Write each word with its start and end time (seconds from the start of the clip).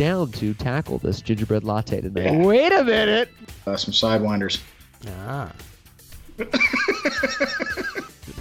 down 0.00 0.32
to 0.32 0.54
tackle 0.54 0.96
this 0.96 1.20
gingerbread 1.20 1.62
latte 1.62 2.00
tonight. 2.00 2.42
Wait 2.42 2.72
a 2.72 2.82
minute. 2.82 3.28
Uh, 3.66 3.76
some 3.76 3.92
sidewinders. 3.92 4.62
Ah. 5.06 5.52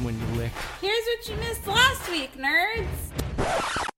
when 0.01 0.17
you 0.17 0.25
lick. 0.37 0.53
Here's 0.79 1.03
what 1.05 1.27
you 1.27 1.35
missed 1.35 1.67
last 1.67 2.09
week, 2.09 2.31
nerds. 2.37 2.87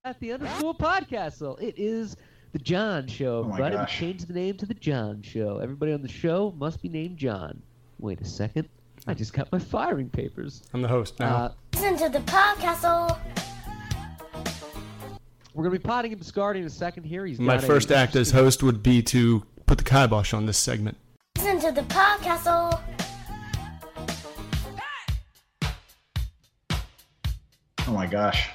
At 0.04 0.20
the 0.20 0.32
underscore 0.32 0.74
podcast, 0.74 1.34
so 1.34 1.54
it 1.62 1.76
is 1.78 2.18
the 2.52 2.58
John 2.58 3.06
Show. 3.06 3.42
Oh 3.42 3.44
my 3.44 3.50
Everybody, 3.50 3.76
we 3.76 3.82
gosh. 3.82 4.00
changed 4.00 4.28
the 4.28 4.34
name 4.34 4.58
to 4.58 4.66
the 4.66 4.74
John 4.74 5.22
Show. 5.22 5.60
Everybody 5.60 5.94
on 5.94 6.02
the 6.02 6.10
show 6.10 6.56
must 6.58 6.82
be 6.82 6.90
named 6.90 7.18
John. 7.18 7.62
Wait 8.00 8.20
a 8.22 8.26
second. 8.26 8.70
I 9.06 9.14
just 9.14 9.34
got 9.34 9.52
my 9.52 9.60
firing 9.60 10.10
papers. 10.10 10.64
I'm 10.74 10.82
the 10.82 10.88
host 10.88 11.20
now. 11.20 11.36
Uh, 11.36 11.52
Listen 11.76 11.98
to 11.98 12.10
the 12.10 12.26
podcast. 12.26 13.41
We're 15.54 15.64
gonna 15.64 15.78
be 15.78 15.80
potting 15.80 16.14
and 16.14 16.22
Biscardi 16.22 16.58
in 16.58 16.66
a 16.66 16.70
second 16.70 17.04
here. 17.04 17.26
He's 17.26 17.40
My 17.40 17.56
got 17.56 17.64
a 17.64 17.68
first 17.68 17.92
act 17.92 18.16
as 18.16 18.32
host 18.32 18.64
would 18.64 18.82
be 18.82 19.02
to 19.04 19.44
put 19.66 19.78
the 19.78 19.84
kibosh 19.84 20.34
on 20.34 20.46
this 20.46 20.58
segment. 20.58 20.98
Listen 21.38 21.60
to 21.60 21.72
the 21.72 21.82
podcast. 21.84 22.44
Oh, 22.46 22.82
oh 27.88 27.92
my 27.92 28.08
gosh. 28.08 28.50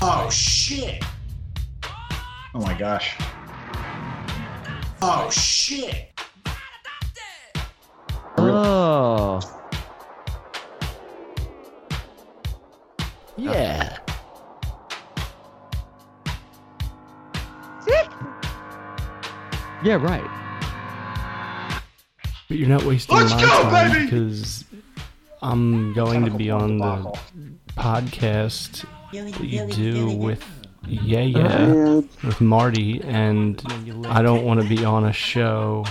Oh 0.00 0.30
shit! 0.30 1.02
Oh 2.54 2.60
my 2.60 2.78
gosh. 2.78 3.16
Oh 5.02 5.28
shit! 5.30 6.12
Oh. 8.36 9.40
Yeah. 13.36 13.97
Yeah, 19.88 19.94
right. 19.94 21.80
But 22.46 22.58
you're 22.58 22.68
not 22.68 22.84
wasting 22.84 23.16
Let's 23.16 23.32
my 23.32 23.40
go, 23.40 23.62
time 23.62 23.92
baby! 23.92 24.04
because 24.04 24.66
I'm 25.40 25.94
going 25.94 26.26
to 26.26 26.30
be 26.30 26.50
on 26.50 26.76
the 26.76 27.18
podcast 27.74 28.84
that 29.12 29.40
you 29.42 29.66
do 29.72 30.10
with 30.10 30.44
Yeah 30.86 31.20
Yeah 31.22 31.72
with 32.22 32.38
Marty, 32.42 33.00
and 33.02 33.62
I 34.08 34.20
don't 34.20 34.44
want 34.44 34.60
to 34.60 34.68
be 34.68 34.84
on 34.84 35.06
a 35.06 35.12
show 35.14 35.86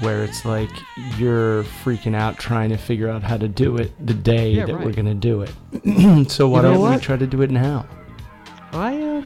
where 0.00 0.24
it's 0.24 0.46
like 0.46 0.70
you're 1.18 1.64
freaking 1.64 2.16
out 2.16 2.38
trying 2.38 2.70
to 2.70 2.78
figure 2.78 3.10
out 3.10 3.22
how 3.22 3.36
to 3.36 3.46
do 3.46 3.76
it 3.76 3.92
the 4.06 4.14
day 4.14 4.52
Yeah, 4.52 4.64
that 4.64 4.80
we're 4.80 4.92
gonna 4.94 5.14
do 5.14 5.42
it. 5.42 5.50
so 6.30 6.48
why 6.48 6.60
You 6.60 6.62
know 6.62 6.72
don't 6.72 6.82
we 6.82 6.88
what? 6.92 7.02
try 7.02 7.18
to 7.18 7.26
do 7.26 7.42
it 7.42 7.50
now? 7.50 7.86
I 8.72 8.96
uh, 9.02 9.22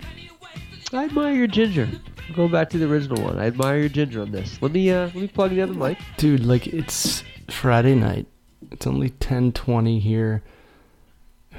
I 0.92 1.04
admire 1.04 1.34
your 1.34 1.46
ginger. 1.46 1.88
Going 2.34 2.52
back 2.52 2.70
to 2.70 2.78
the 2.78 2.86
original 2.90 3.22
one, 3.22 3.38
I 3.38 3.46
admire 3.46 3.78
your 3.80 3.88
ginger 3.88 4.22
on 4.22 4.30
this. 4.30 4.60
Let 4.62 4.72
me 4.72 4.90
uh, 4.90 5.06
let 5.06 5.14
me 5.16 5.26
plug 5.28 5.50
the 5.50 5.62
other 5.62 5.74
mic. 5.74 5.98
Dude, 6.16 6.44
like 6.44 6.66
it's 6.66 7.24
Friday 7.48 7.94
night. 7.94 8.26
It's 8.70 8.86
only 8.86 9.10
10:20 9.10 10.00
here. 10.00 10.42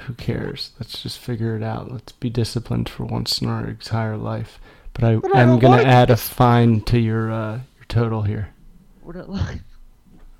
Who 0.06 0.14
cares? 0.14 0.72
Let's 0.80 1.02
just 1.02 1.18
figure 1.18 1.54
it 1.56 1.62
out. 1.62 1.92
Let's 1.92 2.12
be 2.12 2.30
disciplined 2.30 2.88
for 2.88 3.04
once 3.04 3.40
in 3.40 3.48
our 3.48 3.68
entire 3.68 4.16
life. 4.16 4.58
But 4.94 5.04
I 5.04 5.16
But 5.16 5.34
I 5.36 5.42
am 5.42 5.58
gonna 5.58 5.76
like 5.76 5.86
add 5.86 6.10
a 6.10 6.16
fine 6.16 6.80
to 6.82 6.98
your 6.98 7.30
uh, 7.30 7.60
your 7.76 7.84
total 7.88 8.22
here. 8.22 8.48
We're 9.02 9.14
not 9.14 9.28
live. 9.28 9.60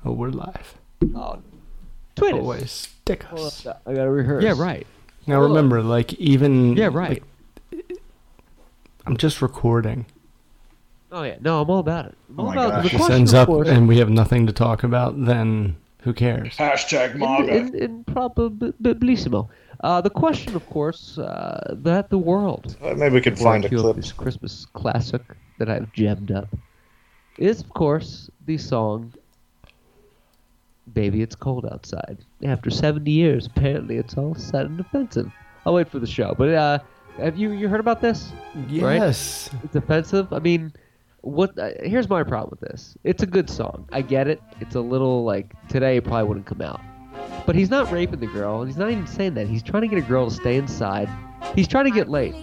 Oh, 0.04 0.12
we're 0.12 0.30
live. 0.30 0.74
Oh, 1.14 1.40
tweet 2.16 2.34
us. 2.34 2.40
Always 2.40 2.70
stick 2.70 3.32
us. 3.32 3.66
up, 3.66 3.82
I 3.86 3.94
gotta 3.94 4.10
rehearse. 4.10 4.42
Yeah, 4.42 4.54
right. 4.56 4.86
Now 5.26 5.40
remember, 5.40 5.82
like 5.82 6.12
even 6.14 6.76
Yeah, 6.76 6.90
right. 6.92 7.22
like, 7.70 7.98
I'm 9.06 9.16
just 9.16 9.42
recording. 9.42 10.06
Oh 11.14 11.22
yeah, 11.24 11.36
no, 11.40 11.60
I'm 11.60 11.68
all 11.70 11.78
about 11.78 12.06
it. 12.06 12.14
I'm 12.30 12.40
Oh 12.40 12.42
all 12.44 12.54
my 12.54 12.54
about 12.54 12.70
gosh. 12.70 12.82
the 12.84 12.88
This 12.88 12.96
question, 12.98 13.16
ends 13.16 13.34
up 13.34 13.46
course, 13.48 13.68
and 13.68 13.86
we 13.86 13.98
have 13.98 14.08
nothing 14.10 14.46
to 14.46 14.52
talk 14.52 14.82
about. 14.82 15.24
Then 15.26 15.76
who 16.00 16.12
cares? 16.14 16.56
Hashtag 16.56 17.12
in, 17.14 17.18
MAGA. 17.20 17.54
in, 17.56 17.74
in 17.74 18.04
probabilissimo. 18.04 19.48
Uh, 19.84 20.00
the 20.00 20.10
question, 20.10 20.54
of 20.56 20.64
course, 20.70 21.18
uh, 21.18 21.74
that 21.78 22.08
the 22.08 22.18
world 22.18 22.76
Uh, 22.82 22.94
Maybe 22.94 23.14
we 23.16 23.20
could 23.20 23.38
find 23.38 23.64
a 23.64 23.68
clip. 23.68 23.96
this 23.96 24.12
Christmas 24.12 24.64
classic 24.72 25.22
that 25.58 25.68
I've 25.68 25.92
gemmed 25.92 26.30
up 26.30 26.48
is, 27.36 27.60
of 27.60 27.68
course, 27.74 28.30
the 28.46 28.56
song 28.58 29.12
"Baby 30.94 31.22
It's 31.22 31.34
Cold 31.34 31.66
Outside." 31.70 32.18
After 32.44 32.70
70 32.70 33.10
years, 33.10 33.46
apparently 33.46 33.96
it's 33.96 34.16
all 34.16 34.34
sad 34.34 34.66
and 34.66 34.80
offensive. 34.80 35.30
I'll 35.66 35.74
wait 35.74 35.88
for 35.88 35.98
the 35.98 36.06
show, 36.06 36.34
but 36.36 36.48
uh, 36.50 36.78
have 37.18 37.36
you 37.36 37.50
you 37.52 37.68
heard 37.68 37.80
about 37.80 38.00
this? 38.00 38.32
Right? 38.54 38.96
Yes. 38.96 39.50
It's 39.62 39.76
offensive. 39.76 40.32
I 40.32 40.38
mean, 40.38 40.72
what? 41.22 41.58
Uh, 41.58 41.70
here's 41.82 42.08
my 42.08 42.22
problem 42.22 42.50
with 42.50 42.60
this. 42.60 42.96
It's 43.04 43.22
a 43.22 43.26
good 43.26 43.48
song. 43.48 43.88
I 43.92 44.02
get 44.02 44.28
it. 44.28 44.42
It's 44.60 44.74
a 44.74 44.80
little 44.80 45.24
like 45.24 45.54
today 45.68 45.96
it 45.96 46.04
probably 46.04 46.24
wouldn't 46.24 46.46
come 46.46 46.60
out. 46.60 46.80
But 47.46 47.56
he's 47.56 47.70
not 47.70 47.90
raping 47.90 48.20
the 48.20 48.26
girl, 48.26 48.64
he's 48.64 48.76
not 48.76 48.90
even 48.90 49.06
saying 49.06 49.34
that. 49.34 49.46
He's 49.48 49.62
trying 49.62 49.82
to 49.82 49.88
get 49.88 49.98
a 49.98 50.06
girl 50.06 50.28
to 50.28 50.34
stay 50.34 50.56
inside. 50.56 51.08
He's 51.54 51.66
trying 51.68 51.84
to 51.86 51.90
get 51.90 52.08
laid. 52.08 52.34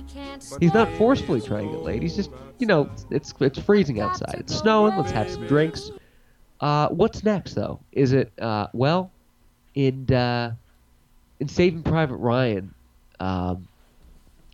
He's 0.59 0.73
not 0.73 0.91
forcefully 0.97 1.41
trying 1.41 1.67
to 1.67 1.73
get 1.73 1.83
laid. 1.83 2.01
He's 2.01 2.15
just, 2.15 2.31
you 2.59 2.67
know, 2.67 2.89
it's 3.09 3.33
it's 3.39 3.59
freezing 3.59 4.01
outside. 4.01 4.35
It's 4.37 4.55
snowing. 4.55 4.97
Let's 4.97 5.11
have 5.11 5.29
some 5.29 5.47
drinks. 5.47 5.91
Uh, 6.59 6.89
what's 6.89 7.23
next 7.23 7.53
though? 7.53 7.79
Is 7.91 8.11
it 8.13 8.31
uh, 8.39 8.67
well, 8.73 9.11
in 9.75 10.11
uh, 10.13 10.53
in 11.39 11.47
Saving 11.47 11.83
Private 11.83 12.17
Ryan, 12.17 12.73
um, 13.19 13.67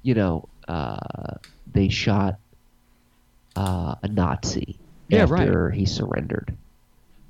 you 0.03 0.13
know, 0.13 0.47
uh, 0.67 0.97
they 1.73 1.89
shot 1.89 2.39
uh, 3.55 3.95
a 4.03 4.07
Nazi 4.07 4.77
Yeah, 5.09 5.23
after 5.23 5.69
he 5.71 5.85
surrendered, 5.85 6.55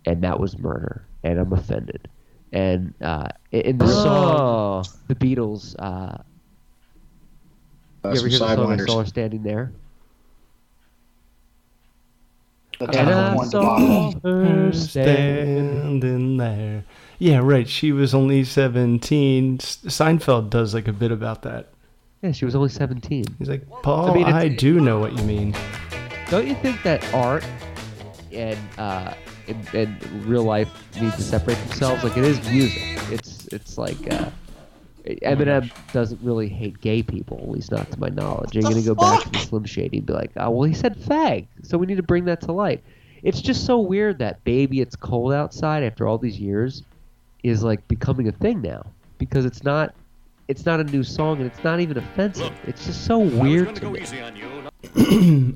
and 0.06 0.22
that 0.24 0.40
was 0.40 0.58
murder. 0.58 1.04
And 1.24 1.40
I'm 1.40 1.52
offended. 1.54 2.08
And 2.52 2.94
uh, 3.02 3.30
in- 3.52 3.62
in 3.62 3.78
the 3.80 3.88
song, 3.88 4.86
the 5.08 5.16
Beatles. 5.16 5.76
Uh, 5.80 6.18
Uh, 8.04 8.10
you 8.12 8.20
ever 8.20 8.28
hear 8.28 8.40
the 8.40 8.56
song 8.56 8.72
I 8.80 8.86
saw 8.86 9.00
her 9.00 9.06
standing 9.06 9.42
there? 9.44 9.72
The 12.80 12.86
And 12.90 13.10
I 13.10 13.36
saw 13.46 14.12
her 14.22 14.72
standing. 14.74 15.80
standing 15.80 16.38
there. 16.38 16.84
Yeah, 17.20 17.40
right. 17.42 17.68
She 17.68 17.92
was 17.94 18.14
only 18.14 18.44
17. 18.44 19.58
Seinfeld 19.60 20.50
does 20.50 20.74
like 20.74 20.88
a 20.88 20.94
bit 20.94 21.12
about 21.12 21.42
that. 21.44 21.70
Yeah, 22.22 22.32
she 22.34 22.44
was 22.46 22.54
only 22.56 22.70
17. 22.70 23.24
He's 23.40 23.48
like, 23.50 23.68
Paul, 23.82 24.08
I, 24.08 24.12
I 24.12 24.14
mean, 24.14 24.28
it's- 24.28 24.60
do 24.60 24.80
know 24.82 25.00
what 25.00 25.14
you 25.18 25.24
mean. 25.24 25.56
Don't 26.30 26.48
you 26.48 26.56
think 26.56 26.82
that 26.84 27.04
art 27.14 27.46
and 28.32 28.58
uh, 28.78 29.14
and, 29.48 29.76
and 29.76 30.26
real 30.26 30.44
life 30.44 30.70
need 31.00 31.14
to 31.14 31.22
separate 31.22 31.58
themselves? 31.68 32.04
Like 32.04 32.18
it 32.18 32.24
is 32.24 32.50
music. 32.50 32.82
It's 33.12 33.48
it's 33.48 33.78
like 33.78 34.12
uh, 34.12 34.30
Eminem 35.06 35.72
doesn't 35.94 36.20
really 36.24 36.50
hate 36.50 36.82
gay 36.82 37.04
people, 37.04 37.38
at 37.38 37.50
least 37.50 37.72
not 37.72 37.90
to 37.92 38.00
my 38.00 38.10
knowledge. 38.10 38.56
You're 38.56 38.64
gonna 38.64 38.82
go 38.82 38.96
back 38.96 39.24
to 39.24 39.30
the 39.30 39.40
Slim 39.40 39.66
Shady 39.66 39.98
and 39.98 40.08
be 40.08 40.14
like, 40.14 40.32
oh 40.38 40.50
well, 40.50 40.68
he 40.68 40.74
said 40.74 40.98
fag, 40.98 41.46
so 41.62 41.78
we 41.78 41.86
need 41.86 41.98
to 41.98 42.04
bring 42.04 42.26
that 42.26 42.42
to 42.42 42.52
light. 42.52 42.84
It's 43.22 43.42
just 43.42 43.66
so 43.66 43.80
weird 43.80 44.20
that 44.20 44.44
"Baby 44.44 44.82
It's 44.82 44.96
Cold 44.96 45.32
Outside" 45.34 45.84
after 45.84 46.08
all 46.08 46.18
these 46.18 46.40
years 46.40 46.84
is 47.44 47.64
like 47.64 47.88
becoming 47.88 48.28
a 48.28 48.32
thing 48.32 48.62
now 48.62 48.86
because 49.20 49.46
it's 49.46 49.64
not. 49.64 49.94
It's 50.48 50.64
not 50.64 50.80
a 50.80 50.84
new 50.84 51.04
song 51.04 51.38
and 51.38 51.48
it's 51.48 51.64
not 51.64 51.80
even 51.80 51.98
offensive. 51.98 52.54
It's 52.68 52.86
just 52.86 53.04
so 53.06 53.18
weird 53.18 53.76
to 53.78 53.90
me. 53.90 54.06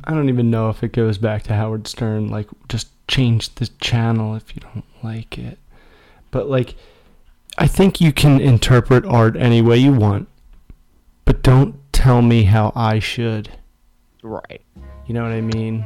I 0.04 0.12
don't 0.14 0.30
even 0.30 0.50
know 0.50 0.70
if 0.70 0.84
it 0.84 0.92
goes 0.94 1.18
back 1.18 1.44
to 1.44 1.54
Howard 1.54 1.88
Stern. 1.88 2.30
Like, 2.30 2.48
just 2.68 2.88
change 3.08 3.54
the 3.56 3.68
channel 3.82 4.36
if 4.36 4.56
you 4.56 4.62
don't 4.62 4.86
like 5.04 5.38
it. 5.38 5.58
But, 6.32 6.50
like, 6.50 6.76
I 7.58 7.68
think 7.68 8.00
you 8.00 8.12
can 8.14 8.40
interpret 8.40 9.06
art 9.06 9.36
any 9.36 9.62
way 9.62 9.78
you 9.78 9.92
want, 9.94 10.28
but 11.26 11.42
don't 11.44 11.76
tell 11.92 12.22
me 12.22 12.44
how 12.44 12.72
I 12.76 13.00
should. 13.00 13.50
Right. 14.24 14.62
You 15.08 15.14
know 15.14 15.24
what 15.24 15.32
I 15.32 15.42
mean? 15.42 15.86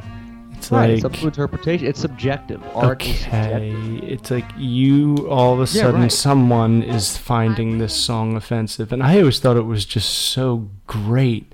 It's 0.56 0.70
Right, 0.70 0.86
like. 0.90 0.96
it's 0.96 1.04
up 1.04 1.12
to 1.14 1.26
interpretation. 1.26 1.86
It's 1.86 1.98
subjective. 2.00 2.62
Art 2.74 3.02
is 3.02 3.08
okay, 3.26 3.70
subjective. 3.72 4.08
it's 4.10 4.30
like 4.30 4.44
you 4.56 5.26
all 5.28 5.54
of 5.54 5.58
a 5.60 5.76
Yeah, 5.76 5.82
sudden 5.84 6.02
right. 6.02 6.12
someone 6.12 6.82
is 6.82 7.16
finding 7.16 7.78
this 7.78 7.94
song 7.94 8.36
offensive, 8.36 8.92
and 8.92 9.02
I 9.02 9.18
always 9.18 9.40
thought 9.40 9.56
it 9.56 9.62
was 9.66 9.84
just 9.84 10.10
so 10.10 10.68
great 10.86 11.52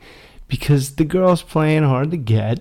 because 0.51 0.97
the 0.97 1.05
girl's 1.05 1.43
playing 1.43 1.85
hard 1.85 2.11
to 2.11 2.17
get, 2.19 2.61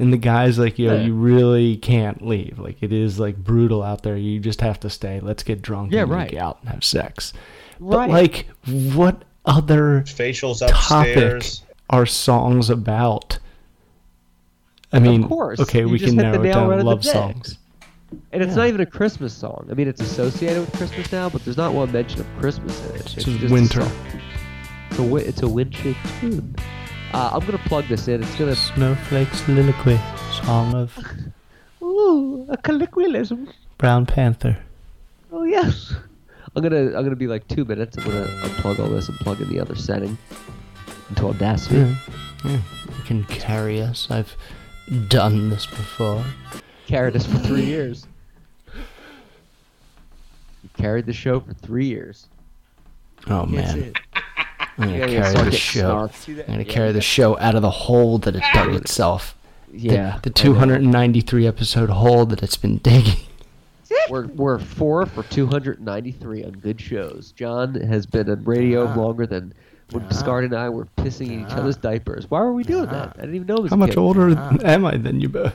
and 0.00 0.12
the 0.12 0.16
guy's 0.16 0.58
like, 0.58 0.78
"Yo, 0.78 0.94
Yeah. 0.94 1.02
you 1.02 1.14
really 1.14 1.76
can't 1.76 2.26
leave. 2.26 2.58
Like 2.58 2.82
it 2.82 2.92
is 2.92 3.20
like 3.20 3.36
brutal 3.36 3.82
out 3.84 4.02
there. 4.02 4.16
You 4.16 4.40
just 4.40 4.60
have 4.62 4.80
to 4.80 4.90
stay. 4.90 5.20
Let's 5.20 5.42
get 5.44 5.62
drunk 5.62 5.92
Yeah, 5.92 6.02
and 6.02 6.10
right. 6.10 6.32
make 6.32 6.40
out 6.40 6.58
and 6.62 6.70
have 6.70 6.82
sex." 6.82 7.32
Right. 7.78 8.08
But 8.08 8.10
like, 8.10 8.46
what 8.92 9.22
other 9.46 10.02
Facials 10.06 10.58
topic 10.66 11.16
upstairs. 11.16 11.62
are 11.90 12.06
songs 12.06 12.70
about? 12.70 13.38
I 14.92 14.98
mean, 14.98 15.22
of 15.24 15.28
course. 15.28 15.60
okay, 15.60 15.80
You 15.80 15.88
we 15.88 15.98
can 15.98 16.08
hit 16.08 16.16
the 16.16 16.22
narrow 16.22 16.42
it 16.42 16.48
down 16.52 16.62
right 16.68 16.68
to 16.68 16.72
on 16.72 16.78
the 16.78 16.84
love 16.84 17.04
songs. 17.04 17.58
And 18.32 18.42
it's 18.42 18.50
Yeah. 18.52 18.56
not 18.56 18.68
even 18.68 18.80
a 18.80 18.86
Christmas 18.86 19.34
song. 19.34 19.68
I 19.70 19.74
mean, 19.74 19.86
it's 19.86 20.00
associated 20.00 20.60
with 20.60 20.72
Christmas 20.72 21.12
now, 21.12 21.28
but 21.28 21.44
there's 21.44 21.58
not 21.58 21.74
one 21.74 21.92
mention 21.92 22.20
of 22.22 22.26
Christmas 22.38 22.82
in 22.88 22.94
it. 22.96 23.00
It's 23.02 23.12
just 23.12 23.26
just 23.26 23.52
winter. 23.52 23.82
song. 23.82 23.92
It's 24.88 24.98
a, 24.98 25.02
wi- 25.02 25.26
it's 25.28 25.42
a 25.42 25.48
wind-shaped 25.48 25.98
tune. 26.20 26.54
Uh, 27.14 27.30
I'm 27.32 27.40
gonna 27.46 27.58
plug 27.58 27.86
this 27.88 28.06
in. 28.08 28.22
It's 28.22 28.36
gonna. 28.36 28.54
Snowflake 28.54 29.28
soliloquy, 29.32 29.98
song 30.44 30.74
of 30.74 30.96
Ooh, 31.82 32.46
a 32.50 32.56
colloquialism. 32.56 33.48
Brown 33.78 34.04
Panther. 34.06 34.58
Oh 35.32 35.44
yes. 35.44 35.94
I'm 36.54 36.62
gonna 36.62 36.86
I'm 36.96 37.04
gonna 37.04 37.16
be 37.16 37.26
like 37.26 37.46
two 37.48 37.64
minutes. 37.64 37.96
I'm 37.96 38.04
gonna 38.04 38.26
unplug 38.26 38.78
all 38.78 38.88
this 38.88 39.08
and 39.08 39.18
plug 39.18 39.40
in 39.40 39.48
the 39.48 39.60
other 39.60 39.74
setting 39.74 40.18
into 41.08 41.26
Audacity. 41.28 41.76
Yeah. 41.76 41.94
yeah. 42.44 42.60
You 42.96 43.04
can 43.04 43.24
carry 43.24 43.80
us. 43.80 44.08
I've 44.10 44.36
done 45.08 45.50
this 45.50 45.66
before. 45.66 46.24
Carried 46.86 47.16
us 47.16 47.26
for 47.26 47.38
three 47.38 47.64
years. 47.64 48.06
You 50.62 50.70
carried 50.76 51.06
the 51.06 51.12
show 51.12 51.40
for 51.40 51.54
three 51.54 51.86
years. 51.86 52.28
Oh 53.28 53.46
man, 53.46 53.78
it. 53.78 53.96
I'm 54.78 54.88
gonna 54.88 54.98
Yeah, 54.98 55.06
yeah, 55.06 55.32
carry 55.32 55.50
the 55.50 55.56
show. 55.56 55.80
snark. 55.80 56.14
See 56.14 56.32
that? 56.34 56.46
I'm 56.46 56.54
gonna 56.54 56.64
Yeah, 56.64 56.72
carry 56.72 56.92
the 56.92 57.00
show 57.00 57.38
out 57.38 57.54
of 57.54 57.62
the 57.62 57.70
hole 57.70 58.18
that 58.18 58.36
it 58.36 58.42
dug 58.54 58.74
itself. 58.74 59.36
The- 59.70 59.78
Yeah. 59.78 60.18
the, 60.22 60.30
I 60.36 60.46
know. 60.52 60.54
293 60.54 61.46
episode 61.46 61.90
hole 61.90 62.26
that 62.26 62.42
it's 62.42 62.56
been 62.56 62.78
digging. 62.78 63.16
We're 64.10 64.26
we're 64.26 64.58
four 64.58 65.06
for 65.06 65.22
293 65.24 66.44
on 66.44 66.52
good 66.52 66.80
shows. 66.80 67.32
John 67.32 67.74
has 67.74 68.06
been 68.06 68.30
on 68.30 68.44
radio 68.44 68.86
ah. 68.86 68.94
longer 68.94 69.26
than 69.26 69.52
when 69.90 70.02
ah. 70.02 70.08
Biscardi 70.08 70.46
and 70.46 70.54
I 70.54 70.68
were 70.68 70.86
pissing 70.96 71.30
in 71.30 71.46
each 71.46 71.52
other's 71.52 71.76
ah. 71.78 71.80
diapers. 71.80 72.30
Why 72.30 72.40
were 72.40 72.52
we 72.52 72.64
doing 72.64 72.86
that? 72.86 73.14
I 73.16 73.20
didn't 73.22 73.34
even 73.36 73.46
know 73.46 73.62
this. 73.62 73.70
How 73.70 73.76
much 73.76 73.90
kid. 73.90 73.98
older 73.98 74.30
am 74.64 74.84
I 74.84 74.96
than 74.96 75.20
you 75.20 75.28
both? 75.28 75.54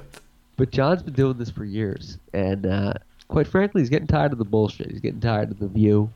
But 0.58 0.72
John's 0.72 1.02
been 1.04 1.14
doing 1.14 1.38
this 1.38 1.50
for 1.50 1.66
years, 1.66 2.18
and 2.34 2.66
uh, 2.66 2.94
quite 3.28 3.48
frankly, 3.48 3.81
he's 3.81 3.90
getting 3.90 4.08
tired 4.08 4.31
of 4.31 4.38
the 4.38 4.46
bullshit. 4.46 4.92
He's 4.92 5.00
getting 5.00 5.19
tired 5.22 5.50
of 5.52 5.60
the 5.60 5.68
view. 5.68 6.12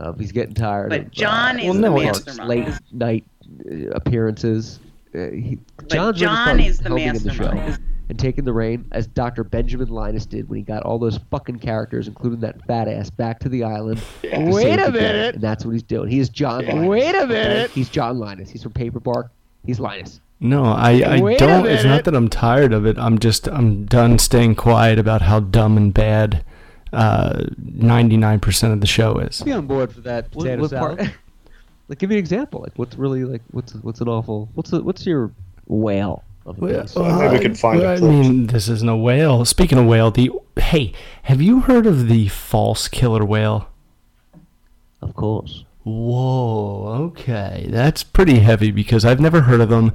Uh, 0.00 0.12
he's 0.14 0.32
getting 0.32 0.54
tired 0.54 0.88
But 0.90 1.00
of 1.02 1.10
John 1.10 1.56
uh, 1.56 1.62
is 1.62 1.64
Well, 1.66 1.74
the 1.74 1.80
no, 1.80 1.92
Clark's 2.00 2.26
mastermind. 2.26 2.48
late 2.48 2.68
night 2.92 3.24
uh, 3.70 3.90
appearances. 3.90 4.80
Uh, 5.14 5.28
he, 5.30 5.58
But 5.76 5.88
John's 5.90 6.18
John 6.18 6.56
really 6.56 6.68
is 6.68 6.78
the 6.78 6.88
helming 6.88 7.16
in 7.16 7.22
the 7.22 7.34
show 7.34 7.76
and 8.08 8.18
taking 8.18 8.44
the 8.44 8.52
reign 8.52 8.84
as 8.92 9.06
Dr. 9.06 9.44
Benjamin 9.44 9.88
Linus 9.88 10.26
did 10.26 10.48
when 10.48 10.56
he 10.58 10.62
got 10.64 10.82
all 10.82 10.98
those 10.98 11.18
fucking 11.30 11.58
characters, 11.60 12.08
including 12.08 12.40
that 12.40 12.64
fat 12.66 12.88
ass, 12.88 13.08
back 13.10 13.38
to 13.40 13.48
the 13.48 13.62
island. 13.62 14.02
to 14.22 14.50
Wait 14.50 14.78
a 14.80 14.86
the 14.86 14.92
day. 14.92 15.00
minute. 15.00 15.34
And 15.36 15.44
that's 15.44 15.64
what 15.64 15.72
he's 15.72 15.82
doing. 15.84 16.08
He 16.08 16.18
is 16.18 16.28
John. 16.28 16.66
Linus. 16.66 16.88
Wait 16.88 17.14
a 17.14 17.18
okay? 17.18 17.26
minute. 17.26 17.70
He's 17.70 17.88
John 17.88 18.18
Linus. 18.18 18.50
He's 18.50 18.62
from 18.62 18.72
Paper 18.72 18.98
Bark. 19.00 19.30
He's 19.64 19.78
Linus. 19.78 20.20
No, 20.40 20.64
I, 20.64 21.02
I 21.02 21.20
Wait 21.20 21.38
don't. 21.38 21.66
It's 21.66 21.84
not 21.84 22.04
that 22.04 22.14
I'm 22.14 22.28
tired 22.28 22.72
of 22.72 22.86
it. 22.86 22.98
I'm 22.98 23.18
just 23.18 23.46
I'm 23.46 23.84
done 23.84 24.18
staying 24.18 24.54
quiet 24.54 24.98
about 24.98 25.22
how 25.22 25.40
dumb 25.40 25.76
and 25.76 25.92
bad 25.92 26.42
uh, 26.92 27.44
99% 27.62 28.72
of 28.72 28.80
the 28.80 28.86
show 28.86 29.18
is. 29.18 29.40
Be 29.42 29.52
on 29.52 29.66
board 29.66 29.92
for 29.92 30.00
that 30.02 30.24
What- 30.34 30.44
potato 30.44 30.60
what 30.62 30.70
salad. 30.70 30.98
part- 30.98 31.10
like, 31.88 31.98
give 31.98 32.10
me 32.10 32.16
an 32.16 32.20
example. 32.20 32.60
Like, 32.62 32.72
what's 32.76 32.96
really 32.96 33.24
like, 33.24 33.42
what's 33.52 33.74
what's 33.76 34.00
an 34.00 34.08
awful, 34.08 34.48
what's 34.54 34.72
a, 34.72 34.80
what's 34.82 35.06
your 35.06 35.30
whale 35.66 36.22
of 36.46 36.58
a 36.58 36.60
Well, 36.60 36.82
piece? 36.82 36.96
Maybe 36.96 37.28
we 37.36 37.38
can 37.40 37.54
find 37.54 37.82
I 37.82 37.94
it. 37.94 38.02
mean, 38.02 38.46
this 38.48 38.68
isn't 38.68 38.88
a 38.88 38.96
whale. 38.96 39.44
Speaking 39.44 39.78
of 39.78 39.86
whale, 39.86 40.10
the 40.10 40.30
hey, 40.56 40.92
have 41.24 41.40
you 41.42 41.60
heard 41.60 41.86
of 41.86 42.08
the 42.08 42.28
false 42.28 42.88
killer 42.88 43.24
whale? 43.24 43.68
Of 45.02 45.14
course. 45.14 45.64
Whoa, 45.82 46.86
okay, 47.08 47.66
that's 47.70 48.02
pretty 48.02 48.40
heavy 48.40 48.70
because 48.70 49.04
I've 49.04 49.18
never 49.18 49.40
heard 49.42 49.60
of 49.62 49.70
them, 49.70 49.92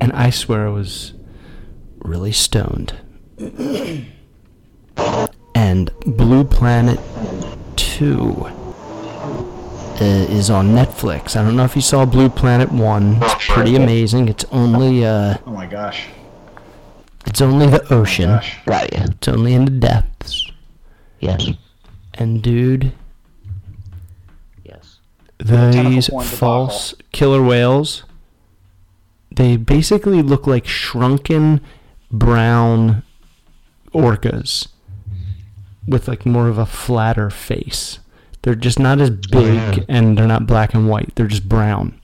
and 0.00 0.10
I 0.12 0.30
swear 0.30 0.66
I 0.66 0.70
was 0.70 1.12
really 1.98 2.32
stoned. 2.32 2.94
and 5.58 5.90
Blue 6.06 6.44
Planet 6.44 7.00
Two 7.74 8.32
uh, 10.00 10.04
is 10.30 10.50
on 10.50 10.68
Netflix. 10.68 11.34
I 11.36 11.42
don't 11.42 11.56
know 11.56 11.64
if 11.64 11.74
you 11.74 11.82
saw 11.82 12.04
Blue 12.04 12.28
Planet 12.28 12.70
One. 12.70 13.18
It's 13.22 13.46
pretty 13.48 13.74
amazing. 13.74 14.28
It's 14.28 14.44
only 14.52 15.04
uh, 15.04 15.38
Oh 15.46 15.50
my 15.50 15.66
gosh. 15.66 16.06
it's 17.26 17.40
only 17.40 17.66
the 17.66 17.82
ocean. 17.92 18.28
Gosh. 18.30 18.56
Right. 18.66 18.88
It's 18.92 19.26
only 19.26 19.54
in 19.54 19.64
the 19.64 19.72
depths. 19.72 20.48
Yes. 21.18 21.48
And 22.14 22.40
dude, 22.42 22.92
Yes. 24.64 25.00
These 25.38 26.08
porn 26.08 26.24
debacle. 26.24 26.38
false 26.38 26.94
killer 27.10 27.42
whales, 27.42 28.04
they 29.34 29.56
basically 29.56 30.22
look 30.22 30.46
like 30.46 30.66
shrunken 30.68 31.60
brown 32.12 33.02
orcas 33.92 34.68
with 35.88 36.06
like 36.08 36.26
more 36.26 36.48
of 36.48 36.58
a 36.58 36.66
flatter 36.66 37.30
face. 37.30 37.98
They're 38.42 38.54
just 38.54 38.78
not 38.78 39.00
as 39.00 39.10
big 39.10 39.84
and 39.88 40.16
they're 40.16 40.26
not 40.26 40.46
black 40.46 40.74
and 40.74 40.88
white. 40.88 41.14
They're 41.16 41.26
just 41.26 41.48
brown. 41.48 42.00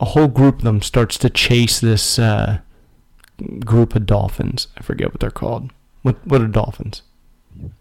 A 0.00 0.06
whole 0.06 0.28
group 0.28 0.56
of 0.58 0.62
them 0.64 0.80
starts 0.82 1.18
to 1.18 1.30
chase 1.30 1.80
this 1.80 2.18
uh, 2.18 2.58
group 3.64 3.94
of 3.94 4.06
dolphins. 4.06 4.68
I 4.76 4.82
forget 4.82 5.10
what 5.12 5.20
they're 5.20 5.30
called. 5.30 5.70
What 6.02 6.24
what 6.26 6.40
are 6.40 6.46
dolphins? 6.48 7.02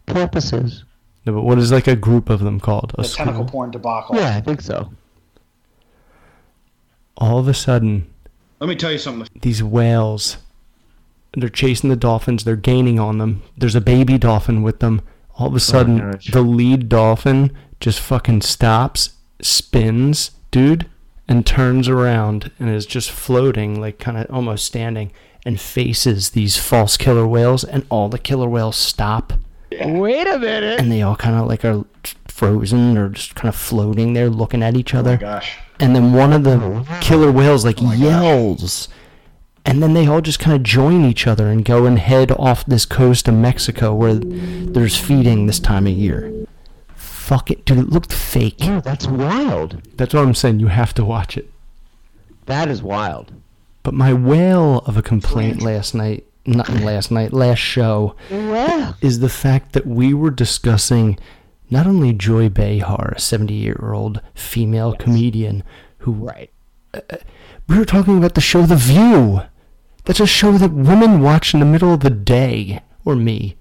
Porpoises. 0.06 0.84
No, 1.26 1.34
but 1.34 1.42
what 1.44 1.58
is 1.58 1.72
like 1.72 1.88
a 1.88 1.96
group 1.96 2.30
of 2.30 2.42
them 2.42 2.60
called? 2.60 2.94
A 2.98 3.02
The 3.04 3.08
tentacle 3.08 3.44
school? 3.44 3.52
porn 3.52 3.72
debacle. 3.72 4.16
Yeah, 4.18 4.36
I 4.36 4.42
think 4.42 4.62
so. 4.62 4.92
All 7.18 7.38
of 7.40 7.48
a 7.48 7.54
sudden, 7.54 8.08
Let 8.60 8.68
me 8.68 8.76
tell 8.76 8.92
you 8.92 8.98
something. 8.98 9.28
these 9.42 9.64
whales, 9.64 10.38
they're 11.36 11.50
chasing 11.50 11.90
the 11.90 11.96
dolphins. 11.96 12.44
They're 12.44 12.56
gaining 12.56 13.00
on 13.00 13.18
them. 13.18 13.44
There's 13.58 13.76
a 13.76 13.82
baby 13.82 14.18
dolphin 14.18 14.62
with 14.64 14.80
them. 14.80 15.02
All 15.38 15.48
of 15.48 15.54
a 15.54 15.56
oh 15.56 15.60
sudden, 15.60 16.12
gosh. 16.12 16.28
the 16.32 16.42
lead 16.42 16.90
dolphin 16.90 17.52
just 17.80 18.00
fucking 18.00 18.42
stops, 18.42 19.12
spins, 19.42 20.32
dude, 20.52 20.86
and 21.28 21.46
turns 21.46 21.88
around 21.88 22.52
and 22.60 22.70
is 22.70 22.86
just 22.86 23.10
floating, 23.12 23.80
like 23.82 23.98
kind 24.00 24.18
of 24.18 24.30
almost 24.30 24.66
standing, 24.66 25.12
and 25.46 25.60
faces 25.60 26.30
these 26.32 26.58
false 26.58 26.98
killer 26.98 27.26
whales. 27.28 27.64
And 27.64 27.86
all 27.90 28.10
the 28.10 28.20
killer 28.20 28.48
whales 28.48 28.76
stop 28.78 29.34
Wait 29.72 30.28
a 30.28 30.38
minute. 30.38 30.80
and 30.80 30.92
they 30.92 31.02
all 31.02 31.16
kind 31.16 31.36
of 31.36 31.48
like 31.48 31.66
are 31.66 31.84
frozen 32.28 32.98
or 32.98 33.10
just 33.10 33.34
kind 33.36 33.50
of 33.50 33.56
floating 33.56 34.14
there 34.14 34.30
looking 34.30 34.62
at 34.64 34.76
each 34.78 34.94
Oh 34.94 35.00
other 35.00 35.12
my 35.12 35.18
gosh. 35.18 35.58
and 35.80 35.96
then 35.96 36.14
one 36.14 36.32
of 36.34 36.44
the 36.44 36.86
killer 37.02 37.32
whales 37.32 37.66
like 37.66 37.78
Oh 37.82 37.86
my 37.86 37.98
gosh. 37.98 38.88
And 39.66 39.82
then 39.82 39.94
they 39.94 40.08
all 40.08 40.22
just 40.22 40.40
kind 40.40 40.56
of 40.56 40.64
join 40.64 41.06
each 41.06 41.26
other 41.28 41.48
and 41.48 41.64
go 41.66 41.86
and 41.86 42.00
head 42.00 42.32
off 42.34 42.66
this 42.66 42.86
coast 42.86 43.28
of 43.28 43.34
mexico 43.34 43.94
where 43.94 44.16
there's 44.16 44.98
feeding 44.98 45.46
this 45.46 45.60
time 45.60 45.88
of 45.88 45.94
year 45.94 46.32
fuck 46.96 47.50
it 47.52 47.64
dude 47.66 47.78
it 47.80 47.90
looked 47.90 48.12
fake 48.14 48.56
Yeah, 48.60 48.82
that's 48.82 49.08
wild. 49.08 49.82
that's 49.96 50.14
what 50.14 50.24
i'm 50.24 50.36
saying 50.36 50.60
you 50.60 50.68
have 50.68 50.94
to 50.96 51.06
watch 51.06 51.38
it 51.38 51.50
That 52.46 52.68
is 52.70 52.82
wild. 52.84 53.32
but 53.84 53.94
my 53.94 54.14
whale 54.14 54.80
of 54.86 54.98
a 54.98 55.02
complaint 55.02 55.62
last 55.62 55.94
night 55.96 56.26
not 56.46 56.68
last 56.70 57.10
night 57.12 57.32
last 57.32 57.60
show 57.60 58.16
Wow. 58.30 58.96
is 59.02 59.20
the 59.20 59.30
fact 59.30 59.72
that 59.74 59.88
we 59.88 60.14
were 60.14 60.30
discussing 60.32 61.18
not 61.70 61.88
only 61.88 62.12
Joy 62.14 62.50
Behar, 62.50 63.14
a 63.16 63.20
70 63.20 63.54
year 63.54 63.80
old 63.94 64.22
female 64.36 64.94
comedian 64.94 65.64
who 66.00 66.12
Right. 66.12 66.52
Uh, 66.94 67.00
uh, 67.10 67.16
we 67.70 67.78
were 67.78 67.86
talking 67.86 68.18
about 68.18 68.36
the 68.36 68.42
show 68.42 68.64
The 68.64 68.76
View. 68.76 69.42
That's 70.06 70.20
a 70.20 70.28
show 70.28 70.54
that 70.54 70.72
women 70.74 71.22
watch 71.22 71.54
in 71.54 71.60
the 71.60 71.66
middle 71.66 71.94
of 71.94 72.02
the 72.02 72.10
day, 72.10 72.82
or 73.06 73.16
me. 73.16 73.56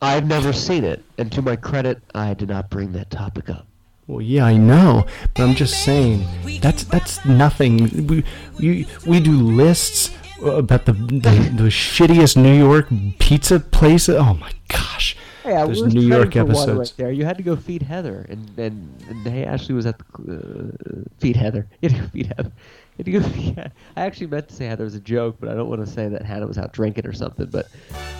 I've 0.00 0.26
never 0.26 0.52
seen 0.52 0.84
it, 0.84 1.02
and 1.16 1.30
to 1.32 1.42
my 1.42 1.56
credit, 1.56 2.00
I 2.14 2.34
did 2.34 2.48
not 2.48 2.70
bring 2.70 2.92
that 2.92 3.10
topic 3.10 3.50
up. 3.50 3.66
Well, 4.06 4.22
yeah, 4.22 4.46
I 4.46 4.56
know, 4.56 5.06
but 5.34 5.42
I'm 5.42 5.54
just 5.54 5.84
saying 5.84 6.24
that's 6.60 6.84
that's 6.84 7.24
nothing. 7.26 8.06
We 8.06 8.24
we, 8.58 8.86
we 9.06 9.20
do 9.20 9.32
lists 9.32 10.16
about 10.42 10.86
the, 10.86 10.92
the 10.92 11.52
the 11.56 11.68
shittiest 11.68 12.36
New 12.36 12.56
York 12.56 12.86
pizza 13.18 13.60
place. 13.60 14.08
Oh 14.08 14.34
my 14.34 14.52
gosh. 14.68 15.16
Yeah, 15.44 15.64
There's 15.64 15.78
we 15.78 15.82
were 15.82 15.88
New 15.90 16.00
York 16.06 16.32
training 16.32 16.52
for 16.52 16.58
episodes. 16.58 16.78
Right 16.78 16.94
there, 16.96 17.12
you 17.12 17.24
had 17.24 17.36
to 17.38 17.42
go 17.42 17.56
feed 17.56 17.82
Heather, 17.82 18.24
and 18.28 18.58
and, 18.58 19.02
and 19.08 19.26
hey, 19.26 19.44
Ashley 19.44 19.74
was 19.74 19.84
at 19.86 19.98
the 19.98 20.04
uh, 20.32 21.04
feed 21.18 21.36
Heather. 21.36 21.66
You 21.82 21.90
had 21.90 22.00
to 22.00 22.08
feed 22.08 22.32
Heather. 22.36 22.52
You 22.98 23.12
had 23.20 23.22
to 23.24 23.28
go 23.30 23.36
feed, 23.36 23.58
I 23.96 24.04
actually 24.04 24.26
meant 24.26 24.48
to 24.48 24.54
say 24.54 24.66
Heather 24.66 24.84
was 24.84 24.94
a 24.94 25.00
joke, 25.00 25.36
but 25.40 25.48
I 25.48 25.54
don't 25.54 25.68
want 25.68 25.84
to 25.84 25.90
say 25.90 26.08
that 26.08 26.22
Hannah 26.22 26.46
was 26.46 26.58
out 26.58 26.72
drinking 26.72 27.06
or 27.06 27.12
something. 27.12 27.46
But 27.46 27.68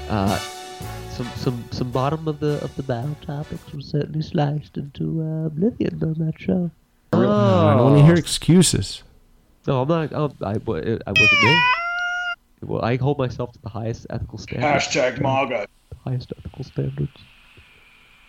uh, 0.08 0.38
some 1.10 1.26
some 1.36 1.64
some 1.72 1.90
bottom 1.90 2.28
of 2.28 2.38
the 2.40 2.62
of 2.62 2.74
the 2.76 2.82
bow 2.84 3.14
topics 3.22 3.72
were 3.72 3.80
certainly 3.80 4.22
sliced 4.22 4.76
into 4.76 5.20
uh, 5.22 5.46
oblivion 5.46 6.02
on 6.02 6.14
that 6.24 6.34
show. 6.38 6.70
Oh. 7.12 7.66
I 7.68 7.74
don't 7.74 7.84
want 7.92 7.98
to 7.98 8.04
hear 8.06 8.14
excuses. 8.14 9.02
No, 9.66 9.82
I'm 9.82 9.88
not. 9.88 10.12
I'm, 10.12 10.32
I 10.42 10.56
wa- 10.58 10.76
I 10.76 11.10
wasn't 11.10 11.42
me. 11.42 11.60
Well, 12.62 12.84
I 12.84 12.96
hold 12.96 13.18
myself 13.18 13.52
to 13.52 13.58
the 13.62 13.68
highest 13.68 14.06
ethical 14.10 14.38
standards. 14.38 14.86
Hashtag 14.86 15.20
MAGA. 15.20 15.66
highest 16.04 16.32
ethical 16.38 16.64
standards. 16.64 17.10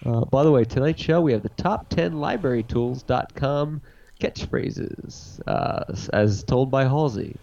Uh, 0.06 0.26
by 0.26 0.44
the 0.44 0.52
way, 0.52 0.64
tonight's 0.64 1.02
show 1.02 1.20
we 1.22 1.34
have 1.34 1.44
the 1.44 1.50
top 1.50 1.90
10 1.90 2.14
librarytools.com 2.14 3.82
catchphrases, 4.20 5.40
uh, 5.48 5.84
as 6.14 6.44
told 6.44 6.70
by 6.72 6.84
Halsey. 6.84 7.36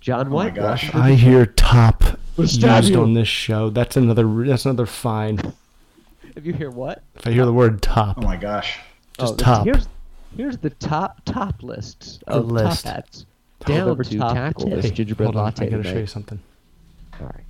John 0.00 0.28
my 0.28 0.34
White. 0.34 0.54
gosh. 0.54 0.94
I 0.94 1.12
hear 1.12 1.46
top 1.46 2.02
We'll 2.36 2.46
used 2.46 2.94
on 2.96 3.14
this 3.14 3.28
show. 3.28 3.70
That's 3.70 3.96
another 3.96 4.24
that's 4.44 4.66
another 4.66 4.86
fine. 4.86 5.40
If 6.36 6.44
you 6.44 6.52
hear 6.52 6.70
what? 6.70 7.02
If 7.14 7.26
I 7.26 7.30
hear 7.30 7.46
the 7.46 7.52
word 7.52 7.80
top, 7.80 8.18
Oh 8.18 8.22
my 8.22 8.36
gosh. 8.36 8.78
Just 9.18 9.34
oh, 9.34 9.36
top. 9.36 9.64
Here's, 9.64 9.88
here's 10.36 10.58
the 10.58 10.70
top 10.70 11.22
top 11.24 11.62
lists 11.62 12.18
A 12.26 12.32
of 12.32 12.50
list. 12.50 12.84
top 12.84 12.94
hats. 12.94 13.24
down 13.64 13.78
November 13.78 14.04
to 14.04 14.18
top 14.18 14.34
tackle 14.34 14.68
ten. 14.68 14.80
this 14.80 14.90
gingerbread 14.90 15.26
Hold 15.28 15.36
on, 15.36 15.44
latte 15.44 15.66
I 15.66 15.70
gotta 15.70 15.84
show 15.84 15.98
you 15.98 16.06
something. 16.06 16.40
All 17.20 17.26
right. 17.26 17.44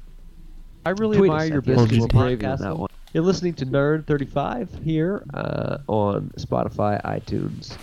I 0.87 0.91
really 0.91 1.17
Tweet 1.17 1.31
admire 1.31 1.47
your 1.47 1.61
business 1.63 1.89
biscuits 1.89 2.13
Biscuits 2.13 2.15
and 2.15 2.23
gravy 2.23 2.47
on 2.47 2.53
Podcast. 2.59 2.61
that 2.61 2.79
one. 2.79 2.91
You're 3.15 3.25
listening 3.25 3.55
to 3.55 3.67
Nerd 3.67 4.07
35 4.07 4.81
here 4.85 5.25
uh, 5.33 5.79
on 5.87 6.31
Spotify, 6.37 7.03
iTunes, 7.05 7.77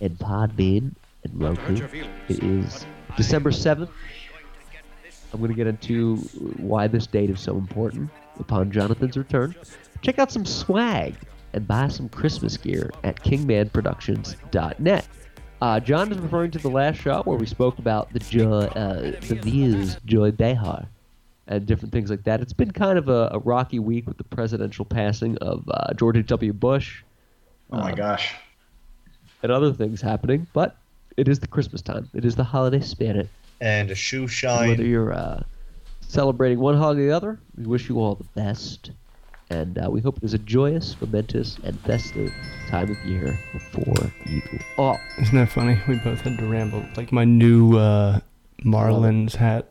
and 0.00 0.18
Podbean 0.18 0.92
and 1.24 1.40
Roku. 1.40 1.86
It 2.28 2.42
is 2.42 2.86
December 3.16 3.50
7th. 3.50 3.88
I'm 5.32 5.40
going 5.40 5.50
to 5.50 5.56
get 5.56 5.66
into 5.66 6.16
why 6.58 6.86
this 6.86 7.06
date 7.06 7.30
is 7.30 7.40
so 7.40 7.56
important 7.56 8.10
upon 8.38 8.70
Jonathan's 8.70 9.16
return. 9.16 9.54
Check 10.02 10.18
out 10.18 10.30
some 10.30 10.44
swag 10.44 11.14
and 11.52 11.66
buy 11.66 11.88
some 11.88 12.08
Christmas 12.08 12.56
gear 12.56 12.90
at 13.02 13.16
kingmanproductions.net. 13.16 15.08
Uh, 15.60 15.80
John 15.80 16.12
is 16.12 16.18
referring 16.18 16.50
to 16.52 16.58
the 16.58 16.68
last 16.68 17.00
show 17.00 17.22
where 17.22 17.38
we 17.38 17.46
spoke 17.46 17.78
about 17.78 18.12
the 18.12 18.18
joy, 18.18 18.60
uh, 18.60 19.12
the 19.28 19.38
views, 19.42 19.96
Joy 20.04 20.30
Behar, 20.30 20.86
and 21.46 21.66
different 21.66 21.92
things 21.92 22.10
like 22.10 22.24
that. 22.24 22.40
It's 22.40 22.52
been 22.52 22.70
kind 22.70 22.98
of 22.98 23.08
a, 23.08 23.30
a 23.32 23.38
rocky 23.38 23.78
week 23.78 24.06
with 24.06 24.18
the 24.18 24.24
presidential 24.24 24.84
passing 24.84 25.38
of 25.38 25.64
uh, 25.68 25.94
George 25.94 26.16
H.W. 26.16 26.52
Bush 26.52 27.02
Oh 27.70 27.78
my 27.78 27.92
gosh. 27.92 28.34
And 29.44 29.52
other 29.52 29.72
things 29.72 30.00
happening, 30.00 30.46
but 30.54 30.74
it 31.18 31.28
is 31.28 31.38
the 31.38 31.46
Christmas 31.46 31.82
time. 31.82 32.08
It 32.14 32.24
is 32.24 32.34
the 32.34 32.42
holiday 32.44 32.80
spirit. 32.80 33.28
and 33.60 33.90
a 33.90 33.94
shoe 33.94 34.26
shine. 34.26 34.70
Whether 34.70 34.84
you're 34.84 35.12
uh, 35.12 35.42
celebrating 36.00 36.58
one 36.58 36.76
holiday 36.76 37.02
or 37.02 37.06
the 37.08 37.12
other, 37.12 37.38
we 37.56 37.66
wish 37.66 37.88
you 37.88 38.00
all 38.00 38.14
the 38.16 38.24
best. 38.34 38.90
And 39.50 39.78
uh, 39.78 39.90
we 39.90 40.00
hope 40.00 40.16
it 40.16 40.24
is 40.24 40.32
a 40.32 40.38
joyous, 40.38 40.96
momentous, 41.00 41.58
and 41.62 41.78
festive 41.80 42.32
time 42.68 42.90
of 42.90 42.96
year 43.04 43.38
for 43.70 44.10
you 44.24 44.40
all. 44.78 44.98
Isn't 45.18 45.36
that 45.36 45.50
funny? 45.50 45.78
We 45.86 45.96
both 45.98 46.22
had 46.22 46.38
to 46.38 46.46
ramble. 46.46 46.82
Like 46.96 47.12
my 47.12 47.24
new 47.24 47.76
uh, 47.76 48.20
Marlins 48.64 49.34
hat. 49.36 49.68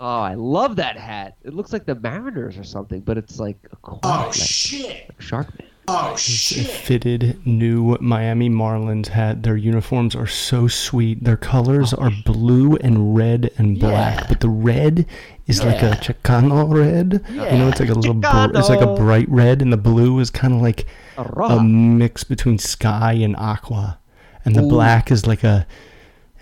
Oh, 0.00 0.20
I 0.20 0.34
love 0.34 0.76
that 0.76 0.96
hat. 0.96 1.36
It 1.44 1.52
looks 1.52 1.72
like 1.74 1.84
the 1.84 1.94
Mariners 1.94 2.56
or 2.56 2.64
something, 2.64 3.00
but 3.00 3.18
it's 3.18 3.38
like 3.38 3.58
a 3.70 3.76
quad, 3.76 4.00
Oh 4.02 4.24
like, 4.28 4.32
shit. 4.34 5.08
like 5.10 5.20
Sharkman. 5.20 5.66
Oh 5.86 6.16
shit. 6.16 6.66
fitted 6.66 7.46
new 7.46 7.98
Miami 8.00 8.48
Marlins 8.48 9.08
hat. 9.08 9.42
Their 9.42 9.56
uniforms 9.56 10.14
are 10.14 10.26
so 10.26 10.66
sweet. 10.66 11.22
Their 11.24 11.36
colors 11.36 11.92
oh, 11.92 11.98
are 12.02 12.10
blue 12.24 12.76
and 12.76 13.14
red 13.14 13.50
and 13.58 13.78
black, 13.78 14.20
Yeah. 14.20 14.26
but 14.28 14.40
the 14.40 14.48
red 14.48 15.06
is 15.46 15.62
like 15.62 15.82
a 15.82 15.90
Chicano 15.96 16.72
red. 16.72 17.22
Yeah. 17.30 17.52
You 17.52 17.58
know, 17.58 17.68
it's 17.68 17.80
like 17.80 17.90
a 17.90 17.94
little. 17.94 18.14
Br- 18.14 18.56
it's 18.58 18.70
like 18.70 18.80
a 18.80 18.94
bright 18.94 19.28
red, 19.28 19.60
and 19.60 19.72
the 19.72 19.76
blue 19.76 20.18
is 20.20 20.30
kind 20.30 20.54
of 20.54 20.62
like 20.62 20.86
A 21.18 21.22
a 21.22 21.62
mix 21.62 22.24
between 22.24 22.58
sky 22.58 23.12
and 23.12 23.36
aqua, 23.36 23.98
and 24.44 24.54
the 24.54 24.62
Ooh. 24.62 24.68
black 24.68 25.10
is 25.10 25.26
like 25.26 25.44
a, 25.44 25.66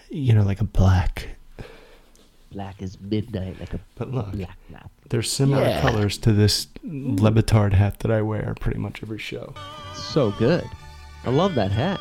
you 0.08 0.32
know, 0.32 0.42
like 0.44 0.60
a 0.60 0.64
black. 0.64 1.30
Black 2.52 2.80
is 2.82 3.00
midnight, 3.00 3.58
like 3.58 3.74
a 3.74 3.80
But 3.96 4.12
look, 4.12 4.30
black 4.32 4.58
map. 4.70 4.90
They're 5.12 5.22
similar 5.22 5.62
Yeah. 5.64 5.82
colors 5.82 6.16
to 6.18 6.32
this 6.32 6.68
Le 6.82 7.30
Batard 7.30 7.74
hat 7.74 7.98
that 8.00 8.10
I 8.10 8.22
wear 8.22 8.54
pretty 8.58 8.78
much 8.78 9.02
every 9.02 9.18
show. 9.18 9.52
So 9.94 10.30
good. 10.38 10.64
I 11.26 11.28
love 11.28 11.54
that 11.54 11.70
hat. 11.70 12.00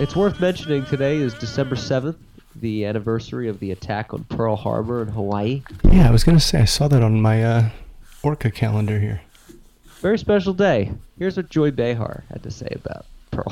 It's 0.00 0.16
worth 0.16 0.40
mentioning 0.40 0.86
today 0.86 1.16
is 1.18 1.34
December 1.34 1.76
7th, 1.76 2.16
the 2.54 2.86
anniversary 2.86 3.48
of 3.50 3.60
the 3.60 3.70
attack 3.70 4.14
on 4.14 4.24
Pearl 4.24 4.56
Harbor 4.56 5.02
in 5.02 5.08
Hawaii. 5.08 5.62
Yeah, 5.84 6.08
I 6.08 6.10
was 6.10 6.24
gonna 6.24 6.40
say 6.40 6.60
I 6.62 6.64
saw 6.64 6.88
that 6.88 7.02
on 7.02 7.20
my 7.20 7.44
uh, 7.44 7.68
Orca 8.22 8.50
calendar 8.50 8.98
here. 8.98 9.20
Very 10.00 10.18
special 10.18 10.54
day. 10.54 10.90
Here's 11.18 11.36
what 11.36 11.50
Joy 11.50 11.70
Behar 11.70 12.24
had 12.30 12.42
to 12.44 12.50
say 12.50 12.68
about 12.74 13.04
Pearl. 13.30 13.44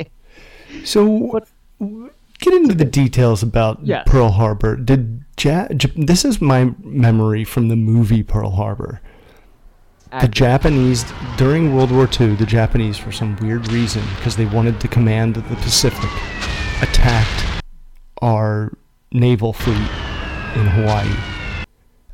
okay. 0.00 0.08
So, 0.84 1.40
w- 1.80 2.10
get 2.40 2.54
into 2.54 2.74
the 2.74 2.84
details 2.86 3.42
about 3.42 3.80
Yes. 3.82 4.04
Pearl 4.06 4.30
Harbor. 4.30 4.76
Did 4.76 5.23
ja- 5.42 5.68
this 5.96 6.24
is 6.24 6.40
my 6.40 6.72
memory 6.82 7.44
from 7.44 7.68
the 7.68 7.76
movie 7.76 8.22
Pearl 8.22 8.50
Harbor? 8.50 9.00
The 10.20 10.28
Japanese 10.28 11.04
during 11.36 11.74
World 11.74 11.90
War 11.90 12.08
II, 12.20 12.36
the 12.36 12.46
Japanese, 12.46 12.96
for 12.96 13.10
some 13.10 13.34
weird 13.42 13.72
reason, 13.72 14.02
because 14.14 14.36
they 14.36 14.46
wanted 14.46 14.78
to 14.80 14.86
command 14.86 15.34
the 15.34 15.42
Pacific, 15.56 16.08
attacked 16.80 17.62
our 18.22 18.72
naval 19.10 19.52
fleet 19.52 19.74
in 20.54 20.66
Hawaii, 20.68 21.10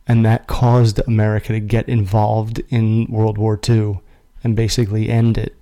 and 0.07 0.25
that 0.25 0.47
caused 0.47 0.99
America 1.07 1.49
to 1.53 1.61
get 1.61 1.91
involved 1.91 2.63
in 2.71 3.07
World 3.11 3.37
War 3.37 3.61
II 3.69 4.01
and 4.43 4.57
basically 4.57 5.11
end 5.11 5.37
it. 5.37 5.55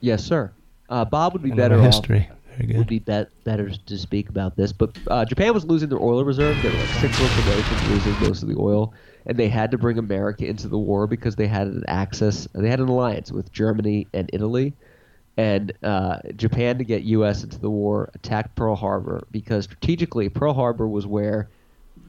yes, 0.00 0.24
sir. 0.24 0.50
Uh, 0.88 1.04
Bob 1.04 1.34
would 1.34 1.42
be 1.42 1.50
better 1.50 1.78
history. 1.82 2.20
Very 2.20 2.37
would 2.66 2.86
be 2.86 2.98
bet- 2.98 3.30
better 3.44 3.70
to 3.70 3.98
speak 3.98 4.28
about 4.28 4.56
this. 4.56 4.72
But 4.72 4.96
uh, 5.06 5.24
Japan 5.24 5.54
was 5.54 5.64
losing 5.64 5.88
their 5.88 6.00
oil 6.00 6.24
reserve. 6.24 6.60
They 6.60 6.70
were 6.70 6.76
like 6.76 6.92
six 6.92 7.18
months 7.18 7.36
away 7.36 7.62
from 7.62 7.84
losing 7.84 8.18
most 8.18 8.42
of 8.42 8.48
the 8.48 8.56
oil, 8.58 8.94
and 9.26 9.38
they 9.38 9.48
had 9.48 9.70
to 9.70 9.78
bring 9.78 9.98
America 9.98 10.46
into 10.46 10.68
the 10.68 10.78
war 10.78 11.06
because 11.06 11.36
they 11.36 11.46
had 11.46 11.66
an 11.66 11.84
access. 11.88 12.48
They 12.54 12.68
had 12.68 12.80
an 12.80 12.88
alliance 12.88 13.30
with 13.32 13.52
Germany 13.52 14.06
and 14.12 14.30
Italy, 14.32 14.74
and 15.36 15.72
uh, 15.82 16.18
Japan 16.36 16.78
to 16.78 16.84
get 16.84 17.02
U.S. 17.02 17.44
into 17.44 17.58
the 17.58 17.70
war 17.70 18.10
attacked 18.14 18.56
Pearl 18.56 18.74
Harbor 18.74 19.26
because 19.30 19.64
strategically 19.64 20.28
Pearl 20.28 20.54
Harbor 20.54 20.88
was 20.88 21.06
where 21.06 21.48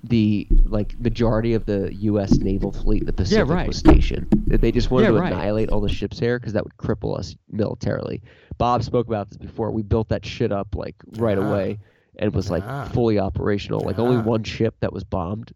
the 0.04 0.48
like 0.66 1.00
majority 1.00 1.54
of 1.54 1.66
the 1.66 1.94
U.S. 1.94 2.38
naval 2.38 2.72
fleet 2.72 3.02
in 3.02 3.06
the 3.06 3.14
Pacific 3.14 3.50
right. 3.50 3.68
was 3.68 3.78
stationed. 3.78 4.28
They 4.48 4.72
just 4.72 4.92
wanted 4.92 5.08
Yeah, 5.08 5.12
to 5.12 5.20
right. 5.20 5.34
annihilate 5.34 5.70
all 5.70 5.82
the 5.82 5.90
ships 5.90 6.20
there 6.20 6.40
because 6.40 6.54
that 6.54 6.64
would 6.64 6.78
cripple 6.78 7.18
us 7.18 7.36
militarily. 7.50 8.22
Bob 8.58 8.84
spoke 8.84 9.08
about 9.08 9.30
this 9.30 9.38
before. 9.38 9.72
We 9.72 9.84
built 9.84 10.10
that 10.10 10.26
shit 10.26 10.52
up 10.52 10.76
like 10.76 10.96
right 11.18 11.38
ah. 11.38 11.48
away 11.48 11.80
and 12.18 12.34
was 12.34 12.50
like 12.50 12.64
ah. 12.66 12.90
fully 12.94 13.20
operational. 13.20 13.82
Like 13.82 14.00
only 14.00 14.18
ah. 14.18 14.24
one 14.24 14.44
ship 14.44 14.76
that 14.82 14.94
was 14.94 15.04
bombed 15.04 15.54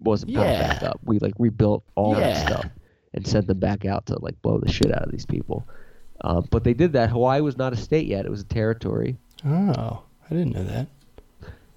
wasn't 0.00 0.32
Yeah. 0.32 0.72
back 0.74 0.82
up. 0.82 1.00
We 1.04 1.18
like 1.18 1.34
rebuilt 1.38 1.84
all 1.94 2.14
that 2.14 2.46
stuff 2.46 2.66
and 3.14 3.26
sent 3.26 3.46
them 3.46 3.58
back 3.58 3.84
out 3.84 4.06
to 4.06 4.18
like 4.20 4.40
blow 4.42 4.58
the 4.58 4.70
shit 4.70 4.92
out 4.92 5.02
of 5.02 5.10
these 5.10 5.26
people. 5.26 5.66
Um, 6.22 6.46
but 6.50 6.64
they 6.64 6.74
did 6.74 6.92
that. 6.94 7.10
Hawaii 7.10 7.40
was 7.40 7.56
not 7.56 7.72
a 7.72 7.76
state 7.76 8.06
yet; 8.06 8.24
it 8.24 8.30
was 8.30 8.42
a 8.42 8.44
territory. 8.44 9.16
Oh, 9.44 10.02
I 10.30 10.34
didn't 10.34 10.54
know 10.54 10.64
that. 10.64 10.86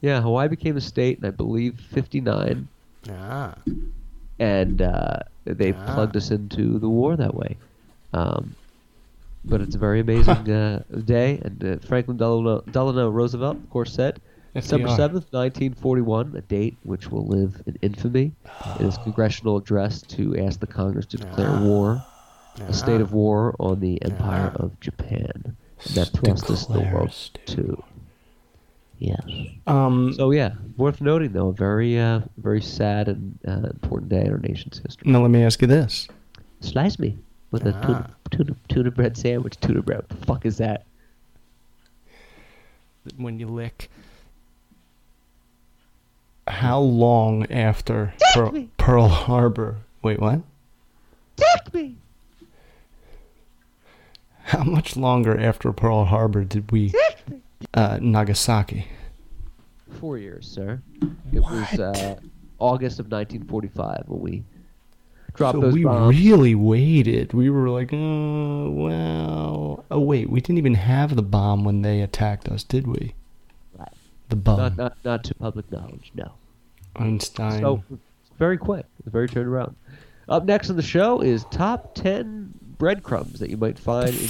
Yeah, 0.02 0.22
Hawaii 0.22 0.48
became 0.48 0.78
a 0.78 0.82
state 0.82 1.18
in 1.20 1.26
I 1.26 1.32
believe 1.32 1.80
'59, 1.80 2.68
Ah. 3.10 3.56
and 4.40 4.82
uh, 4.82 5.20
they 5.46 5.74
plugged 5.74 6.16
us 6.18 6.32
into 6.32 6.80
the 6.80 6.90
war 6.90 7.16
that 7.16 7.34
way. 7.34 7.58
Um, 8.14 8.56
but 9.44 9.62
it's 9.62 9.76
a 9.76 9.80
very 9.80 10.00
amazing 10.00 10.50
uh, 10.52 10.84
day, 11.06 11.40
and 11.44 11.64
uh, 11.64 11.78
Franklin 11.88 12.18
Delano, 12.18 12.62
Delano 12.72 13.10
Roosevelt, 13.10 13.58
of 13.58 13.70
course, 13.70 13.94
said 13.94 14.20
December 14.54 14.88
seventh, 14.96 15.32
nineteen 15.34 15.74
forty-one, 15.74 16.34
a 16.36 16.42
date 16.42 16.78
which 16.84 17.12
will 17.12 17.26
live 17.28 17.62
in 17.66 17.78
infamy. 17.82 18.32
In 18.80 18.86
his 18.86 18.98
congressional 19.00 19.58
address 19.58 20.02
to 20.04 20.38
ask 20.38 20.60
the 20.60 20.68
Congress 20.68 21.06
to 21.08 21.18
declare 21.18 21.60
war, 21.62 22.04
a 22.68 22.74
state 22.74 23.02
of 23.02 23.12
war 23.14 23.56
on 23.60 23.80
the 23.80 24.02
Empire 24.04 24.52
of 24.56 24.80
Japan. 24.80 25.56
And 25.86 25.96
that 25.96 26.08
thrust 26.10 26.50
us 26.50 26.62
into 26.68 26.74
Declare 26.74 26.92
a 26.92 26.96
World 26.96 27.12
state 27.14 27.46
Two. 27.48 27.84
Yes. 28.98 29.22
Um, 29.68 30.14
So 30.14 30.32
yeah, 30.32 30.54
worth 30.78 31.02
noting 31.02 31.34
though, 31.34 31.50
a 31.50 31.54
very, 31.54 32.00
uh, 32.00 32.22
very 32.38 32.62
sad 32.62 33.08
and 33.08 33.38
uh, 33.48 33.68
important 33.70 34.10
day 34.10 34.22
in 34.22 34.32
our 34.32 34.38
nation's 34.40 34.80
history. 34.80 35.12
now 35.12 35.22
let 35.22 35.32
me 35.32 35.44
ask 35.44 35.62
you 35.62 35.68
this: 35.68 36.08
Slice 36.62 36.98
me 37.00 37.18
with 37.52 37.66
a 37.66 37.74
tuna, 37.74 38.16
tuna, 38.32 38.56
tuna 38.70 38.92
bread 38.92 39.18
sandwich. 39.18 39.58
Tuna 39.60 39.82
bread. 39.82 39.98
What 39.98 40.10
the 40.10 40.26
fuck 40.26 40.46
is 40.46 40.58
that? 40.58 40.86
when 43.18 43.40
you 43.40 43.48
lick, 43.48 43.90
how 46.48 46.80
long 46.80 47.46
after 47.52 48.14
Pearl. 48.34 48.68
Pearl 48.78 49.08
Harbor? 49.08 49.78
Wait, 50.02 50.20
what? 50.20 50.42
Take 51.36 51.74
me. 51.74 51.96
How 54.46 54.64
much 54.64 54.96
longer 54.96 55.40
after 55.40 55.72
Pearl 55.72 56.06
Harbor 56.06 56.44
did 56.44 56.72
we 56.72 56.94
uh, 57.74 58.00
Nagasaki? 58.02 58.88
Four 60.00 60.18
years, 60.18 60.48
sir. 60.48 60.82
It 61.34 61.40
was 61.40 61.80
uh, 61.80 62.20
August 62.60 63.00
of 63.00 63.06
1945 63.06 64.04
when 64.08 64.20
we 64.20 64.44
dropped 65.34 65.56
so 65.56 65.62
those 65.62 65.74
we 65.74 65.84
bombs. 65.84 66.18
really 66.18 66.56
waited. 66.56 67.34
We 67.34 67.50
were 67.50 67.70
like, 67.70 67.92
oh, 67.94 68.70
well. 68.72 69.86
Oh 69.92 70.00
wait, 70.00 70.30
we 70.30 70.42
didn't 70.42 70.58
even 70.58 70.76
have 70.76 71.16
the 71.16 71.22
bomb 71.22 71.64
when 71.64 71.82
they 71.82 72.02
attacked 72.02 72.48
us, 72.50 72.64
did 72.64 72.88
we? 72.88 73.14
Right. 73.78 73.94
The 74.30 74.36
bomb. 74.36 74.58
not, 74.58 74.78
not, 74.78 74.98
not 75.04 75.24
to 75.26 75.36
public 75.36 75.72
knowledge, 75.72 76.12
no. 76.16 76.32
Einstein. 76.96 77.62
So 77.62 77.84
very 78.38 78.58
quick. 78.58 78.86
Very 79.06 79.28
turned 79.28 79.48
around. 79.48 79.76
Up 80.28 80.46
next 80.46 80.70
on 80.70 80.76
the 80.76 80.82
show 80.82 81.22
is 81.22 81.46
top 81.52 81.94
10 81.96 82.54
breadcrumbs 82.78 83.40
that 83.40 83.50
you 83.50 83.58
might 83.58 83.78
find. 83.78 84.10
in 84.10 84.16
your 84.16 84.28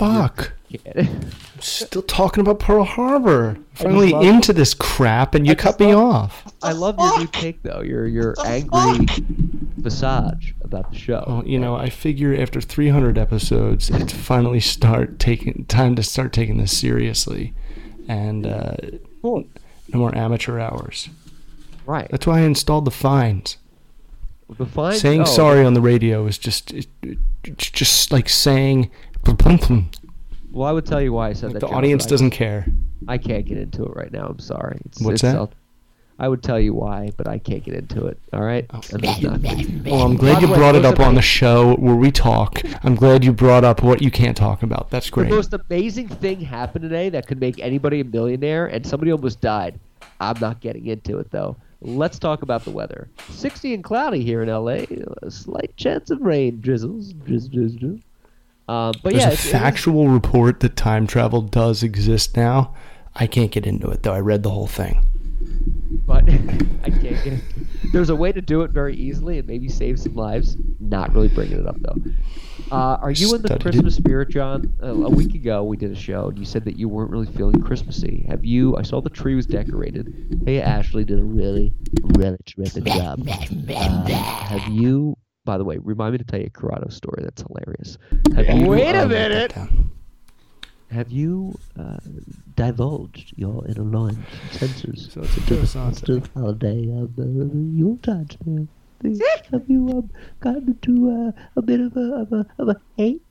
Fuck. 0.78 0.94
can. 0.96 1.32
Still 1.60 2.02
talking 2.04 2.42
about 2.42 2.60
Pearl 2.60 2.84
Harbor. 2.84 3.58
Finally 3.74 4.12
love- 4.12 4.24
into 4.24 4.54
this 4.54 4.74
crap, 4.74 5.36
and 5.36 5.46
you 5.48 5.56
cut 5.56 5.80
me 5.80 5.94
off. 5.94 6.54
I 6.62 6.72
love 6.74 6.98
your 7.00 7.20
new 7.20 7.28
take 7.28 7.62
though. 7.64 7.82
Your 7.82 8.06
your 8.08 8.36
angry 8.46 9.06
visage 9.78 10.56
about 10.62 10.92
the 10.92 10.98
show. 10.98 11.24
Well, 11.28 11.44
you 11.46 11.60
know, 11.60 11.76
I 11.76 11.90
figure 11.90 12.36
after 12.40 12.62
300 12.62 13.18
episodes, 13.18 13.90
it's 13.90 14.14
finally 14.14 14.60
start 14.60 15.20
taking 15.20 15.66
time 15.66 15.96
to 15.96 16.04
start 16.04 16.34
taking 16.34 16.58
this 16.58 16.76
seriously, 16.78 17.54
and 18.08 18.46
uh, 18.48 18.76
Cool. 19.22 19.46
no 19.94 20.00
more 20.00 20.16
amateur 20.16 20.60
hours. 20.60 21.10
Right. 21.86 22.08
That's 22.10 22.26
why 22.26 22.40
I 22.40 22.42
installed 22.42 22.86
the 22.86 22.92
fines. 22.92 23.58
The 24.58 24.66
fine. 24.66 24.96
saying 24.98 25.22
oh, 25.22 25.26
sorry 25.26 25.66
on 25.66 25.74
the 25.74 25.82
radio 25.82 26.26
is 26.28 26.38
just 26.38 26.72
it, 26.72 26.88
it- 27.02 27.18
it's 27.44 27.70
just 27.70 28.12
like 28.12 28.28
saying 28.28 28.90
the 29.24 29.36
Well, 30.56 30.70
I 30.70 30.72
would 30.72 30.86
tell 30.86 31.02
you 31.02 31.12
why 31.12 31.28
I 31.28 31.34
said 31.34 31.52
that. 31.52 31.60
John, 31.60 31.74
audience 31.74 32.06
doesn't 32.06 32.30
care. 32.30 32.66
I 33.10 33.18
can't 33.18 33.46
get 33.46 33.58
into 33.58 33.84
it 33.84 33.94
right 33.94 34.10
now. 34.10 34.28
I'm 34.28 34.40
sorry. 34.40 34.80
It's, 34.86 35.02
What's 35.02 35.16
it's 35.16 35.22
that? 35.24 35.36
out- 35.38 35.52
I 36.18 36.30
would 36.30 36.42
tell 36.42 36.58
you 36.58 36.74
why, 36.74 37.12
but 37.18 37.28
I 37.28 37.40
can't 37.40 37.62
get 37.62 37.74
into 37.74 38.06
it. 38.06 38.18
All 38.32 38.40
right. 38.42 38.66
Oh. 38.74 38.80
I'm 38.94 39.02
just 39.02 39.22
not 39.22 39.42
gonna- 39.42 39.66
Well, 39.84 40.02
I'm 40.04 40.16
glad 40.16 40.36
By 40.36 40.48
you 40.48 40.56
brought 40.56 40.76
it 40.76 40.86
up 40.86 41.02
on 41.02 41.16
the- 41.16 41.20
the 41.20 41.22
show 41.22 41.76
where 41.76 41.98
we 41.98 42.10
talk. 42.10 42.62
I'm 42.86 42.96
glad 42.96 43.26
you 43.26 43.34
brought 43.34 43.66
up 43.66 43.84
what 43.84 44.02
you 44.02 44.10
can't 44.10 44.38
talk 44.38 44.64
about. 44.64 44.90
That's 44.90 45.10
great. 45.10 45.26
The 45.26 45.30
great. 45.32 45.38
most 45.38 45.54
amazing 45.70 46.08
thing 46.08 46.40
happened 46.40 46.84
today 46.84 47.10
that 47.10 47.28
could 47.28 47.42
make 47.42 47.60
anybody 47.60 48.00
a 48.00 48.06
millionaire, 48.06 48.66
and 48.66 48.88
somebody 48.88 49.12
almost 49.12 49.42
died. 49.42 49.78
I'm 50.22 50.40
not 50.40 50.62
getting 50.62 50.86
into 50.86 51.20
it 51.20 51.32
though. 51.32 51.58
Let's 51.82 52.18
talk 52.18 52.44
about 52.44 52.64
the 52.64 52.72
weather. 52.72 53.10
60 53.30 53.74
and 53.74 53.84
cloudy 53.84 54.24
here 54.24 54.42
in 54.42 54.48
LA. 54.48 54.86
A 55.22 55.30
slight 55.30 55.76
chance 55.76 56.12
of 56.12 56.22
rain, 56.22 56.62
drizzles, 56.62 57.12
drizzle, 57.12 57.50
drizzle. 57.50 57.78
drizzle. 57.80 58.00
Um, 58.68 58.94
but 59.04 59.12
There's 59.14 59.16
yeah, 59.24 59.30
a 59.30 59.34
it's- 59.34 59.46
it 59.46 59.48
is- 59.48 59.52
factual 59.52 60.08
report 60.10 60.60
that 60.62 60.76
time 60.76 61.06
travel 61.08 61.42
does 61.42 61.84
exist 61.84 62.36
now. 62.36 62.74
I 63.16 63.28
can't 63.28 63.52
get 63.52 63.66
into 63.66 63.88
it 63.90 64.04
though. 64.04 64.14
I 64.14 64.20
read 64.20 64.44
the 64.44 64.50
whole 64.50 64.68
thing. 64.68 65.06
but 66.08 66.24
I 66.84 66.90
can't 66.90 67.02
get 67.02 67.28
it. 67.28 67.42
There's 67.94 68.10
a 68.10 68.16
way 68.16 68.32
to 68.32 68.42
do 68.42 68.62
it 68.64 68.72
very 68.72 68.96
easily 68.96 69.38
and 69.38 69.48
maybe 69.48 69.70
save 69.70 70.00
some 70.00 70.16
lives. 70.16 70.58
Not 70.80 71.14
really 71.14 71.28
bringing 71.30 71.60
it 71.60 71.68
up 71.68 71.78
though. 71.80 71.96
Uh, 72.72 72.98
are 73.00 73.12
you 73.12 73.34
in 73.36 73.42
the 73.44 73.48
Studied 73.50 73.62
it. 73.62 73.62
Christmas 73.62 73.96
spirit, 73.96 74.30
John? 74.30 74.74
Uh, 74.82 74.88
a 74.88 75.10
week 75.10 75.36
ago 75.36 75.64
we 75.64 75.78
did 75.78 75.92
a 75.92 75.96
show 75.96 76.30
and 76.30 76.38
you 76.40 76.46
said 76.46 76.66
that 76.66 76.78
you 76.78 76.90
weren't 76.90 77.12
really 77.12 77.28
feeling 77.28 77.62
Christmassy. 77.62 78.26
Have 78.28 78.44
you? 78.44 78.76
I 78.76 78.82
saw 78.82 79.00
the 79.02 79.10
tree 79.12 79.36
was 79.36 79.46
decorated. 79.46 80.42
Hey, 80.46 80.60
Ashley 80.62 81.04
did 81.06 81.20
a 81.20 81.24
really, 81.24 81.72
really 82.18 82.38
terrific 82.46 82.84
job. 82.86 83.26
Uh, 83.30 84.06
have 84.08 84.68
you? 84.74 85.16
By 85.46 85.58
the 85.58 85.64
way, 85.64 85.78
remind 85.78 86.14
me 86.14 86.18
to 86.18 86.24
tell 86.24 86.40
you 86.40 86.48
a 86.48 86.50
Corrado 86.50 86.90
story. 86.90 87.22
That's 87.24 87.44
hilarious. 87.44 87.98
Have 88.36 88.60
you, 88.60 88.68
Wait 88.68 88.96
a 88.96 89.04
um, 89.04 89.10
minute. 89.10 89.54
Have 90.92 91.12
you 91.12 91.58
uh, 91.80 91.98
divulged 92.56 93.34
your 93.38 93.68
inner 93.68 93.84
loins 93.84 94.18
sensors? 94.52 95.12
So 95.12 95.22
it's 95.22 95.38
a 95.38 95.42
Joe 95.42 95.90
It's 95.90 96.02
the 96.02 96.30
holiday 96.34 96.90
of 97.00 97.16
the 97.16 97.26
Yuletide 97.26 98.34
spirit. 98.34 98.68
Have 99.52 99.70
you 99.70 99.90
um, 99.90 100.10
gotten 100.40 100.70
into 100.70 101.12
uh, 101.12 101.42
a 101.56 101.62
bit 101.62 101.80
of 101.80 101.96
a 101.96 102.14
of 102.16 102.34
a 102.34 102.46
of 102.58 102.70
a 102.70 102.82
hate 102.98 103.22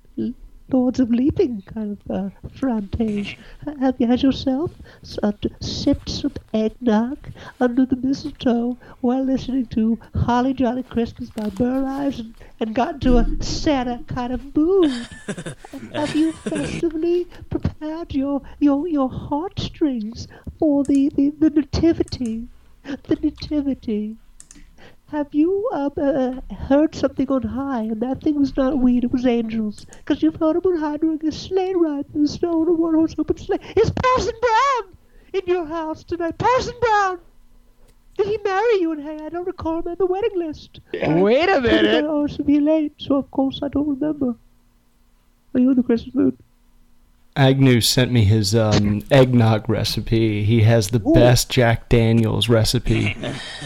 Lords 0.70 1.00
of 1.00 1.10
Leaping 1.10 1.62
kind 1.62 1.92
of 1.92 2.10
uh, 2.10 2.30
frontage? 2.54 3.38
Have 3.80 3.96
you 3.98 4.06
had 4.06 4.22
yourself 4.22 4.72
s- 5.02 5.18
t- 5.40 5.50
sipped 5.60 6.08
some 6.10 6.32
eggnog 6.52 7.18
under 7.60 7.86
the 7.86 7.96
mistletoe 7.96 8.76
while 9.00 9.24
listening 9.24 9.66
to 9.68 9.98
Holly 10.14 10.52
Jolly 10.54 10.82
Christmas 10.82 11.30
by 11.30 11.48
Burl 11.50 11.86
Ives 11.86 12.20
and, 12.20 12.34
and 12.60 12.74
got 12.74 12.94
into 12.94 13.16
a 13.18 13.26
Santa 13.40 14.02
kind 14.06 14.32
of 14.32 14.56
mood? 14.56 15.08
Have 15.94 16.14
you 16.16 16.32
festively 16.32 17.26
prepared 17.50 18.14
your 18.14 18.42
your 18.58 18.86
your 18.88 19.08
heartstrings 19.10 20.28
for 20.58 20.84
the 20.84 21.10
the, 21.10 21.30
the 21.38 21.50
nativity? 21.50 22.48
The 22.84 23.16
nativity. 23.16 24.16
Have 25.08 25.32
you 25.32 25.68
uh, 25.72 25.90
uh, 25.96 26.40
heard 26.54 26.94
something 26.94 27.28
on 27.28 27.42
high, 27.42 27.82
and 27.82 28.00
that 28.00 28.22
thing 28.22 28.40
was 28.40 28.56
not 28.56 28.78
weed, 28.78 29.04
it 29.04 29.12
was 29.12 29.26
angels? 29.26 29.86
Because 29.98 30.22
you've 30.22 30.36
heard 30.36 30.56
them 30.56 30.72
on 30.72 30.78
high 30.80 30.96
doing 30.96 31.24
a 31.26 31.30
sleigh 31.30 31.74
ride 31.74 32.10
through 32.10 32.22
the 32.22 32.28
snow 32.28 32.62
on 32.62 32.68
a 32.68 32.72
one-horse 32.72 33.14
open 33.18 33.36
sleigh. 33.36 33.60
Is 33.76 33.90
Parson 33.90 34.34
Brown 34.40 34.96
in 35.34 35.42
your 35.46 35.66
house 35.66 36.02
tonight? 36.04 36.38
Parson 36.38 36.74
Brown! 36.80 37.18
Did 38.16 38.26
he 38.28 38.38
marry 38.38 38.80
you? 38.80 38.92
And 38.92 39.02
hey, 39.02 39.18
I 39.24 39.28
don't 39.28 39.46
recall 39.46 39.80
him 39.80 39.88
on 39.88 39.96
the 39.98 40.06
wedding 40.06 40.36
list. 40.36 40.80
Wait 40.92 41.48
a 41.48 41.60
minute. 41.60 42.04
Oh, 42.06 42.26
to 42.26 42.42
be 42.42 42.60
late, 42.60 42.94
so 42.98 43.16
of 43.16 43.30
course 43.30 43.60
I 43.62 43.68
don't 43.68 43.88
remember. 43.88 44.34
Are 45.54 45.60
you 45.60 45.70
in 45.70 45.76
the 45.76 45.82
Christmas 45.82 46.14
mood? 46.14 46.36
Agnew 47.36 47.80
sent 47.80 48.12
me 48.12 48.24
his 48.24 48.54
um, 48.54 49.02
eggnog 49.10 49.68
recipe. 49.68 50.44
He 50.44 50.62
has 50.62 50.88
the 50.88 51.00
best 51.00 51.50
Jack 51.50 51.88
Daniels 51.88 52.48
recipe, 52.48 53.16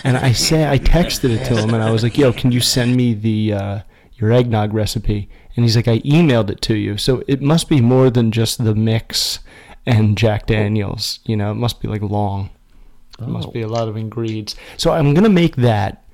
and 0.05 0.17
I 0.17 0.33
say 0.33 0.69
I 0.69 0.79
texted 0.79 1.31
it 1.31 1.45
to 1.47 1.57
him, 1.57 1.75
and 1.75 1.83
I 1.83 1.91
was 1.91 2.03
like, 2.03 2.17
"Yo, 2.17 2.33
can 2.33 2.51
you 2.51 2.61
send 2.61 2.97
me 2.97 3.13
the 3.13 3.53
uh, 3.53 3.81
your 4.15 4.33
eggnog 4.33 4.73
recipe?" 4.73 5.29
And 5.55 5.65
he's 5.65 5.77
like, 5.77 5.89
"I 5.89 5.99
emailed 6.01 6.49
it 6.49 6.63
to 6.63 6.77
you, 6.77 6.97
so 6.97 7.23
it 7.29 7.43
must 7.43 7.69
be 7.69 7.81
more 7.83 8.09
than 8.09 8.33
just 8.33 8.65
the 8.65 8.75
mix 8.75 9.41
and 9.85 10.17
Jack 10.17 10.47
Daniels. 10.47 11.21
You 11.25 11.37
know, 11.37 11.51
it 11.51 11.57
must 11.57 11.81
be 11.81 11.89
like 11.89 12.03
long. 12.03 12.49
It 13.21 13.29
must 13.29 13.53
be 13.53 13.63
a 13.63 13.69
lot 13.69 13.89
of 13.89 13.97
ingredients. 13.97 14.55
So 14.77 14.93
I'm 14.93 15.13
gonna 15.13 15.29
make 15.29 15.57
that, 15.57 16.05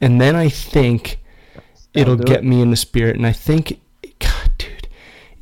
and 0.00 0.18
then 0.18 0.34
I 0.34 0.48
think 0.48 1.18
it'll 1.92 2.16
get 2.16 2.38
it. 2.38 2.44
me 2.44 2.62
in 2.62 2.70
the 2.70 2.76
spirit, 2.76 3.16
and 3.16 3.26
I 3.26 3.32
think, 3.32 3.81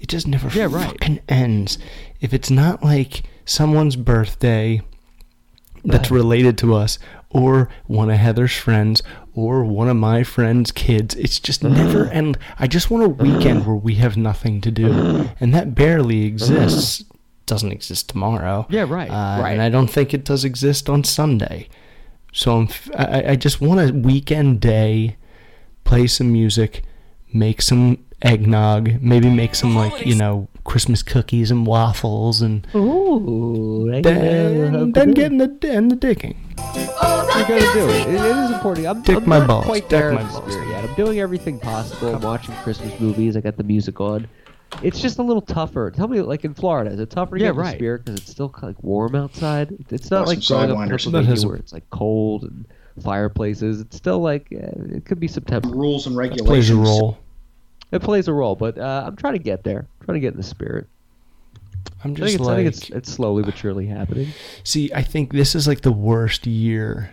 it 0.01 0.09
just 0.09 0.27
never 0.27 0.49
Yeah, 0.49 0.69
right. 0.71 0.91
fucking 0.91 1.21
ends. 1.29 1.79
If 2.21 2.33
it's 2.35 2.51
not 2.51 2.83
like 2.83 3.23
someone's 3.45 3.97
birthday 3.97 4.83
that's 5.85 6.11
related 6.11 6.59
to 6.59 6.75
us, 6.75 6.99
or 7.31 7.69
one 7.87 8.11
of 8.11 8.19
Heather's 8.19 8.53
friends, 8.57 9.03
or 9.35 9.65
one 9.65 9.89
of 9.89 9.97
my 9.97 10.23
friends' 10.25 10.73
kids, 10.73 11.15
it's 11.15 11.39
just 11.41 11.63
never 11.65 12.07
end. 12.07 12.37
I 12.59 12.67
just 12.67 12.91
want 12.91 13.05
a 13.05 13.09
weekend 13.09 13.67
where 13.67 13.77
we 13.77 13.95
have 13.95 14.17
nothing 14.17 14.61
to 14.63 14.71
do, 14.71 15.29
and 15.41 15.55
that 15.55 15.75
barely 15.75 16.25
exists. 16.25 17.05
Doesn't 17.47 17.73
exist 17.73 18.09
tomorrow. 18.09 18.67
Yeah, 18.69 18.85
right, 18.89 19.09
Uh, 19.11 19.41
right. 19.43 19.53
And 19.53 19.63
I 19.63 19.71
don't 19.71 19.89
think 19.91 20.13
it 20.13 20.25
does 20.25 20.45
exist 20.45 20.89
on 20.91 21.03
Sunday. 21.03 21.69
So 22.33 22.59
I'm, 22.59 22.65
f- 22.65 22.91
I, 22.97 23.25
I 23.31 23.37
just 23.37 23.61
want 23.61 23.81
a 23.91 23.93
weekend 23.93 24.61
day, 24.61 25.17
play 25.85 26.07
some 26.07 26.31
music, 26.33 26.83
make 27.33 27.61
some 27.63 27.99
eggnog, 28.23 29.01
maybe 29.03 29.31
make 29.31 29.55
some 29.55 29.75
like 29.75 30.05
you 30.07 30.15
know 30.15 30.49
Christmas 30.65 31.03
cookies 31.03 31.51
and 31.51 31.67
waffles, 31.67 32.43
and 32.43 32.67
Ooh, 32.75 33.91
then 34.03 34.93
then 34.93 35.11
get 35.13 35.33
in 35.33 35.39
the 35.39 35.59
in 35.63 35.89
the 35.89 35.97
digging. 35.97 36.37
You 36.75 36.87
gotta 37.47 37.71
do 37.73 37.89
it. 37.89 38.09
It, 38.09 38.15
it 38.15 38.37
is 38.37 38.51
important. 38.51 38.87
I'm, 38.87 39.03
Dick 39.03 39.17
I'm 39.17 39.29
my 39.29 39.39
not 39.39 39.49
balls. 39.49 39.65
quite 39.67 39.83
Dick 39.89 39.91
there 39.91 40.13
my 40.13 40.21
in 40.21 40.27
the 40.27 40.33
balls. 40.33 40.53
spirit 40.53 40.69
yet. 40.69 40.85
I'm 40.85 40.95
doing 40.95 41.21
everything 41.21 41.59
possible. 41.59 42.15
I'm 42.15 42.21
watching 42.21 42.55
Christmas 42.57 42.99
movies. 43.01 43.37
I 43.37 43.41
got 43.41 43.57
the 43.57 43.63
music 43.65 44.01
on. 44.01 44.29
It's 44.83 45.01
just 45.01 45.19
a 45.19 45.23
little 45.23 45.43
tougher. 45.43 45.91
Tell 45.91 46.07
me, 46.07 46.21
like 46.21 46.45
in 46.45 46.55
Florida, 46.55 46.91
is 46.93 47.01
it 47.01 47.11
tougher 47.11 47.39
to 47.39 47.43
Yeah, 47.43 47.49
get 47.49 47.51
in 47.53 47.57
the 47.57 47.63
right. 47.63 47.75
spirit 47.77 48.05
because 48.05 48.21
it's 48.21 48.31
still 48.31 48.55
like 48.63 48.81
warm 48.83 49.15
outside? 49.17 49.75
It's 49.91 50.11
not 50.11 50.21
Got 50.21 50.29
like 50.29 50.43
some 50.43 50.59
growing 50.59 50.71
up 50.71 50.77
in 50.77 50.83
Sidewinders. 50.83 50.91
Pennsylvania 50.91 51.29
has 51.31 51.47
where 51.47 51.57
it's 51.57 51.73
like 51.73 51.89
cold 51.91 52.45
and 52.45 52.67
fireplaces. 53.03 53.81
It's 53.81 53.97
still 53.97 54.21
like 54.21 54.47
uh, 54.53 54.95
it 54.97 55.05
could 55.07 55.19
be 55.19 55.27
September. 55.29 55.71
Rules 55.71 56.07
and 56.07 56.15
Plays 56.15 56.31
regulations. 56.31 56.71
a 56.71 56.77
role. 56.77 57.19
It 57.93 58.03
plays 58.03 58.29
a 58.29 58.33
role, 58.33 58.55
but 58.55 58.79
uh, 58.79 59.05
I'm 59.07 59.17
trying 59.17 59.35
to 59.35 59.41
get 59.41 59.65
there. 59.65 59.87
trying 60.05 60.15
to 60.15 60.21
get 60.21 60.33
in 60.33 60.37
the 60.37 60.43
spirit. 60.43 60.87
I'm 62.05 62.13
I 62.13 62.15
just 62.15 62.39
think, 62.39 62.41
it's, 62.41 62.41
like, 62.41 62.53
I 62.53 62.57
think 62.57 62.69
it's 62.69 62.91
it's 62.91 63.13
slowly 63.13 63.43
but 63.43 63.57
surely 63.57 63.87
happening. 63.87 64.29
see, 64.65 64.91
I 64.95 65.03
think 65.03 65.33
this 65.33 65.55
is 65.55 65.67
like 65.67 65.83
the 65.83 65.93
worst 65.93 66.47
year 66.47 67.13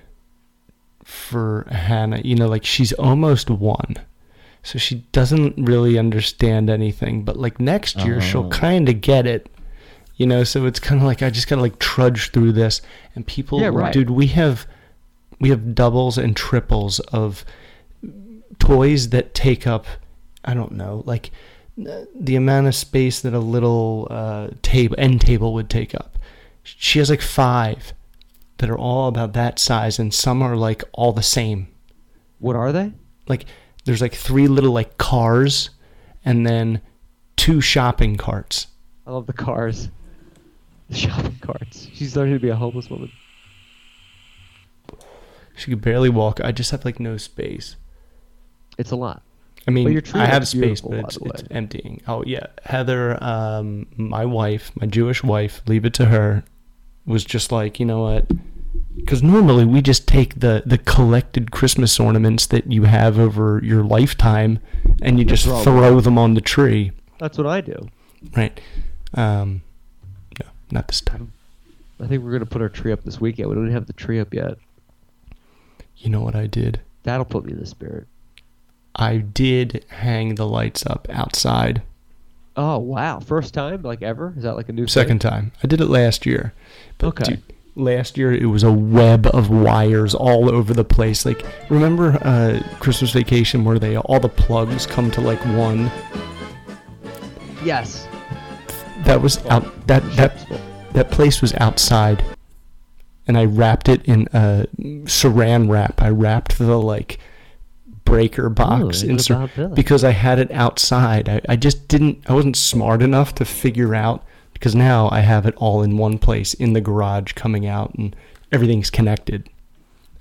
for 1.04 1.68
Hannah. 1.70 2.22
You 2.24 2.36
know, 2.36 2.48
like 2.48 2.66
she's 2.66 2.94
almost 2.94 3.50
one. 3.50 3.96
So 4.63 4.78
she 4.78 5.06
doesn't 5.13 5.56
really 5.58 5.98
understand 5.98 6.70
anything, 6.70 7.24
but 7.24 7.38
like 7.38 7.60
next 7.60 8.00
year 8.00 8.20
she'll 8.20 8.50
kind 8.50 8.90
of 8.90 9.00
get 9.00 9.26
it. 9.26 9.50
You 10.18 10.26
know, 10.26 10.44
so 10.44 10.66
it's 10.66 10.80
kind 10.80 11.00
of 11.00 11.06
like 11.08 11.22
I 11.22 11.30
just 11.30 11.48
got 11.48 11.56
to 11.58 11.62
like 11.62 11.80
trudge 11.80 12.32
through 12.32 12.52
this 12.52 12.82
and 13.16 13.26
people 13.26 13.62
Yeah, 13.62 13.68
right. 13.68 13.94
dude, 13.94 14.10
we 14.10 14.28
have 14.28 14.68
we 15.40 15.50
have 15.50 15.74
doubles 15.74 16.18
and 16.18 16.36
triples 16.36 17.00
of 17.00 17.46
toys 18.60 19.10
that 19.10 19.34
take 19.34 19.68
up 19.68 19.86
I 20.48 20.54
don't 20.54 20.72
know, 20.72 21.04
like 21.06 21.30
the 21.76 22.36
amount 22.38 22.68
of 22.68 22.74
space 22.74 23.20
that 23.20 23.34
a 23.34 23.40
little 23.40 24.08
uh, 24.10 24.50
table 24.62 24.96
end 24.98 25.22
table 25.22 25.54
would 25.54 25.70
take 25.70 25.94
up. 25.94 26.18
She 26.64 27.00
has 27.00 27.10
like 27.10 27.22
five 27.22 27.94
that 28.58 28.70
are 28.70 28.78
all 28.78 29.10
about 29.10 29.34
that 29.34 29.60
size, 29.60 30.00
and 30.00 30.14
some 30.14 30.42
are 30.42 30.56
like 30.56 30.84
all 30.94 31.12
the 31.12 31.22
same. 31.22 31.68
What 32.40 32.56
are 32.56 32.72
they? 32.72 32.94
Like 33.28 33.46
there's 33.84 34.02
like 34.02 34.16
three 34.16 34.48
little 34.48 34.72
like 34.72 34.98
cars, 34.98 35.70
and 36.24 36.48
then 36.48 36.82
two 37.36 37.60
shopping 37.60 38.16
carts. 38.16 38.68
I 39.06 39.12
love 39.12 39.28
the 39.28 39.34
cars. 39.34 39.90
The 40.90 40.96
shopping 40.96 41.38
carts. 41.42 41.90
She's 41.94 42.16
learning 42.16 42.36
to 42.36 42.40
be 42.40 42.50
a 42.50 42.56
homeless 42.56 42.90
woman. 42.90 43.12
She 45.58 45.72
could 45.72 45.82
barely 45.82 46.10
walk. 46.10 46.40
I 46.42 46.54
just 46.54 46.72
have 46.72 46.86
like 46.86 47.02
no 47.02 47.18
space. 47.18 47.76
It's 48.78 48.92
a 48.92 48.96
lot. 48.96 49.24
I 49.68 49.72
mean, 49.72 50.02
I 50.14 50.26
have 50.26 50.48
space, 50.48 50.80
but 50.82 50.94
it's, 51.00 51.18
it's 51.18 51.44
emptying. 51.52 52.02
Oh 52.08 52.24
yeah, 52.26 52.48
Heather, 52.64 53.22
um, 53.22 53.88
my 53.98 54.24
wife, 54.26 54.72
my 54.80 54.88
Jewish 54.88 55.24
wife, 55.24 55.62
leave 55.68 55.84
it 55.86 55.94
to 55.96 56.06
her, 56.06 56.44
was 57.06 57.26
just 57.26 57.52
like, 57.52 57.80
you 57.80 57.86
know 57.86 58.02
what? 58.04 58.28
Because 58.96 59.22
normally 59.22 59.66
we 59.66 59.82
just 59.82 60.08
take 60.08 60.40
the 60.40 60.64
the 60.66 60.78
collected 60.78 61.52
Christmas 61.52 62.00
ornaments 62.00 62.48
that 62.48 62.72
you 62.72 62.84
have 62.84 63.20
over 63.20 63.60
your 63.64 63.84
lifetime, 63.84 64.60
and 65.02 65.20
you 65.20 65.26
just 65.26 65.44
Throw 65.46 65.64
throw 65.64 66.00
them 66.00 66.18
on 66.18 66.34
the 66.34 66.42
tree, 66.42 66.92
That's 67.20 67.38
what 67.38 67.48
I 67.48 67.62
do. 67.62 67.90
right? 68.36 68.60
Um, 69.14 69.62
no, 70.40 70.48
not 70.72 70.88
this 70.88 71.02
time. 71.02 71.34
I 72.00 72.08
think 72.08 72.24
we're 72.24 72.32
gonna 72.32 72.46
put 72.46 72.62
our 72.62 72.70
tree 72.70 72.92
up 72.94 73.04
this 73.04 73.20
weekend. 73.20 73.50
We 73.50 73.56
don't 73.56 73.66
even 73.66 73.74
have 73.74 73.88
the 73.88 73.94
tree 73.94 74.20
up 74.20 74.34
yet. 74.34 74.58
You 75.98 76.10
know 76.10 76.22
what 76.22 76.36
I 76.36 76.48
did? 76.48 76.80
That'll 77.04 77.26
put 77.26 77.44
me 77.46 77.52
in 77.54 77.60
the 77.60 77.66
spirit. 77.66 78.08
I 78.98 79.18
did 79.18 79.86
hang 79.90 80.36
the 80.36 80.48
lights 80.48 80.86
up 80.86 81.08
outside. 81.12 81.82
Oh 82.56 82.80
wow! 82.80 83.20
First 83.20 83.54
time 83.54 83.84
like 83.84 84.02
ever? 84.02 84.34
Is 84.36 84.44
that 84.44 84.56
like 84.56 84.70
a 84.70 84.74
new 84.74 84.84
thing? 84.84 84.90
Second 84.92 85.20
time. 85.22 85.52
I 85.64 85.68
did 85.68 85.80
it 85.80 85.88
last 85.88 86.26
year. 86.26 86.54
But 86.98 87.08
Okay. 87.10 87.24
dude, 87.26 87.44
last 87.76 88.18
year 88.18 88.34
it 88.34 88.48
was 88.48 88.64
a 88.64 88.72
web 88.72 89.28
of 89.28 89.52
wires 89.52 90.16
all 90.16 90.50
over 90.50 90.74
the 90.74 90.84
place. 90.84 91.24
Like 91.26 91.46
remember 91.70 92.18
uh, 92.24 92.60
Christmas 92.80 93.12
Vacation 93.12 93.64
where 93.64 93.78
they 93.78 93.96
all 93.98 94.20
the 94.20 94.30
plugs 94.30 94.88
come 94.88 95.12
to 95.12 95.22
like 95.22 95.40
one. 95.56 95.92
Yes. 97.64 98.08
That 99.04 99.22
was 99.22 99.46
out. 99.46 99.86
That 99.88 100.02
that 100.16 100.34
that 100.94 101.12
place 101.12 101.42
was 101.42 101.54
outside, 101.56 102.24
and 103.28 103.38
I 103.38 103.46
wrapped 103.46 103.88
it 103.90 104.04
in 104.06 104.28
uh, 104.30 104.66
Saran 105.06 105.70
wrap. 105.70 106.02
I 106.02 106.10
wrapped 106.10 106.58
the 106.58 106.78
like 106.80 107.20
breaker 108.10 108.50
box 108.50 109.04
Ooh, 109.04 109.08
in 109.08 109.12
what 109.13 109.22
Sar- 109.22 109.38
about 109.43 109.56
that? 109.56 109.76
because 109.76 110.04
I 110.04 110.12
had 110.12 110.39
it 110.39 110.52
outside. 110.52 111.30
I, 111.30 111.41
I 111.50 111.56
just 111.56 111.88
didn't. 111.88 112.24
I 112.30 112.34
wasn't 112.34 112.56
smart 112.58 113.02
enough 113.02 113.36
to 113.36 113.46
figure 113.46 113.93
out 113.96 114.24
because 114.54 114.74
now 114.76 115.10
I 115.12 115.20
have 115.22 115.46
it 115.46 115.54
all 115.58 115.84
in 115.84 115.98
one 115.98 116.17
place 116.17 116.54
in 116.54 116.74
the 116.74 116.82
garage, 116.82 117.34
coming 117.34 117.65
out, 117.67 117.93
and 117.96 118.15
everything's 118.52 118.89
connected, 118.89 119.50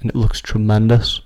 and 0.00 0.10
it 0.10 0.16
looks 0.16 0.40
tremendous. 0.40 1.18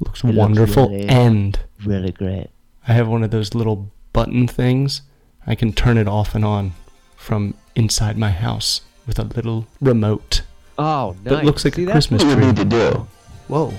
It 0.00 0.06
looks 0.06 0.24
looks 0.24 0.36
wonderful, 0.36 0.88
really- 0.90 1.08
and 1.08 1.58
Really 1.84 2.10
great. 2.12 2.48
I 2.88 2.92
have 2.94 3.06
one 3.08 3.22
of 3.22 3.30
those 3.30 3.54
little 3.54 3.90
button 4.12 4.48
things. 4.48 5.02
I 5.46 5.54
can 5.54 5.72
turn 5.72 5.96
it 5.98 6.08
off 6.08 6.34
and 6.34 6.44
on 6.44 6.72
from 7.16 7.54
inside 7.76 8.16
my 8.18 8.30
house 8.30 8.80
with 9.06 9.18
a 9.18 9.24
little 9.24 9.66
remote. 9.80 10.42
Oh, 10.78 11.14
nice. 11.24 11.30
That 11.34 11.44
looks 11.44 11.64
like 11.64 11.74
See, 11.74 11.82
a 11.84 11.86
that's 11.86 12.06
Christmas 12.08 12.24
what 12.24 12.34
tree. 12.34 12.40
we 12.42 12.46
need 12.48 12.56
to 12.56 12.64
do. 12.64 13.06
Whoa. 13.48 13.72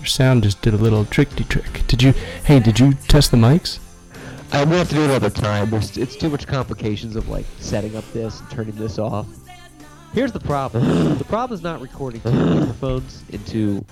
Your 0.00 0.06
sound 0.06 0.44
just 0.44 0.62
did 0.62 0.72
a 0.72 0.78
little 0.78 1.04
tricky 1.04 1.44
trick. 1.44 1.86
Did 1.86 2.02
you? 2.02 2.12
Hey, 2.44 2.58
did 2.58 2.80
you 2.80 2.94
test 2.94 3.32
the 3.32 3.36
mics? 3.36 3.80
I 4.50 4.64
will 4.64 4.78
have 4.78 4.88
to 4.88 4.94
do 4.94 5.02
it 5.02 5.10
another 5.10 5.28
time. 5.28 5.68
There's, 5.68 5.98
it's 5.98 6.16
too 6.16 6.30
much 6.30 6.46
complications 6.46 7.16
of 7.16 7.28
like 7.28 7.44
setting 7.58 7.94
up 7.94 8.10
this 8.14 8.40
and 8.40 8.50
turning 8.50 8.74
this 8.76 8.98
off. 8.98 9.26
Here's 10.14 10.32
the 10.32 10.40
problem. 10.40 11.18
the 11.18 11.24
problem 11.26 11.54
is 11.54 11.62
not 11.62 11.82
recording 11.82 12.22
two 12.22 12.30
microphones 12.60 13.22
into 13.28 13.84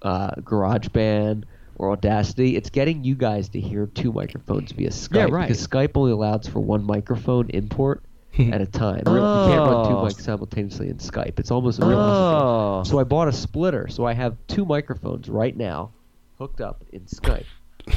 uh, 0.00 0.30
GarageBand 0.36 1.44
or 1.76 1.92
Audacity. 1.92 2.56
It's 2.56 2.70
getting 2.70 3.04
you 3.04 3.14
guys 3.14 3.50
to 3.50 3.60
hear 3.60 3.84
two 3.84 4.14
microphones 4.14 4.72
via 4.72 4.88
Skype. 4.88 5.14
Yeah, 5.14 5.26
right. 5.30 5.46
Because 5.46 5.66
Skype 5.66 5.90
only 5.94 6.12
allows 6.12 6.48
for 6.48 6.60
one 6.60 6.84
microphone 6.84 7.50
import 7.50 8.02
at 8.38 8.60
a 8.60 8.66
time. 8.66 8.98
You 8.98 9.04
can't 9.04 9.60
run 9.60 9.88
two 9.88 9.94
mics 9.94 10.20
simultaneously 10.20 10.88
in 10.88 10.98
Skype. 10.98 11.38
It's 11.38 11.50
almost 11.50 11.78
impossible. 11.78 12.00
Oh. 12.00 12.82
So 12.84 12.98
I 12.98 13.04
bought 13.04 13.28
a 13.28 13.32
splitter. 13.32 13.88
So 13.88 14.04
I 14.04 14.12
have 14.14 14.36
two 14.46 14.64
microphones 14.64 15.28
right 15.28 15.56
now 15.56 15.92
hooked 16.38 16.60
up 16.60 16.84
in 16.92 17.00
Skype. 17.02 17.46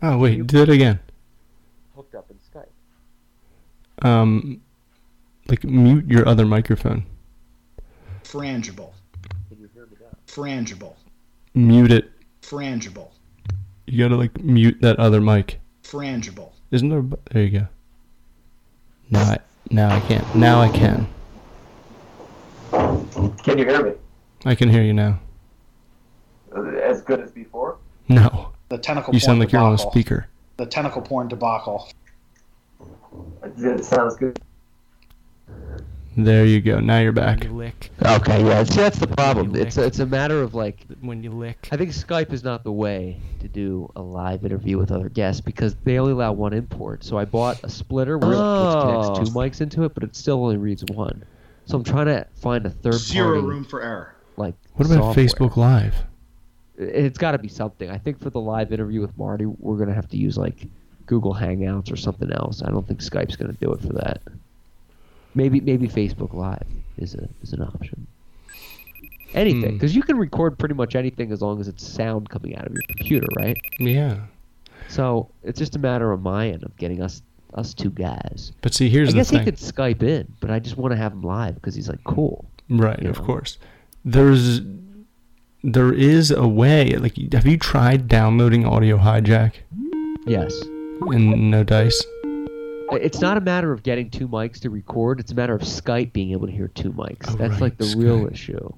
Oh 0.00 0.16
wait, 0.16 0.46
do 0.46 0.62
it 0.62 0.68
again. 0.68 1.00
Hooked 1.96 2.14
up 2.14 2.30
in 2.30 2.36
Skype. 2.36 4.06
Um, 4.08 4.60
like 5.48 5.64
mute 5.64 6.06
your 6.06 6.28
other 6.28 6.46
microphone. 6.46 7.04
Frangible. 8.22 8.92
Can 9.48 9.58
you 9.58 9.68
hear 9.74 9.86
me 9.86 9.96
now? 10.00 10.16
Frangible. 10.28 10.94
Mute 11.54 11.90
it. 11.90 12.12
Frangible. 12.42 13.08
You 13.86 14.04
gotta 14.04 14.14
like 14.14 14.40
mute 14.40 14.78
that 14.82 15.00
other 15.00 15.20
mic. 15.20 15.58
Frangible. 15.82 16.52
Isn't 16.70 16.90
there? 16.90 17.00
a 17.00 17.32
There 17.32 17.42
you 17.42 17.58
go. 17.58 17.66
Now 19.10 19.22
I 19.22 19.38
now 19.70 19.94
I 19.94 20.00
can't. 20.00 20.34
Now 20.34 20.60
I 20.60 20.68
can. 20.68 21.06
Can 23.42 23.58
you 23.58 23.64
hear 23.64 23.84
me? 23.84 23.92
I 24.44 24.54
can 24.54 24.68
hear 24.68 24.82
you 24.82 24.92
now. 24.92 25.20
As 26.82 27.02
good 27.02 27.20
as 27.20 27.30
before? 27.30 27.78
No, 28.08 28.52
The 28.68 28.78
tentacle 28.78 29.14
you 29.14 29.20
porn 29.20 29.26
sound 29.26 29.40
like 29.40 29.52
you're 29.52 29.60
on 29.60 29.74
a 29.74 29.78
speaker. 29.78 30.26
The 30.56 30.66
tentacle 30.66 31.02
porn 31.02 31.28
debacle. 31.28 31.88
It 33.42 33.84
sounds 33.84 34.16
good. 34.16 34.38
There 36.20 36.44
you 36.44 36.60
go. 36.60 36.80
Now 36.80 36.98
you're 36.98 37.12
back. 37.12 37.44
lick. 37.44 37.90
Okay, 38.04 38.44
yeah. 38.44 38.64
See, 38.64 38.74
that's 38.80 38.98
the 38.98 39.06
problem. 39.06 39.54
It's 39.54 39.76
a, 39.78 39.84
it's 39.84 40.00
a 40.00 40.06
matter 40.06 40.42
of 40.42 40.52
like. 40.52 40.84
When 41.00 41.22
you 41.22 41.30
lick. 41.30 41.68
I 41.70 41.76
think 41.76 41.90
Skype 41.92 42.32
is 42.32 42.42
not 42.42 42.64
the 42.64 42.72
way 42.72 43.20
to 43.38 43.46
do 43.46 43.88
a 43.94 44.02
live 44.02 44.44
interview 44.44 44.78
with 44.78 44.90
other 44.90 45.08
guests 45.08 45.40
because 45.40 45.76
they 45.84 45.96
only 46.00 46.12
allow 46.12 46.32
one 46.32 46.52
import. 46.54 47.04
So 47.04 47.16
I 47.18 47.24
bought 47.24 47.62
a 47.62 47.70
splitter 47.70 48.18
where 48.18 48.32
Oh. 48.34 48.98
which 48.98 49.10
connects 49.12 49.30
two 49.30 49.36
mics 49.36 49.60
into 49.60 49.84
it, 49.84 49.94
but 49.94 50.02
it 50.02 50.16
still 50.16 50.42
only 50.42 50.56
reads 50.56 50.84
one. 50.92 51.22
So 51.66 51.76
I'm 51.76 51.84
trying 51.84 52.06
to 52.06 52.26
find 52.34 52.66
a 52.66 52.70
third 52.70 52.94
Zero 52.94 53.34
party 53.40 53.46
room 53.46 53.64
for 53.64 53.80
error. 53.80 54.14
like. 54.36 54.54
What 54.74 54.86
about 54.86 55.14
software. 55.14 55.24
Facebook 55.26 55.56
Live? 55.56 55.94
It's 56.78 57.18
got 57.18 57.32
to 57.32 57.38
be 57.38 57.48
something. 57.48 57.90
I 57.90 57.98
think 57.98 58.20
for 58.20 58.30
the 58.30 58.40
live 58.40 58.72
interview 58.72 59.00
with 59.00 59.16
Marty, 59.16 59.46
we're 59.46 59.76
gonna 59.76 59.94
have 59.94 60.08
to 60.08 60.16
use 60.16 60.36
like 60.36 60.66
Google 61.06 61.34
Hangouts 61.34 61.92
or 61.92 61.96
something 61.96 62.30
else. 62.32 62.60
I 62.64 62.70
don't 62.70 62.86
think 62.86 63.00
Skype's 63.00 63.36
gonna 63.36 63.52
do 63.54 63.72
it 63.72 63.80
for 63.80 63.92
that. 63.94 64.20
Maybe 65.34 65.60
maybe 65.60 65.88
Facebook 65.88 66.34
Live 66.34 66.66
is 66.96 67.14
a 67.14 67.28
is 67.42 67.52
an 67.52 67.62
option. 67.62 68.06
Anything, 69.34 69.70
Hmm. 69.72 69.74
because 69.76 69.94
you 69.94 70.02
can 70.02 70.16
record 70.16 70.58
pretty 70.58 70.74
much 70.74 70.94
anything 70.96 71.32
as 71.32 71.42
long 71.42 71.60
as 71.60 71.68
it's 71.68 71.86
sound 71.86 72.30
coming 72.30 72.56
out 72.56 72.66
of 72.66 72.72
your 72.72 72.82
computer, 72.96 73.26
right? 73.36 73.56
Yeah. 73.78 74.20
So 74.88 75.28
it's 75.42 75.58
just 75.58 75.76
a 75.76 75.78
matter 75.78 76.12
of 76.12 76.22
my 76.22 76.48
end 76.48 76.62
of 76.62 76.74
getting 76.78 77.02
us 77.02 77.20
us 77.54 77.74
two 77.74 77.90
guys. 77.90 78.52
But 78.62 78.72
see, 78.74 78.88
here's. 78.88 79.10
I 79.10 79.12
the 79.12 79.16
guess 79.18 79.30
thing. 79.30 79.40
he 79.40 79.44
could 79.44 79.56
Skype 79.56 80.02
in, 80.02 80.32
but 80.40 80.50
I 80.50 80.58
just 80.58 80.76
want 80.78 80.92
to 80.92 80.96
have 80.96 81.12
him 81.12 81.22
live 81.22 81.56
because 81.56 81.74
he's 81.74 81.88
like 81.88 82.02
cool. 82.04 82.46
Right, 82.70 83.04
of 83.04 83.18
know. 83.18 83.24
course. 83.24 83.58
There's 84.04 84.62
there 85.62 85.92
is 85.92 86.30
a 86.30 86.46
way. 86.46 86.90
Like, 86.96 87.16
have 87.32 87.46
you 87.46 87.58
tried 87.58 88.08
downloading 88.08 88.64
Audio 88.64 88.96
Hijack 88.96 89.54
Yes. 90.26 90.58
and 91.02 91.50
No 91.50 91.64
Dice? 91.64 92.02
It's 92.92 93.20
not 93.20 93.36
a 93.36 93.40
matter 93.40 93.72
of 93.72 93.82
getting 93.82 94.10
two 94.10 94.28
mics 94.28 94.60
to 94.60 94.70
record. 94.70 95.20
It's 95.20 95.32
a 95.32 95.34
matter 95.34 95.54
of 95.54 95.62
Skype 95.62 96.12
being 96.12 96.32
able 96.32 96.46
to 96.46 96.52
hear 96.52 96.68
two 96.68 96.92
mics. 96.92 97.28
Oh, 97.30 97.36
That's 97.36 97.52
right, 97.52 97.60
like 97.60 97.76
the 97.78 97.94
real 97.96 98.26
issue. 98.26 98.72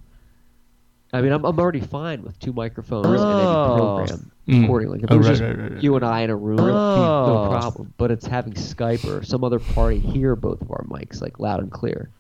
I 1.13 1.21
mean, 1.23 1.33
I'm, 1.33 1.45
I'm 1.45 1.59
already 1.59 1.81
fine 1.81 2.23
with 2.23 2.39
two 2.39 2.53
microphones 2.53 3.07
in 3.07 3.15
Oh. 3.17 3.99
any 3.99 4.07
program 4.09 4.31
Mm. 4.49 4.63
recording. 4.63 4.89
Like 4.91 5.03
if 5.03 5.11
Oh, 5.11 5.15
it 5.15 5.19
was 5.19 5.27
right, 5.27 5.33
just 5.33 5.43
right, 5.43 5.59
right, 5.59 5.73
right. 5.75 5.83
you 5.83 5.95
and 5.97 6.05
I 6.05 6.21
in 6.23 6.31
a 6.31 6.37
room, 6.37 6.57
no 6.57 6.65
Oh. 6.69 7.49
problem. 7.51 7.95
But 7.99 8.11
it's 8.11 8.27
having 8.27 8.53
Skype 8.55 9.05
or 9.09 9.23
some 9.25 9.45
other 9.45 9.59
party 9.61 9.99
hear 9.99 10.35
both 10.37 10.61
of 10.63 10.71
our 10.71 10.85
mics 10.85 11.21
like 11.21 11.39
loud 11.39 11.61
and 11.61 11.71
clear. 11.71 12.11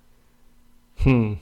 Hmm. 0.98 1.34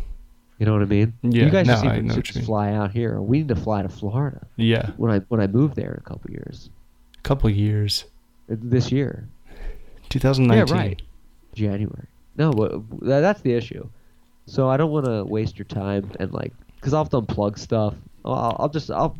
You 0.59 0.67
know 0.67 0.73
what 0.73 0.83
I 0.83 0.87
mean? 0.87 1.13
Yeah, 1.23 1.45
You 1.45 1.51
guys 1.51 1.67
no, 1.67 1.73
just, 1.75 1.83
seem 1.83 2.09
to 2.09 2.15
should 2.15 2.25
just 2.25 2.47
fly 2.47 2.73
out 2.73 2.91
here. 2.91 3.21
We 3.21 3.39
need 3.39 3.49
to 3.49 3.57
fly 3.57 3.83
to 3.83 3.89
Florida 3.89 4.47
Yeah. 4.57 4.91
when 4.97 5.11
I 5.11 5.19
when 5.29 5.41
I 5.41 5.47
move 5.47 5.75
there 5.75 5.93
in 5.93 5.99
a 5.99 6.09
couple 6.09 6.31
years. 6.31 6.71
A 7.19 7.23
couple 7.23 7.49
years. 7.51 8.05
This 8.49 8.91
year. 8.91 9.29
2019. 10.09 10.77
Yeah, 10.77 10.83
right. 10.83 11.03
January. 11.55 12.07
No, 12.37 12.53
but 12.53 12.83
that's 13.01 13.41
the 13.41 13.53
issue. 13.53 13.89
So 14.47 14.69
I 14.69 14.77
don't 14.77 14.91
want 14.91 15.07
to 15.07 15.25
waste 15.25 15.59
your 15.59 15.67
time 15.67 16.11
and 16.21 16.33
like, 16.33 16.53
cause 16.81 16.95
I'll 16.95 17.05
have 17.05 17.11
to 17.11 17.21
unplug 17.21 17.59
stuff. 17.59 17.95
I'll, 18.25 18.57
I'll 18.59 18.69
just 18.69 18.91
I'll 18.91 19.17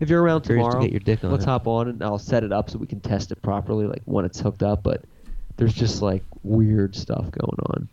if 0.00 0.10
you're 0.10 0.22
around 0.22 0.42
tomorrow, 0.42 0.86
to 0.86 1.24
on 1.24 1.32
let's 1.32 1.44
it. 1.44 1.48
hop 1.48 1.66
on 1.66 1.88
and 1.88 2.02
I'll 2.02 2.18
set 2.18 2.44
it 2.44 2.52
up 2.52 2.70
so 2.70 2.78
we 2.78 2.86
can 2.86 3.00
test 3.00 3.32
it 3.32 3.40
properly, 3.42 3.86
like 3.86 4.02
when 4.04 4.24
it's 4.24 4.40
hooked 4.40 4.62
up. 4.62 4.82
But 4.82 5.02
there's 5.56 5.74
just 5.74 6.02
like 6.02 6.22
weird 6.42 6.94
stuff 6.94 7.30
going 7.30 7.58
on. 7.70 7.88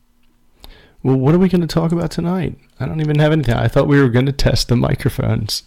Well, 1.03 1.15
what 1.15 1.33
are 1.33 1.39
we 1.39 1.49
going 1.49 1.61
to 1.61 1.67
talk 1.67 1.91
about 1.91 2.11
tonight? 2.11 2.57
I 2.79 2.85
don't 2.85 3.01
even 3.01 3.17
have 3.19 3.31
anything. 3.31 3.55
I 3.55 3.67
thought 3.67 3.87
we 3.87 3.99
were 3.99 4.09
going 4.09 4.27
to 4.27 4.31
test 4.31 4.67
the 4.67 4.75
microphones. 4.75 5.63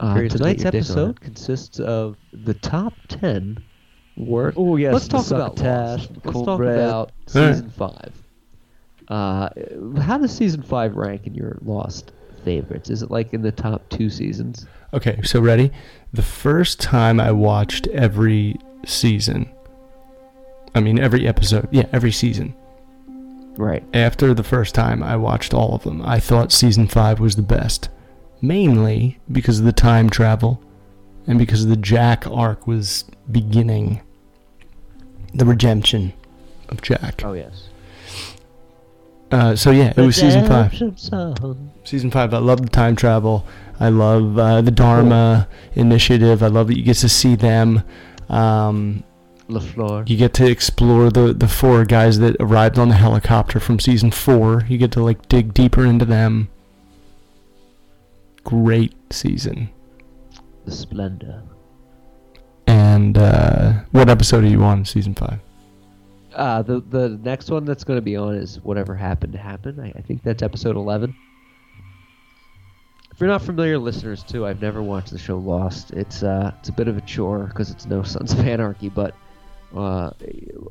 Uh, 0.00 0.14
tonight's 0.28 0.62
to 0.62 0.68
episode 0.68 1.20
consists 1.20 1.80
of 1.80 2.16
the 2.32 2.54
top 2.54 2.92
10 3.08 3.62
work. 4.18 4.54
Oh 4.56 4.76
yes, 4.76 4.92
let's 4.92 5.08
talk 5.08 5.26
about 5.30 5.56
Tash. 5.56 6.08
Let's 6.24 6.42
talk 6.42 6.58
bread. 6.58 6.78
about 6.78 7.12
season 7.26 7.72
right. 7.78 7.92
five. 7.92 8.22
Uh, 9.08 9.48
how 10.00 10.18
does 10.18 10.36
season 10.36 10.62
five 10.62 10.96
rank 10.96 11.26
in 11.26 11.34
your 11.34 11.58
Lost 11.62 12.12
favorites? 12.44 12.90
Is 12.90 13.02
it 13.02 13.10
like 13.10 13.32
in 13.32 13.42
the 13.42 13.52
top 13.52 13.88
two 13.88 14.10
seasons? 14.10 14.66
Okay, 14.92 15.20
so 15.22 15.40
ready? 15.40 15.70
The 16.12 16.22
first 16.22 16.80
time 16.80 17.20
I 17.20 17.32
watched 17.32 17.86
every 17.88 18.56
season, 18.84 19.50
I 20.74 20.80
mean 20.80 20.98
every 20.98 21.26
episode, 21.26 21.68
yeah, 21.70 21.86
every 21.92 22.12
season. 22.12 22.54
Right. 23.56 23.82
After 23.92 24.34
the 24.34 24.44
first 24.44 24.74
time 24.74 25.02
I 25.02 25.16
watched 25.16 25.52
all 25.52 25.74
of 25.74 25.82
them, 25.82 26.00
I 26.02 26.20
thought 26.20 26.52
season 26.52 26.86
five 26.86 27.18
was 27.18 27.34
the 27.34 27.42
best, 27.42 27.88
mainly 28.40 29.18
because 29.32 29.58
of 29.58 29.64
the 29.64 29.72
time 29.72 30.08
travel, 30.08 30.62
and 31.26 31.38
because 31.38 31.66
the 31.66 31.76
Jack 31.76 32.26
arc 32.28 32.66
was 32.66 33.04
beginning 33.30 34.00
the 35.34 35.44
redemption 35.44 36.12
of 36.68 36.82
Jack. 36.82 37.22
Oh 37.24 37.32
yes. 37.32 37.68
Uh, 39.30 39.54
so 39.54 39.70
yeah, 39.70 39.92
it 39.94 40.00
was 40.00 40.16
season 40.16 40.46
5. 40.46 40.98
Song. 40.98 41.70
Season 41.84 42.10
5, 42.10 42.32
I 42.32 42.38
love 42.38 42.62
the 42.62 42.70
time 42.70 42.96
travel. 42.96 43.46
I 43.78 43.90
love 43.90 44.38
uh, 44.38 44.62
the 44.62 44.70
Dharma 44.70 45.48
initiative. 45.74 46.42
I 46.42 46.46
love 46.46 46.68
that 46.68 46.78
you 46.78 46.82
get 46.82 46.96
to 46.98 47.08
see 47.10 47.36
them. 47.36 47.82
Um, 48.30 49.04
LaFleur. 49.48 50.08
You 50.08 50.16
get 50.16 50.34
to 50.34 50.46
explore 50.50 51.10
the 51.10 51.32
the 51.32 51.48
four 51.48 51.84
guys 51.84 52.18
that 52.18 52.36
arrived 52.38 52.78
on 52.78 52.88
the 52.90 52.96
helicopter 52.96 53.58
from 53.58 53.80
season 53.80 54.10
four. 54.10 54.64
You 54.68 54.76
get 54.76 54.92
to 54.92 55.02
like 55.02 55.28
dig 55.28 55.54
deeper 55.54 55.86
into 55.86 56.04
them. 56.04 56.48
Great 58.44 58.94
season. 59.10 59.70
The 60.66 60.72
Splendor. 60.72 61.42
And 62.68 63.16
uh, 63.16 63.72
what 63.92 64.10
episode 64.10 64.44
are 64.44 64.48
you 64.48 64.62
on? 64.62 64.84
Season 64.84 65.14
five. 65.14 65.40
Uh, 66.34 66.60
the 66.60 66.80
the 66.80 67.08
next 67.24 67.50
one 67.50 67.64
that's 67.64 67.82
going 67.82 67.96
to 67.96 68.02
be 68.02 68.14
on 68.14 68.34
is 68.34 68.60
whatever 68.60 68.94
happened 68.94 69.32
to 69.32 69.38
happen. 69.38 69.80
I, 69.80 69.88
I 69.98 70.02
think 70.02 70.22
that's 70.22 70.42
episode 70.42 70.76
eleven. 70.76 71.16
If 73.10 73.20
you're 73.20 73.30
not 73.30 73.40
familiar, 73.40 73.78
listeners, 73.78 74.22
too, 74.22 74.46
I've 74.46 74.60
never 74.60 74.82
watched 74.82 75.10
the 75.10 75.18
show 75.18 75.38
Lost. 75.38 75.92
It's 75.92 76.22
uh, 76.22 76.52
it's 76.58 76.68
a 76.68 76.72
bit 76.72 76.88
of 76.88 76.98
a 76.98 77.00
chore 77.00 77.46
because 77.46 77.70
it's 77.70 77.86
no 77.86 78.02
Sons 78.04 78.34
of 78.34 78.40
Anarchy, 78.40 78.90
but 78.90 79.14
uh, 79.74 80.10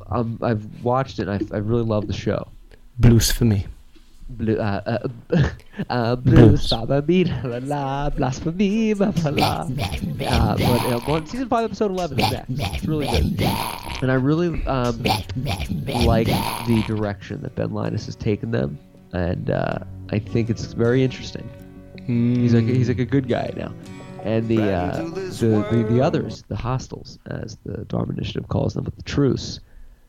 I'm, 0.08 0.38
I've 0.44 0.84
watched 0.84 1.18
it. 1.18 1.28
and 1.28 1.50
I 1.52 1.56
I 1.56 1.60
really 1.60 1.84
love 1.84 2.06
the 2.06 2.14
show. 2.14 2.48
Blues 3.00 3.32
for 3.32 3.46
me. 3.46 3.66
Blue, 4.30 4.58
uh, 4.58 5.00
uh, 5.32 5.50
uh, 5.90 6.16
Blues. 6.18 6.70
blues, 6.70 6.72
la 6.72 6.88
la 7.44 7.60
la, 7.63 8.10
blasphemy, 8.10 8.94
blah, 8.94 9.12
blah, 9.12 9.32
blah. 9.32 9.62
Uh, 9.62 10.58
but 10.58 11.08
uh, 11.08 11.12
on 11.12 11.26
season 11.26 11.48
five, 11.48 11.63
episode 11.63 11.92
eleven 11.92 12.20
is 12.20 12.32
next. 12.32 12.50
It's 12.50 12.86
really 12.86 13.08
good, 13.08 13.42
and 14.02 14.12
I 14.12 14.16
really 14.16 14.66
um, 14.66 15.02
like 16.06 16.28
the 16.28 16.84
direction 16.88 17.42
that 17.44 17.56
Ben 17.56 17.72
Linus 17.72 18.06
has 18.06 18.16
taken 18.18 18.52
them, 18.52 18.78
and 19.13 19.50
uh, 19.50 19.80
I 20.12 20.20
think 20.20 20.50
it's 20.50 20.74
very 20.74 21.04
interesting. 21.04 21.50
He's 22.06 22.54
like 22.54 22.66
he's 22.66 22.90
like 22.90 23.00
a 23.00 23.06
good 23.06 23.30
guy 23.30 23.52
now, 23.56 23.74
and 24.24 24.48
the 24.50 24.62
uh, 24.74 25.04
the, 25.04 25.68
the 25.72 25.88
the 25.90 26.02
others, 26.02 26.44
the 26.50 26.56
hostiles, 26.58 27.18
as 27.28 27.58
the 27.66 27.86
Dharma 27.86 28.12
Initiative 28.12 28.50
calls 28.50 28.74
them, 28.74 28.84
with 28.84 28.98
the 28.98 29.04
truce. 29.04 29.62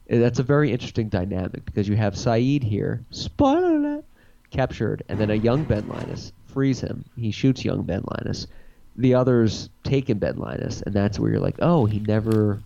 Eh, 0.08 0.18
That's 0.18 0.38
a 0.38 0.42
very 0.44 0.72
interesting 0.72 1.08
dynamic 1.08 1.64
because 1.64 1.88
you 1.88 1.96
have 1.96 2.14
Sayid 2.14 2.62
here, 2.62 3.04
spoiler 3.10 3.76
alert, 3.76 4.04
captured, 4.50 5.02
and 5.08 5.18
then 5.18 5.30
a 5.30 5.34
young 5.34 5.64
Ben 5.64 5.86
Linus 5.88 6.32
frees 6.46 6.80
him. 6.80 7.04
He 7.16 7.30
shoots 7.30 7.64
young 7.64 7.82
Ben 7.82 8.02
Linus. 8.16 8.46
The 8.96 9.14
others 9.14 9.68
take 9.84 10.10
in 10.10 10.18
Ben 10.18 10.36
Linus, 10.38 10.82
and 10.82 10.94
that's 10.94 11.18
where 11.18 11.30
you're 11.30 11.40
like, 11.40 11.56
oh, 11.60 11.86
he 11.86 12.00
never 12.00 12.60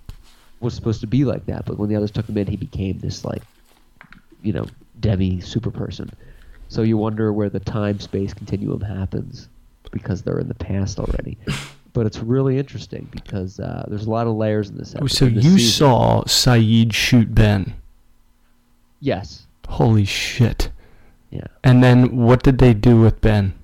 was 0.61 0.75
supposed 0.75 1.01
to 1.01 1.07
be 1.07 1.25
like 1.25 1.45
that. 1.47 1.67
But 1.67 1.79
when 1.79 1.89
the 1.89 1.97
others 1.97 2.11
took 2.11 2.29
him 2.29 2.39
in, 2.39 2.47
he 2.47 2.57
became 2.57 2.99
this 2.99 3.25
like, 3.25 3.43
you 4.43 4.53
know, 4.53 4.67
demi 5.01 5.41
super 5.41 5.71
person. 5.71 6.11
So 6.69 6.83
you 6.83 6.97
wonder 6.97 7.33
where 7.33 7.51
the 7.51 7.61
time 7.61 8.01
space 8.01 8.33
continuum 8.33 8.81
happens 8.81 9.49
because 9.91 10.23
they're 10.23 10.39
in 10.39 10.49
the 10.49 10.55
past 10.55 10.99
already. 10.99 11.37
But 11.95 12.07
it's 12.07 12.19
really 12.19 12.59
interesting 12.59 13.07
because 13.11 13.61
uh, 13.61 13.85
there's 13.89 14.07
a 14.07 14.11
lot 14.11 14.27
of 14.27 14.35
layers 14.35 14.71
in 14.71 14.79
this 14.79 14.95
Oh, 14.95 15.01
episode. 15.01 15.17
so 15.17 15.25
this 15.27 15.45
you 15.45 15.51
season. 15.59 15.71
saw 15.79 16.23
Sayid 16.25 16.93
shoot 16.95 17.35
Ben. 17.35 17.75
Yes. 19.01 19.47
Holy 19.69 20.05
shit. 20.05 20.71
Yeah. 21.31 21.47
And 21.65 21.83
then 21.83 22.17
what 22.17 22.43
did 22.43 22.59
they 22.59 22.73
do 22.75 23.01
with 23.01 23.21
Ben? 23.21 23.55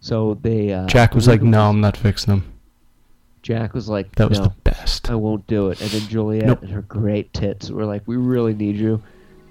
So 0.00 0.38
they. 0.42 0.72
Uh, 0.72 0.86
Jack 0.86 1.14
was 1.14 1.28
like, 1.28 1.40
believe 1.40 1.52
no, 1.52 1.68
I'm 1.68 1.80
not 1.80 1.96
fixing 1.96 2.32
him. 2.34 2.52
Jack 3.42 3.74
was 3.74 3.88
like, 3.88 4.14
That 4.16 4.28
was 4.28 4.38
no, 4.38 4.44
the 4.46 4.54
best. 4.64 5.10
I 5.10 5.14
won't 5.16 5.46
do 5.46 5.68
it. 5.70 5.80
And 5.80 5.90
then 5.90 6.08
Juliet 6.08 6.46
Nope. 6.46 6.62
and 6.62 6.70
her 6.70 6.82
great 6.82 7.32
tits 7.34 7.70
were 7.70 7.84
like, 7.84 8.02
we 8.06 8.16
really 8.16 8.54
need 8.54 8.76
you. 8.76 9.02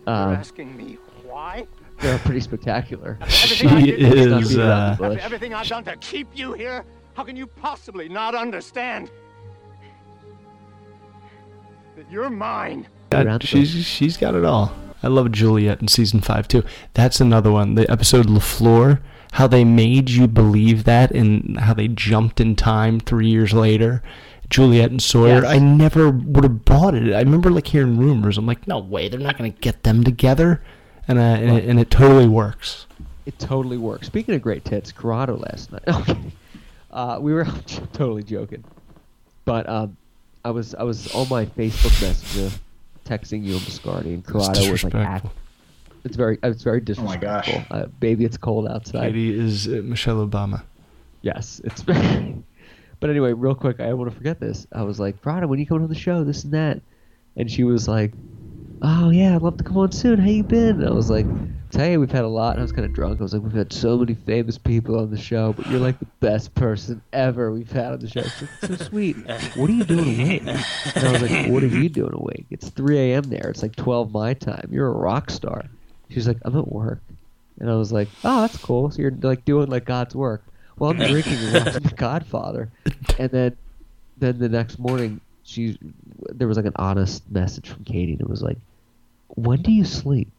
Um, 0.08 0.30
You're 0.30 0.38
asking 0.40 0.76
me 0.78 0.98
why? 1.26 1.68
they're 2.00 2.18
pretty 2.20 2.40
spectacular. 2.40 3.20
She 3.28 3.68
Everything 3.68 3.78
I 3.78 3.82
did 4.16 4.42
is, 4.42 4.58
uh. 4.58 4.98
Everything 5.22 5.54
I've 5.54 5.68
done 5.68 5.84
to 5.84 5.96
keep 5.98 6.28
you 6.34 6.54
here? 6.54 6.84
How 7.14 7.24
can 7.24 7.36
you 7.36 7.48
possibly 7.48 8.08
not 8.10 8.36
understand 8.36 9.12
that 11.96 12.10
you're 12.12 12.30
mine? 12.30 12.88
Yeah, 13.12 13.38
she's 13.42 13.86
she's 13.86 14.18
got 14.18 14.36
it 14.36 14.46
all. 14.46 14.74
I 15.04 15.08
love 15.08 15.32
Juliet 15.32 15.82
in 15.82 15.88
season 15.88 16.22
five 16.22 16.48
too. 16.48 16.64
That's 16.94 17.20
another 17.20 17.52
one. 17.52 17.76
The 17.76 17.90
episode 17.92 18.28
Lafleur, 18.28 19.02
how 19.34 19.48
they 19.48 19.64
made 19.64 20.10
you 20.10 20.28
believe 20.28 20.84
that, 20.86 21.12
and 21.12 21.60
how 21.60 21.74
they 21.74 21.88
jumped 21.88 22.40
in 22.40 22.56
time 22.56 23.00
three 23.00 23.28
years 23.28 23.54
later. 23.54 24.02
Juliet 24.50 24.92
and 24.92 25.02
Sawyer. 25.02 25.42
Yes. 25.42 25.46
I 25.46 25.60
never 25.60 26.10
would 26.10 26.44
have 26.44 26.66
bought 26.66 26.94
it. 26.94 27.14
I 27.14 27.20
remember 27.20 27.50
like 27.50 27.68
hearing 27.68 27.98
rumors. 27.98 28.38
I'm 28.38 28.46
like, 28.46 28.68
no 28.68 28.80
way, 28.80 29.08
they're 29.08 29.20
not 29.20 29.38
gonna 29.38 29.50
get 29.50 29.84
them 29.84 30.04
together, 30.04 30.62
and 31.08 31.18
uh, 31.18 31.22
and, 31.22 31.58
it, 31.58 31.66
and 31.66 31.80
it 31.80 31.90
totally 31.90 32.28
works. 32.28 32.86
It 33.26 33.40
totally 33.40 33.78
works. 33.78 34.08
Speaking 34.08 34.36
of 34.36 34.42
great 34.42 34.66
tits, 34.66 34.92
Corrado 34.92 35.38
last 35.38 35.72
night. 35.72 35.84
Okay, 35.88 36.18
uh, 36.92 37.18
we 37.20 37.34
were 37.34 37.46
totally 37.94 38.24
joking, 38.24 38.64
but 39.46 39.68
um, 39.68 39.98
I 40.44 40.52
was 40.52 40.76
I 40.76 40.84
was 40.84 41.14
on 41.14 41.30
my 41.30 41.46
Facebook 41.46 42.02
Messenger 42.02 42.56
texting 43.06 43.44
you 43.44 43.54
and 43.54 43.62
Biscardi, 43.62 44.06
and 44.06 44.20
It's 44.20 44.32
Corrado 44.32 44.72
was 44.72 44.84
like, 44.84 44.96
act. 44.96 45.28
It's 46.04 46.16
very 46.16 46.38
it's 46.44 46.64
very 46.64 46.82
disrespectful." 46.82 47.30
Oh 47.30 47.58
my 47.58 47.80
gosh. 47.80 47.86
Uh, 47.86 47.86
baby, 48.00 48.26
it's 48.26 48.38
cold 48.38 48.68
outside. 48.68 49.14
Katie 49.14 49.38
is 49.38 49.68
uh, 49.68 49.82
Michelle 49.84 50.26
Obama. 50.26 50.64
Yes, 51.22 51.62
it's. 51.64 51.84
but 53.00 53.10
anyway, 53.10 53.34
real 53.34 53.56
quick, 53.56 53.80
I 53.80 53.88
don't 53.88 54.00
want 54.00 54.12
to 54.12 54.18
forget 54.18 54.40
this. 54.40 54.68
I 54.72 54.84
was 54.84 55.00
like, 55.00 55.22
Prada, 55.22 55.48
when 55.48 55.60
you 55.60 55.66
come 55.68 55.82
on 55.82 55.88
the 55.88 55.96
show, 55.96 56.24
this 56.24 56.44
and 56.44 56.54
that, 56.54 56.82
and 57.36 57.50
she 57.50 57.64
was 57.64 57.88
like, 57.88 58.14
Oh 58.82 59.12
yeah, 59.12 59.36
I'd 59.36 59.42
love 59.42 59.58
to 59.58 59.64
come 59.64 59.78
on 59.78 59.92
soon. 59.92 60.20
How 60.20 60.28
you 60.28 60.44
been? 60.44 60.82
And 60.82 60.88
I 60.88 60.92
was 60.92 61.10
like, 61.10 61.26
Tell 61.70 61.88
you, 61.88 62.00
we've 62.00 62.12
had 62.12 62.26
a 62.26 62.28
lot. 62.28 62.52
And 62.52 62.60
I 62.60 62.64
was 62.64 62.72
kind 62.72 62.86
of 62.86 62.94
drunk. 62.94 63.20
I 63.20 63.24
was 63.24 63.34
like, 63.34 63.44
We've 63.44 63.52
had 63.54 63.72
so 63.72 63.98
many 63.98 64.16
famous 64.16 64.58
people 64.58 65.00
on 65.00 65.12
the 65.12 65.18
show, 65.18 65.54
but 65.54 65.68
you're 65.68 65.80
like 65.80 66.00
the 66.00 66.08
best 66.20 66.54
person 66.56 67.02
ever 67.14 67.52
we've 67.52 67.72
had 67.72 67.94
on 67.94 68.00
the 68.00 68.10
show. 68.10 68.22
Like, 68.22 68.80
so 68.80 68.86
sweet. 68.86 69.18
What 69.56 69.70
are 69.70 69.74
you 69.74 69.84
doing 69.84 70.20
awake? 70.20 70.42
And 70.96 71.08
I 71.08 71.12
was 71.12 71.22
like, 71.22 71.48
What 71.52 71.64
are 71.64 71.68
you 71.68 71.90
doing 71.90 72.14
awake? 72.14 72.46
It's 72.50 72.70
3 72.70 72.98
a.m. 72.98 73.24
there. 73.24 73.50
It's 73.50 73.62
like 73.62 73.76
12 73.76 74.12
my 74.12 74.34
time. 74.34 74.70
You're 74.72 74.88
a 74.88 74.92
rock 74.92 75.30
star. 75.30 75.66
She's 76.10 76.28
like, 76.28 76.38
I'm 76.44 76.58
at 76.58 76.68
work. 76.68 77.00
And 77.60 77.70
I 77.70 77.76
was 77.76 77.92
like, 77.92 78.10
oh, 78.24 78.42
that's 78.42 78.58
cool. 78.58 78.90
So 78.90 79.02
you're 79.02 79.16
like 79.22 79.46
doing 79.46 79.70
like 79.70 79.86
God's 79.86 80.16
work. 80.16 80.44
Well, 80.78 80.90
I'm 80.90 80.98
drinking 80.98 81.34
and 81.34 81.66
watching 81.66 81.84
The 81.84 81.94
Godfather. 81.96 82.70
And 83.20 83.30
then, 83.30 83.58
then 84.18 84.40
the 84.40 84.50
next 84.50 84.80
morning, 84.80 85.22
she 85.44 85.78
there 86.32 86.48
was 86.48 86.58
like 86.58 86.66
an 86.66 86.74
honest 86.78 87.30
message 87.30 87.70
from 87.70 87.84
Katie, 87.84 88.14
and 88.14 88.22
it 88.22 88.30
was 88.30 88.42
like, 88.42 88.58
when 89.36 89.62
do 89.62 89.72
you 89.72 89.86
sleep? 89.86 90.32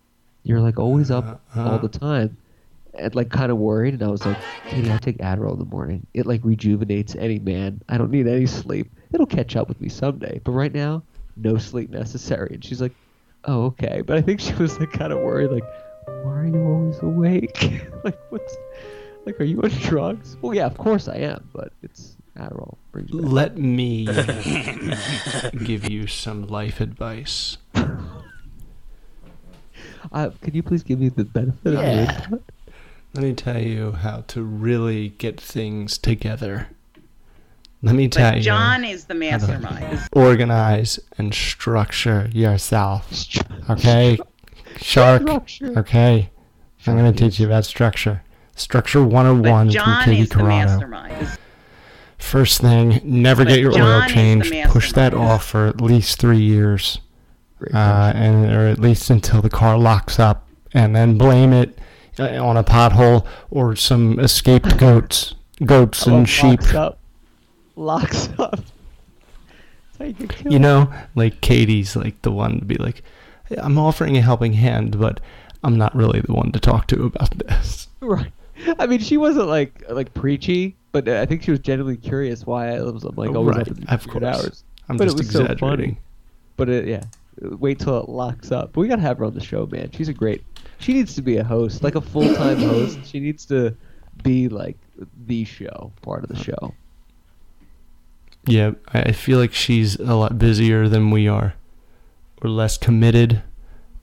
You're 0.43 0.61
like 0.61 0.79
always 0.79 1.11
up 1.11 1.25
uh-huh. 1.25 1.71
all 1.71 1.79
the 1.79 1.89
time. 1.89 2.37
And 2.95 3.15
like 3.15 3.31
kind 3.31 3.51
of 3.51 3.57
worried, 3.57 3.95
and 3.95 4.03
I 4.03 4.09
was 4.09 4.27
like, 4.27 4.37
Katie, 4.69 4.93
I 4.93 4.99
take 4.99 5.17
Adderall 5.19 5.55
in 5.55 5.59
the 5.59 5.65
morning. 5.65 6.07
It 6.13 6.27
like 6.27 6.43
rejuvenates 6.45 7.15
any 7.15 7.39
man. 7.39 7.81
I 7.89 7.97
don't 7.97 8.11
need 8.11 8.27
any 8.27 8.45
sleep. 8.45 8.91
It'll 9.15 9.25
catch 9.25 9.57
up 9.57 9.67
with 9.69 9.81
me 9.81 9.89
someday. 9.89 10.43
But 10.45 10.53
right 10.53 10.73
now, 10.73 11.03
no 11.37 11.57
sleep 11.57 11.89
necessary. 11.89 12.51
And 12.53 12.63
she's 12.63 12.83
like, 12.83 12.93
oh 13.47 13.65
okay. 13.67 14.03
But 14.03 14.19
I 14.19 14.21
think 14.21 14.41
she 14.41 14.53
was 14.55 14.79
like 14.79 14.93
kind 14.93 15.11
of 15.11 15.21
worried, 15.21 15.51
like, 15.51 15.65
why 16.07 16.33
are 16.33 16.47
you 16.47 16.63
always 16.63 16.99
awake? 17.01 17.83
like 18.05 18.19
what's 18.31 18.57
like 19.25 19.41
are 19.41 19.45
you 19.45 19.61
on 19.63 19.71
drugs? 19.71 20.37
Well 20.43 20.55
yeah, 20.55 20.67
of 20.67 20.77
course 20.77 21.09
I 21.09 21.17
am, 21.17 21.49
but 21.53 21.73
it's 21.83 22.17
Adderall 22.37 22.77
brings 22.93 23.11
you. 23.11 23.21
Let 23.21 23.57
me 23.59 24.07
give 25.65 25.89
you 25.89 26.07
some 26.07 26.47
life 26.47 26.81
advice. 26.81 27.59
Uh, 30.11 30.31
can 30.41 30.55
you 30.55 30.63
please 30.63 30.83
give 30.83 30.99
me 30.99 31.09
the 31.09 31.25
benefit 31.25 31.75
of 31.75 31.75
your 31.75 31.83
Yeah. 31.83 32.27
Let 33.15 33.25
me 33.25 33.35
tell 33.35 33.61
you 33.61 33.93
how 33.93 34.23
to 34.29 34.43
really 34.43 35.11
get 35.11 35.39
things 35.39 35.99
together. 35.99 36.69
Let 37.83 37.95
me 37.95 38.09
tell 38.09 38.31
But 38.31 38.39
you. 38.39 38.43
John 38.45 38.85
is 38.85 39.05
the 39.05 39.15
mastermind. 39.15 40.01
organize 40.13 40.99
and 41.19 41.35
structure 41.35 42.31
yourself. 42.33 43.13
Okay? 43.69 44.19
Shark. 44.79 45.23
Structure. 45.23 45.79
Okay. 45.79 46.31
I'm 46.87 46.97
going 46.97 47.13
to 47.13 47.19
teach 47.19 47.39
you 47.39 47.47
about 47.47 47.65
structure. 47.65 48.23
Structure 48.57 49.01
But 49.01 49.13
101 49.13 49.67
from 49.67 49.73
John 49.73 50.05
Katie 50.05 50.21
is 50.23 50.29
the 50.31 50.43
mastermind. 50.45 51.39
First 52.19 52.61
thing, 52.61 53.01
never 53.05 53.45
But 53.45 53.51
get 53.51 53.61
your 53.61 53.73
John 53.73 54.03
oil 54.03 54.09
changed. 54.09 54.55
Push 54.71 54.93
that 54.93 55.13
off 55.13 55.45
for 55.47 55.67
at 55.67 55.81
least 55.81 56.19
three 56.19 56.39
years. 56.41 57.01
Great 57.63 57.75
uh, 57.75 58.13
and 58.15 58.51
or 58.53 58.67
at 58.69 58.79
least 58.81 59.09
until 59.11 59.41
the 59.43 59.51
car 59.51 59.79
locks 59.79 60.19
up, 60.19 60.49
and 60.75 60.95
then 60.97 61.17
blame 61.19 61.53
it 61.53 61.79
uh, 62.19 62.45
on 62.45 62.57
a 62.57 62.65
pothole 62.65 63.25
or 63.51 63.77
some 63.77 64.19
escaped 64.19 64.77
goats, 64.79 65.35
goats 65.65 66.07
and 66.07 66.29
sheep. 66.29 66.61
Locks 66.61 66.75
up. 66.75 66.99
Locks 67.77 68.29
up. 68.39 68.61
You. 70.01 70.29
You 70.51 70.59
know, 70.59 70.93
like 71.15 71.41
Katie's 71.41 71.95
like 71.95 72.21
the 72.23 72.33
one 72.33 72.59
to 72.59 72.65
be 72.65 72.75
like, 72.75 73.03
I'm 73.57 73.79
offering 73.79 74.17
a 74.17 74.21
helping 74.21 74.53
hand, 74.55 74.99
but 74.99 75.21
I'm 75.63 75.79
not 75.79 75.95
really 75.95 76.21
the 76.21 76.33
one 76.33 76.51
to 76.53 76.59
talk 76.59 76.89
to 76.89 77.05
about 77.05 77.31
this. 77.47 77.87
Right. 78.01 78.33
I 78.81 78.87
mean, 78.87 78.99
she 78.99 79.17
wasn't 79.17 79.47
like 79.49 79.85
like 79.89 80.13
preachy, 80.15 80.77
but 80.91 81.09
I 81.09 81.25
think 81.27 81.43
she 81.45 81.53
was 81.53 81.61
genuinely 81.61 81.97
curious 81.99 82.45
why 82.45 82.75
I 82.77 82.81
was 82.83 83.05
like 83.05 83.31
always 83.31 83.57
Right, 83.57 83.69
up 83.69 83.79
in 83.79 83.85
of 83.89 84.09
course. 84.09 84.25
hours. 84.25 84.65
I'm 84.89 84.97
but 84.97 85.05
just 85.05 85.17
it 85.17 85.21
was 85.21 85.31
so 85.31 85.41
exaggerating. 85.43 85.95
funny. 85.95 85.99
But 86.57 86.69
it, 86.69 86.89
yeah, 86.89 87.05
wait 87.41 87.79
till 87.79 87.99
it 87.99 88.09
locks 88.09 88.51
up. 88.53 88.73
But 88.73 88.81
we 88.81 88.89
gotta 88.89 89.03
have 89.03 89.19
her 89.19 89.25
on 89.25 89.35
the 89.35 89.43
show, 89.45 89.67
man. 89.67 89.91
She's 89.93 90.09
a 90.09 90.13
great. 90.15 90.43
She 90.79 90.93
needs 90.93 91.15
to 91.15 91.23
be 91.23 91.37
a 91.37 91.45
host, 91.45 91.83
like 91.83 91.95
a 91.95 92.01
full 92.01 92.35
time 92.35 92.59
host. 92.71 92.99
She 93.07 93.21
needs 93.21 93.45
to 93.47 93.75
be 94.23 94.49
like 94.49 94.77
the 95.27 95.45
show, 95.45 95.93
part 96.03 96.23
of 96.25 96.29
the 96.29 96.37
show. 96.43 96.75
Yeah, 98.47 98.73
I 98.93 99.03
I 99.03 99.13
feel 99.13 99.39
like 99.39 99.53
she's 99.53 99.97
a 99.97 100.15
lot 100.15 100.39
busier 100.39 100.89
than 100.89 101.11
we 101.11 101.29
are. 101.29 101.55
or 102.43 102.51
less 102.51 102.77
committed 102.77 103.41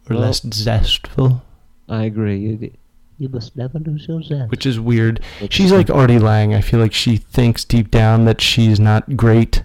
or 0.09 0.15
Well- 0.15 0.19
less 0.21 0.41
zestful, 0.53 1.41
I 1.89 2.03
agree. 2.05 2.37
You, 2.39 2.71
you 3.17 3.27
must 3.27 3.57
never 3.57 3.79
lose 3.79 4.07
your 4.07 4.23
zest. 4.23 4.49
which 4.49 4.65
is 4.65 4.79
weird. 4.79 5.19
It's 5.41 5.53
She's 5.53 5.73
like 5.73 5.89
Artie 5.89 6.19
Lange. 6.19 6.53
I 6.55 6.61
feel 6.61 6.79
like 6.79 6.93
she 6.93 7.17
thinks 7.17 7.65
deep 7.65 7.91
down 7.91 8.23
that 8.23 8.39
she's 8.39 8.79
not 8.79 9.17
great, 9.17 9.63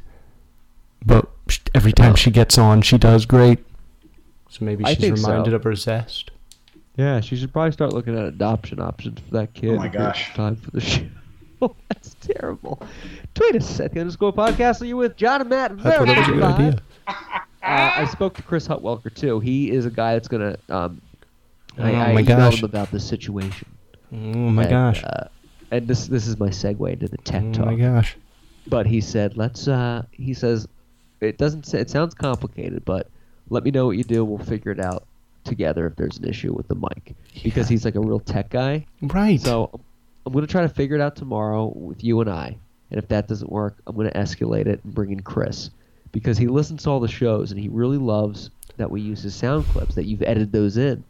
but 1.06 1.26
sh- 1.26 1.28
every 1.74 1.92
time 1.92 2.12
Oh. 2.12 2.16
she 2.16 2.30
gets 2.30 2.58
on, 2.58 2.82
she 2.82 2.98
does 2.98 3.26
great. 3.26 3.58
So 4.50 4.64
maybe 4.64 4.84
I 4.84 4.90
she's 4.94 4.98
think 4.98 5.18
so. 5.18 5.28
reminded 5.28 5.54
of 5.54 5.64
her 5.64 5.74
zest. 5.74 6.30
Yeah, 6.96 7.20
she 7.20 7.36
should 7.36 7.52
probably 7.52 7.72
start 7.72 7.92
looking 7.92 8.16
at 8.16 8.24
adoption 8.24 8.80
options 8.80 9.18
for 9.20 9.30
that 9.34 9.52
kid. 9.54 9.70
Oh 9.70 9.76
my 9.76 9.88
gosh. 9.88 10.32
Time 10.34 10.56
for 10.56 10.70
the 10.70 10.80
show. 10.80 11.02
Oh, 11.62 11.74
That's 11.88 12.14
terrible. 12.20 12.82
Tweet 13.34 13.56
us 13.56 13.80
at 13.80 13.94
the 13.94 14.00
underscore 14.00 14.32
podcast. 14.34 14.82
Are 14.82 14.84
you 14.86 14.98
with 14.98 15.16
John 15.16 15.40
and 15.40 15.48
Matt? 15.48 15.70
I 15.70 15.76
thought 15.76 16.06
that 16.06 16.18
was 16.18 16.28
a 16.28 16.32
good 16.32 16.42
idea. 16.42 16.82
Uh, 17.06 17.12
I 17.62 18.04
spoke 18.10 18.34
to 18.34 18.42
Chris 18.42 18.68
Hutwelker 18.68 19.14
too. 19.14 19.40
He 19.40 19.70
is 19.70 19.86
a 19.86 19.90
guy 19.90 20.12
that's 20.14 20.28
gonna. 20.28 20.56
Um, 20.68 21.00
I, 21.78 21.92
Oh 21.92 21.94
I 21.94 22.12
my 22.12 22.22
emailed 22.22 22.26
gosh. 22.26 22.58
him 22.58 22.64
about 22.66 22.90
this 22.90 23.06
situation. 23.08 23.66
Oh 24.12 24.16
my 24.16 24.62
And, 24.64 24.70
gosh. 24.70 25.04
Uh, 25.04 25.28
and 25.70 25.88
this 25.88 26.06
this 26.08 26.26
is 26.26 26.38
my 26.38 26.48
segue 26.48 26.92
into 26.92 27.08
the 27.08 27.16
tech 27.18 27.44
Oh 27.44 27.52
talk. 27.52 27.66
Oh 27.66 27.70
my 27.70 27.76
gosh. 27.76 28.16
But 28.66 28.86
he 28.86 29.00
said, 29.00 29.36
let's. 29.38 29.66
Uh, 29.66 30.02
he 30.10 30.34
says, 30.34 30.68
it 31.24 31.38
doesn't. 31.38 31.72
It 31.74 31.90
sounds 31.90 32.14
complicated, 32.14 32.84
but 32.84 33.08
let 33.50 33.64
me 33.64 33.70
know 33.70 33.86
what 33.86 33.96
you 33.96 34.04
do. 34.04 34.24
We'll 34.24 34.38
figure 34.44 34.72
it 34.72 34.80
out 34.80 35.04
together 35.44 35.86
if 35.86 35.96
there's 35.96 36.18
an 36.18 36.24
issue 36.28 36.52
with 36.54 36.68
the 36.68 36.74
mic 36.74 37.14
because 37.42 37.68
Yeah. 37.68 37.74
he's 37.74 37.84
like 37.84 37.94
a 37.96 38.00
real 38.00 38.20
tech 38.20 38.48
guy. 38.50 38.86
Right. 39.02 39.40
So 39.40 39.70
I'm 40.24 40.32
gonna 40.32 40.46
try 40.46 40.62
to 40.62 40.68
figure 40.68 40.96
it 40.96 41.02
out 41.02 41.16
tomorrow 41.16 41.66
with 41.76 42.02
you 42.02 42.20
and 42.20 42.30
I. 42.30 42.56
And 42.90 42.98
if 42.98 43.08
that 43.08 43.28
doesn't 43.28 43.50
work, 43.50 43.76
I'm 43.86 43.94
gonna 43.96 44.10
escalate 44.12 44.66
it 44.66 44.80
and 44.84 44.94
bring 44.94 45.10
in 45.12 45.20
Chris 45.20 45.70
because 46.12 46.38
he 46.38 46.46
listens 46.46 46.84
to 46.84 46.90
all 46.90 47.00
the 47.00 47.08
shows 47.08 47.50
and 47.50 47.60
he 47.60 47.68
really 47.68 47.98
loves 47.98 48.50
that 48.78 48.90
we 48.90 49.00
use 49.02 49.22
his 49.22 49.34
sound 49.34 49.66
clips 49.66 49.94
that 49.96 50.04
you've 50.06 50.22
edited 50.22 50.52
those 50.52 50.76
in. 50.78 51.04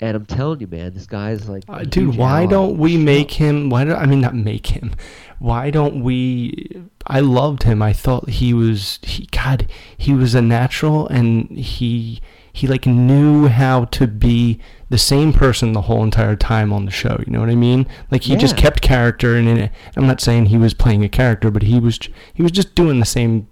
And 0.00 0.16
I'm 0.16 0.26
telling 0.26 0.60
you, 0.60 0.68
man, 0.68 0.94
this 0.94 1.06
guy's 1.06 1.48
like, 1.48 1.64
Uh, 1.68 1.82
dude, 1.82 2.16
why 2.16 2.46
don't 2.46 2.78
we 2.78 2.96
make 2.96 3.32
him? 3.32 3.68
Why 3.68 3.84
do 3.84 3.94
I 3.94 4.06
mean 4.06 4.20
not 4.20 4.34
make 4.34 4.68
him? 4.68 4.94
Why 5.40 5.70
don't 5.70 6.02
we? 6.02 6.82
I 7.06 7.20
loved 7.20 7.64
him. 7.64 7.82
I 7.82 7.92
thought 7.92 8.28
he 8.28 8.54
was 8.54 9.00
he. 9.02 9.26
God, 9.30 9.68
he 9.96 10.12
was 10.12 10.34
a 10.34 10.42
natural, 10.42 11.08
and 11.08 11.50
he 11.50 12.20
he 12.52 12.66
like 12.66 12.86
knew 12.86 13.48
how 13.48 13.84
to 13.86 14.06
be 14.06 14.60
the 14.88 14.98
same 14.98 15.32
person 15.32 15.72
the 15.72 15.82
whole 15.82 16.02
entire 16.02 16.36
time 16.36 16.72
on 16.72 16.84
the 16.84 16.90
show. 16.90 17.22
You 17.26 17.32
know 17.32 17.40
what 17.40 17.50
I 17.50 17.54
mean? 17.54 17.86
Like 18.10 18.22
he 18.22 18.36
just 18.36 18.56
kept 18.56 18.80
character, 18.80 19.36
and 19.36 19.48
in 19.48 19.58
it, 19.58 19.72
I'm 19.96 20.06
not 20.06 20.20
saying 20.20 20.46
he 20.46 20.58
was 20.58 20.74
playing 20.74 21.04
a 21.04 21.08
character, 21.08 21.50
but 21.50 21.62
he 21.62 21.78
was 21.80 21.98
he 22.34 22.42
was 22.42 22.52
just 22.52 22.74
doing 22.74 23.00
the 23.00 23.06
same 23.06 23.48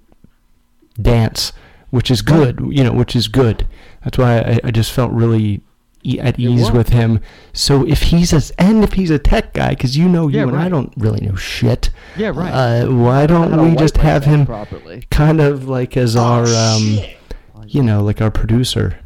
dance, 1.01 1.53
which 1.91 2.11
is 2.11 2.23
good. 2.23 2.61
You 2.71 2.85
know, 2.85 2.93
which 2.93 3.15
is 3.15 3.29
good. 3.29 3.67
That's 4.05 4.19
why 4.19 4.39
I, 4.39 4.61
I 4.65 4.71
just 4.71 4.93
felt 4.93 5.13
really 5.13 5.63
e- 6.07 6.21
at 6.21 6.39
ease 6.39 6.63
was. 6.63 6.71
with 6.73 6.89
him. 6.91 7.21
So 7.53 7.87
if 7.87 8.03
he's 8.03 8.33
a 8.33 8.41
and 8.61 8.85
if 8.85 8.93
he's 8.93 9.11
a 9.11 9.19
tech 9.19 9.53
guy, 9.53 9.71
because 9.71 9.97
you 9.97 10.09
know 10.09 10.29
you 10.29 10.39
Yeah, 10.39 10.49
and 10.49 10.57
I 10.57 10.69
don't 10.69 10.93
really 10.97 11.27
know 11.27 11.35
shit. 11.35 11.91
Yeah, 12.17 12.33
right. 12.35 12.51
Uh, 12.51 12.87
why 12.93 13.23
to 13.23 13.35
don't 13.35 13.71
we 13.71 13.77
just 13.77 13.97
have 13.99 14.25
him 14.25 14.47
properly? 14.47 15.05
kind 15.11 15.41
of 15.41 15.69
like 15.69 15.97
as 15.97 16.17
our 16.17 16.45
oh, 16.47 16.77
um, 16.77 17.63
you 17.67 17.83
know, 17.83 18.03
like 18.03 18.21
our 18.21 18.31
producer, 18.31 18.99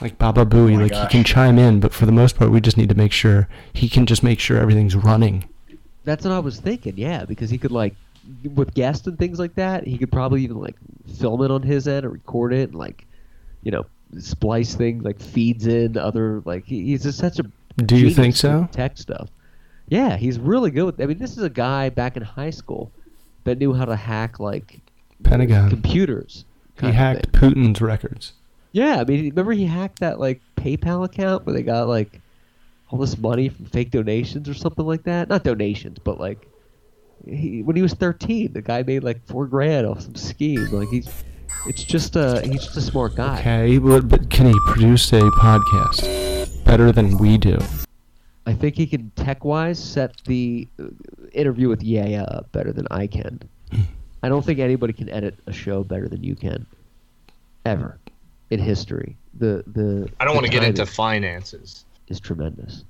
like 0.00 0.18
Baba 0.18 0.44
Booey. 0.44 0.76
Oh 0.76 0.82
like 0.82 0.92
gosh. 0.92 1.10
he 1.10 1.18
can 1.18 1.24
chime 1.24 1.58
in, 1.58 1.80
but 1.80 1.92
for 1.92 2.06
the 2.06 2.12
most 2.12 2.36
part, 2.36 2.50
we 2.50 2.60
just 2.60 2.76
need 2.76 2.88
to 2.88 2.94
make 2.94 3.12
sure 3.12 3.48
he 3.72 3.88
can 3.88 4.06
just 4.06 4.22
make 4.22 4.40
sure 4.40 4.58
everything's 4.58 4.94
running. 4.94 5.48
That's 6.04 6.24
what 6.24 6.32
I 6.32 6.38
was 6.38 6.60
thinking. 6.60 6.94
Yeah, 6.96 7.24
because 7.24 7.50
he 7.50 7.58
could 7.58 7.72
like 7.72 7.94
with 8.54 8.74
guests 8.74 9.06
and 9.06 9.18
things 9.18 9.38
like 9.38 9.54
that. 9.54 9.86
He 9.86 9.98
could 9.98 10.12
probably 10.12 10.42
even 10.42 10.60
like 10.60 10.76
film 11.18 11.42
it 11.42 11.50
on 11.50 11.62
his 11.62 11.88
end 11.88 12.04
or 12.04 12.10
record 12.10 12.52
it 12.52 12.70
and 12.70 12.78
like 12.78 13.06
you 13.62 13.70
know 13.70 13.86
splice 14.18 14.74
things 14.74 15.04
like 15.04 15.20
feeds 15.20 15.66
in 15.66 15.96
other 15.96 16.42
like 16.44 16.64
he, 16.64 16.82
he's 16.86 17.02
just 17.02 17.18
such 17.18 17.38
a. 17.38 17.44
Do 17.82 17.96
you 17.96 18.10
think 18.10 18.36
so? 18.36 18.68
Tech 18.72 18.96
stuff. 18.96 19.28
Yeah, 19.88 20.16
he's 20.16 20.38
really 20.38 20.70
good. 20.70 20.84
With, 20.86 21.00
I 21.00 21.06
mean, 21.06 21.18
this 21.18 21.36
is 21.36 21.42
a 21.42 21.50
guy 21.50 21.90
back 21.90 22.16
in 22.16 22.22
high 22.22 22.50
school 22.50 22.90
that 23.44 23.58
knew 23.58 23.72
how 23.72 23.84
to 23.84 23.96
hack 23.96 24.40
like 24.40 24.80
Pentagon. 25.22 25.70
computers. 25.70 26.44
He 26.80 26.90
hacked. 26.90 27.32
Putin's 27.32 27.80
records. 27.80 28.32
Yeah, 28.72 29.00
I 29.00 29.04
mean, 29.04 29.30
remember 29.30 29.52
he 29.52 29.64
hacked 29.66 30.00
that 30.00 30.20
like 30.20 30.42
PayPal 30.56 31.04
account 31.04 31.46
where 31.46 31.54
they 31.54 31.62
got 31.62 31.88
like 31.88 32.20
all 32.90 32.98
this 32.98 33.16
money 33.16 33.48
from 33.48 33.66
fake 33.66 33.90
donations 33.90 34.48
or 34.48 34.54
something 34.54 34.84
like 34.84 35.04
that. 35.04 35.28
Not 35.28 35.44
donations, 35.44 35.98
but 36.02 36.20
like 36.20 36.46
he, 37.24 37.62
when 37.62 37.76
he 37.76 37.82
was 37.82 37.94
13, 37.94 38.52
the 38.52 38.62
guy 38.62 38.82
made 38.82 39.02
like 39.02 39.26
four 39.26 39.46
grand 39.46 39.86
off 39.86 40.02
some 40.02 40.14
scheme. 40.14 40.66
Like 40.70 40.88
he's, 40.88 41.08
it's 41.66 41.84
just 41.84 42.16
a 42.16 42.40
he's 42.44 42.64
just 42.64 42.76
a 42.76 42.80
smart 42.80 43.14
guy. 43.16 43.38
Okay, 43.40 43.78
but, 43.78 44.08
but 44.08 44.30
can 44.30 44.46
he 44.46 44.54
produce 44.66 45.12
a 45.12 45.20
podcast 45.20 46.64
better 46.64 46.92
than 46.92 47.18
we 47.18 47.38
do? 47.38 47.58
I 48.46 48.52
think 48.54 48.76
he 48.76 48.86
can 48.86 49.10
tech 49.16 49.44
wise 49.44 49.78
set 49.82 50.22
the 50.24 50.68
uh, 50.78 50.84
interview 51.32 51.68
with 51.68 51.82
Yaya 51.82 52.22
up 52.22 52.52
better 52.52 52.72
than 52.72 52.86
I 52.90 53.06
can. 53.08 53.40
I 54.22 54.28
don't 54.28 54.44
think 54.44 54.58
anybody 54.58 54.92
can 54.92 55.08
edit 55.08 55.38
a 55.46 55.52
show 55.52 55.84
better 55.84 56.08
than 56.08 56.22
you 56.22 56.34
can, 56.34 56.66
ever, 57.64 57.98
in 58.50 58.58
history. 58.60 59.16
The 59.34 59.62
the 59.66 60.08
I 60.20 60.24
don't 60.24 60.34
want 60.34 60.46
to 60.46 60.52
get 60.52 60.64
into 60.64 60.86
finances. 60.86 61.84
is 62.08 62.20
tremendous. 62.20 62.84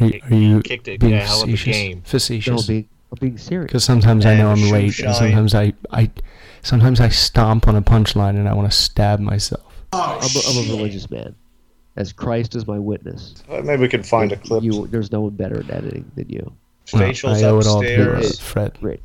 Are 0.00 0.06
you, 0.06 0.20
are 0.30 0.34
you 0.34 0.62
Kicked 0.62 0.88
it, 0.88 1.00
being 1.00 1.12
yeah, 1.12 1.26
hell 1.26 1.42
of 1.42 1.48
a 1.48 1.52
facetious? 1.52 1.76
game. 1.76 1.96
No, 1.98 2.02
Facetious. 2.04 2.66
being 2.66 2.88
I'm 3.12 3.18
being 3.20 3.36
serious. 3.38 3.66
Because 3.66 3.84
sometimes 3.84 4.24
I 4.24 4.36
know 4.36 4.50
I'm 4.50 4.70
late, 4.70 4.98
and 5.00 5.14
sometimes 5.14 5.54
I, 5.54 5.74
I, 5.90 6.10
sometimes 6.62 7.00
I 7.00 7.08
stomp 7.08 7.68
on 7.68 7.76
a 7.76 7.82
punchline 7.82 8.36
and 8.36 8.48
I 8.48 8.54
want 8.54 8.70
to 8.70 8.76
stab 8.76 9.20
myself. 9.20 9.62
Oh, 9.92 10.18
I'm 10.20 10.30
a, 10.36 10.60
I'm 10.62 10.70
a 10.70 10.76
religious 10.76 11.10
man. 11.10 11.34
As 11.96 12.12
Christ 12.12 12.54
is 12.56 12.66
my 12.66 12.78
witness. 12.78 13.34
Uh, 13.50 13.60
Maybe 13.62 13.82
we 13.82 13.88
can 13.88 14.02
find 14.02 14.32
a 14.32 14.36
clip. 14.36 14.62
You, 14.64 14.86
there's 14.86 15.12
no 15.12 15.20
one 15.22 15.34
better 15.34 15.60
at 15.60 15.70
editing 15.70 16.10
than 16.16 16.28
you. 16.30 16.50
Well, 16.92 17.02
Facials 17.02 17.42
I 17.42 17.48
owe 17.48 17.58
it 17.58 17.66
all 17.66 17.82
to 17.82 17.86
upstairs. 17.86 18.40
Fred. 18.40 18.78
Great. 18.80 19.00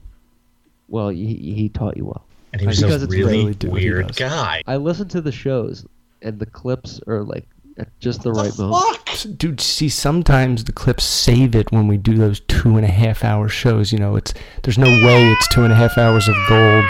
Well, 0.87 1.09
he, 1.09 1.25
he 1.35 1.67
taught 1.69 1.97
you 1.97 2.05
well. 2.05 2.23
And 2.53 2.61
he 2.61 2.67
was 2.67 2.79
Because 2.81 3.01
a 3.01 3.05
it's 3.05 3.13
really 3.13 3.37
really 3.39 3.53
do 3.55 3.69
what 3.71 3.81
he 3.81 3.89
weird 3.89 4.15
guy. 4.15 4.61
I 4.67 4.77
listen 4.77 5.09
to 5.09 5.19
the 5.21 5.33
shows, 5.33 5.85
and 6.21 6.39
the 6.39 6.45
clips 6.45 7.01
are 7.07 7.23
like 7.23 7.45
at 7.77 7.89
just 7.99 8.23
the 8.23 8.31
What 8.31 8.45
right 8.45 8.53
the 8.53 8.67
moment. 8.67 8.97
fuck? 9.09 9.37
Dude, 9.37 9.59
see, 9.59 9.89
sometimes 9.89 10.63
the 10.63 10.71
clips 10.71 11.03
save 11.03 11.55
it 11.55 11.69
when 11.73 11.87
we 11.89 11.97
do 11.97 12.15
those 12.15 12.39
two 12.39 12.77
and 12.77 12.85
a 12.85 12.89
half 12.89 13.25
hour 13.25 13.49
shows. 13.49 13.91
You 13.91 13.99
know, 13.99 14.15
it's 14.15 14.33
there's 14.63 14.77
no 14.77 14.87
way 14.87 15.29
it's 15.29 15.47
two 15.53 15.63
and 15.63 15.73
a 15.73 15.75
half 15.75 15.97
hours 15.97 16.25
of 16.29 16.35
gold, 16.47 16.85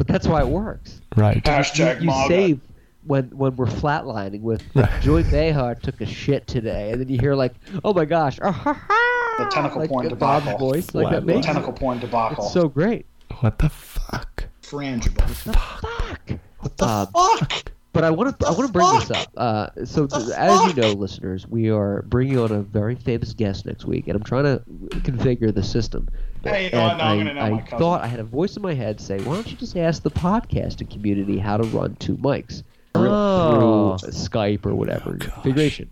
But 0.00 0.06
that's 0.06 0.26
why 0.26 0.40
it 0.40 0.48
works. 0.48 1.02
right? 1.14 1.44
Hashtag 1.44 2.00
you 2.00 2.06
MAGA. 2.06 2.28
save 2.28 2.60
when 3.04 3.24
when 3.36 3.54
we're 3.56 3.66
flatlining 3.66 4.40
with 4.40 4.62
Right. 4.74 4.88
Joy 5.02 5.24
Behar 5.24 5.74
took 5.74 6.00
a 6.00 6.06
shit 6.06 6.46
today, 6.46 6.90
and 6.90 6.98
then 6.98 7.08
you 7.10 7.18
hear 7.20 7.34
like, 7.34 7.52
oh 7.84 7.92
my 7.92 8.06
gosh, 8.06 8.38
ah, 8.40 8.50
ha, 8.50 8.72
ha, 8.72 9.34
The 9.44 9.50
tentacle 9.50 9.82
like 9.82 9.90
porn 9.90 10.06
uh, 10.10 10.14
Bob's 10.14 10.46
debacle. 10.46 10.68
voice, 10.70 10.94
like 10.94 11.04
Wow. 11.04 11.10
that 11.10 11.26
The 11.26 11.34
makes 11.34 11.44
Tentacle 11.44 11.74
porn 11.74 11.98
debacle. 11.98 12.44
it's 12.46 12.54
so 12.54 12.66
great. 12.66 13.04
What 13.40 13.58
the 13.58 13.68
fuck? 13.68 14.44
frangible. 14.62 15.18
What 15.28 15.44
the 15.44 15.52
fuck. 15.52 16.40
What 16.60 16.76
the 16.78 16.84
Uh, 16.86 17.06
Fuck! 17.36 17.72
But 17.92 18.04
I 18.04 18.10
want 18.10 18.38
to 18.38 18.46
I 18.46 18.50
want 18.52 18.66
to 18.68 18.72
bring 18.72 18.86
this 19.00 19.10
up. 19.10 19.26
Uh, 19.36 19.66
so 19.84 20.06
The 20.06 20.18
th- 20.20 20.30
as 20.30 20.74
you 20.74 20.80
know, 20.80 20.92
listeners, 20.92 21.46
we 21.48 21.70
are 21.70 22.02
bringing 22.02 22.38
on 22.38 22.52
a 22.52 22.62
very 22.62 22.94
famous 22.94 23.32
guest 23.34 23.66
next 23.66 23.84
week, 23.84 24.06
and 24.06 24.14
I'm 24.16 24.22
trying 24.22 24.44
to 24.44 24.62
configure 25.00 25.52
the 25.52 25.62
system. 25.64 26.08
Hey, 26.44 26.66
you 26.66 26.70
know 26.70 26.82
what? 26.84 26.92
and 26.92 27.02
I'm 27.02 27.18
I, 27.20 27.22
gonna 27.24 27.34
know 27.34 27.40
I 27.40 27.50
my 27.50 27.60
cousin. 27.62 27.78
thought 27.78 28.02
I 28.02 28.06
had 28.06 28.20
a 28.20 28.24
voice 28.24 28.56
in 28.56 28.62
my 28.62 28.74
head 28.74 29.00
say, 29.00 29.18
"Why 29.22 29.34
don't 29.34 29.50
you 29.50 29.56
just 29.56 29.76
ask 29.76 30.02
the 30.04 30.10
podcasting 30.10 30.88
community 30.90 31.38
how 31.38 31.56
to 31.56 31.64
run 31.64 31.96
two 31.96 32.16
mics 32.16 32.62
Oh. 32.94 33.96
through 33.98 34.10
Skype 34.10 34.64
or 34.66 34.74
whatever 34.76 35.16
configuration?" 35.16 35.90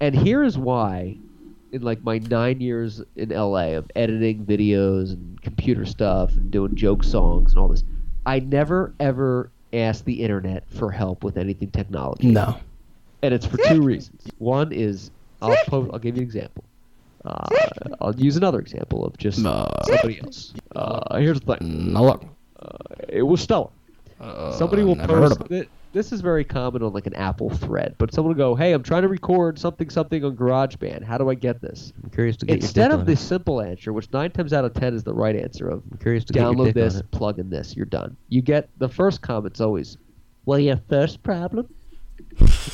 And 0.00 0.14
here 0.16 0.42
is 0.42 0.58
why, 0.58 1.16
in 1.72 1.82
like 1.82 2.02
my 2.02 2.18
nine 2.18 2.60
years 2.60 3.02
in 3.14 3.28
LA 3.30 3.76
of 3.76 3.88
editing 3.94 4.44
videos 4.44 5.12
and 5.12 5.40
computer 5.42 5.84
stuff 5.84 6.32
and 6.34 6.50
doing 6.50 6.74
joke 6.74 7.04
songs 7.04 7.52
and 7.52 7.60
all 7.60 7.68
this, 7.68 7.84
I 8.26 8.40
never 8.40 8.94
ever 8.98 9.50
asked 9.72 10.04
the 10.04 10.22
internet 10.22 10.64
for 10.70 10.90
help 10.90 11.22
with 11.24 11.36
anything 11.36 11.70
technology 11.70 12.28
No. 12.28 12.56
and 13.22 13.32
it's 13.34 13.46
for 13.46 13.56
two 13.68 13.82
reasons. 13.82 14.22
One 14.38 14.72
is 14.72 15.10
I'll 15.42 15.56
po- 15.66 15.88
I'll 15.92 15.98
give 15.98 16.16
you 16.16 16.22
an 16.22 16.26
example. 16.26 16.64
Uh, 17.24 17.46
I'll 18.00 18.14
use 18.14 18.36
another 18.36 18.58
example 18.60 19.04
of 19.04 19.16
just 19.18 19.44
Uh, 19.44 19.68
somebody 19.84 20.20
else. 20.20 20.52
Uh, 20.74 21.18
here's 21.18 21.40
the 21.40 21.56
thing. 21.56 21.92
No 21.92 22.02
look. 22.04 22.24
It 23.08 23.22
was 23.22 23.40
stellar. 23.40 23.68
somebody 24.52 24.82
will 24.82 24.92
Uh, 24.92 25.06
never 25.06 25.20
heard 25.20 25.38
post 25.38 25.50
it. 25.50 25.68
This 25.92 26.12
is 26.12 26.20
very 26.20 26.44
common 26.44 26.82
on 26.82 26.92
like 26.92 27.06
an 27.06 27.14
Apple 27.14 27.50
thread, 27.50 27.96
but 27.98 28.14
someone 28.14 28.36
will 28.36 28.38
go, 28.38 28.54
"Hey, 28.54 28.72
I'm 28.72 28.82
trying 28.82 29.02
to 29.02 29.08
record 29.08 29.58
something 29.58 29.90
something 29.90 30.24
on 30.24 30.36
GarageBand. 30.36 31.02
How 31.02 31.18
do 31.18 31.28
I 31.28 31.34
get 31.34 31.60
this?" 31.60 31.92
I'm 32.02 32.10
curious 32.10 32.36
to 32.38 32.46
get 32.46 32.56
Instead 32.56 32.92
of 32.92 33.06
the 33.06 33.16
simple 33.16 33.60
answer, 33.60 33.92
which 33.92 34.12
nine 34.12 34.30
times 34.30 34.52
out 34.52 34.64
of 34.64 34.74
ten 34.74 34.94
is 34.94 35.02
the 35.02 35.14
right 35.14 35.34
answer 35.34 35.68
of. 35.68 35.82
I'm 35.90 35.98
curious 35.98 36.24
to 36.24 36.32
download 36.32 36.74
this, 36.74 37.02
plug 37.10 37.38
in 37.38 37.50
this, 37.50 37.76
you're 37.76 37.86
done. 37.86 38.16
You 38.28 38.40
get 38.42 38.68
the 38.78 38.88
first 38.88 39.20
comment's 39.22 39.60
always, 39.60 39.96
well, 40.44 40.58
your 40.58 40.80
first 40.88 41.22
problem 41.22 41.68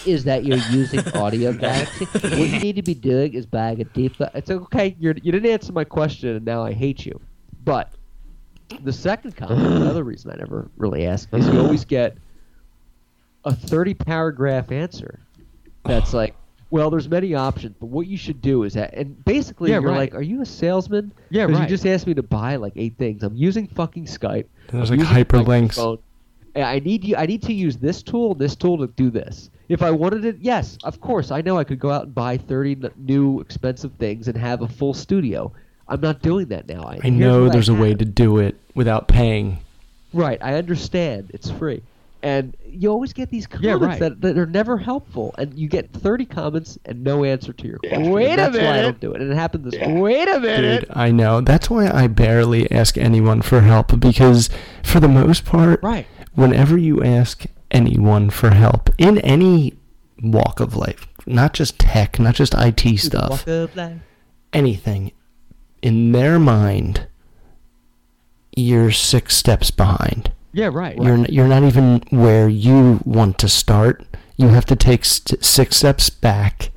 is 0.04 0.24
that 0.24 0.44
you're 0.44 0.58
using 0.70 1.00
Audio 1.14 1.52
Galaxy. 1.52 2.04
what 2.04 2.48
you 2.48 2.60
need 2.60 2.76
to 2.76 2.82
be 2.82 2.94
doing 2.94 3.34
is 3.34 3.46
buying 3.46 3.80
a 3.80 3.84
default. 3.84 4.30
It's 4.34 4.50
okay. 4.50 4.96
You're, 4.98 5.14
you 5.22 5.32
didn't 5.32 5.50
answer 5.50 5.72
my 5.72 5.84
question, 5.84 6.36
and 6.36 6.44
now 6.44 6.62
I 6.62 6.72
hate 6.72 7.06
you. 7.06 7.20
But 7.64 7.92
the 8.82 8.92
second 8.92 9.36
comment, 9.36 9.60
another 9.76 10.04
reason 10.04 10.30
I 10.30 10.36
never 10.36 10.70
really 10.76 11.06
ask, 11.06 11.28
is 11.32 11.48
you 11.48 11.60
always 11.60 11.84
get, 11.84 12.16
a 13.46 13.54
30 13.54 13.94
paragraph 13.94 14.70
answer 14.70 15.20
that's 15.84 16.12
like, 16.12 16.34
well, 16.70 16.90
there's 16.90 17.08
many 17.08 17.34
options, 17.34 17.76
but 17.80 17.86
what 17.86 18.08
you 18.08 18.16
should 18.16 18.42
do 18.42 18.64
is 18.64 18.74
that, 18.74 18.92
and 18.92 19.24
basically 19.24 19.70
Yeah, 19.70 19.78
you're 19.78 19.90
right. 19.90 20.12
like, 20.12 20.14
are 20.16 20.22
you 20.22 20.42
a 20.42 20.46
salesman? 20.46 21.12
Yeah, 21.30 21.44
right. 21.44 21.60
You 21.62 21.66
just 21.66 21.86
asked 21.86 22.08
me 22.08 22.14
to 22.14 22.24
buy 22.24 22.56
like 22.56 22.72
eight 22.76 22.98
things. 22.98 23.22
I'm 23.22 23.36
using 23.36 23.68
fucking 23.68 24.06
Skype. 24.06 24.46
And 24.68 24.80
there's 24.80 24.90
I'm 24.90 24.98
like 24.98 25.08
hyperlinks. 25.08 25.98
I 26.56 26.80
need 26.80 27.04
you. 27.04 27.16
I 27.16 27.26
need 27.26 27.42
to 27.42 27.52
use 27.52 27.76
this 27.76 28.02
tool, 28.02 28.34
this 28.34 28.56
tool 28.56 28.78
to 28.78 28.88
do 28.88 29.10
this. 29.10 29.50
If 29.68 29.82
I 29.82 29.90
wanted 29.90 30.24
it, 30.24 30.38
yes, 30.40 30.78
of 30.84 31.00
course. 31.00 31.30
I 31.30 31.40
know 31.40 31.58
I 31.58 31.64
could 31.64 31.78
go 31.78 31.90
out 31.90 32.04
and 32.04 32.14
buy 32.14 32.36
30 32.38 32.90
new 32.96 33.40
expensive 33.40 33.92
things 33.98 34.26
and 34.26 34.36
have 34.36 34.62
a 34.62 34.68
full 34.68 34.94
studio. 34.94 35.52
I'm 35.88 36.00
not 36.00 36.22
doing 36.22 36.46
that 36.48 36.66
now. 36.66 36.82
I 36.84 36.94
here's 36.94 37.14
know 37.14 37.48
there's 37.48 37.68
a 37.68 37.74
way 37.74 37.94
to 37.94 38.04
do 38.04 38.38
it 38.38 38.58
without 38.74 39.06
paying. 39.06 39.58
Right, 40.12 40.38
I 40.42 40.54
understand. 40.54 41.30
It's 41.34 41.50
free. 41.50 41.82
And 42.26 42.56
you 42.66 42.90
always 42.90 43.12
get 43.12 43.30
these 43.30 43.46
Yeah, 43.60 43.74
comments 43.74 44.00
right. 44.00 44.00
that, 44.00 44.20
that 44.22 44.36
are 44.36 44.46
never 44.46 44.76
helpful. 44.78 45.32
And 45.38 45.56
you 45.56 45.68
get 45.68 45.92
30 45.92 46.24
comments 46.24 46.76
and 46.84 47.04
no 47.04 47.22
answer 47.22 47.52
to 47.52 47.66
your 47.68 47.78
Yeah. 47.84 47.90
question. 47.90 48.10
Wait 48.10 48.30
And 48.32 48.40
a 48.40 48.44
that's 48.50 48.58
why 48.58 48.78
I 48.78 48.82
don't 48.82 48.98
do 48.98 49.12
it. 49.12 49.22
And 49.22 49.30
it 49.30 49.36
happened 49.36 49.62
this 49.64 49.74
Yeah. 49.74 49.92
Wait 49.92 50.26
a 50.28 50.40
minute. 50.40 50.80
Dude, 50.88 50.90
I 50.96 51.12
know. 51.12 51.40
That's 51.40 51.70
why 51.70 51.88
I 51.88 52.08
barely 52.08 52.68
ask 52.72 52.98
anyone 52.98 53.42
for 53.42 53.60
help 53.60 54.00
because, 54.00 54.50
for 54.82 54.98
the 54.98 55.06
most 55.06 55.44
part, 55.44 55.80
Right. 55.84 56.06
whenever 56.34 56.76
you 56.76 57.00
ask 57.04 57.44
anyone 57.70 58.30
for 58.30 58.50
help 58.50 58.90
in 58.98 59.18
any 59.18 59.74
walk 60.20 60.58
of 60.58 60.74
life, 60.74 61.06
not 61.26 61.52
just 61.52 61.78
tech, 61.78 62.18
not 62.18 62.34
just 62.34 62.56
IT 62.56 62.96
stuff, 62.96 63.30
Walk 63.30 63.46
of 63.46 63.76
life. 63.76 63.98
anything, 64.52 65.12
in 65.80 66.10
their 66.10 66.40
mind, 66.40 67.06
you're 68.56 68.90
six 68.90 69.36
steps 69.36 69.70
behind. 69.70 70.32
Yeah, 70.56 70.70
right. 70.72 70.96
You're 70.96 71.26
you're 71.26 71.48
not 71.48 71.64
even 71.64 72.02
where 72.08 72.48
you 72.48 72.98
want 73.04 73.36
to 73.40 73.48
start. 73.48 74.02
You 74.38 74.48
have 74.48 74.64
to 74.66 74.74
take 74.74 75.04
st- 75.04 75.44
six 75.44 75.76
steps 75.76 76.08
back, 76.08 76.70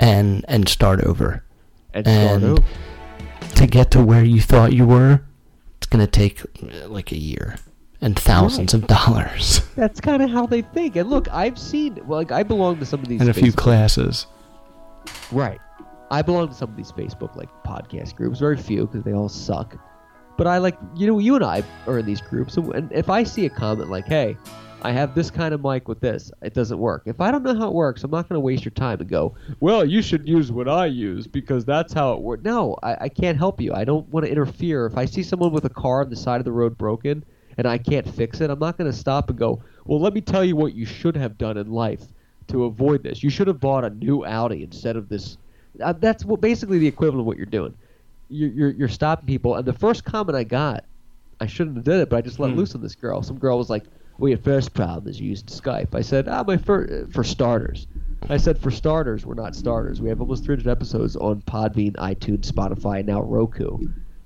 and 0.00 0.46
and 0.48 0.66
start 0.66 1.04
over. 1.04 1.44
And 1.92 2.06
start 2.06 2.42
over. 2.42 2.62
to 3.56 3.66
get 3.66 3.90
to 3.90 4.02
where 4.02 4.24
you 4.24 4.40
thought 4.40 4.72
you 4.72 4.86
were, 4.86 5.20
it's 5.76 5.86
gonna 5.86 6.06
take 6.06 6.40
uh, 6.40 6.88
like 6.88 7.12
a 7.12 7.18
year 7.18 7.56
and 8.00 8.18
thousands 8.18 8.72
of 8.72 8.86
dollars 8.86 9.60
That's 9.76 10.00
kind 10.00 10.22
of 10.22 10.30
how 10.30 10.46
they 10.46 10.62
think. 10.62 10.96
And 10.96 11.10
look, 11.10 11.28
I've 11.28 11.58
seen, 11.58 12.00
well, 12.06 12.18
like, 12.18 12.32
I 12.32 12.42
belong 12.42 12.78
to 12.78 12.86
some 12.86 13.00
of 13.00 13.08
these. 13.08 13.20
and 13.20 13.28
a 13.28 13.34
few 13.34 13.52
classes. 13.52 14.26
Right. 15.30 15.60
I 16.10 16.22
belong 16.22 16.48
to 16.48 16.54
some 16.54 16.70
of 16.70 16.76
these 16.78 16.92
Facebook 16.92 17.36
like 17.36 17.50
podcast 17.62 18.14
groups. 18.14 18.38
Very 18.38 18.56
few 18.56 18.86
because 18.86 19.02
they 19.02 19.12
all 19.12 19.28
suck. 19.28 19.76
But 20.36 20.46
I 20.46 20.58
like 20.58 20.76
you 20.96 21.06
know 21.06 21.18
you 21.18 21.34
and 21.34 21.44
I 21.44 21.62
are 21.86 21.98
in 21.98 22.06
these 22.06 22.20
groups, 22.20 22.56
and- 22.56 22.90
if 22.92 23.08
I 23.08 23.22
see 23.22 23.46
a 23.46 23.50
comment 23.50 23.90
like, 23.90 24.06
"Hey, 24.06 24.36
I 24.82 24.92
have 24.92 25.14
this 25.14 25.30
kind 25.30 25.54
of 25.54 25.62
mic 25.62 25.88
with 25.88 26.00
this," 26.00 26.30
it 26.42 26.52
doesn't 26.54 26.78
work. 26.78 27.02
If 27.06 27.20
I 27.20 27.30
don't 27.30 27.42
know 27.42 27.54
how 27.54 27.68
it 27.68 27.74
works, 27.74 28.04
I'm 28.04 28.10
not 28.10 28.28
going 28.28 28.36
to 28.36 28.40
waste 28.40 28.64
your 28.64 28.72
time 28.72 29.00
and 29.00 29.08
go, 29.08 29.34
"Well, 29.60 29.84
you 29.84 30.02
should 30.02 30.28
use 30.28 30.52
what 30.52 30.68
I 30.68 30.86
use 30.86 31.26
because 31.26 31.64
that's 31.64 31.92
how 31.92 32.12
it 32.12 32.20
works." 32.20 32.44
No, 32.44 32.76
I, 32.82 32.96
I 33.02 33.08
can't 33.08 33.38
help 33.38 33.60
you. 33.60 33.72
I 33.72 33.84
don't 33.84 34.08
want 34.12 34.26
to 34.26 34.30
interfere. 34.30 34.86
If 34.86 34.96
I 34.98 35.06
see 35.06 35.22
someone 35.22 35.52
with 35.52 35.64
a 35.64 35.70
car 35.70 36.02
on 36.02 36.10
the 36.10 36.16
side 36.16 36.40
of 36.40 36.44
the 36.44 36.52
road 36.52 36.76
broken 36.76 37.24
and 37.56 37.66
I 37.66 37.78
can't 37.78 38.06
fix 38.06 38.40
it, 38.40 38.50
I'm 38.50 38.58
not 38.58 38.76
going 38.76 38.90
to 38.90 38.96
stop 38.96 39.30
and 39.30 39.38
go, 39.38 39.60
"Well, 39.86 40.00
let 40.00 40.12
me 40.12 40.20
tell 40.20 40.44
you 40.44 40.56
what 40.56 40.74
you 40.74 40.84
should 40.84 41.16
have 41.16 41.38
done 41.38 41.56
in 41.56 41.70
life." 41.70 42.06
to 42.48 42.64
avoid 42.64 43.02
this. 43.02 43.24
You 43.24 43.28
should 43.30 43.48
have 43.48 43.58
bought 43.58 43.84
a 43.84 43.90
new 43.90 44.24
Audi 44.24 44.62
instead 44.62 44.96
of 44.96 45.08
this. 45.08 45.36
Uh, 45.82 45.92
that's 45.92 46.24
what 46.24 46.40
basically 46.40 46.78
the 46.78 46.86
equivalent 46.86 47.20
of 47.20 47.26
what 47.26 47.36
you're 47.36 47.46
doing. 47.46 47.74
You're, 48.28 48.50
you're 48.50 48.70
you're 48.70 48.88
stopping 48.88 49.26
people. 49.26 49.54
And 49.54 49.64
the 49.64 49.72
first 49.72 50.04
comment 50.04 50.36
I 50.36 50.44
got, 50.44 50.84
I 51.40 51.46
shouldn't 51.46 51.76
have 51.76 51.84
did 51.84 52.00
it, 52.00 52.10
but 52.10 52.16
I 52.16 52.20
just 52.22 52.38
let 52.40 52.50
Hmm. 52.50 52.56
loose 52.58 52.74
on 52.74 52.82
this 52.82 52.94
girl. 52.94 53.22
Some 53.22 53.38
girl 53.38 53.56
was 53.58 53.70
like, 53.70 53.84
"Well, 54.18 54.28
your 54.30 54.38
first 54.38 54.74
problem 54.74 55.08
is 55.08 55.20
you 55.20 55.28
used 55.30 55.46
Skype." 55.48 55.94
I 55.94 56.00
said, 56.02 56.26
"Ah, 56.28 56.42
my 56.46 56.56
fir- 56.56 57.06
for 57.12 57.22
starters." 57.22 57.86
I 58.28 58.36
said, 58.38 58.58
"For 58.58 58.70
starters, 58.72 59.24
we're 59.24 59.34
not 59.34 59.54
starters. 59.54 60.00
We 60.00 60.08
have 60.08 60.20
almost 60.20 60.44
300 60.44 60.66
episodes 60.68 61.14
on 61.16 61.42
Podbean, 61.42 61.92
iTunes, 61.96 62.50
Spotify, 62.50 62.98
and 62.98 63.06
now 63.08 63.22
Roku. 63.22 63.78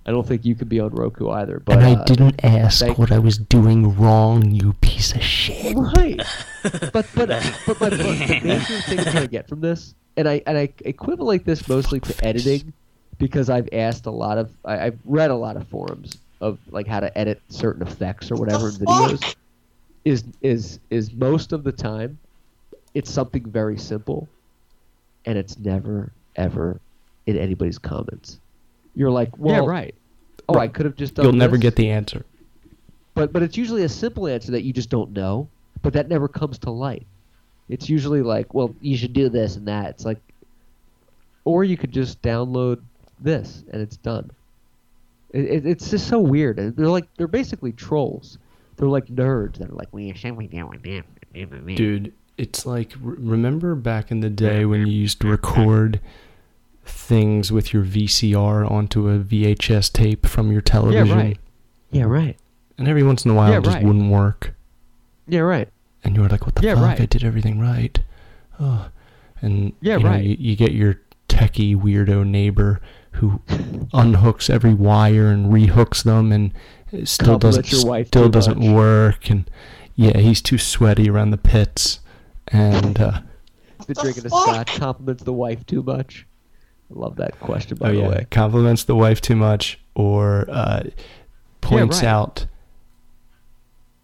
I 0.06 0.12
don't 0.12 0.26
think 0.26 0.46
you 0.46 0.54
can 0.54 0.68
be 0.68 0.80
on 0.80 0.90
Roku 0.90 1.28
either." 1.28 1.60
But 1.60 1.76
and 1.78 1.86
I 1.86 1.92
uh, 1.94 2.04
didn't 2.04 2.42
ask 2.42 2.80
thank- 2.80 2.96
what 2.98 3.12
I 3.12 3.18
was 3.18 3.36
doing 3.36 3.94
wrong, 3.96 4.50
you 4.50 4.72
piece 4.80 5.14
of 5.14 5.22
shit. 5.22 5.76
Right. 5.76 6.22
but 6.92 7.06
but 7.14 7.28
but 7.28 7.28
my 7.28 7.74
but 7.78 7.90
the 7.90 8.40
major 8.44 8.80
thing 8.80 8.96
that 8.96 9.14
I 9.16 9.26
get 9.26 9.46
from 9.48 9.60
this, 9.60 9.94
and 10.16 10.26
I 10.26 10.40
and 10.46 10.56
I 10.56 10.70
equivalent 10.86 11.44
this 11.44 11.68
mostly 11.68 12.00
to 12.00 12.24
editing, 12.24 12.72
because 13.20 13.50
I've 13.50 13.68
asked 13.72 14.06
a 14.06 14.10
lot 14.10 14.38
of 14.38 14.50
I, 14.64 14.86
I've 14.86 14.98
read 15.04 15.30
a 15.30 15.36
lot 15.36 15.56
of 15.56 15.68
forums 15.68 16.18
of 16.40 16.58
like 16.70 16.88
how 16.88 16.98
to 16.98 17.16
edit 17.16 17.40
certain 17.50 17.86
effects 17.86 18.32
or 18.32 18.34
whatever 18.34 18.70
in 18.70 18.74
videos. 18.74 19.36
Is 20.04 20.24
is 20.40 20.80
is 20.88 21.12
most 21.12 21.52
of 21.52 21.62
the 21.62 21.70
time, 21.70 22.18
it's 22.94 23.10
something 23.10 23.44
very 23.44 23.78
simple, 23.78 24.26
and 25.26 25.38
it's 25.38 25.58
never 25.58 26.10
ever 26.34 26.80
in 27.26 27.36
anybody's 27.36 27.78
comments. 27.78 28.40
You're 28.96 29.10
like, 29.10 29.36
well, 29.38 29.62
yeah, 29.62 29.70
right. 29.70 29.94
Oh, 30.48 30.58
I 30.58 30.66
could 30.66 30.86
have 30.86 30.96
just 30.96 31.14
done. 31.14 31.26
You'll 31.26 31.34
never 31.34 31.58
get 31.58 31.76
the 31.76 31.90
answer. 31.90 32.24
But 33.14 33.32
but 33.32 33.42
it's 33.42 33.58
usually 33.58 33.84
a 33.84 33.88
simple 33.88 34.26
answer 34.26 34.50
that 34.52 34.62
you 34.62 34.72
just 34.72 34.88
don't 34.88 35.12
know, 35.12 35.48
but 35.82 35.92
that 35.92 36.08
never 36.08 36.26
comes 36.26 36.58
to 36.60 36.70
light. 36.70 37.06
It's 37.68 37.88
usually 37.88 38.22
like, 38.22 38.54
well, 38.54 38.74
you 38.80 38.96
should 38.96 39.12
do 39.12 39.28
this 39.28 39.54
and 39.56 39.68
that. 39.68 39.90
It's 39.90 40.04
like, 40.04 40.18
or 41.44 41.62
you 41.62 41.76
could 41.76 41.92
just 41.92 42.20
download 42.22 42.80
this 43.20 43.64
and 43.72 43.80
it's 43.82 43.96
done. 43.96 44.30
It, 45.32 45.44
it, 45.44 45.66
it's 45.66 45.90
just 45.90 46.08
so 46.08 46.18
weird. 46.18 46.58
And 46.58 46.74
They're 46.76 46.86
like 46.88 47.06
they're 47.16 47.28
basically 47.28 47.72
trolls. 47.72 48.38
They're 48.76 48.88
like 48.88 49.06
nerds 49.06 49.58
that 49.58 49.70
are 49.70 49.74
like, 49.74 49.88
we 49.92 50.12
should 50.14 50.36
we 50.36 50.46
do 50.46 50.68
it. 51.34 51.76
Dude, 51.76 52.12
it's 52.38 52.64
like 52.66 52.92
remember 53.00 53.74
back 53.74 54.10
in 54.10 54.20
the 54.20 54.30
day 54.30 54.64
when 54.64 54.86
you 54.86 54.92
used 54.92 55.20
to 55.20 55.28
record 55.28 56.00
things 56.84 57.52
with 57.52 57.72
your 57.72 57.84
VCR 57.84 58.68
onto 58.68 59.08
a 59.08 59.18
VHS 59.18 59.92
tape 59.92 60.26
from 60.26 60.50
your 60.50 60.60
television, 60.62 61.06
Yeah, 61.06 61.14
right. 61.14 61.38
Yeah, 61.92 62.04
right. 62.04 62.36
and 62.78 62.88
every 62.88 63.02
once 63.02 63.24
in 63.24 63.30
a 63.30 63.34
while 63.34 63.50
Yeah, 63.52 63.58
it 63.58 63.64
just 63.64 63.76
right. 63.76 63.84
wouldn't 63.84 64.10
work, 64.10 64.54
Yeah, 65.28 65.40
right. 65.40 65.68
and 66.02 66.16
you 66.16 66.22
were 66.22 66.28
like, 66.28 66.46
"What 66.46 66.54
the 66.56 66.62
Yeah, 66.62 66.74
fuck? 66.74 66.84
right. 66.84 67.00
I 67.00 67.06
did 67.06 67.22
everything 67.22 67.60
right." 67.60 67.96
Oh, 68.58 68.88
and 69.42 69.72
Yeah, 69.80 69.98
you 69.98 70.02
know, 70.02 70.08
right. 70.10 70.24
you, 70.24 70.36
you 70.38 70.56
get 70.56 70.72
your 70.72 70.96
techie 71.28 71.76
weirdo 71.76 72.26
neighbor 72.26 72.80
who 73.20 73.40
unhooks 73.92 74.50
every 74.50 74.74
wire 74.74 75.28
and 75.28 75.52
rehooks 75.52 76.02
them, 76.04 76.32
and 76.32 76.52
it 76.92 77.08
still 77.08 77.38
doesn't 77.38 77.66
wife 77.84 78.08
still 78.08 78.28
doesn't 78.28 78.58
much. 78.58 78.74
work, 78.74 79.30
and 79.30 79.50
yeah, 79.94 80.18
he's 80.18 80.40
too 80.42 80.58
sweaty 80.58 81.08
around 81.08 81.30
the 81.30 81.38
pits, 81.38 82.00
and. 82.48 83.00
uh 83.00 83.20
Been 83.86 83.96
drinking 84.00 84.26
a 84.26 84.30
scotch 84.30 84.76
compliments 84.76 85.22
the 85.24 85.32
wife 85.32 85.64
too 85.66 85.82
much. 85.82 86.26
I 86.90 86.98
love 86.98 87.16
that 87.16 87.38
question 87.40 87.76
by 87.76 87.90
oh 87.90 87.92
the 87.92 87.98
yeah, 88.00 88.08
way. 88.08 88.26
compliments 88.30 88.84
the 88.84 88.96
wife 88.96 89.20
too 89.20 89.36
much, 89.36 89.78
or 89.94 90.46
uh, 90.48 90.84
points 91.60 91.98
right. 91.98 92.08
out 92.08 92.46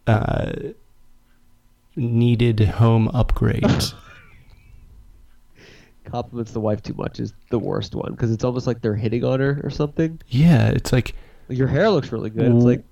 uh, 0.06 0.52
needed 1.96 2.60
home 2.60 3.08
upgrades. 3.12 3.94
Compliments 6.06 6.52
the 6.52 6.60
wife 6.60 6.82
too 6.82 6.94
much 6.94 7.20
is 7.20 7.32
the 7.50 7.58
worst 7.58 7.94
one 7.94 8.12
because 8.12 8.30
it's 8.30 8.44
almost 8.44 8.66
like 8.66 8.80
they're 8.80 8.94
hitting 8.94 9.24
on 9.24 9.40
her 9.40 9.60
or 9.62 9.70
something. 9.70 10.20
yeah, 10.28 10.68
it's 10.68 10.92
like 10.92 11.14
Your 11.48 11.68
hair 11.68 11.90
looks 11.90 12.10
really 12.12 12.30
good. 12.30 12.54
It's 12.54 12.64
like, 12.64 12.84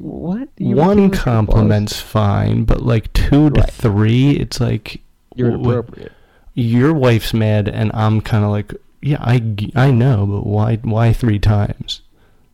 what? 0.00 0.48
You 0.58 0.76
one 0.76 1.10
compliment's 1.10 2.00
fine, 2.00 2.64
but 2.64 2.82
like 2.82 3.12
two 3.12 3.50
to 3.50 3.60
Right. 3.60 3.70
three, 3.70 4.30
it's 4.32 4.60
like 4.60 5.00
You're 5.34 5.50
wh- 5.50 5.54
wh- 5.54 5.64
inappropriate. 5.64 6.12
Your 6.54 6.92
wife's 6.94 7.32
mad, 7.32 7.68
and 7.68 7.90
I'm 7.94 8.20
kind 8.20 8.44
of 8.44 8.50
like, 8.50 8.74
yeah, 9.00 9.18
I, 9.20 9.42
I 9.74 9.90
know, 9.90 10.26
but 10.26 10.46
why 10.46 10.76
why 10.76 11.12
three 11.12 11.38
times? 11.38 12.02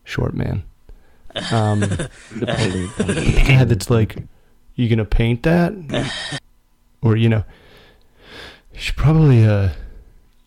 Short 0.05 0.35
man. 0.35 0.63
Um, 1.51 1.81
Napoleon. 1.81 2.91
yeah, 2.99 3.65
that's 3.65 3.91
like, 3.91 4.23
you 4.75 4.89
gonna 4.89 5.05
paint 5.05 5.43
that, 5.45 5.73
or 7.03 7.17
you 7.17 7.29
know, 7.29 7.45
you 8.73 8.81
should 8.81 8.97
probably 8.97 9.45
uh, 9.45 9.71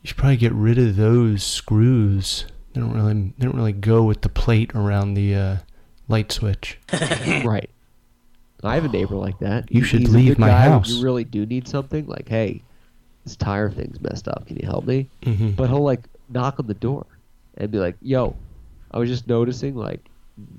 you 0.02 0.08
should 0.08 0.18
probably 0.18 0.38
get 0.38 0.54
rid 0.54 0.78
of 0.78 0.96
those 0.96 1.44
screws. 1.44 2.46
They 2.74 2.82
don't 2.82 2.94
really 2.94 3.34
they 3.38 3.46
don't 3.46 3.56
really 3.56 3.74
go 3.74 4.04
with 4.04 4.22
the 4.22 4.30
plate 4.30 4.74
around 4.76 5.14
the 5.16 5.36
uh, 5.36 5.58
light 6.08 6.32
switch. 6.32 6.78
right. 6.92 7.70
I 8.64 8.76
have 8.76 8.86
a 8.86 8.90
neighbor 8.90 9.16
like 9.16 9.40
that. 9.40 9.72
You 9.72 9.82
He- 9.82 9.88
should 9.88 10.10
leave 10.10 10.38
my 10.38 10.48
guy 10.50 10.62
house. 10.62 10.90
You 10.90 11.04
really 11.04 11.24
do 11.24 11.46
need 11.46 11.68
something. 11.68 12.06
Like, 12.08 12.28
hey, 12.28 12.62
this 13.24 13.36
tire 13.36 13.70
thing's 13.70 14.02
messed 14.02 14.28
up. 14.28 14.48
Can 14.48 14.58
you 14.58 14.66
help 14.68 14.86
me? 14.86 15.10
Mm-hmm. 15.24 15.52
But 15.52 15.70
he'll 15.70 15.84
like 15.84 16.02
knock 16.30 16.60
on 16.60 16.68
the 16.68 16.74
door 16.74 17.06
and 17.58 17.72
be 17.72 17.80
like, 17.80 17.96
"Yo, 18.02 18.36
I 18.92 19.00
was 19.00 19.10
just 19.10 19.28
noticing 19.28 19.76
like 19.76 20.06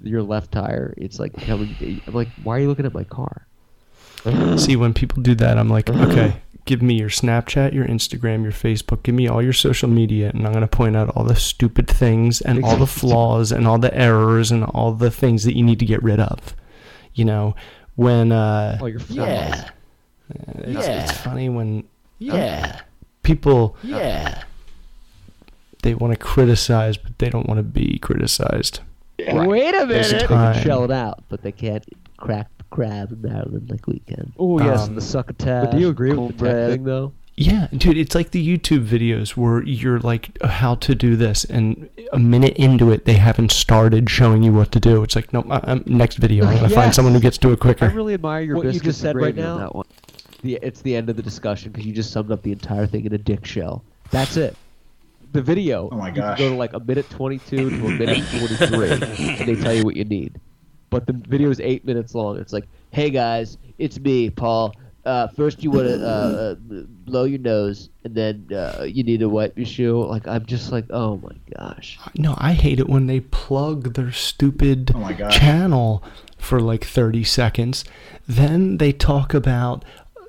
your 0.03 0.23
left 0.23 0.53
tire. 0.53 0.95
It's 0.97 1.19
like 1.19 1.35
coming." 1.35 2.03
I'm 2.07 2.15
like, 2.15 2.29
"Why 2.43 2.57
are 2.57 2.61
you 2.61 2.69
looking 2.69 2.87
at 2.87 2.95
my 2.95 3.05
car?" 3.05 3.47
See, 4.59 4.77
when 4.77 4.93
people 4.93 5.23
do 5.23 5.35
that, 5.37 5.57
I'm 5.59 5.71
like, 5.71 5.89
okay, 5.89 6.37
give 6.65 6.83
me 6.83 6.95
your 6.95 7.09
Snapchat, 7.09 7.73
your 7.73 7.87
Instagram, 7.87 8.43
your 8.43 8.53
Facebook, 8.53 9.03
give 9.03 9.15
me 9.15 9.27
all 9.29 9.43
your 9.43 9.53
social 9.53 9.89
media, 9.89 10.31
and 10.35 10.47
I'm 10.47 10.53
gonna 10.53 10.69
point 10.69 10.97
out 10.97 11.09
all 11.17 11.25
the 11.25 11.37
stupid 11.37 11.89
things 11.89 12.41
and 12.41 12.65
all 12.65 12.77
the 12.77 12.87
flaws 12.87 13.51
and 13.53 13.67
all 13.67 13.79
the 13.79 13.95
errors 13.97 14.51
and 14.51 14.65
all 14.65 14.93
the 14.93 15.11
things 15.11 15.45
that 15.45 15.57
you 15.57 15.63
need 15.65 15.79
to 15.81 15.87
get 15.87 16.03
rid 16.03 16.21
of. 16.21 16.55
You 17.15 17.25
know, 17.25 17.55
when 17.97 18.33
uh, 18.33 18.79
All 18.81 18.89
your 18.89 19.01
flaws. 19.01 19.17
yeah, 19.29 19.69
It's, 20.59 20.87
Yeah. 20.87 21.03
it's 21.03 21.13
funny 21.19 21.49
when 21.49 21.85
Yeah. 22.19 22.81
people 23.23 23.77
Yeah. 23.83 24.43
they 25.83 25.95
want 25.95 26.13
to 26.13 26.19
criticize, 26.19 26.97
but 26.97 27.19
they 27.19 27.31
don't 27.31 27.49
want 27.49 27.59
to 27.59 27.65
be 27.65 27.99
criticized. 27.99 28.81
Wait 29.19 29.75
a 29.75 29.87
There's 29.87 30.11
a 30.13 30.15
minute. 30.17 30.29
time. 30.29 30.53
They 30.55 30.61
can 30.61 30.63
shell 30.69 30.85
it 30.85 30.91
out, 30.91 31.25
but 31.29 31.43
they 31.43 31.53
can't 31.53 31.85
crack 32.17 32.49
crab 32.71 33.13
in 33.13 33.23
Maryland 33.23 33.71
like 33.71 33.87
we 33.87 33.99
can. 34.01 34.33
Oh 34.39 34.59
yes, 34.61 34.81
Um, 34.83 34.89
and 34.89 34.97
the 34.97 35.03
succotash. 35.03 35.67
But 35.67 35.73
do 35.73 35.79
you 35.79 35.89
agree 35.89 36.11
with 36.11 36.17
the 36.17 36.45
cornbread. 36.45 36.55
tech 36.57 36.71
thing 36.71 36.85
though? 36.85 37.13
Yeah, 37.37 37.69
dude, 37.73 37.97
it's 37.97 38.15
like 38.15 38.33
the 38.33 38.47
YouTube 38.47 38.85
videos 38.85 39.31
where 39.31 39.63
you're 39.63 39.99
like, 40.01 40.37
how 40.43 40.75
to 40.75 40.95
do 40.95 41.17
this, 41.17 41.45
and 41.45 41.89
a 42.13 42.19
minute 42.19 42.55
into 42.57 42.91
it, 42.91 43.07
they 43.07 43.15
haven't 43.15 43.51
started 43.51 44.11
showing 44.11 44.43
you 44.43 44.53
what 44.53 44.73
to 44.73 44.81
do. 44.81 45.03
It's 45.03 45.17
like, 45.17 45.33
no, 45.33 45.41
uh, 45.43 45.61
um, 45.65 45.83
next 45.87 46.17
video. 46.17 46.45
I'm 46.45 46.57
gonna 46.57 46.69
find 46.69 46.95
someone 46.95 47.15
who 47.15 47.21
gets 47.21 47.39
to 47.39 47.53
it 47.53 47.61
quicker. 47.61 47.87
I 47.87 47.93
really 47.93 48.13
admire 48.13 48.43
your 48.43 48.57
What 48.57 48.75
you 48.75 48.81
just 48.81 49.01
said 49.01 49.17
right 49.17 49.35
gravy 49.35 49.43
on 49.43 49.59
now? 49.59 49.65
That 49.65 49.75
one. 49.75 49.87
The, 50.43 50.59
it's 50.61 50.83
the 50.83 50.95
end 50.95 51.09
of 51.09 51.17
the 51.17 51.23
discussion 51.23 51.71
because 51.73 51.87
you 51.87 51.95
just 51.95 52.13
summed 52.13 52.31
up 52.31 52.43
the 52.43 52.53
entire 52.53 52.87
thing 52.87 53.07
in 53.07 53.15
a 53.15 53.19
dick 53.19 53.47
shell. 53.47 53.85
That's 54.11 54.37
it. 54.37 54.55
The 55.33 55.41
video. 55.41 55.89
Oh 55.91 55.97
my 55.97 56.09
you 56.09 56.15
can 56.15 56.23
gosh. 56.23 56.39
go 56.39 56.49
to 56.51 56.55
like 56.57 56.73
a 56.75 56.81
minute 56.81 57.09
22 57.09 57.71
to 57.71 57.87
a 57.87 57.89
minute 57.91 58.23
43, 58.25 58.91
and 59.39 59.49
they 59.49 59.55
tell 59.55 59.73
you 59.73 59.85
what 59.85 59.97
you 59.97 60.05
need. 60.05 60.39
But 60.91 61.07
the 61.07 61.13
video 61.13 61.51
is 61.51 61.61
eight 61.61 61.85
minutes 61.85 62.15
long. 62.15 62.39
It's 62.39 62.53
like, 62.53 62.67
hey 62.91 63.11
guys, 63.11 63.57
it's 63.79 63.99
me, 63.99 64.29
Paul. 64.31 64.75
Uh, 65.07 65.29
first 65.29 65.63
you 65.63 65.71
want 65.71 65.87
to 65.87 66.07
uh, 66.07 66.11
uh, 66.11 66.55
blow 67.07 67.25
your 67.25 67.39
nose, 67.39 67.89
and 68.05 68.15
then 68.15 68.47
uh, 68.55 68.83
you 68.83 69.03
need 69.03 69.21
to 69.21 69.29
wipe 69.31 69.57
your 69.57 69.67
shoe. 69.67 70.05
Like 70.05 70.29
I'm 70.29 70.45
just 70.45 70.73
like, 70.73 70.85
oh 70.91 71.17
my 71.19 71.35
gosh. 71.57 71.99
No, 72.19 72.35
I 72.37 72.53
hate 72.53 72.79
it 72.79 72.89
when 72.89 73.07
they 73.07 73.21
plug 73.21 73.95
their 73.95 74.13
stupid 74.13 74.93
Oh 74.95 75.29
channel 75.31 76.05
for 76.37 76.61
like 76.61 76.85
30 76.85 77.25
seconds. 77.25 77.85
Then 78.29 78.77
they 78.77 78.93
talk 78.93 79.33
about 79.33 79.85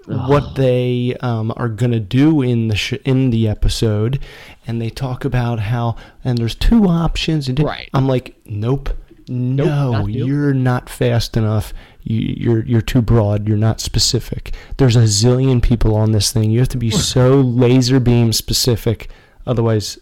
what 0.05 0.55
they 0.55 1.15
um, 1.21 1.53
are 1.57 1.69
gonna 1.69 1.99
do 1.99 2.41
in 2.41 2.69
the 2.69 2.75
sh- 2.75 2.93
in 3.03 3.29
the 3.29 3.47
episode, 3.49 4.19
and 4.65 4.81
they 4.81 4.89
talk 4.89 5.25
about 5.25 5.59
how 5.59 5.95
and 6.23 6.37
there's 6.37 6.55
two 6.55 6.85
options. 6.87 7.49
And 7.49 7.59
Right. 7.59 7.89
I'm 7.93 8.07
like, 8.07 8.35
nope, 8.45 8.89
no, 9.31 9.91
not 9.91 10.09
you. 10.09 10.25
you're 10.25 10.53
not 10.53 10.89
fast 10.89 11.37
enough. 11.37 11.73
You, 12.03 12.19
you're 12.37 12.65
you're 12.65 12.81
too 12.81 13.01
broad. 13.01 13.47
You're 13.47 13.57
not 13.57 13.79
specific. 13.79 14.53
There's 14.77 14.95
a 14.95 15.03
zillion 15.03 15.61
people 15.61 15.95
on 15.95 16.11
this 16.11 16.31
thing. 16.31 16.51
You 16.51 16.59
have 16.59 16.69
to 16.69 16.77
be 16.77 16.89
so 17.13 17.41
laser 17.41 17.99
beam 17.99 18.33
specific. 18.33 19.09
Otherwise, 19.47 19.97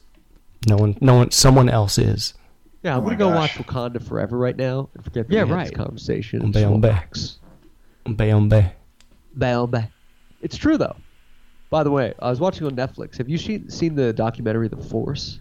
no 0.67 0.75
one, 0.77 0.97
no 1.01 1.15
one, 1.15 1.31
someone 1.31 1.69
else 1.69 1.97
is. 1.97 2.33
Yeah, 2.83 2.95
I'm 2.95 3.01
Oh 3.01 3.05
gonna 3.05 3.17
go 3.17 3.29
gosh. 3.29 3.57
watch 3.57 3.67
Wakanda 3.67 4.01
Forever 4.01 4.37
right 4.37 4.55
now 4.55 4.89
and 4.95 5.03
forget 5.03 5.27
that 5.27 5.33
Yeah, 5.33 5.43
we 5.43 5.49
had 5.51 5.59
this 5.59 5.67
right. 5.69 5.75
conversation. 5.77 6.41
Umbe, 6.41 6.45
and 6.45 6.53
just 6.53 6.65
umbe. 6.65 6.83
relax. 6.83 7.39
Umbe, 8.05 8.17
umbe. 8.49 8.71
Bam, 9.35 9.69
bam. 9.69 9.87
It's 10.41 10.55
true 10.57 10.77
though. 10.77 10.95
By 11.69 11.83
the 11.83 11.91
way, 11.91 12.13
I 12.19 12.29
was 12.29 12.39
watching 12.39 12.65
on 12.65 12.75
Netflix. 12.75 13.17
Have 13.17 13.29
you 13.29 13.37
seen 13.37 13.69
seen 13.69 13.95
the 13.95 14.11
documentary 14.13 14.67
The 14.69 14.77
Force? 14.77 15.39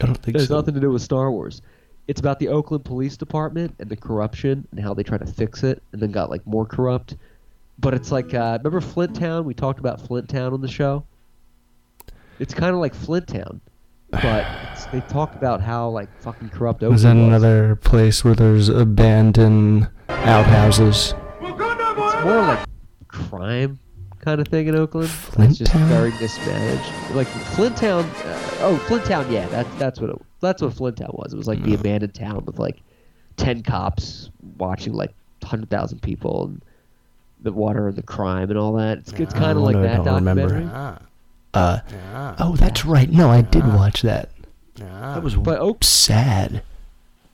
I 0.00 0.06
don't 0.06 0.16
think 0.16 0.36
It 0.36 0.40
has 0.40 0.48
so. 0.48 0.56
nothing 0.56 0.74
to 0.74 0.80
do 0.80 0.90
with 0.90 1.02
Star 1.02 1.30
Wars. 1.30 1.62
It's 2.08 2.20
about 2.20 2.38
the 2.38 2.48
Oakland 2.48 2.84
Police 2.84 3.16
Department 3.16 3.74
and 3.80 3.88
the 3.90 3.96
corruption 3.96 4.66
and 4.70 4.78
how 4.80 4.94
they 4.94 5.02
try 5.02 5.18
to 5.18 5.26
fix 5.26 5.64
it 5.64 5.82
and 5.92 6.00
then 6.00 6.12
got 6.12 6.30
like 6.30 6.46
more 6.46 6.64
corrupt. 6.66 7.16
But 7.78 7.94
it's 7.94 8.12
like 8.12 8.32
uh, 8.32 8.58
remember 8.62 8.80
Flint 8.80 9.16
Town? 9.16 9.44
We 9.44 9.54
talked 9.54 9.78
about 9.80 10.00
Flint 10.00 10.28
Town 10.28 10.52
on 10.52 10.60
the 10.60 10.68
show. 10.68 11.04
It's 12.38 12.54
kind 12.54 12.74
of 12.74 12.80
like 12.80 12.94
Flint 12.94 13.26
Town, 13.28 13.60
but 14.10 14.46
it's, 14.72 14.86
they 14.86 15.00
talk 15.02 15.34
about 15.34 15.60
how 15.60 15.88
like 15.88 16.08
fucking 16.22 16.50
corrupt 16.50 16.78
Oakland 16.78 16.92
Was 16.92 17.02
that 17.02 17.16
was. 17.16 17.26
another 17.26 17.76
place 17.76 18.24
where 18.24 18.34
there's 18.34 18.68
abandoned 18.68 19.88
outhouses? 20.08 21.14
It's 21.40 22.24
more 22.24 22.42
like 22.42 22.66
crime 23.08 23.78
kind 24.26 24.40
of 24.40 24.48
thing 24.48 24.66
in 24.66 24.74
Oakland. 24.74 25.08
Flint 25.08 25.50
it's 25.52 25.58
just 25.60 25.70
Town? 25.72 25.88
very 25.88 26.10
mismanaged. 26.20 27.14
Like 27.14 27.26
Flint 27.28 27.76
Town. 27.76 28.04
Uh, 28.04 28.40
oh, 28.60 28.76
Flint 28.88 29.04
Town. 29.06 29.30
Yeah, 29.32 29.46
that's 29.48 29.74
that's 29.78 30.00
what 30.00 30.10
it, 30.10 30.16
that's 30.40 30.60
what 30.60 30.74
Flint 30.74 30.98
Town 30.98 31.10
was. 31.14 31.32
It 31.32 31.36
was 31.36 31.46
like 31.46 31.62
the 31.62 31.74
abandoned 31.74 32.14
town 32.14 32.44
with 32.44 32.58
like 32.58 32.82
ten 33.36 33.62
cops 33.62 34.30
watching 34.58 34.92
like 34.92 35.14
hundred 35.44 35.70
thousand 35.70 36.02
people 36.02 36.44
and 36.46 36.62
the 37.42 37.52
water 37.52 37.86
and 37.88 37.96
the 37.96 38.02
crime 38.02 38.50
and 38.50 38.58
all 38.58 38.72
that. 38.74 38.98
It's, 38.98 39.12
it's 39.12 39.32
kind 39.32 39.52
of 39.52 39.58
Oh, 39.58 39.62
like 39.62 39.76
no, 39.76 39.80
I 39.80 39.86
that 39.86 40.04
don't 40.04 40.14
remember. 40.16 40.42
documentary. 40.48 41.00
Uh, 41.54 41.78
oh, 42.38 42.56
that's 42.56 42.84
right. 42.84 43.08
No, 43.10 43.30
I 43.30 43.40
did 43.42 43.64
watch 43.66 44.02
that. 44.02 44.28
That 44.74 45.22
was 45.22 45.36
But 45.36 45.58
Oak, 45.60 45.84
sad. 45.84 46.62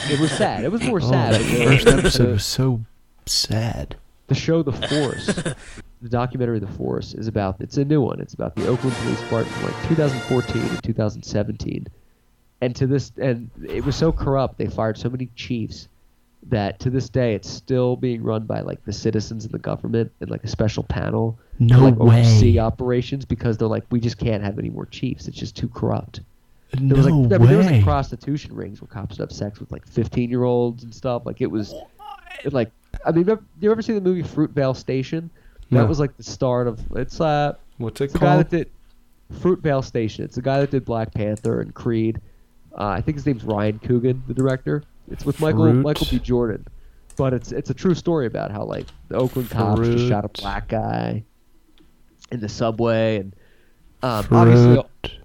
it 0.00 0.20
was 0.20 0.30
sad. 0.30 0.62
It 0.64 0.70
was 0.70 0.82
more 0.82 1.00
Oh, 1.02 1.10
sad. 1.10 1.34
that 1.34 1.40
but 1.40 1.66
first 1.68 1.86
episode 1.88 2.28
was 2.34 2.44
so 2.44 2.80
sad. 3.26 3.96
the 4.28 4.34
show 4.36 4.62
The 4.62 4.72
Force, 4.72 5.42
the 6.02 6.08
documentary 6.08 6.58
The 6.58 6.66
Force 6.66 7.14
is 7.14 7.28
about. 7.28 7.56
It's 7.60 7.76
a 7.76 7.84
new 7.84 8.00
one. 8.00 8.20
It's 8.20 8.34
about 8.34 8.56
the 8.56 8.66
Oakland 8.66 8.96
Police 8.96 9.20
Department 9.20 9.56
from 9.56 9.66
like 9.72 9.88
2014 9.88 10.68
to 10.76 10.82
2017, 10.82 11.86
and 12.60 12.76
to 12.76 12.86
this, 12.86 13.12
and 13.18 13.50
it 13.66 13.84
was 13.84 13.96
so 13.96 14.12
corrupt. 14.12 14.58
They 14.58 14.66
fired 14.66 14.98
so 14.98 15.08
many 15.08 15.28
chiefs 15.36 15.88
that 16.48 16.80
to 16.80 16.90
this 16.90 17.08
day 17.08 17.34
it's 17.34 17.48
still 17.48 17.94
being 17.94 18.20
run 18.20 18.44
by 18.46 18.60
like 18.62 18.84
the 18.84 18.92
citizens 18.92 19.44
and 19.44 19.54
the 19.54 19.60
government 19.60 20.10
and 20.20 20.28
like 20.28 20.42
a 20.42 20.48
special 20.48 20.82
panel 20.82 21.38
No 21.60 21.76
to 21.76 21.84
like 21.84 22.00
oversee 22.00 22.58
operations 22.58 23.24
because 23.24 23.56
they're 23.58 23.68
like 23.68 23.84
we 23.92 24.00
just 24.00 24.18
can't 24.18 24.42
have 24.42 24.58
any 24.58 24.68
more 24.70 24.86
chiefs. 24.86 25.28
It's 25.28 25.36
just 25.36 25.54
too 25.56 25.68
corrupt. 25.68 26.20
There 26.72 26.82
No 26.82 26.96
was 26.96 27.04
like 27.04 27.12
I 27.12 27.16
mean, 27.16 27.28
way. 27.28 27.46
there 27.46 27.58
was 27.58 27.66
like 27.66 27.84
prostitution 27.84 28.56
rings 28.56 28.80
where 28.80 28.88
cops 28.88 29.18
would 29.18 29.28
have 29.28 29.36
sex 29.36 29.60
with 29.60 29.70
like 29.70 29.86
15 29.86 30.30
year 30.30 30.42
olds 30.42 30.82
and 30.82 30.92
stuff. 30.92 31.22
Like 31.24 31.40
it 31.40 31.50
was, 31.50 31.74
it, 32.44 32.52
like 32.52 32.72
I 33.04 33.10
mean, 33.12 33.20
remember, 33.20 33.44
you 33.60 33.70
ever 33.70 33.82
see 33.82 33.92
the 33.92 34.00
movie 34.00 34.22
Fruitvale 34.22 34.76
Station? 34.76 35.30
That 35.72 35.78
No. 35.82 35.86
was 35.86 35.98
like 35.98 36.16
the 36.16 36.22
start 36.22 36.68
of 36.68 36.80
it's 36.96 37.20
uh 37.20 37.54
What's 37.78 38.00
it 38.00 38.04
it's 38.04 38.12
the 38.12 38.18
guy 38.20 38.26
called? 38.36 38.50
that 38.50 38.50
did 38.50 38.70
Fruitvale 39.40 39.84
Station. 39.84 40.24
It's 40.24 40.36
the 40.36 40.42
guy 40.42 40.60
that 40.60 40.70
did 40.70 40.84
Black 40.84 41.12
Panther 41.14 41.60
and 41.60 41.72
Creed. 41.74 42.20
Uh, 42.78 42.84
I 42.88 43.00
think 43.00 43.16
his 43.16 43.26
name's 43.26 43.44
Ryan 43.44 43.78
Coogan, 43.78 44.22
the 44.26 44.34
director. 44.34 44.82
It's 45.10 45.24
with 45.24 45.40
Michael 45.40 45.64
Fruit. 45.70 45.82
Michael 45.82 46.06
B. 46.10 46.18
Jordan, 46.18 46.66
but 47.16 47.32
it's 47.34 47.50
it's 47.52 47.70
a 47.70 47.74
true 47.74 47.94
story 47.94 48.26
about 48.26 48.50
how 48.50 48.64
like 48.64 48.86
the 49.08 49.16
Oakland 49.16 49.50
cops 49.50 49.80
just 49.88 50.08
shot 50.08 50.24
a 50.24 50.28
Fruit. 50.28 50.40
black 50.42 50.68
guy 50.68 51.24
in 52.30 52.40
the 52.40 52.48
subway 52.48 53.18
and 53.18 53.34
um, 54.02 54.26
obviously 54.30 54.74
Fruit 54.74 55.18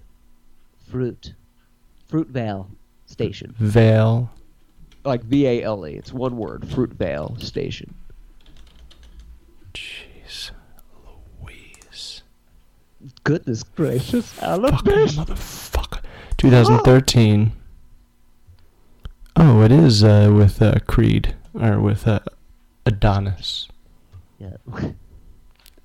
Fruit 0.90 1.34
Fruitvale 2.10 2.66
Station 3.06 3.54
Vale. 3.58 4.30
like 5.04 5.22
V 5.22 5.46
A 5.46 5.62
L 5.62 5.86
E. 5.86 5.92
It's 5.94 6.12
one 6.12 6.36
word. 6.36 6.62
Fruitvale 6.62 7.40
Station. 7.42 7.94
Goodness 13.28 13.62
gracious, 13.62 14.32
Fucking 14.32 14.56
motherfucker. 14.56 16.00
2013. 16.38 17.52
Oh, 19.36 19.60
it 19.60 19.70
is 19.70 20.02
uh, 20.02 20.32
with 20.34 20.62
uh, 20.62 20.76
Creed 20.86 21.36
or 21.52 21.78
with 21.78 22.08
uh, 22.08 22.20
Adonis 22.86 23.68
Yeah. 24.38 24.56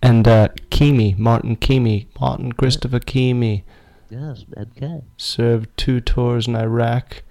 and 0.02 0.26
uh, 0.26 0.48
Keamy, 0.72 1.18
Martin 1.18 1.58
Keamy, 1.58 2.08
Martin 2.18 2.54
Christopher 2.54 3.02
Keamy 3.02 3.64
yes, 4.10 4.46
okay. 4.58 5.02
served 5.18 5.68
two 5.76 6.00
tours 6.00 6.48
in 6.48 6.56
Iraq 6.56 7.24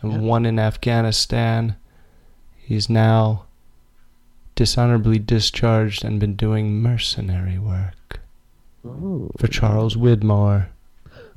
and 0.00 0.12
Yeah. 0.12 0.18
one 0.20 0.46
in 0.46 0.60
Afghanistan. 0.60 1.74
He's 2.56 2.88
now 2.88 3.46
dishonorably 4.54 5.18
discharged 5.18 6.04
and 6.04 6.20
been 6.20 6.36
doing 6.36 6.80
mercenary 6.80 7.58
work 7.58 8.20
Oh, 8.86 9.30
for 9.38 9.48
Charles 9.48 9.96
Widmore. 9.96 10.68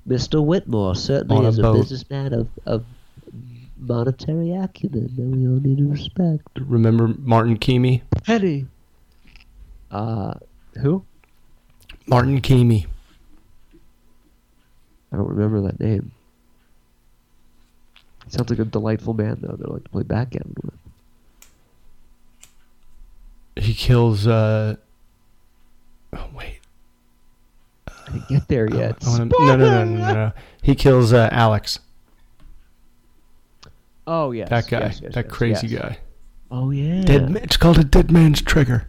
Mr. 0.08 0.44
Widmore 0.44 0.96
certainly 0.96 1.38
On 1.38 1.46
a 1.46 1.50
is 1.50 1.60
a 1.60 1.62
boat. 1.62 1.78
businessman 1.82 2.34
of, 2.34 2.48
of 2.66 2.86
monetary 3.78 4.54
acumen 4.54 5.10
that 5.16 5.22
we 5.38 5.48
all 5.48 5.60
need 5.60 5.78
to 5.78 5.90
respect. 5.90 6.48
Remember 6.60 7.08
Martin 7.20 7.58
Keamy? 7.58 8.02
Penny. 8.24 8.66
Uh, 9.92 10.34
who? 10.82 11.04
Martin 12.08 12.42
Keamy. 12.42 12.86
I 15.12 15.18
don't 15.18 15.28
remember 15.30 15.62
that 15.62 15.80
name. 15.80 16.12
Sounds 18.28 18.50
like 18.50 18.60
a 18.60 18.66
delightful 18.66 19.14
man, 19.16 19.40
though, 19.42 19.56
that 19.56 19.68
I 19.68 19.74
like 19.74 19.84
to 19.86 19.90
play 19.90 20.04
backgammon 20.04 20.54
with. 20.64 20.74
He 23.64 23.74
kills. 23.74 24.28
uh 24.28 24.76
Oh 26.14 26.28
wait. 26.36 26.59
I 28.10 28.14
didn't 28.14 28.28
get 28.30 28.48
there 28.48 28.70
yet. 28.74 28.96
I 29.06 29.10
wanna- 29.10 29.26
no, 29.26 29.38
no, 29.40 29.58
no, 29.58 29.84
no, 29.86 30.14
no. 30.14 30.32
He 30.62 30.76
kills 30.76 31.14
uh, 31.14 31.30
Alex. 31.32 31.80
Oh, 34.08 34.32
yes. 34.32 34.50
That 34.50 34.68
guy. 34.68 34.80
yes, 34.80 35.02
yes, 35.04 35.14
that 35.14 35.26
yes, 35.26 35.34
crazy 35.34 35.68
guy. 35.68 35.98
Oh, 36.52 36.72
yeah. 36.72 37.02
Dead. 37.04 37.36
It's 37.44 37.58
called 37.58 37.78
a 37.78 37.84
dead 37.84 38.12
man's 38.12 38.42
trigger. 38.42 38.88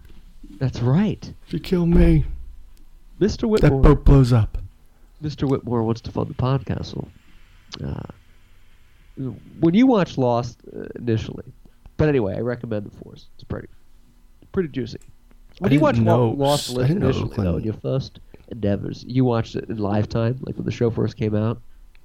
That's 0.59 0.81
right. 0.81 1.33
If 1.47 1.53
you 1.53 1.61
kill 1.61 1.87
me, 1.87 2.25
Mr. 3.21 3.41
that 3.61 3.71
Widmore. 3.73 3.83
boat 3.83 4.05
blows 4.05 4.33
up. 4.33 4.59
Mr. 5.23 5.47
Widmore 5.49 5.85
wants 5.85 6.01
to 6.03 6.11
fund 6.13 6.31
the 6.31 6.35
podcast. 6.35 6.97
Uh, 7.83 8.03
when 9.61 9.75
you 9.75 9.87
watch 9.87 10.17
Lost 10.17 10.59
uh, 10.75 10.87
initially, 10.97 11.45
but 11.99 12.09
anyway, 12.09 12.35
I 12.37 12.41
recommend 12.41 12.87
The 12.91 12.97
Force. 13.05 13.27
It's 13.35 13.45
pretty, 13.45 13.69
pretty 14.53 14.71
juicy. 14.71 14.99
When 15.59 15.71
you 15.73 15.81
watch 15.81 15.99
know- 15.99 16.31
Lost 16.31 16.71
I 16.79 16.87
didn't 16.87 17.01
know 17.01 17.09
initially, 17.11 17.37
though, 17.37 17.43
Oakland- 17.49 17.65
your 17.67 17.75
first 17.75 18.21
endeavors, 18.51 19.05
you 19.07 19.25
watched 19.25 19.57
it 19.57 19.69
in 19.69 19.77
lifetime, 19.79 20.39
like 20.43 20.57
when 20.57 20.65
the 20.65 20.71
show 20.73 20.91
first 20.91 21.17
came 21.17 21.35
out. 21.35 21.61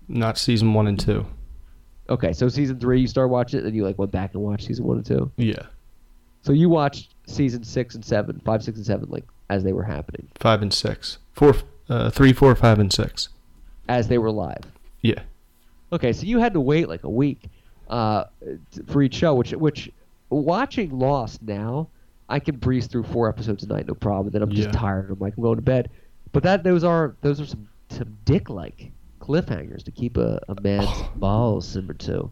Not 0.07 0.37
season 0.37 0.73
one 0.73 0.87
and 0.87 0.99
two. 0.99 1.25
Okay, 2.09 2.33
so 2.33 2.47
season 2.47 2.79
three, 2.79 3.01
you 3.01 3.07
start 3.07 3.29
watching 3.29 3.59
it, 3.59 3.65
and 3.65 3.75
you 3.75 3.83
like 3.83 3.97
went 3.97 4.11
back 4.11 4.33
and 4.33 4.43
watched 4.43 4.67
season 4.67 4.85
one 4.85 4.97
and 4.97 5.05
two. 5.05 5.31
Yeah. 5.37 5.63
So 6.43 6.53
you 6.53 6.69
watched 6.69 7.15
season 7.25 7.63
six 7.63 7.95
and 7.95 8.05
seven, 8.05 8.39
five, 8.45 8.63
six, 8.63 8.77
and 8.77 8.85
seven, 8.85 9.09
like 9.09 9.23
as 9.49 9.63
they 9.63 9.73
were 9.73 9.83
happening, 9.83 10.27
Five 10.35 10.61
and 10.61 10.71
six. 10.73 11.17
Four, 11.33 11.55
uh, 11.89 12.09
three, 12.11 12.33
four, 12.33 12.53
five, 12.55 12.77
and 12.79 12.91
six. 12.93 13.29
as 13.89 14.07
they 14.07 14.17
were 14.19 14.31
live. 14.31 14.61
Yeah. 15.01 15.21
Okay, 15.91 16.13
so 16.13 16.25
you 16.25 16.39
had 16.39 16.53
to 16.53 16.59
wait 16.61 16.87
like 16.89 17.03
a 17.03 17.09
week 17.09 17.43
uh, 17.89 18.25
for 18.87 19.01
each 19.01 19.15
show, 19.15 19.33
which 19.33 19.51
which 19.53 19.89
watching 20.29 20.97
Lost 20.97 21.41
now, 21.41 21.87
I 22.29 22.39
can 22.39 22.57
breeze 22.57 22.87
through 22.87 23.03
four 23.03 23.29
episodes 23.29 23.63
a 23.63 23.67
night, 23.67 23.87
no 23.87 23.93
problem. 23.95 24.31
Then 24.31 24.41
I'm 24.43 24.51
just 24.51 24.69
Yeah. 24.69 24.79
tired. 24.79 25.09
I'm 25.11 25.19
like, 25.19 25.33
I'm 25.37 25.43
going 25.43 25.55
to 25.57 25.61
bed. 25.61 25.89
But 26.31 26.43
that 26.43 26.63
those 26.63 26.83
are 26.83 27.15
those 27.21 27.39
are 27.39 27.45
some 27.45 27.67
some 27.89 28.17
dick 28.25 28.49
like 28.49 28.91
cliffhangers 29.19 29.83
to 29.83 29.91
keep 29.91 30.17
a, 30.17 30.39
a 30.47 30.59
man's 30.61 30.89
balls 31.15 31.67
simmered 31.67 31.99
to. 32.01 32.31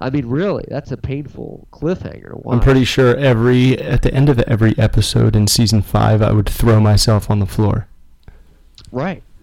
I 0.00 0.10
mean, 0.10 0.26
really, 0.26 0.64
that's 0.68 0.92
a 0.92 0.96
painful 0.96 1.66
cliffhanger 1.72 2.30
to 2.30 2.36
watch. 2.36 2.54
I'm 2.54 2.60
pretty 2.60 2.84
sure 2.84 3.16
every 3.16 3.76
at 3.78 4.02
the 4.02 4.14
end 4.14 4.28
of 4.28 4.38
every 4.40 4.78
episode 4.78 5.34
in 5.34 5.48
season 5.48 5.82
five, 5.82 6.22
I 6.22 6.30
would 6.32 6.48
throw 6.48 6.78
myself 6.78 7.30
on 7.30 7.40
the 7.40 7.46
floor. 7.46 7.88
right, 8.92 9.24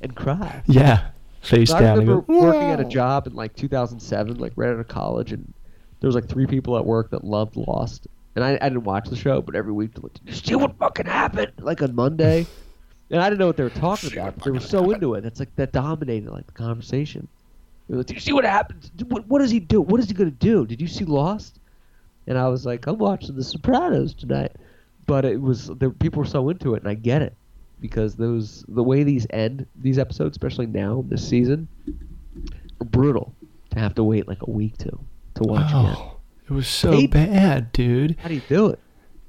and 0.00 0.14
cry. 0.16 0.62
Yeah, 0.66 1.08
face 1.42 1.70
I 1.70 1.80
down. 1.80 1.98
and 1.98 2.08
remember 2.08 2.32
go, 2.32 2.40
working 2.40 2.70
at 2.70 2.80
a 2.80 2.84
job 2.84 3.26
in 3.26 3.34
like 3.34 3.54
2007, 3.56 4.38
like 4.38 4.52
right 4.56 4.70
out 4.70 4.80
of 4.80 4.88
college, 4.88 5.32
and 5.32 5.52
there 6.00 6.08
was 6.08 6.14
like 6.14 6.28
three 6.28 6.46
people 6.46 6.78
at 6.78 6.86
work 6.86 7.10
that 7.10 7.22
loved 7.22 7.56
Lost, 7.56 8.06
and 8.36 8.42
I, 8.42 8.58
I 8.62 8.70
didn't 8.70 8.84
watch 8.84 9.10
the 9.10 9.16
show, 9.16 9.42
but 9.42 9.54
every 9.54 9.72
week, 9.72 9.90
like, 10.02 10.14
did 10.14 10.22
you 10.24 10.32
see 10.32 10.54
what 10.54 10.78
fucking 10.78 11.06
happened? 11.06 11.52
Like 11.58 11.82
on 11.82 11.94
Monday, 11.94 12.46
and 13.10 13.20
I 13.20 13.28
didn't 13.28 13.40
know 13.40 13.46
what 13.46 13.56
they 13.56 13.64
were 13.64 13.70
talking 13.70 14.12
about, 14.12 14.36
but 14.36 14.44
they 14.44 14.50
were 14.50 14.60
so 14.60 14.90
into 14.90 15.14
it. 15.14 15.22
That's 15.22 15.40
like 15.40 15.54
that 15.56 15.72
dominated 15.72 16.30
like 16.30 16.46
the 16.46 16.52
conversation. 16.52 17.26
They 17.88 17.94
were 17.94 17.98
like, 17.98 18.06
did 18.06 18.14
you 18.14 18.20
see 18.20 18.32
what 18.32 18.44
happened? 18.44 18.90
What, 19.08 19.26
what 19.26 19.40
does 19.40 19.50
he 19.50 19.58
do? 19.58 19.80
What 19.80 20.00
is 20.00 20.06
he 20.06 20.14
gonna 20.14 20.30
do? 20.30 20.66
Did 20.66 20.80
you 20.80 20.86
see 20.86 21.04
Lost? 21.04 21.58
And 22.26 22.38
I 22.38 22.48
was 22.48 22.64
like, 22.64 22.86
I'm 22.86 22.98
watching 22.98 23.34
The 23.34 23.42
Sopranos 23.42 24.14
tonight, 24.14 24.52
but 25.06 25.24
it 25.24 25.40
was 25.40 25.66
the 25.66 25.90
people 25.90 26.20
were 26.20 26.28
so 26.28 26.48
into 26.48 26.74
it, 26.74 26.82
and 26.82 26.88
I 26.88 26.94
get 26.94 27.22
it 27.22 27.34
because 27.80 28.14
those 28.14 28.64
the 28.68 28.82
way 28.82 29.02
these 29.02 29.26
end 29.30 29.66
these 29.74 29.98
episodes, 29.98 30.36
especially 30.36 30.66
now 30.66 31.04
this 31.08 31.26
season, 31.26 31.66
are 32.80 32.84
brutal 32.84 33.34
to 33.70 33.78
have 33.78 33.94
to 33.96 34.04
wait 34.04 34.28
like 34.28 34.42
a 34.42 34.50
week 34.50 34.76
to 34.78 34.90
to 34.90 35.42
watch 35.42 35.70
oh, 35.74 35.80
again. 35.80 35.96
Oh, 35.98 36.16
it 36.48 36.52
was 36.52 36.68
so 36.68 36.92
Eight- 36.92 37.10
bad, 37.10 37.72
dude. 37.72 38.16
How 38.20 38.28
do 38.28 38.34
you 38.34 38.42
do 38.48 38.68
it? 38.68 38.78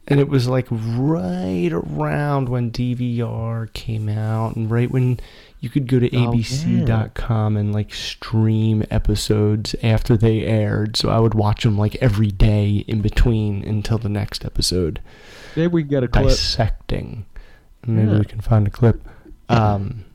And 0.07 0.19
it 0.19 0.27
was 0.27 0.47
like 0.47 0.67
right 0.71 1.69
around 1.71 2.49
when 2.49 2.71
DVR 2.71 3.71
came 3.73 4.09
out, 4.09 4.55
and 4.55 4.69
right 4.69 4.89
when 4.89 5.19
you 5.59 5.69
could 5.69 5.87
go 5.87 5.99
to 5.99 6.07
Oh, 6.15 6.31
ABC.com 6.31 7.55
and 7.55 7.71
like 7.71 7.93
stream 7.93 8.83
episodes 8.89 9.75
after 9.83 10.17
they 10.17 10.41
aired. 10.43 10.97
So 10.97 11.09
I 11.09 11.19
would 11.19 11.35
watch 11.35 11.63
them 11.63 11.77
like 11.77 11.95
every 12.01 12.31
day 12.31 12.83
in 12.87 13.01
between 13.01 13.63
until 13.63 13.99
the 13.99 14.09
next 14.09 14.43
episode. 14.43 14.99
Maybe 15.55 15.67
we 15.67 15.83
can 15.83 15.89
get 15.89 16.03
a 16.03 16.07
clip. 16.07 16.25
Dissecting. 16.25 17.25
Maybe 17.85 18.11
Yeah. 18.11 18.19
we 18.19 18.25
can 18.25 18.41
find 18.41 18.67
a 18.67 18.71
clip. 18.71 19.01
Um, 19.49 20.05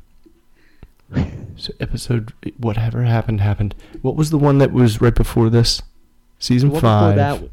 so 1.56 1.72
episode 1.78 2.32
whatever 2.56 3.02
happened 3.02 3.40
happened. 3.42 3.74
What 4.02 4.16
was 4.16 4.30
the 4.30 4.38
one 4.38 4.58
that 4.58 4.72
was 4.72 5.00
right 5.00 5.14
before 5.14 5.50
this? 5.50 5.82
Season 6.38 6.70
five. 6.70 6.80
before 6.80 7.16
that, 7.16 7.50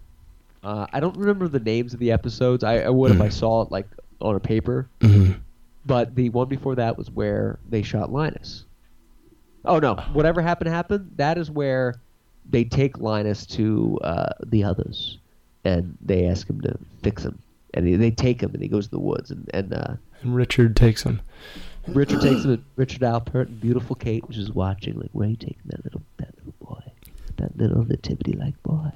uh, 0.64 0.88
I 0.94 1.00
don't 1.00 1.18
remember 1.18 1.48
the 1.48 1.60
names 1.60 1.94
of 1.94 2.00
the 2.00 2.12
episodes. 2.12 2.64
I, 2.64 2.80
I 2.82 2.90
would 2.90 3.12
if 3.12 3.22
I 3.22 3.30
saw 3.30 3.62
it 3.64 3.72
like 3.72 3.88
on 4.22 4.36
a 4.36 4.40
paper. 4.40 4.88
Mhm. 5.02 5.40
But 5.86 6.16
the 6.16 6.30
one 6.30 6.48
before 6.48 6.76
that 6.76 6.98
was 6.98 7.12
where 7.12 7.60
they 7.70 7.82
shot 7.82 8.12
Linus. 8.12 8.64
Oh 9.66 9.80
no! 9.80 9.96
Whatever 10.14 10.42
happened 10.42 10.70
happened. 10.70 11.12
That 11.18 11.38
is 11.38 11.52
where 11.52 11.96
they 12.50 12.64
take 12.64 13.00
Linus 13.00 13.46
to 13.48 14.00
uh, 14.04 14.30
the 14.46 14.64
others, 14.64 15.18
and 15.66 15.98
they 16.02 16.26
ask 16.28 16.50
him 16.50 16.62
to 16.62 16.78
fix 17.02 17.24
him, 17.24 17.38
and 17.74 17.86
they, 17.88 17.96
they 17.96 18.12
take 18.12 18.42
him, 18.42 18.52
and 18.54 18.62
he 18.62 18.68
goes 18.70 18.86
to 18.86 18.92
the 18.92 19.00
woods, 19.00 19.32
and 19.32 19.50
and 19.54 19.74
uh, 19.74 19.96
And 20.22 20.36
Richard 20.36 20.76
takes 20.76 21.04
him. 21.04 21.22
Richard 21.88 22.22
takes 22.22 22.44
him, 22.46 22.52
and 22.52 22.64
Richard 22.78 23.02
Alpert 23.02 23.48
and 23.48 23.60
beautiful 23.60 23.96
Kate, 23.96 24.26
which 24.28 24.38
is 24.38 24.52
watching, 24.52 24.98
like, 25.00 25.10
where 25.12 25.28
are 25.28 25.32
you 25.32 25.36
taking 25.38 25.64
that 25.66 25.84
little 25.84 26.02
that 26.18 26.34
little 26.38 26.54
boy, 26.66 26.82
that 27.38 27.58
little 27.58 27.84
nativity 27.86 28.34
like 28.34 28.62
boy, 28.64 28.90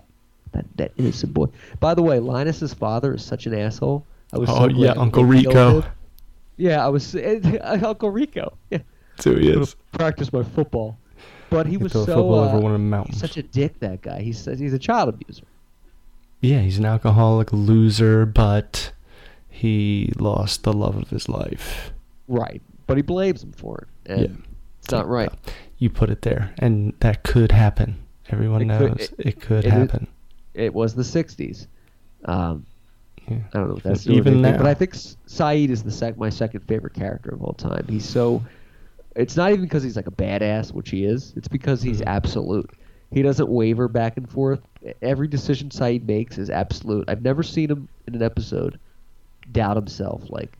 that 0.52 0.66
that 0.78 0.92
innocent 0.98 1.34
boy. 1.34 1.48
By 1.80 1.94
the 1.94 2.02
way, 2.04 2.20
Linus's 2.20 2.74
father 2.74 3.14
is 3.16 3.24
such 3.24 3.46
an 3.46 3.54
asshole. 3.54 4.06
I 4.34 4.38
was 4.38 4.50
Oh, 4.50 4.68
glad 4.68 4.76
yeah, 4.76 4.92
Uncle 4.98 5.24
Rico. 5.26 5.84
Yeah, 6.58 6.86
I 6.86 6.90
was 6.90 7.16
Uncle 7.16 8.10
Rico. 8.12 8.58
Yeah. 8.70 8.80
Who 9.24 9.36
he 9.36 9.50
is. 9.50 9.76
practice 9.94 10.32
my 10.32 10.44
football. 10.44 10.98
But 11.50 11.66
he 11.66 11.78
was 11.78 11.94
so 11.94 12.06
football 12.06 12.40
uh, 12.40 12.50
over 12.50 12.60
one 12.60 12.74
of 12.74 12.80
the 12.80 12.84
he's 12.86 12.90
mountains. 12.92 13.20
such 13.20 13.38
a 13.38 13.44
dick. 13.44 13.80
That 13.80 14.02
guy. 14.02 14.22
He's 14.22 14.44
he's 14.46 14.74
a 14.74 14.80
child 14.80 15.10
abuser. 15.10 15.44
Yeah, 16.42 16.60
he's 16.62 16.78
an 16.78 16.86
alcoholic 16.86 17.52
loser, 17.54 18.26
but 18.26 18.92
he 19.50 20.12
lost 20.20 20.64
the 20.64 20.74
love 20.74 20.96
of 20.98 21.10
his 21.10 21.28
life. 21.30 21.92
Right. 22.28 22.62
But 22.86 22.98
he 22.98 23.02
blames 23.04 23.42
him 23.44 23.54
for 23.54 23.80
it, 24.06 24.12
and 24.12 24.22
Yeah. 24.22 24.28
it's 24.80 24.92
not 24.92 25.08
right. 25.08 25.30
You 25.80 25.90
put 25.90 26.10
it 26.10 26.22
there, 26.22 26.54
and 26.60 26.94
that 27.00 27.24
could 27.24 27.52
happen. 27.52 27.96
Everyone 28.30 28.62
It 28.70 28.78
could- 28.78 28.98
knows 29.00 29.14
it, 29.18 29.40
could 29.42 29.60
it 29.66 29.68
is- 29.68 29.72
happen. 29.74 30.08
It 30.58 30.74
was 30.74 30.94
the 30.96 31.04
'60s. 31.04 31.68
Um, 32.26 32.66
Yeah. 33.30 33.38
I 33.54 33.58
don't 33.58 33.70
know 33.70 33.76
if 33.78 33.84
that's 33.84 34.08
Even 34.08 34.18
even 34.18 34.42
now. 34.42 34.58
but 34.58 34.66
I 34.66 34.74
think 34.74 34.94
Sayid 34.94 35.70
is 35.70 35.84
the 35.84 35.92
sec- 35.92 36.18
my 36.18 36.30
second 36.30 36.62
favorite 36.62 36.94
character 36.94 37.30
of 37.34 37.42
all 37.44 37.54
time. 37.54 37.86
He's 37.90 38.08
so. 38.08 38.44
It's 39.16 39.36
not 39.36 39.50
even 39.52 39.64
because 39.64 39.82
he's 39.84 39.96
like 39.96 40.08
a 40.08 40.12
badass, 40.12 40.72
which 40.74 40.90
he 40.92 41.04
is. 41.06 41.34
It's 41.36 41.48
because 41.48 41.82
he's 41.82 42.00
Mm-hmm. 42.02 42.10
absolute. 42.10 42.70
He 43.12 43.22
doesn't 43.22 43.50
waver 43.50 43.88
back 43.88 44.18
and 44.18 44.30
forth. 44.30 44.60
Every 45.02 45.28
decision 45.28 45.70
Sayid 45.70 46.06
makes 46.06 46.38
is 46.38 46.50
absolute. 46.50 47.06
I've 47.08 47.22
never 47.22 47.42
seen 47.42 47.72
him 47.72 47.88
in 48.08 48.16
an 48.16 48.22
episode 48.22 48.80
doubt 49.52 49.76
himself. 49.78 50.24
Like, 50.30 50.58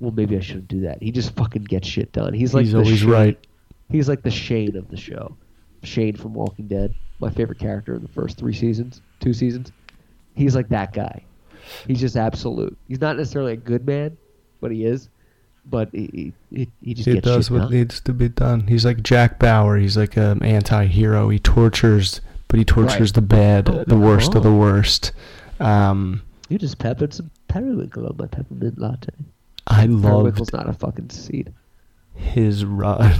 well, 0.00 0.10
maybe 0.10 0.36
I 0.36 0.40
shouldn't 0.40 0.68
do 0.68 0.80
that. 0.80 1.02
He 1.02 1.12
just 1.12 1.34
fucking 1.36 1.64
gets 1.64 1.86
shit 1.86 2.12
done. 2.12 2.32
He's 2.34 2.54
like 2.54 2.64
he's 2.64 2.74
always 2.74 2.98
Shane- 3.00 3.08
right. 3.10 3.38
He's 3.90 4.08
like 4.08 4.22
the 4.22 4.30
Shane 4.30 4.74
of 4.76 4.88
the 4.88 4.96
show. 4.96 5.36
Shane 5.82 6.16
from 6.16 6.34
Walking 6.34 6.66
Dead, 6.66 6.94
my 7.20 7.30
favorite 7.30 7.58
character 7.60 7.94
in 7.94 8.02
the 8.02 8.08
first 8.08 8.36
three 8.38 8.54
seasons, 8.54 9.00
two 9.20 9.32
seasons. 9.32 9.72
He's 10.34 10.54
like 10.54 10.68
that 10.68 10.92
guy. 10.92 11.24
He's 11.86 12.00
just 12.00 12.16
absolute. 12.16 12.76
He's 12.88 13.00
not 13.00 13.16
necessarily 13.16 13.52
a 13.54 13.56
good 13.56 13.86
man, 13.86 14.16
but 14.60 14.70
he 14.70 14.84
is. 14.84 15.08
But 15.68 15.88
he 15.92 16.32
he, 16.50 16.68
he 16.80 16.94
just 16.94 17.08
He 17.08 17.14
gets 17.14 17.24
does 17.24 17.50
what 17.50 17.58
done. 17.62 17.72
needs 17.72 18.00
to 18.02 18.12
be 18.12 18.28
done. 18.28 18.66
He's 18.68 18.84
like 18.84 19.02
Jack 19.02 19.38
Bauer. 19.40 19.76
He's 19.76 19.96
like 19.96 20.16
an 20.16 20.42
anti-hero. 20.44 21.28
He 21.28 21.38
tortures, 21.40 22.20
but 22.48 22.58
he 22.58 22.64
tortures 22.64 23.00
Right. 23.08 23.14
the 23.14 23.20
bad, 23.22 23.68
Oh, 23.68 23.84
the 23.84 23.96
worst 23.98 24.34
of 24.36 24.44
the 24.44 24.50
oh. 24.50 24.56
worst. 24.56 25.10
Um, 25.58 26.22
You 26.48 26.58
just 26.58 26.78
peppered 26.78 27.12
some 27.14 27.30
periwinkle 27.48 28.06
on 28.06 28.16
my 28.16 28.26
peppermint 28.26 28.78
latte. 28.78 29.08
I 29.66 29.86
love 29.86 30.02
Periwinkle's 30.02 30.52
not 30.52 30.68
a 30.68 30.72
fucking 30.72 31.10
seed. 31.10 31.52
his 32.14 32.64
run 32.64 33.12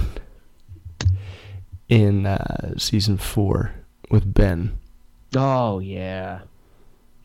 in 1.89 2.25
uh, 2.25 2.77
season 2.77 3.17
four 3.17 3.73
with 4.09 4.33
Ben. 4.33 4.77
Oh 5.37 5.79
yeah, 5.79 6.39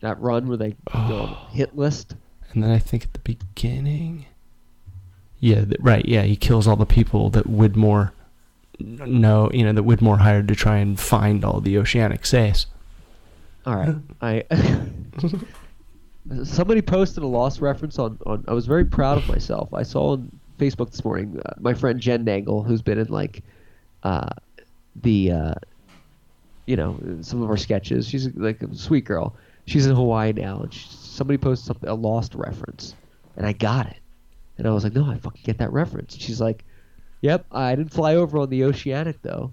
that 0.03 0.21
run 0.21 0.47
where 0.47 0.57
they 0.57 0.77
go 0.93 1.27
hit 1.51 1.77
list. 1.77 2.15
And 2.53 2.63
then 2.63 2.71
I 2.71 2.79
think 2.79 3.05
at 3.05 3.15
the 3.15 3.21
beginning, 3.21 4.27
yeah, 5.41 5.65
th- 5.65 5.81
right, 5.81 6.07
yeah, 6.07 6.23
he 6.23 6.37
kills 6.37 6.69
all 6.69 6.77
the 6.77 6.85
people 6.85 7.31
that 7.31 7.47
Widmore, 7.47 8.13
no, 8.79 9.51
you 9.55 9.65
know, 9.65 9.73
that 9.73 9.85
Widmore 9.85 10.19
hired 10.19 10.49
to 10.49 10.55
try 10.55 10.77
and 10.77 11.01
find 11.01 11.45
all 11.45 11.61
the 11.61 11.79
oceanic 11.79 12.27
says. 12.27 12.67
All 13.65 13.77
right, 13.77 13.97
I. 14.21 14.45
Somebody 16.45 16.83
posted 16.83 17.25
a 17.25 17.27
lost 17.27 17.61
reference 17.61 17.99
on, 17.99 18.17
on. 18.27 18.45
I 18.47 18.53
was 18.53 18.67
very 18.67 18.85
proud 18.85 19.19
of 19.19 19.27
myself. 19.29 19.75
I 19.75 19.83
saw 19.83 20.13
on 20.13 20.31
Facebook 20.59 20.91
this 20.93 21.05
morning 21.05 21.41
uh, 21.45 21.55
my 21.59 21.75
friend 21.75 21.99
Jen 21.99 22.25
Dangle, 22.25 22.63
who's 22.63 22.81
been 22.81 22.99
in 22.99 23.09
like, 23.09 23.43
uh, 24.05 24.29
the, 25.03 25.33
uh, 25.33 25.55
you 26.67 26.77
know, 26.77 26.99
some 27.23 27.43
of 27.43 27.51
our 27.51 27.57
sketches. 27.57 28.09
She's 28.09 28.35
like 28.35 28.63
a 28.63 28.75
sweet 28.75 29.05
girl. 29.05 29.35
She's 29.67 29.87
in 29.87 29.95
Hawaii 29.95 30.33
now, 30.33 30.61
and 30.61 30.73
she, 30.75 30.87
somebody 30.91 31.39
posted 31.39 31.67
something 31.67 31.89
a 31.89 31.95
lost 31.95 32.35
reference, 32.35 32.95
and 33.37 33.47
I 33.47 33.53
got 33.53 33.87
it, 33.87 33.99
and 34.59 34.67
I 34.67 34.71
was 34.73 34.85
like, 34.85 34.93
no, 34.95 35.05
I 35.11 35.17
fucking 35.19 35.43
get 35.45 35.59
that 35.59 35.73
reference. 35.73 36.17
She's 36.17 36.41
like, 36.41 36.65
yep, 37.21 37.47
I 37.53 37.75
didn't 37.77 37.93
fly 37.93 38.17
over 38.17 38.39
on 38.39 38.51
the 38.51 38.65
Oceanic 38.65 39.23
though. 39.23 39.53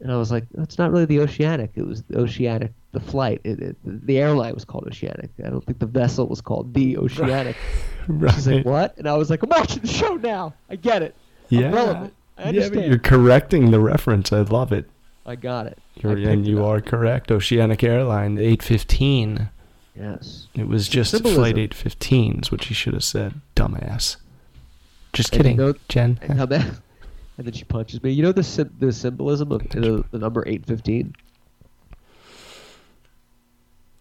And 0.00 0.12
I 0.12 0.16
was 0.16 0.30
like, 0.30 0.44
that's 0.52 0.76
not 0.76 0.90
really 0.90 1.04
the 1.06 1.20
Oceanic. 1.20 1.70
It 1.76 1.86
was 1.86 2.02
the 2.02 2.18
Oceanic, 2.18 2.72
the 2.92 3.00
flight. 3.00 3.40
It, 3.44 3.60
it, 3.60 3.76
the 3.84 4.18
airline 4.18 4.52
was 4.52 4.64
called 4.64 4.86
Oceanic. 4.88 5.30
I 5.42 5.48
don't 5.48 5.64
think 5.64 5.78
the 5.78 5.86
vessel 5.86 6.26
was 6.26 6.40
called 6.42 6.74
the 6.74 6.98
Oceanic. 6.98 7.56
She's 8.34 8.48
like, 8.48 8.66
what? 8.66 8.98
And 8.98 9.08
I 9.08 9.14
was 9.16 9.30
like, 9.30 9.42
I'm 9.44 9.48
watching 9.48 9.80
the 9.80 9.88
show 9.88 10.16
now. 10.16 10.52
I 10.68 10.76
get 10.76 11.02
it. 11.02 11.14
Yeah. 11.48 11.70
relevant. 11.70 12.12
I 12.36 12.42
Yeah, 12.42 12.48
understand. 12.48 12.74
but 12.74 12.88
you're 12.88 12.98
correcting 12.98 13.70
the 13.70 13.80
reference. 13.80 14.30
I 14.32 14.40
love 14.40 14.72
it. 14.72 14.90
I 15.26 15.36
got 15.36 15.66
it. 15.66 15.78
You're, 15.96 16.16
and 16.18 16.46
you 16.46 16.64
are 16.64 16.80
correct. 16.80 17.30
Oceanic 17.30 17.82
Airline, 17.82 18.36
815. 18.38 19.48
Yes. 19.96 20.48
It 20.54 20.68
was 20.68 20.88
just 20.88 21.12
Symbolism. 21.12 21.40
Flight 21.42 21.56
815 21.58 22.40
is 22.42 22.52
what 22.52 22.62
she 22.62 22.74
should 22.74 22.94
have 22.94 23.04
said, 23.04 23.40
dumbass. 23.56 24.16
Just 25.12 25.32
And 25.34 25.38
you 25.38 25.42
kidding, 25.50 25.56
know- 25.56 25.74
Jen. 25.88 26.18
And, 26.22 26.38
how 26.38 26.46
that, 26.46 26.66
and 27.38 27.46
then 27.46 27.52
she 27.52 27.64
punches 27.64 28.02
me. 28.02 28.10
You 28.10 28.22
know 28.24 28.32
the 28.32 28.70
the 28.80 28.92
symbolism 28.92 29.52
of 29.52 29.68
the, 29.70 30.04
the 30.10 30.18
number 30.18 30.42
eight 30.46 30.66
fifteen. 30.66 31.14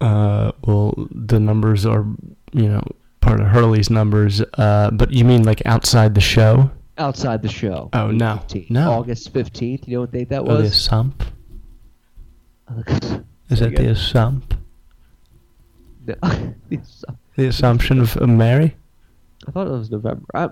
Uh, 0.02 0.52
well, 0.66 0.94
the 1.12 1.40
numbers 1.40 1.86
are, 1.86 2.06
you 2.52 2.68
know, 2.68 2.82
part 3.22 3.40
of 3.40 3.48
Hurley's 3.48 3.90
numbers. 3.90 4.42
Uh, 4.58 4.90
but 4.92 5.12
you 5.12 5.24
mean 5.24 5.44
like 5.44 5.62
outside 5.66 6.16
the 6.16 6.22
show? 6.22 6.70
Outside 6.98 7.42
the 7.42 7.50
show. 7.50 7.90
Oh, 7.94 8.12
no. 8.12 8.36
8:15. 8.48 8.70
No. 8.70 8.92
August 8.92 9.34
fifteenth. 9.34 9.88
You 9.88 9.96
know 9.96 10.02
what 10.02 10.12
date 10.12 10.30
that 10.30 10.44
was? 10.46 10.52
Oh, 10.54 10.58
the 10.58 10.64
was? 10.64 10.82
sump? 10.82 11.24
Is 13.50 13.60
that 13.60 13.76
the 13.76 13.84
go. 13.86 13.94
sump? 13.94 14.54
No. 16.08 16.16
The 17.36 17.48
assumption 17.48 18.00
of, 18.00 18.16
of 18.18 18.30
Mary? 18.30 18.76
I 19.48 19.52
thought 19.52 19.66
it 19.66 19.72
was 19.72 19.90
November. 19.90 20.24
I, 20.36 20.50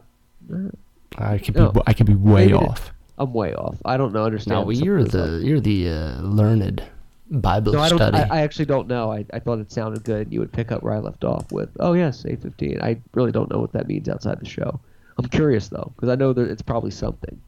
I 1.20 1.38
could 1.38 1.56
No. 1.56 1.72
be 1.72 1.82
I 1.86 1.94
could 1.94 2.08
be 2.08 2.16
way 2.16 2.48
Maybe 2.48 2.54
it- 2.58 2.70
off. 2.70 2.92
I'm 3.20 3.34
way 3.34 3.54
off. 3.54 3.78
I 3.86 3.98
don't 3.98 4.14
know. 4.14 4.26
Understand. 4.26 4.62
No, 4.62 4.66
but 4.66 4.78
you're 4.78 5.04
the 5.04 5.36
up. 5.38 5.44
you're 5.44 5.60
the 5.60 5.90
uh, 5.90 6.22
learned 6.22 6.84
Bible 7.30 7.74
No, 7.74 7.80
I 7.82 7.90
don't. 7.90 8.00
study. 8.00 8.18
I, 8.18 8.40
I 8.40 8.42
actually 8.42 8.66
don't 8.66 8.88
know. 8.88 9.12
I, 9.12 9.26
I 9.32 9.38
thought 9.38 9.60
it 9.60 9.72
sounded 9.72 10.04
good. 10.04 10.34
You 10.34 10.40
would 10.40 10.52
pick 10.52 10.72
up 10.72 10.82
where 10.82 10.94
I 10.94 10.98
left 10.98 11.24
off 11.24 11.52
with. 11.52 11.70
Oh 11.80 11.94
yes, 11.94 12.26
eight 12.28 12.42
fifteen. 12.42 12.80
I 12.82 13.00
really 13.14 13.32
don't 13.32 13.52
know 13.52 13.60
what 13.60 13.74
that 13.74 13.88
means 13.88 14.10
outside 14.10 14.40
the 14.40 14.50
show. 14.50 14.80
I'm 15.24 15.30
curious 15.30 15.68
though, 15.70 15.92
because 15.96 16.10
I 16.10 16.16
know 16.16 16.34
that 16.34 16.50
it's 16.50 16.62
probably 16.62 16.92
something. 16.92 17.42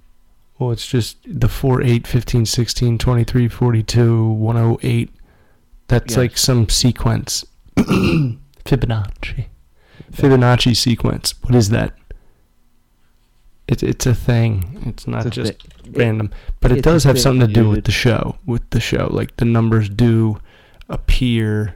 Well, 0.60 0.72
it's 0.72 0.86
just 0.88 1.18
the 1.26 1.48
4, 1.48 1.82
8, 1.82 2.06
15, 2.08 2.46
16, 2.46 2.98
23, 3.00 3.48
42, 3.48 4.30
108. 4.30 5.10
That's 5.88 6.12
Yes. 6.12 6.18
like 6.18 6.38
some 6.38 6.70
sequence. 6.70 7.44
Fibonacci. 7.76 9.46
Fibonacci 10.12 10.76
sequence. 10.76 11.34
What 11.44 11.56
is 11.56 11.70
that? 11.70 11.94
It's 13.68 13.82
it's 13.82 14.06
a 14.06 14.14
thing. 14.14 14.84
It's 14.86 15.08
not 15.08 15.26
It's 15.26 15.36
just 15.36 15.54
thi- 15.84 15.92
random. 15.92 16.32
But 16.60 16.72
it 16.72 16.84
does 16.84 17.04
have 17.06 17.20
something 17.20 17.48
to 17.48 17.54
do 17.54 17.70
with 17.70 17.86
the 17.86 17.92
show. 17.92 18.38
With 18.46 18.70
the 18.70 18.80
show. 18.80 19.08
Like 19.12 19.36
the 19.38 19.46
numbers 19.46 19.90
do 19.90 20.38
appear 20.90 21.76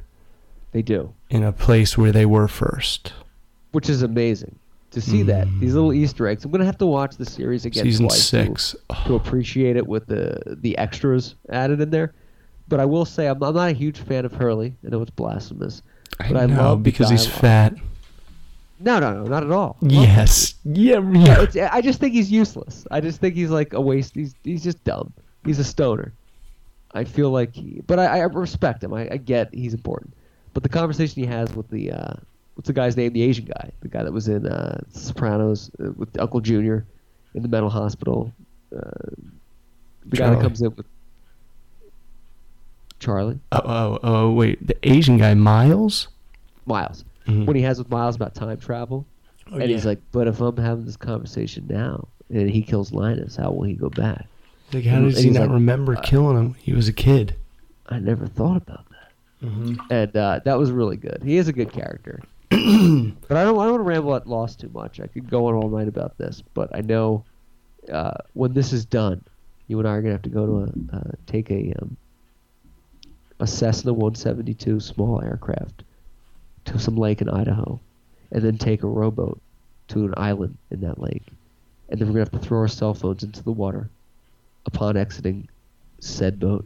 They 0.74 0.82
do, 0.82 1.14
in 1.30 1.44
a 1.44 1.52
place 1.52 1.98
where 1.98 2.12
they 2.12 2.26
were 2.26 2.48
first. 2.48 3.14
which 3.72 3.90
is 3.90 4.02
amazing 4.02 4.60
to 5.00 5.10
see 5.10 5.22
that 5.24 5.48
these 5.60 5.74
little 5.76 5.94
Easter 5.94 6.28
eggs. 6.28 6.44
I'm 6.44 6.52
gonna 6.52 6.66
have 6.66 6.78
to 6.80 6.86
watch 6.86 7.18
the 7.18 7.26
series 7.26 7.66
again 7.66 7.84
Mm. 7.84 7.88
Season 7.88 8.06
twice 8.08 8.30
to- 8.32 8.46
six. 8.46 8.76
to 9.06 9.16
appreciate 9.16 9.76
it 9.78 9.86
with 9.88 10.08
the 10.08 10.58
the 10.62 10.78
extras 10.78 11.36
added 11.50 11.80
in 11.82 11.90
there. 11.90 12.14
But 12.68 12.80
I 12.80 12.86
will 12.86 13.06
say 13.06 13.28
I'm, 13.28 13.42
I'm 13.44 13.54
not 13.56 13.70
a 13.70 13.74
huge 13.74 14.00
fan 14.00 14.26
of 14.26 14.34
Hurley. 14.34 14.74
I 14.86 14.90
know 14.90 15.02
it's 15.02 15.12
blasphemous, 15.12 15.82
I 16.20 16.32
but 16.34 16.38
I, 16.42 16.46
know 16.48 16.56
love 16.62 16.84
because 16.84 17.10
he's 17.10 17.26
fat. 17.26 17.74
No, 18.80 19.00
no, 19.00 19.12
no, 19.14 19.24
not 19.24 19.44
at 19.44 19.52
all. 19.52 19.78
Yes. 19.82 20.56
Yeah. 20.64 21.00
Yeah, 21.00 21.26
yeah. 21.26 21.42
it's, 21.42 21.56
I 21.58 21.82
just 21.82 22.00
think 22.00 22.14
he's 22.14 22.32
useless. 22.32 22.86
I 22.92 23.00
just 23.02 23.20
think 23.20 23.34
he's 23.36 23.50
like 23.50 23.74
a 23.74 23.82
waste. 23.82 24.14
He's 24.16 24.36
he's 24.44 24.64
just 24.64 24.84
dumb. 24.84 25.14
He's 25.46 25.60
a 25.60 25.64
stoner. 25.64 26.14
I 26.94 27.04
feel 27.04 27.30
like, 27.32 27.54
he, 27.54 27.82
but 27.86 28.00
I, 28.00 28.20
I 28.20 28.24
respect 28.24 28.84
him. 28.84 28.94
I, 28.94 29.08
I 29.12 29.18
get 29.18 29.54
he's 29.54 29.74
important. 29.74 30.14
But 30.54 30.64
the 30.64 30.70
conversation 30.70 31.22
he 31.24 31.28
has 31.28 31.56
with 31.56 31.70
the 31.70 31.92
uh, 31.92 32.14
what's 32.58 32.68
the 32.68 32.74
guy's 32.74 32.98
name? 32.98 33.14
The 33.14 33.22
Asian 33.22 33.46
guy, 33.46 33.70
the 33.82 33.88
guy 33.88 34.04
that 34.04 34.12
was 34.12 34.28
in 34.28 34.48
uh, 34.48 34.82
Sopranos 34.92 35.70
uh, 35.80 35.92
with 35.96 36.20
Uncle 36.20 36.42
Junior 36.42 36.86
in 37.36 37.44
the 37.44 37.48
mental 37.48 37.70
hospital. 37.70 38.34
Uh, 38.76 38.82
the 40.08 40.18
guy 40.18 40.32
that 40.32 40.42
comes 40.42 40.60
in 40.62 40.74
with 40.76 40.88
Charlie 43.00 43.40
Oh, 43.52 43.62
oh, 43.64 44.00
oh, 44.04 44.32
wait. 44.32 44.66
The 44.66 44.76
Asian 44.84 45.18
guy, 45.18 45.36
Miles? 45.36 46.08
Miles. 46.66 47.06
Mhm. 47.28 47.46
When 47.46 47.56
he 47.56 47.62
has 47.62 47.78
with 47.78 47.90
Miles 47.92 48.16
about 48.16 48.34
time 48.34 48.58
travel, 48.58 49.06
Oh, 49.52 49.60
and 49.60 49.70
he's 49.70 49.86
like, 49.86 50.00
"But 50.12 50.28
if 50.28 50.42
I'm 50.42 50.58
having 50.58 50.86
this 50.86 50.98
conversation 50.98 51.68
now, 51.70 52.08
and 52.30 52.50
he 52.50 52.62
kills 52.62 52.92
Linus, 52.92 53.36
how 53.36 53.52
will 53.52 53.64
he 53.64 53.76
go 53.76 53.90
back?" 53.90 54.26
like, 54.74 54.84
how 54.84 55.00
does 55.00 55.20
he 55.20 55.30
not 55.30 55.44
like, 55.44 55.52
remember 55.52 55.96
uh, 55.96 56.02
killing 56.02 56.38
him? 56.38 56.56
He 56.60 56.74
was 56.74 56.88
a 56.90 56.94
kid. 56.94 57.36
I 57.88 58.00
never 58.00 58.28
thought 58.28 58.58
about 58.58 58.86
that. 58.90 59.48
Mm-hmm. 59.48 59.76
And 59.90 60.18
uh, 60.18 60.40
that 60.44 60.58
was 60.58 60.72
really 60.72 60.98
good. 60.98 61.22
He 61.24 61.38
is 61.38 61.48
a 61.48 61.54
good 61.54 61.72
character. 61.72 62.22
But 62.50 62.58
I 62.58 62.64
don't. 62.64 63.28
I 63.32 63.44
don't 63.44 63.56
want 63.56 63.76
to 63.76 63.80
ramble 63.80 64.16
at 64.16 64.28
Lost 64.28 64.62
too 64.62 64.70
much. 64.74 65.00
I 65.02 65.08
could 65.08 65.30
go 65.30 65.48
on 65.48 65.56
all 65.56 65.70
night 65.70 65.90
about 65.90 66.18
this, 66.18 66.42
but 66.54 66.74
I 66.74 66.82
know 66.82 67.26
uh, 67.92 68.14
when 68.34 68.54
this 68.54 68.72
is 68.72 68.86
done, 68.86 69.22
you 69.68 69.80
and 69.80 69.88
I 69.88 69.92
are 69.92 70.02
gonna 70.02 70.14
have 70.14 70.22
to 70.24 70.30
go 70.30 70.46
to 70.46 70.58
a 70.60 70.98
uh, 70.98 71.12
take 71.26 71.52
a 71.52 71.74
um, 71.82 71.98
a 73.40 73.48
Cessna 73.48 73.92
172 73.92 74.80
small 74.80 75.22
aircraft 75.22 75.84
to 76.66 76.80
some 76.80 76.96
lake 76.96 77.22
in 77.22 77.30
Idaho, 77.30 77.80
and 78.32 78.42
then 78.42 78.58
take 78.58 78.84
a 78.84 78.88
rowboat 78.88 79.42
to 79.90 80.06
an 80.06 80.14
island 80.16 80.58
in 80.72 80.82
that 80.82 81.02
lake, 81.02 81.24
and 81.90 82.00
then 82.00 82.08
we're 82.08 82.24
gonna 82.24 82.30
have 82.32 82.42
to 82.42 82.48
throw 82.48 82.60
our 82.60 82.68
cell 82.70 82.94
phones 82.94 83.24
into 83.24 83.44
the 83.44 83.52
water 83.52 83.90
upon 84.66 84.96
exiting 84.96 85.50
said 86.00 86.40
boat, 86.40 86.66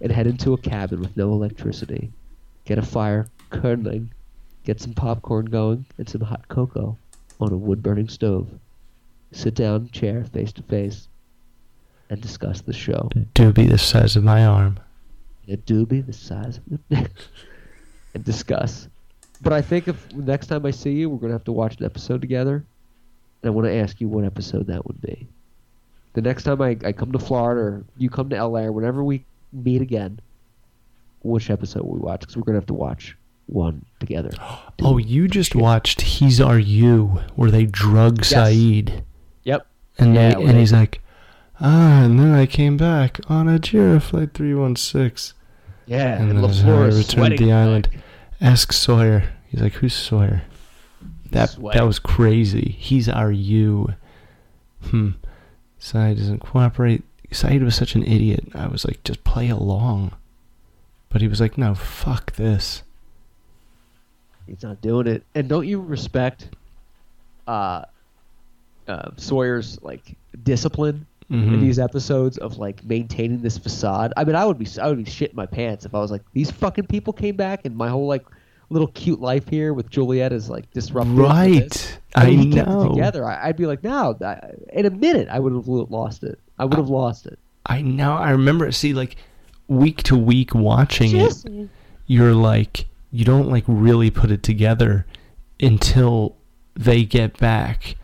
and 0.00 0.12
head 0.12 0.26
into 0.26 0.52
a 0.52 0.58
cabin 0.58 1.00
with 1.00 1.16
no 1.16 1.32
electricity, 1.32 2.10
get 2.66 2.78
a 2.78 2.82
fire 2.82 3.28
curdling, 3.50 4.10
get 4.66 4.80
some 4.80 4.92
popcorn 4.92 5.46
going, 5.46 5.86
and 5.96 6.08
some 6.08 6.20
hot 6.20 6.46
cocoa 6.48 6.98
on 7.40 7.52
a 7.52 7.56
wood 7.56 7.82
burning 7.82 8.08
stove. 8.08 8.48
Sit 9.32 9.54
down 9.54 9.82
in 9.82 9.86
a 9.86 9.90
chair 9.90 10.24
face 10.24 10.52
to 10.54 10.62
face 10.62 11.08
and 12.10 12.20
discuss 12.20 12.60
the 12.60 12.72
show. 12.72 13.08
Doobie 13.34 13.68
the 13.70 13.78
size 13.78 14.16
of 14.16 14.24
my 14.24 14.44
arm. 14.44 14.78
In 15.46 15.54
a 15.54 15.56
doobie 15.56 16.04
the 16.04 16.12
size 16.12 16.58
of 16.58 16.62
your 16.68 16.80
neck. 16.90 17.10
and 18.14 18.24
discuss. 18.24 18.88
But 19.40 19.52
I 19.52 19.62
think 19.62 19.86
if 19.86 20.12
next 20.14 20.48
time 20.48 20.66
I 20.66 20.72
see 20.72 20.92
you, 20.92 21.08
we're 21.08 21.18
gonna 21.18 21.32
have 21.34 21.44
to 21.44 21.52
watch 21.52 21.78
an 21.78 21.84
episode 21.84 22.20
together. 22.20 22.64
And 23.42 23.48
I 23.48 23.50
want 23.50 23.66
to 23.66 23.74
ask 23.74 24.00
you 24.00 24.08
what 24.08 24.24
episode 24.24 24.66
that 24.66 24.86
would 24.86 25.00
be. 25.00 25.28
The 26.14 26.22
next 26.22 26.42
time 26.44 26.60
I, 26.60 26.76
I 26.84 26.92
come 26.92 27.12
to 27.12 27.18
Florida 27.18 27.60
or 27.60 27.84
you 27.98 28.10
come 28.10 28.30
to 28.30 28.44
LA 28.44 28.62
or 28.62 28.72
whenever 28.72 29.04
we 29.04 29.24
meet 29.52 29.82
again, 29.82 30.18
which 31.22 31.50
episode 31.50 31.84
will 31.84 31.92
we 31.92 31.98
watch? 32.00 32.20
Because 32.20 32.36
we're 32.36 32.44
gonna 32.44 32.58
have 32.58 32.66
to 32.66 32.74
watch 32.74 33.16
one 33.46 33.84
together. 34.00 34.30
Oh, 34.82 34.98
you 34.98 35.26
just 35.26 35.54
watched 35.54 36.02
He's 36.02 36.38
Our 36.38 36.58
You, 36.58 37.20
where 37.34 37.50
they 37.50 37.64
drug 37.64 38.18
Sayid. 38.18 39.02
Yep. 39.44 39.66
And, 39.98 40.14
Yeah, 40.14 40.34
they, 40.34 40.40
and 40.42 40.48
they- 40.50 40.58
he's 40.60 40.72
like, 40.74 41.00
ah, 41.62 42.02
and 42.02 42.20
then 42.20 42.34
I 42.34 42.44
came 42.44 42.76
back 42.76 43.18
on 43.30 43.46
Ajira 43.46 44.02
Flight 44.02 44.34
316. 44.34 45.34
Yeah. 45.86 46.12
And 46.20 46.30
And, 46.30 46.44
then 46.44 46.44
I 46.68 46.86
returned 46.88 47.38
to 47.38 47.44
the 47.44 47.52
island, 47.52 47.88
ask 48.38 48.72
Sawyer. 48.74 49.24
He's 49.48 49.62
like, 49.62 49.72
who's 49.74 49.94
Sawyer? 49.94 50.42
That 51.30 51.48
Sweating. 51.50 51.78
that 51.80 51.86
was 51.86 51.98
crazy. 51.98 52.76
He's 52.78 53.08
our 53.08 53.32
you. 53.32 53.94
Hmm. 54.90 55.12
Sayid 55.80 56.18
doesn't 56.18 56.40
cooperate. 56.40 57.02
Sayid 57.30 57.64
was 57.64 57.74
such 57.74 57.94
an 57.94 58.02
idiot. 58.04 58.44
I 58.54 58.66
was 58.68 58.84
like, 58.84 59.02
just 59.04 59.24
play 59.24 59.48
along. 59.48 60.12
But 61.08 61.22
he 61.22 61.28
was 61.28 61.40
like, 61.40 61.56
no, 61.56 61.74
fuck 61.74 62.32
this. 62.36 62.82
He's 64.46 64.62
not 64.62 64.80
doing 64.80 65.06
it. 65.06 65.24
And 65.34 65.48
don't 65.48 65.66
you 65.66 65.80
respect 65.80 66.48
uh, 67.46 67.84
uh, 68.88 69.10
Sawyer's 69.16 69.78
like 69.82 70.16
discipline 70.44 71.06
in 71.28 71.50
Mhm. 71.50 71.60
these 71.60 71.78
episodes 71.80 72.38
of 72.38 72.58
like 72.58 72.84
maintaining 72.84 73.42
this 73.42 73.58
facade? 73.58 74.12
I 74.16 74.24
mean, 74.24 74.36
I 74.36 74.44
would 74.44 74.58
be 74.58 74.66
I 74.80 74.88
would 74.88 74.98
be 74.98 75.04
shitting 75.10 75.34
my 75.34 75.46
pants 75.46 75.84
if 75.84 75.94
I 75.94 75.98
was 75.98 76.10
like 76.10 76.22
these 76.32 76.50
fucking 76.50 76.86
people 76.86 77.12
came 77.12 77.36
back 77.36 77.62
and 77.64 77.76
my 77.76 77.88
whole 77.88 78.06
like 78.06 78.24
little 78.68 78.88
cute 78.88 79.20
life 79.20 79.48
here 79.48 79.72
with 79.74 79.88
Juliet 79.90 80.32
is 80.32 80.48
like 80.50 80.70
disrupted. 80.72 81.16
Right. 81.16 81.98
I 82.16 82.26
he 82.30 82.50
kept 82.52 82.68
it 82.68 82.72
know. 82.72 82.88
together. 82.88 83.24
I, 83.24 83.48
I'd 83.48 83.56
be 83.56 83.66
like, 83.66 83.84
no, 83.84 84.16
I, 84.24 84.50
in 84.72 84.86
a 84.86 84.90
minute 84.90 85.28
I 85.30 85.38
would 85.38 85.52
have 85.52 85.66
lost 85.68 86.22
it. 86.24 86.38
I 86.58 86.64
would 86.64 86.78
have 86.78 86.88
lost 86.88 87.26
it. 87.26 87.38
I 87.66 87.82
know. 87.82 88.12
I 88.14 88.30
remember. 88.30 88.70
See, 88.72 88.92
like 88.94 89.16
week 89.68 90.02
to 90.04 90.16
week 90.16 90.54
watching 90.54 91.16
it, 91.16 91.44
you're 92.06 92.32
like, 92.34 92.86
you 93.10 93.24
don't 93.24 93.48
like 93.48 93.64
really 93.66 94.10
put 94.10 94.30
it 94.30 94.42
together 94.42 95.06
until 95.60 96.36
they 96.74 97.04
get 97.04 97.38
back. 97.38 97.96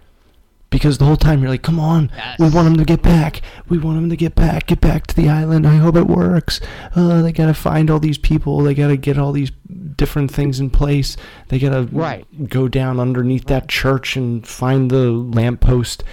Because 0.71 0.97
the 0.97 1.05
whole 1.05 1.19
time 1.19 1.43
you're 1.43 1.51
like, 1.51 1.61
come 1.63 1.79
on, 1.79 2.11
we 2.39 2.49
want 2.49 2.65
them 2.67 2.79
to 2.79 2.85
get 2.87 3.03
back. 3.03 3.43
We 3.69 3.77
want 3.77 3.99
them 3.99 4.09
to 4.09 4.17
get 4.17 4.35
back. 4.35 4.69
Get 4.69 4.81
back 4.81 5.07
to 5.09 5.15
the 5.15 5.29
island. 5.29 5.67
I 5.67 5.77
hope 5.77 5.97
it 5.97 6.07
works. 6.07 6.61
Uh, 6.97 7.21
they 7.21 7.31
gotta 7.31 7.53
find 7.53 7.91
all 7.91 7.99
these 8.01 8.17
people. 8.17 8.63
They 8.63 8.73
gotta 8.73 8.97
get 8.97 9.19
all 9.19 9.33
these 9.33 9.51
different 9.97 10.31
things 10.31 10.61
in 10.61 10.71
place. 10.71 11.15
They 11.49 11.59
gotta 11.59 11.83
Right. 11.93 12.27
go 12.49 12.69
down 12.69 12.99
underneath 12.99 13.45
that 13.49 13.69
church 13.69 14.17
and 14.17 14.47
find 14.47 14.91
the 14.91 15.11
lamppost. 15.11 16.05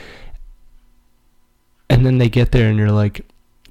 And 1.90 2.06
then 2.06 2.18
they 2.18 2.28
get 2.30 2.52
there 2.52 2.70
and 2.70 2.78
you're 2.78 2.92
like, 2.92 3.26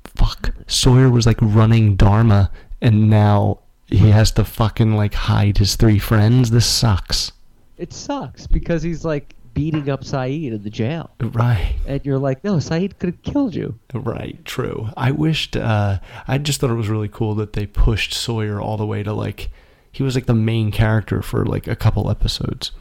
fuck. 0.05 0.55
Sawyer 0.67 1.11
was 1.11 1.27
like 1.27 1.39
running 1.43 1.97
Dharma 1.97 2.51
and 2.81 3.11
now 3.11 3.59
he 3.89 4.11
has 4.11 4.31
to 4.33 4.45
fucking 4.45 4.95
like 4.97 5.15
hide 5.15 5.59
his 5.59 5.77
three 5.77 5.99
friends. 5.99 6.51
This 6.51 6.67
sucks. 6.67 7.33
It 7.77 7.93
sucks 7.93 8.47
because 8.47 8.83
he's 8.83 9.05
like 9.05 9.35
beating 9.55 9.89
up 9.89 10.03
Sayid 10.03 10.53
in 10.53 10.63
the 10.63 10.71
jail. 10.71 11.11
Right. 11.21 11.75
And 11.87 12.05
you're 12.05 12.19
like, 12.19 12.45
no, 12.45 12.57
Sayid 12.57 12.99
could 12.99 13.11
have 13.15 13.23
killed 13.23 13.55
you. 13.55 13.79
Right, 13.95 14.45
true. 14.45 14.89
I 14.97 15.11
wished 15.11 15.57
uh 15.57 15.99
I 16.27 16.39
just 16.39 16.61
thought 16.61 16.71
it 16.71 16.75
was 16.75 16.89
really 16.89 17.09
cool 17.09 17.35
that 17.37 17.55
they 17.55 17.67
pushed 17.67 18.13
Sawyer 18.15 18.61
all 18.61 18.77
the 18.77 18.87
way 18.87 19.03
to 19.03 19.13
like 19.13 19.51
he 19.91 20.03
was 20.03 20.15
like 20.15 20.27
the 20.27 20.35
main 20.35 20.71
character 20.71 21.23
for 21.23 21.45
like 21.47 21.67
a 21.67 21.75
couple 21.77 22.11
episodes. 22.11 22.73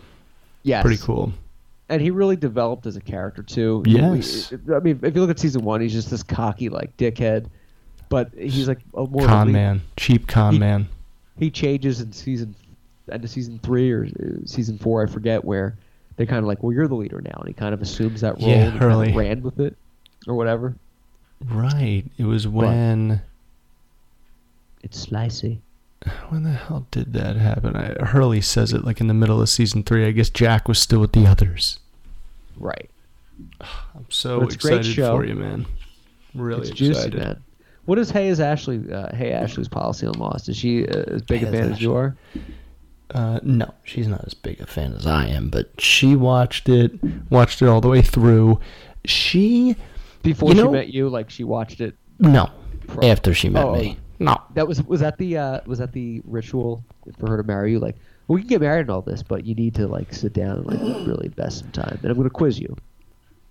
Yes. 0.64 0.84
Pretty 0.84 1.02
cool. 1.02 1.34
And 1.90 2.02
he 2.02 2.12
really 2.12 2.36
developed 2.36 2.86
as 2.86 2.98
a 2.98 3.02
character 3.02 3.42
too. 3.44 3.82
Yes. 3.86 4.52
I 4.74 4.80
mean, 4.80 5.00
if 5.02 5.16
you 5.16 5.22
look 5.22 5.30
at 5.30 5.40
season 5.40 5.64
one, 5.64 5.80
he's 5.80 5.94
just 5.94 6.10
this 6.12 6.22
cocky 6.22 6.68
like 6.70 6.96
dickhead, 6.98 7.48
but 8.10 8.30
he's 8.38 8.68
like 8.68 8.80
a 8.94 9.06
more 9.06 9.26
Con 9.26 9.44
elite- 9.48 9.54
man, 9.54 9.82
cheap 9.96 10.28
con 10.28 10.54
He- 10.54 10.60
man. 10.60 10.90
He 11.38 11.50
changes 11.52 12.02
in 12.02 12.12
season 12.12 12.56
end 13.12 13.24
of 13.24 13.30
season 13.30 13.60
three 13.64 13.92
or 13.92 14.06
uh, 14.06 14.46
season 14.46 14.78
four, 14.78 15.02
I 15.02 15.06
forget 15.06 15.44
where 15.46 15.78
they 16.18 16.26
kind 16.26 16.40
of 16.40 16.46
like, 16.46 16.62
well, 16.64 16.74
you're 16.74 16.88
the 16.88 16.96
leader 16.96 17.22
now, 17.22 17.36
and 17.40 17.48
he 17.48 17.54
kind 17.54 17.74
of 17.74 17.82
assumes 17.82 18.22
that 18.22 18.40
role 18.42 18.50
Yeah, 18.50 18.70
and 18.70 18.80
kind 18.80 19.10
of 19.10 19.16
ran 19.16 19.42
with 19.44 19.60
it 19.60 19.78
or 20.28 20.36
whatever. 20.36 20.76
Right. 21.50 22.04
It 22.18 22.26
was 22.26 22.48
when 22.48 23.22
It's 24.84 25.06
slicey. 25.06 25.60
when 26.30 26.44
the 26.44 26.52
hell 26.52 26.86
did 26.92 27.14
that 27.14 27.36
happen? 27.36 27.76
I, 27.76 27.94
Hurley 28.06 28.42
says 28.42 28.74
it 28.74 28.84
like 28.84 29.00
in 29.00 29.08
the 29.08 29.14
middle 29.14 29.42
of 29.42 29.48
season 29.50 29.84
three. 29.84 30.06
I 30.06 30.12
guess 30.12 30.30
Jack 30.30 30.68
was 30.68 30.80
still 30.80 31.00
with 31.00 31.14
the 31.14 31.26
others. 31.28 31.80
Right. 32.58 32.90
I'm 33.62 34.06
so 34.10 34.40
But 34.42 34.58
great 34.60 34.80
excited 34.80 34.96
for 34.96 35.24
you, 35.26 35.36
man. 35.36 35.66
Really 36.34 36.62
it's 36.68 36.72
juicy, 36.72 36.92
excited. 36.92 37.20
man. 37.20 37.44
What 37.88 37.98
is 37.98 38.12
Hey 38.12 38.28
is 38.28 38.40
Ashley? 38.40 38.82
Uh, 38.92 39.16
hey 39.16 39.32
Ashley's 39.32 39.68
policy 39.68 40.06
on 40.06 40.14
Lost. 40.14 40.48
Is 40.50 40.56
she 40.58 40.88
uh, 40.88 41.04
as 41.08 41.22
big 41.24 41.40
Hey 41.42 41.48
a 41.48 41.52
fan 41.52 41.72
as 41.72 41.82
you 41.82 41.96
are? 41.96 42.16
Uh, 43.12 43.40
no, 43.42 43.74
she's 43.84 44.08
not 44.08 44.24
as 44.26 44.34
big 44.34 44.60
a 44.60 44.68
fan 44.68 44.94
as 44.94 45.08
I 45.08 45.28
am, 45.28 45.50
but 45.50 45.70
she 45.80 46.16
watched 46.18 46.68
it, 46.68 46.92
watched 47.30 47.62
it 47.62 47.68
all 47.70 47.80
the 47.80 47.88
way 47.88 48.02
through. 48.02 48.60
She, 49.06 49.78
Before 50.22 50.52
she 50.52 50.58
know- 50.58 50.72
met 50.72 50.90
you, 50.90 51.08
like 51.08 51.30
she 51.30 51.46
watched 51.46 51.80
it. 51.80 51.96
no, 52.20 52.50
Pro- 52.88 53.08
after 53.08 53.34
she 53.34 53.48
met 53.48 53.64
Oh, 53.64 53.74
me, 53.76 53.98
no. 54.20 54.36
That 54.56 54.68
was 54.68 54.84
was 54.84 55.00
that 55.00 55.18
the 55.18 55.38
uh, 55.38 55.62
was 55.66 55.80
that 55.80 55.94
the 55.94 56.22
ritual 56.26 56.84
for 57.18 57.30
her 57.30 57.38
to 57.38 57.44
marry 57.44 57.72
you? 57.72 57.80
Like, 57.80 57.96
we 58.28 58.42
can 58.42 58.50
get 58.50 58.60
married 58.60 58.82
and 58.82 58.90
all 58.90 59.02
this, 59.02 59.24
but 59.24 59.46
you 59.46 59.56
need 59.56 59.74
to 59.76 59.88
like 59.88 60.14
sit 60.14 60.34
down 60.34 60.58
and 60.58 60.66
like 60.66 61.08
really 61.08 61.28
invest 61.28 61.60
some 61.60 61.72
time. 61.72 61.98
And 62.02 62.12
I'm 62.12 62.18
gonna 62.18 62.30
quiz 62.30 62.60
you. 62.60 62.76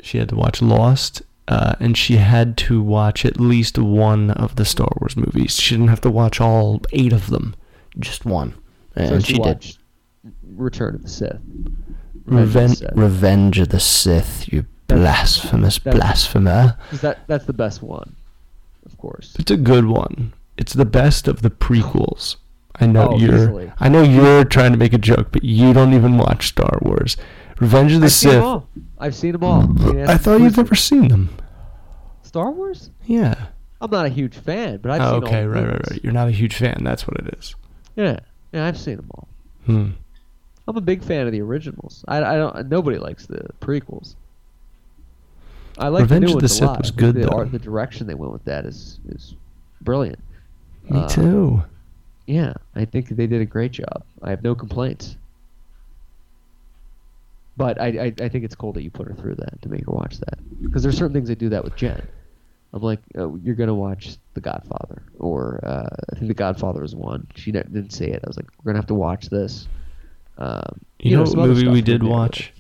She 0.00 0.18
had 0.18 0.28
to 0.28 0.36
watch 0.36 0.60
Lost, 0.60 1.22
uh, 1.48 1.74
and 1.80 1.96
she 1.96 2.16
had 2.16 2.56
to 2.58 2.80
watch 2.82 3.24
at 3.24 3.38
least 3.40 3.78
one 3.78 4.30
of 4.32 4.56
the 4.56 4.64
Star 4.64 4.88
Wars 5.00 5.16
movies. 5.16 5.56
She 5.60 5.74
didn't 5.74 5.88
have 5.88 6.00
to 6.02 6.10
watch 6.10 6.40
all 6.40 6.80
eight 6.92 7.12
of 7.12 7.30
them, 7.30 7.54
just 7.98 8.24
one. 8.24 8.54
And 8.94 9.08
so 9.08 9.18
she, 9.20 9.26
she, 9.26 9.32
did. 9.34 9.46
watched 9.46 9.78
Return 10.56 10.94
of 10.96 11.02
the 11.02 11.08
Sith. 11.08 11.38
Revenge 12.24 12.26
of 12.26 12.52
the 12.52 12.60
Reven- 12.60 12.76
Sith. 12.76 12.90
Revenge 12.96 13.58
of 13.60 13.68
the 13.68 13.80
Sith, 13.80 14.52
you 14.52 14.66
That's- 14.88 15.02
blasphemous 15.38 15.78
that's- 15.78 16.00
blasphemer. 16.00 16.76
that 17.02 17.18
that's 17.26 17.44
the 17.44 17.52
best 17.52 17.82
one, 17.82 18.16
of 18.84 18.96
course. 18.98 19.36
It's 19.38 19.50
a 19.50 19.56
good 19.56 19.84
one. 19.86 20.32
It's 20.56 20.72
the 20.72 20.84
best 20.86 21.28
of 21.28 21.42
the 21.42 21.50
prequels. 21.50 22.36
I 22.80 22.86
know 22.86 23.10
Oh, 23.12 23.16
you're. 23.18 23.34
easily. 23.36 23.72
I 23.78 23.88
know 23.88 24.02
you're 24.02 24.44
trying 24.44 24.72
to 24.72 24.78
make 24.78 24.92
a 24.92 24.98
joke, 24.98 25.28
but 25.32 25.44
you 25.44 25.72
don't 25.72 25.94
even 25.94 26.18
watch 26.18 26.48
Star 26.48 26.78
Wars. 26.82 27.16
Revenge 27.60 27.92
of 27.92 28.00
the 28.00 28.06
I've 28.06 28.12
Sith. 28.12 28.42
I've 28.98 29.14
seen 29.14 29.32
them 29.32 29.44
all. 29.44 29.62
You 29.92 30.04
I 30.04 30.16
thought 30.16 30.40
you'd 30.40 30.56
never 30.56 30.74
seen 30.74 31.08
them. 31.08 31.28
Star 32.22 32.50
Wars. 32.50 32.90
Yeah. 33.04 33.46
I'm 33.80 33.90
not 33.90 34.06
a 34.06 34.08
huge 34.08 34.34
fan, 34.34 34.78
but 34.78 34.90
I've 34.90 35.00
Oh, 35.02 35.04
seen 35.14 35.22
all 35.24 35.28
okay, 35.28 35.44
right, 35.46 35.60
right, 35.60 35.72
movies. 35.72 35.90
right. 35.90 36.04
You're 36.04 36.12
not 36.14 36.28
a 36.28 36.32
huge 36.32 36.54
fan. 36.56 36.82
That's 36.82 37.06
what 37.06 37.18
it 37.18 37.34
is. 37.38 37.54
Yeah, 37.94 38.18
yeah, 38.52 38.66
I've 38.66 38.78
seen 38.78 38.96
them 38.96 39.10
all. 39.14 39.28
Hmm. 39.66 39.90
I'm 40.68 40.76
a 40.76 40.80
big 40.80 41.02
fan 41.04 41.26
of 41.26 41.32
the 41.32 41.40
originals. 41.42 42.04
I, 42.08 42.18
I 42.18 42.36
don't. 42.36 42.68
Nobody 42.68 42.98
likes 42.98 43.26
the 43.26 43.46
prequels. 43.60 44.16
I 45.78 45.88
like 45.88 46.02
Revenge 46.02 46.22
the 46.22 46.26
new 46.30 46.36
of 46.36 46.42
the 46.42 46.48
Sith 46.48 46.66
lot. 46.66 46.78
was 46.80 46.90
good, 46.90 47.14
the, 47.16 47.20
though. 47.26 47.36
art, 47.36 47.52
the 47.52 47.58
direction 47.58 48.06
they 48.06 48.14
went 48.14 48.32
with 48.32 48.44
that 48.46 48.64
is 48.64 48.98
is 49.08 49.34
brilliant. 49.82 50.18
Me 50.88 51.00
Uh, 51.00 51.08
too. 51.08 51.62
Yeah, 52.26 52.54
I 52.74 52.84
think 52.86 53.10
they 53.10 53.26
did 53.26 53.40
a 53.42 53.44
great 53.44 53.72
job. 53.72 54.02
I 54.22 54.30
have 54.30 54.42
no 54.42 54.54
complaints. 54.54 55.16
But 57.56 57.80
I, 57.80 57.86
I, 57.86 58.14
I 58.24 58.28
think 58.28 58.44
it's 58.44 58.54
cool 58.54 58.72
that 58.74 58.82
you 58.82 58.90
put 58.90 59.06
her 59.08 59.14
through 59.14 59.36
that 59.36 59.62
to 59.62 59.68
make 59.70 59.86
her 59.86 59.92
watch 59.92 60.18
that 60.18 60.38
because 60.62 60.82
there's 60.82 60.96
certain 60.98 61.14
things 61.14 61.28
they 61.28 61.34
do 61.34 61.48
that 61.50 61.64
with 61.64 61.74
Jen. 61.76 62.06
I'm 62.72 62.82
like, 62.82 63.00
oh, 63.16 63.38
you're 63.42 63.54
gonna 63.54 63.74
watch 63.74 64.16
The 64.34 64.40
Godfather, 64.42 65.02
or 65.18 65.60
uh, 65.64 65.88
I 66.12 66.16
think 66.16 66.28
The 66.28 66.34
Godfather 66.34 66.82
was 66.82 66.94
one. 66.94 67.26
She 67.34 67.52
ne- 67.52 67.62
didn't 67.62 67.92
say 67.92 68.08
it. 68.08 68.20
I 68.22 68.26
was 68.28 68.36
like, 68.36 68.46
we're 68.58 68.72
gonna 68.72 68.78
have 68.80 68.88
to 68.88 68.94
watch 68.94 69.30
this. 69.30 69.66
Um, 70.36 70.80
You, 70.98 71.16
know, 71.16 71.24
some 71.24 71.40
what 71.40 71.48
movie 71.48 71.68
we 71.68 71.80
did 71.80 72.02
watch 72.02 72.52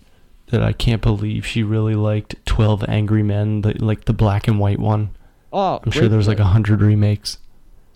that 0.46 0.62
I 0.62 0.72
can't 0.72 1.02
believe 1.02 1.44
she 1.44 1.62
really 1.62 1.94
liked? 1.94 2.36
Twelve 2.46 2.82
Angry 2.88 3.22
Men, 3.22 3.60
the, 3.60 3.74
like 3.84 4.06
the 4.06 4.14
black 4.14 4.48
and 4.48 4.58
white 4.58 4.78
one. 4.78 5.10
Oh, 5.52 5.80
I'm 5.84 5.90
sure 5.90 6.08
there's 6.08 6.28
like 6.28 6.38
a 6.40 6.44
hundred 6.44 6.80
remakes. 6.80 7.36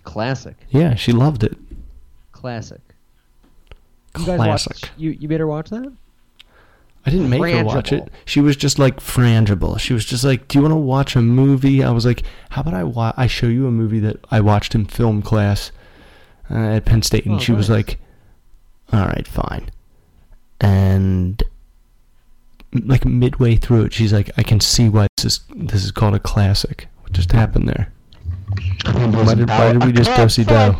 classic, 0.03 0.57
Yeah, 0.69 0.97
she 0.97 1.13
loved 1.13 1.45
it. 1.45 1.57
classic. 2.33 2.81
You 4.19 4.27
guys 4.27 4.39
watched? 4.41 4.67
Classic. 4.67 4.91
You 4.99 5.11
you 5.13 5.29
made 5.29 5.41
her 5.41 5.47
watch 5.47 5.71
that? 5.71 5.91
I 7.07 7.11
didn't 7.11 7.31
make 7.31 7.41
her 7.55 7.65
watch 7.65 7.93
it. 7.93 8.13
She 8.27 8.41
was 8.41 8.57
just 8.57 8.79
like 8.79 9.01
frangible. 9.01 9.79
She 9.81 9.93
was 9.95 10.05
just 10.05 10.23
like, 10.23 10.49
"Do 10.49 10.59
you 10.59 10.63
want 10.63 10.73
to 10.73 10.77
watch 10.77 11.17
a 11.17 11.23
movie?" 11.23 11.83
I 11.83 11.91
was 11.91 12.05
like, 12.05 12.23
"How 12.51 12.61
about 12.61 12.75
I 12.75 12.85
wa- 12.85 13.15
I 13.17 13.27
show 13.27 13.47
you 13.47 13.67
a 13.67 13.71
movie 13.71 14.01
that 14.01 14.19
I 14.31 14.41
watched 14.41 14.75
in 14.75 14.85
film 14.85 15.23
class 15.23 15.73
uh, 16.51 16.55
at 16.77 16.85
Penn 16.85 17.03
State?" 17.03 17.25
And 17.27 17.37
Oh, 17.37 17.39
she 17.39 17.53
was 17.53 17.71
like, 17.71 17.99
"All 18.93 19.07
right, 19.07 19.27
fine." 19.27 19.71
And 20.61 21.43
like 22.73 23.05
midway 23.05 23.57
through 23.57 23.85
it, 23.87 23.93
she's 23.95 24.13
like, 24.13 24.31
"I 24.37 24.43
can 24.43 24.61
see 24.61 24.89
why 24.91 25.07
this 25.17 25.25
is 25.25 25.41
this 25.57 25.85
is 25.85 25.91
called 25.93 26.15
a 26.15 26.19
classic." 26.21 26.87
What 27.01 27.13
just 27.13 27.33
happened 27.33 27.67
there? 27.69 27.93
Why 28.85 29.35
did, 29.35 29.49
why 29.49 29.73
did 29.73 29.85
we 29.85 29.93
just 29.93 30.15
do 30.17 30.29
see 30.29 30.45
do? 30.45 30.77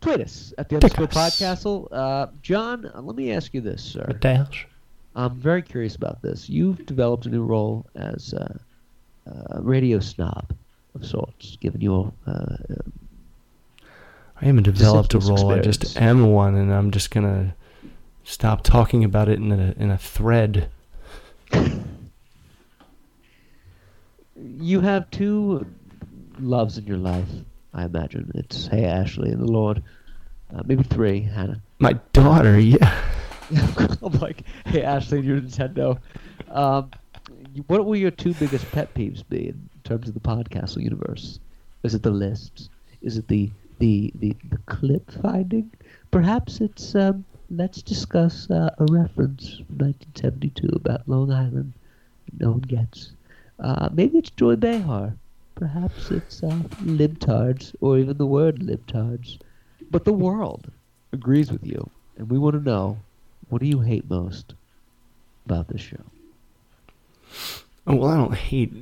Tweet 0.00 0.20
us 0.20 0.54
at 0.56 0.68
the 0.68 0.76
underscore 0.76 1.06
Tweet 1.06 1.16
us. 1.16 1.40
podcastle. 1.40 1.88
Uh, 1.92 2.26
John, 2.42 2.90
uh, 2.94 3.00
let 3.02 3.16
me 3.16 3.32
ask 3.32 3.52
you 3.52 3.60
this, 3.60 3.82
sir. 3.82 4.18
Hell? 4.22 4.48
I'm 5.14 5.36
very 5.36 5.62
curious 5.62 5.96
about 5.96 6.22
this. 6.22 6.48
You've 6.48 6.86
developed 6.86 7.26
a 7.26 7.28
new 7.28 7.42
role 7.44 7.84
as 7.94 8.32
uh, 8.32 8.58
a 9.26 9.60
radio 9.60 9.98
snob 10.00 10.52
of 10.94 11.04
sorts, 11.04 11.56
given 11.56 11.80
your. 11.80 12.12
uh, 12.26 12.56
I 14.40 14.46
haven't 14.46 14.62
developed 14.62 15.12
a 15.12 15.18
role. 15.18 15.50
I 15.52 15.60
just 15.60 16.00
am 16.00 16.32
one, 16.32 16.54
and 16.54 16.72
I'm 16.72 16.90
just 16.90 17.10
gonna 17.10 17.54
stop 18.24 18.62
talking 18.62 19.04
about 19.04 19.28
it 19.28 19.38
in 19.38 19.52
a 19.52 19.74
in 19.78 19.90
a 19.90 19.98
thread. 19.98 20.70
you 24.34 24.80
have 24.80 25.10
two 25.10 25.66
loves 26.38 26.78
in 26.78 26.86
your 26.86 26.96
life. 26.96 27.28
I 27.72 27.84
imagine 27.84 28.30
it's 28.34 28.66
Hey 28.66 28.84
Ashley 28.84 29.30
and 29.30 29.40
the 29.40 29.50
Lord. 29.50 29.82
Uh, 30.54 30.62
maybe 30.64 30.82
three, 30.82 31.20
Hannah. 31.20 31.60
My 31.78 31.94
daughter, 32.12 32.58
yeah. 32.58 33.00
I'm 34.02 34.12
like, 34.20 34.42
Hey 34.66 34.82
Ashley 34.82 35.18
and 35.18 35.26
your 35.26 35.40
Nintendo. 35.40 35.98
Um, 36.50 36.90
what 37.66 37.84
will 37.84 37.96
your 37.96 38.10
two 38.10 38.34
biggest 38.34 38.70
pet 38.72 38.92
peeves 38.94 39.22
be 39.28 39.48
in 39.48 39.68
terms 39.84 40.08
of 40.08 40.14
the 40.14 40.20
podcastle 40.20 40.82
universe? 40.82 41.38
Is 41.82 41.94
it 41.94 42.02
the 42.02 42.10
lists? 42.10 42.68
Is 43.02 43.16
it 43.16 43.28
the 43.28 43.50
the 43.78 44.12
the, 44.16 44.36
the 44.48 44.58
clip 44.66 45.10
finding? 45.22 45.70
Perhaps 46.10 46.60
it's 46.60 46.94
um, 46.94 47.24
let's 47.50 47.82
discuss 47.82 48.50
uh, 48.50 48.74
a 48.78 48.84
reference 48.90 49.56
from 49.56 49.78
1972 49.78 50.68
about 50.74 51.08
Long 51.08 51.32
Island. 51.32 51.72
No 52.38 52.50
one 52.52 52.60
gets. 52.60 53.12
Uh, 53.58 53.88
maybe 53.92 54.18
it's 54.18 54.30
Joy 54.30 54.56
Behar. 54.56 55.14
Perhaps 55.60 56.10
it's 56.10 56.42
uh, 56.42 56.62
libtards, 56.82 57.74
or 57.82 57.98
even 57.98 58.16
the 58.16 58.24
word 58.24 58.60
libtards. 58.60 59.38
But 59.90 60.06
the 60.06 60.12
world 60.12 60.70
agrees 61.12 61.52
with 61.52 61.66
you, 61.66 61.90
and 62.16 62.30
we 62.30 62.38
want 62.38 62.54
to 62.54 62.62
know 62.62 62.98
what 63.50 63.60
do 63.60 63.68
you 63.68 63.80
hate 63.80 64.08
most 64.08 64.54
about 65.44 65.68
this 65.68 65.82
show? 65.82 66.02
Oh, 67.86 67.96
well, 67.96 68.10
I 68.10 68.16
don't 68.16 68.34
hate 68.34 68.72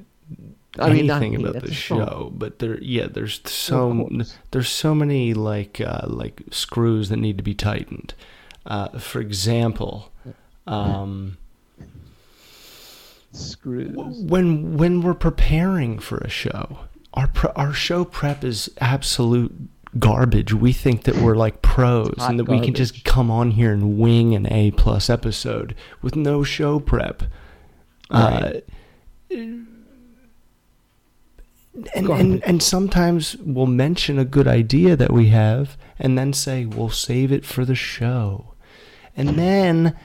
I 0.79 0.91
mean, 0.91 1.11
anything 1.11 1.33
hate, 1.33 1.41
about 1.41 1.63
the 1.65 1.75
show, 1.75 2.33
but 2.33 2.61
there, 2.61 2.81
yeah, 2.81 3.09
there's 3.11 3.41
so 3.45 4.09
there's 4.53 4.69
so 4.69 4.95
many 4.95 5.35
like 5.35 5.81
uh, 5.81 6.07
like 6.07 6.43
screws 6.53 7.09
that 7.09 7.17
need 7.17 7.39
to 7.39 7.43
be 7.43 7.55
tightened. 7.55 8.15
Uh, 8.67 8.99
for 8.99 9.21
example, 9.21 10.13
um, 10.69 11.39
Screws. 13.39 13.95
when 13.95 14.77
when 14.77 15.01
we're 15.03 15.15
preparing 15.15 15.99
for 15.99 16.19
a 16.19 16.29
show, 16.29 16.79
our 17.15 17.29
pre- 17.29 17.53
our 17.57 17.73
show 17.73 18.05
prep 18.05 18.45
is 18.45 18.71
absolute 18.81 19.53
garbage. 19.99 20.53
We 20.53 20.73
think 20.73 21.05
that 21.05 21.17
we're 21.17 21.37
like 21.37 21.63
pros 21.63 22.15
and 22.19 22.39
that 22.39 22.49
we 22.49 22.61
can 22.61 22.75
just 22.75 23.05
come 23.05 23.31
on 23.31 23.53
here 23.53 23.73
and 23.73 23.99
wing 23.99 24.35
an 24.35 24.51
A 24.53 24.71
plus 24.73 25.09
episode 25.09 25.75
with 26.03 26.15
no 26.17 26.43
show 26.45 26.79
prep. 26.79 27.23
Uh, 28.11 28.53
and, 29.31 29.67
and 31.95 32.45
and 32.45 32.63
sometimes 32.63 33.37
we'll 33.39 33.67
mention 33.67 34.19
a 34.19 34.25
good 34.25 34.49
idea 34.49 34.97
that 34.97 35.13
we 35.13 35.29
have 35.29 35.77
and 35.99 36.19
then 36.19 36.33
say 36.33 36.65
we'll 36.65 36.91
save 36.91 37.33
it 37.33 37.45
for 37.45 37.65
the 37.65 37.75
show. 37.75 38.55
And 39.17 39.31
then 39.31 39.97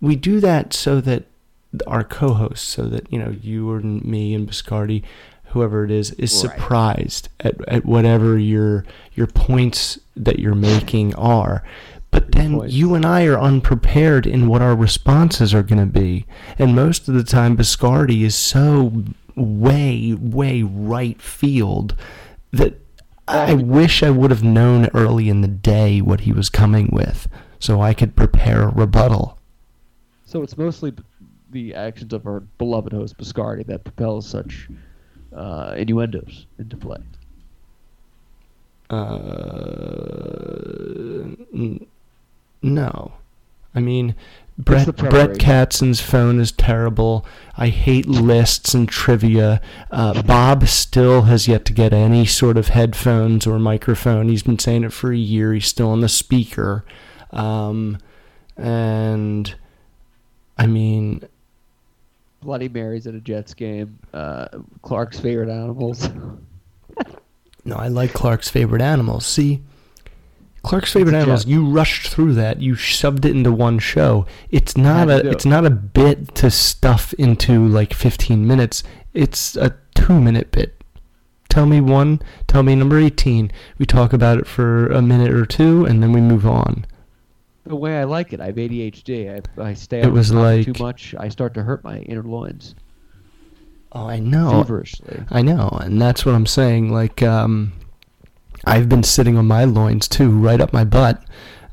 we 0.00 0.16
do 0.16 0.40
that 0.40 0.72
so 0.72 1.00
that 1.00 1.24
our 1.86 2.04
co-hosts, 2.04 2.66
so 2.66 2.84
that 2.84 3.12
you 3.12 3.18
know 3.18 3.34
you 3.40 3.72
and 3.74 4.04
me 4.04 4.34
and 4.34 4.48
Biscardi, 4.48 5.02
whoever 5.46 5.84
it 5.84 5.90
is, 5.90 6.10
is 6.12 6.32
Right. 6.44 6.56
surprised 6.56 7.28
at, 7.40 7.56
at 7.68 7.84
whatever 7.84 8.38
your 8.38 8.84
your 9.14 9.26
points 9.26 9.98
that 10.16 10.38
you're 10.38 10.54
making 10.54 11.14
are. 11.14 11.62
But 12.10 12.32
then 12.32 12.58
points. 12.58 12.74
you 12.74 12.94
and 12.94 13.06
I 13.06 13.24
are 13.24 13.40
unprepared 13.40 14.26
in 14.26 14.46
what 14.46 14.60
our 14.60 14.76
responses 14.76 15.54
are 15.54 15.62
going 15.62 15.78
to 15.78 15.86
be. 16.00 16.26
And 16.58 16.74
most 16.76 17.08
of 17.08 17.14
the 17.14 17.24
time, 17.24 17.56
Biscardi 17.56 18.22
is 18.22 18.34
so 18.34 19.04
way, 19.34 20.12
way 20.20 20.62
right 20.62 21.20
field 21.22 21.96
that 22.52 22.78
I 23.26 23.54
wish 23.54 24.02
I 24.02 24.10
would 24.10 24.30
have 24.30 24.44
known 24.44 24.90
early 24.92 25.30
in 25.30 25.40
the 25.40 25.48
day 25.48 26.02
what 26.02 26.20
he 26.20 26.32
was 26.34 26.50
coming 26.50 26.90
with 26.92 27.28
so 27.58 27.80
I 27.80 27.94
could 27.94 28.14
prepare 28.14 28.64
a 28.64 28.68
rebuttal. 28.74 29.38
So 30.26 30.42
it's 30.42 30.58
mostly 30.58 30.90
b- 30.90 31.02
the 31.52 31.74
actions 31.74 32.12
of 32.12 32.26
our 32.26 32.40
beloved 32.40 32.92
host 32.92 33.16
Biscardi 33.16 33.64
that 33.66 33.84
propels 33.84 34.26
such 34.26 34.68
uh, 35.34 35.74
innuendos 35.76 36.46
into 36.58 36.76
play. 36.76 36.98
Uh, 38.90 38.96
n- 41.54 41.86
no. 42.62 43.12
I 43.74 43.80
mean, 43.80 44.14
Brett, 44.58 44.94
Brett? 44.96 45.38
Katzen's 45.38 46.02
phone 46.02 46.38
is 46.38 46.52
terrible. 46.52 47.24
I 47.56 47.68
hate 47.68 48.06
lists 48.06 48.74
and 48.74 48.86
trivia. 48.86 49.62
Uh, 49.90 50.22
Bob 50.22 50.68
still 50.68 51.22
has 51.22 51.48
yet 51.48 51.64
to 51.64 51.72
get 51.72 51.94
any 51.94 52.26
sort 52.26 52.58
of 52.58 52.68
headphones 52.68 53.46
or 53.46 53.58
microphone. 53.58 54.28
He's 54.28 54.42
been 54.42 54.58
saying 54.58 54.84
it 54.84 54.92
for 54.92 55.10
a 55.10 55.16
year. 55.16 55.54
He's 55.54 55.66
still 55.66 55.88
on 55.88 56.02
the 56.02 56.08
speaker. 56.08 56.84
Um, 57.30 57.96
and, 58.58 59.54
I 60.58 60.66
mean, 60.66 61.26
Bloody 62.42 62.68
Marys 62.68 63.06
at 63.06 63.14
a 63.14 63.20
Jets 63.20 63.54
game. 63.54 63.98
Uh, 64.12 64.48
Clark's 64.82 65.18
favorite 65.20 65.48
animals. 65.50 66.08
No, 67.64 67.76
I 67.76 67.88
like 67.88 68.12
Clark's 68.12 68.48
favorite 68.48 68.82
animals. 68.82 69.24
See, 69.24 69.62
Clark's 70.62 70.92
favorite 70.92 71.14
animals. 71.14 71.46
You 71.46 71.64
rushed 71.66 72.08
through 72.08 72.34
that. 72.34 72.60
You 72.60 72.74
shoved 72.74 73.24
it 73.24 73.36
into 73.36 73.52
one 73.52 73.78
show. 73.78 74.26
It's 74.50 74.76
not 74.76 75.08
a. 75.08 75.28
It's 75.28 75.44
not 75.44 75.64
a 75.64 75.70
bit 75.70 76.34
to 76.36 76.50
stuff 76.50 77.12
into 77.14 77.66
like 77.66 77.94
15 77.94 78.46
minutes. 78.46 78.82
It's 79.14 79.56
a 79.56 79.76
two-minute 79.94 80.50
bit. 80.50 80.82
Tell 81.48 81.66
me 81.66 81.80
one. 81.80 82.20
Tell 82.48 82.62
me 82.62 82.74
number 82.74 82.98
18. 82.98 83.52
We 83.78 83.86
talk 83.86 84.12
about 84.12 84.38
it 84.38 84.46
for 84.46 84.86
a 84.88 85.02
minute 85.02 85.30
or 85.30 85.44
two, 85.46 85.84
and 85.84 86.02
then 86.02 86.12
we 86.12 86.20
move 86.20 86.46
on. 86.46 86.86
The 87.64 87.76
way 87.76 87.98
I 87.98 88.04
like 88.04 88.32
it, 88.32 88.40
I 88.40 88.46
have 88.46 88.56
ADHD. 88.56 89.42
I, 89.58 89.62
I 89.62 89.74
stay 89.74 90.02
up 90.02 90.12
talking 90.14 90.72
too 90.74 90.82
much. 90.82 91.14
I 91.18 91.28
start 91.28 91.54
to 91.54 91.62
hurt 91.62 91.84
my 91.84 91.98
inner 92.00 92.22
loins 92.22 92.74
Oh, 93.92 94.06
I 94.08 94.18
know. 94.20 94.50
feverishly. 94.62 95.22
I 95.30 95.42
know, 95.42 95.68
and 95.80 96.00
that's 96.00 96.24
what 96.24 96.34
I'm 96.34 96.46
saying. 96.46 96.90
Like, 96.92 97.22
um, 97.22 97.72
I've 98.64 98.88
been 98.88 99.02
sitting 99.02 99.36
on 99.36 99.46
my 99.46 99.64
loins 99.64 100.08
too, 100.08 100.30
right 100.30 100.60
up 100.60 100.72
my 100.72 100.84
butt. 100.84 101.22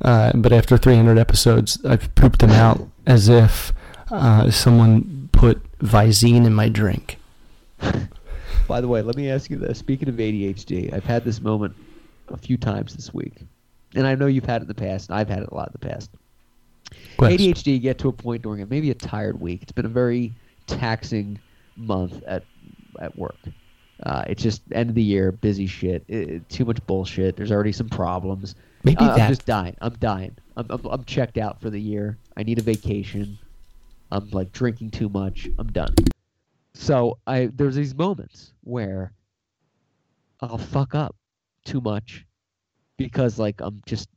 Uh, 0.01 0.31
but 0.35 0.51
after 0.53 0.77
300 0.77 1.17
episodes, 1.17 1.83
I've 1.85 2.13
pooped 2.15 2.39
them 2.39 2.51
out 2.51 2.87
as 3.05 3.27
if 3.29 3.73
uh, 4.11 4.49
someone 4.51 5.29
put 5.31 5.61
Visine 5.79 6.45
in 6.45 6.53
my 6.53 6.69
drink. 6.69 7.17
By 8.67 8.81
the 8.81 8.87
way, 8.87 9.01
let 9.01 9.15
me 9.15 9.29
ask 9.29 9.49
you 9.49 9.57
this. 9.57 9.77
Speaking 9.79 10.09
of 10.09 10.15
ADHD, 10.15 10.93
I've 10.93 11.03
had 11.05 11.23
this 11.25 11.41
moment 11.41 11.75
a 12.29 12.37
few 12.37 12.57
times 12.57 12.95
this 12.95 13.13
week. 13.13 13.33
And 13.95 14.05
I 14.05 14.15
know 14.15 14.27
you've 14.27 14.45
had 14.45 14.61
it 14.61 14.63
in 14.63 14.67
the 14.67 14.73
past, 14.75 15.09
and 15.09 15.17
I've 15.17 15.29
had 15.29 15.43
it 15.43 15.49
a 15.51 15.55
lot 15.55 15.69
in 15.69 15.73
the 15.73 15.87
past. 15.87 16.11
Quest. 17.17 17.37
ADHD, 17.37 17.73
you 17.73 17.79
get 17.79 17.97
to 17.99 18.09
a 18.09 18.13
point 18.13 18.41
during 18.41 18.61
a, 18.61 18.65
maybe 18.65 18.91
a 18.91 18.95
tired 18.95 19.39
week. 19.39 19.63
It's 19.63 19.71
been 19.71 19.85
a 19.85 19.89
very 19.89 20.33
taxing 20.67 21.39
month 21.75 22.21
at 22.27 22.43
at 22.99 23.17
work. 23.17 23.37
Uh, 24.03 24.23
it's 24.27 24.41
just 24.41 24.61
end 24.71 24.89
of 24.89 24.95
the 24.95 25.03
year, 25.03 25.31
busy 25.31 25.67
shit, 25.67 26.03
i 26.09 26.39
too 26.49 26.63
much 26.63 26.85
bullshit. 26.87 27.35
There's 27.35 27.51
already 27.51 27.73
some 27.73 27.89
problems. 27.89 28.55
Maybe 28.83 29.03
Uh, 29.03 29.15
I'm 29.15 29.27
just 29.29 29.45
dying. 29.45 29.75
I'm 29.81 29.95
dying. 29.99 30.35
I'm, 30.55 30.67
I'm 30.69 30.85
I'm 30.85 31.03
checked 31.03 31.37
out 31.37 31.59
for 31.59 31.69
the 31.69 31.79
year. 31.81 32.17
I 32.37 32.43
need 32.43 32.59
a 32.59 32.61
vacation. 32.61 33.37
I'm 34.11 34.29
like 34.29 34.51
drinking 34.53 34.91
too 34.91 35.09
much. 35.09 35.49
I'm 35.57 35.71
done. 35.71 35.93
So 36.73 37.17
I 37.27 37.49
there's 37.53 37.75
these 37.75 37.93
moments 37.93 38.53
where 38.63 39.11
I'll 40.39 40.57
fuck 40.57 40.95
up 40.95 41.15
too 41.65 41.81
much 41.81 42.25
because 42.99 43.39
like 43.39 43.59
I'm 43.61 43.81
just 43.87 44.09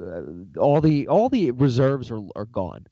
uh, 0.00 0.22
all 0.58 0.80
the 0.80 1.08
all 1.08 1.28
the 1.28 1.50
reserves 1.50 2.10
are 2.10 2.22
are 2.34 2.46
gone, 2.46 2.86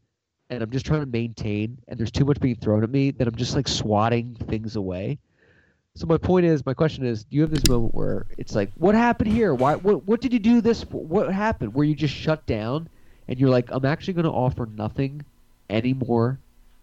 and 0.51 0.63
I'm 0.63 0.71
just 0.71 0.85
trying 0.85 1.01
to 1.01 1.07
maintain. 1.07 1.79
And 1.89 1.99
there's 1.99 2.11
too 2.11 2.27
much 2.27 2.39
being 2.41 2.57
thrown 2.57 2.85
at 2.85 2.91
me 2.91 3.13
that 3.13 3.27
I'm 3.27 3.37
just 3.37 3.55
like 3.55 3.69
swatting 3.69 4.35
things 4.35 4.77
away. 4.77 5.19
So 5.95 6.07
my 6.07 6.19
point 6.19 6.47
is, 6.47 6.65
my 6.67 6.75
question 6.75 7.05
is, 7.05 7.25
do 7.25 7.37
you 7.37 7.43
have 7.43 7.51
this 7.51 7.67
moment 7.69 7.95
where 7.95 8.27
it's 8.39 8.55
like, 8.55 8.71
what 8.77 8.95
happened 8.95 9.33
here? 9.33 9.55
Why? 9.55 9.77
What? 9.77 10.07
What 10.07 10.21
did 10.21 10.33
you 10.33 10.39
do 10.39 10.61
this? 10.61 10.83
What 10.83 11.33
happened? 11.33 11.73
Where 11.75 11.85
you 11.85 11.95
just 11.95 12.15
shut 12.15 12.45
down 12.47 12.89
and 13.29 13.39
you're 13.39 13.51
like, 13.51 13.71
I'm 13.71 13.85
actually 13.85 14.15
going 14.15 14.25
to 14.25 14.31
offer 14.31 14.67
nothing 14.67 15.25
anymore 15.71 16.39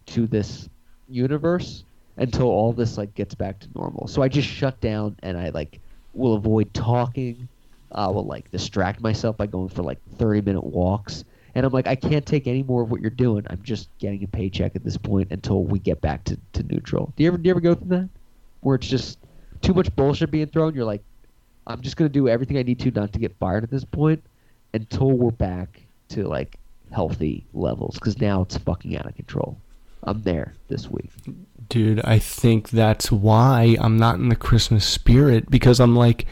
to 0.08 0.26
this 0.26 0.70
universe 1.10 1.84
until 2.16 2.48
all 2.48 2.74
this 2.74 2.98
like 2.98 3.14
gets 3.14 3.36
back 3.36 3.60
to 3.60 3.68
normal. 3.76 4.08
So 4.08 4.22
I 4.22 4.30
just 4.30 4.48
shut 4.48 4.80
down 4.82 5.18
and 5.22 5.38
I 5.38 5.50
like 5.50 5.80
will 6.14 6.36
avoid 6.36 6.74
talking. 6.74 7.48
I 7.98 8.08
will 8.08 8.26
like 8.26 8.52
distract 8.52 9.02
myself 9.02 9.38
by 9.38 9.48
going 9.48 9.70
for 9.70 9.82
like 9.82 9.98
30 10.18 10.42
minute 10.42 10.64
walks. 10.64 11.26
And 11.56 11.66
I'm 11.66 11.74
like, 11.74 11.88
I 11.88 11.96
can't 11.96 12.26
take 12.26 12.46
any 12.46 12.62
more 12.62 12.84
of 12.84 12.92
what 12.92 13.02
you're 13.02 13.10
doing. 13.10 13.44
I'm 13.50 13.64
just 13.64 13.90
getting 13.98 14.24
a 14.24 14.28
paycheck 14.28 14.76
at 14.76 14.84
this 14.84 14.96
point 14.96 15.32
until 15.32 15.64
we 15.64 15.80
get 15.80 16.00
back 16.00 16.24
to, 16.26 16.38
to 16.54 16.64
neutral. 16.64 17.12
Do 17.16 17.24
you 17.24 17.30
ever 17.30 17.38
do 17.38 17.48
you 17.48 17.52
ever 17.52 17.60
go 17.60 17.74
through 17.74 17.88
that? 17.88 18.10
Where 18.62 18.76
it's 18.76 18.88
just 18.88 19.18
too 19.62 19.74
much 19.74 19.94
bullshit 19.96 20.30
being 20.30 20.48
thrown. 20.48 20.76
You're 20.76 20.86
like, 20.86 21.04
I'm 21.66 21.82
just 21.82 21.98
gonna 21.98 22.10
do 22.10 22.30
everything 22.30 22.58
I 22.58 22.62
need 22.62 22.80
to 22.82 22.92
not 22.92 23.12
to 23.14 23.20
get 23.20 23.36
fired 23.40 23.64
at 23.64 23.72
this 23.72 23.84
point 23.84 24.24
until 24.76 25.12
we're 25.12 25.32
back 25.32 25.82
to 26.10 26.28
like 26.28 26.60
healthy 26.92 27.48
levels. 27.56 27.96
Because 27.96 28.22
now 28.22 28.44
it's 28.44 28.58
fucking 28.58 28.96
out 28.96 29.08
of 29.08 29.16
control. 29.16 29.58
I'm 30.04 30.22
there 30.22 30.54
this 30.68 30.88
week. 30.90 31.10
Dude, 31.70 32.02
I 32.02 32.20
think 32.20 32.70
that's 32.70 33.12
why 33.12 33.76
I'm 33.80 33.98
not 33.98 34.16
in 34.16 34.30
the 34.30 34.36
Christmas 34.36 34.86
spirit 34.86 35.50
because 35.50 35.80
I'm 35.80 35.96
like, 35.96 36.28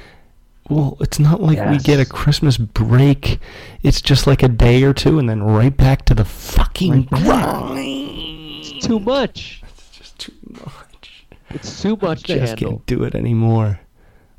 well, 0.70 0.98
it's 1.00 1.20
not 1.20 1.42
like 1.42 1.60
we 1.70 1.78
get 1.78 2.00
a 2.00 2.06
Christmas 2.06 2.58
break. 2.58 3.40
It's 3.84 4.02
just 4.02 4.26
like 4.26 4.42
a 4.42 4.48
day 4.48 4.84
or 4.84 4.94
two 4.94 5.20
and 5.20 5.30
then 5.30 5.44
right 5.44 5.76
back 5.76 6.06
to 6.06 6.16
the 6.16 6.26
fucking 6.26 7.04
grind. 7.04 7.78
It's 7.78 8.88
too 8.88 9.00
much. 9.00 9.62
It's 9.78 9.98
just 9.98 10.20
too 10.20 10.34
much. 10.50 11.26
It's 11.52 11.82
too 11.82 11.98
much 12.02 12.24
to 12.24 12.40
just 12.40 12.50
handle. 12.60 12.70
can't 12.72 12.86
do 12.88 13.04
it 13.04 13.14
anymore. 13.16 13.80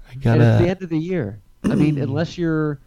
I 0.08 0.12
And 0.12 0.16
it's 0.16 0.24
gotta. 0.24 0.64
the 0.64 0.68
end 0.70 0.82
of 0.82 0.88
the 0.88 0.98
year. 0.98 1.40
I 1.64 1.74
mean, 1.74 1.98
unless 2.02 2.36
you're, 2.36 2.80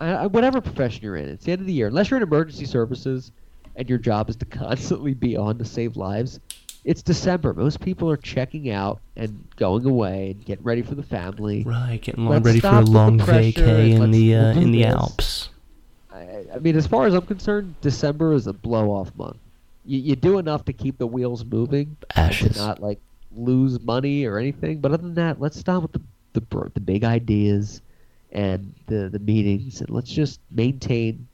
I, 0.00 0.10
I, 0.10 0.26
whatever 0.26 0.60
profession 0.60 1.02
you're 1.02 1.16
in, 1.16 1.28
it's 1.28 1.44
the 1.44 1.52
end 1.52 1.60
of 1.60 1.66
the 1.66 1.72
year. 1.72 1.88
Unless 1.88 2.10
you're 2.10 2.18
in 2.18 2.22
emergency 2.22 2.64
services, 2.64 3.32
and 3.74 3.88
your 3.88 3.98
job 3.98 4.28
is 4.30 4.36
to 4.36 4.44
constantly 4.46 5.14
be 5.14 5.36
on 5.36 5.58
to 5.58 5.64
save 5.64 5.96
lives, 5.96 6.38
it's 6.84 7.02
December. 7.02 7.52
Most 7.54 7.80
people 7.80 8.10
are 8.10 8.16
checking 8.16 8.70
out 8.70 9.00
and 9.16 9.46
going 9.56 9.86
away 9.86 10.32
and 10.32 10.44
getting 10.44 10.64
ready 10.64 10.82
for 10.82 10.94
the 10.94 11.02
family. 11.02 11.62
Right, 11.62 12.00
getting 12.02 12.26
Let's 12.26 12.44
ready 12.44 12.60
for 12.60 12.66
a 12.66 12.70
stop 12.70 12.80
with 12.80 12.86
the 12.86 12.92
long 12.92 13.18
vacay 13.18 13.92
in 13.92 14.10
the 14.10 14.34
uh, 14.34 14.52
in 14.52 14.72
the. 14.72 14.84
Alps. 14.84 15.50
I, 16.12 16.44
I 16.54 16.58
mean, 16.58 16.76
as 16.76 16.86
far 16.86 17.06
as 17.06 17.14
I'm 17.14 17.26
concerned, 17.26 17.74
December 17.80 18.32
is 18.32 18.46
a 18.46 18.52
blow-off 18.52 19.14
month. 19.16 19.38
You, 19.84 19.98
you 19.98 20.16
do 20.16 20.38
enough 20.38 20.64
to 20.66 20.72
keep 20.72 20.98
the 20.98 21.06
wheels 21.06 21.44
moving, 21.44 21.96
Ashes. 22.14 22.56
to 22.56 22.58
not 22.58 22.82
like 22.82 23.00
lose 23.34 23.80
money 23.80 24.24
or 24.24 24.38
anything. 24.38 24.80
But 24.80 24.92
other 24.92 25.02
than 25.02 25.14
that, 25.14 25.40
let's 25.40 25.58
stop 25.58 25.82
with 25.82 25.92
the 25.92 26.02
the, 26.32 26.70
the 26.74 26.80
big 26.80 27.04
ideas 27.04 27.80
and 28.32 28.74
the 28.86 29.08
the 29.08 29.20
meetings, 29.20 29.80
and 29.80 29.90
let's 29.90 30.10
just 30.10 30.40
maintain, 30.50 31.28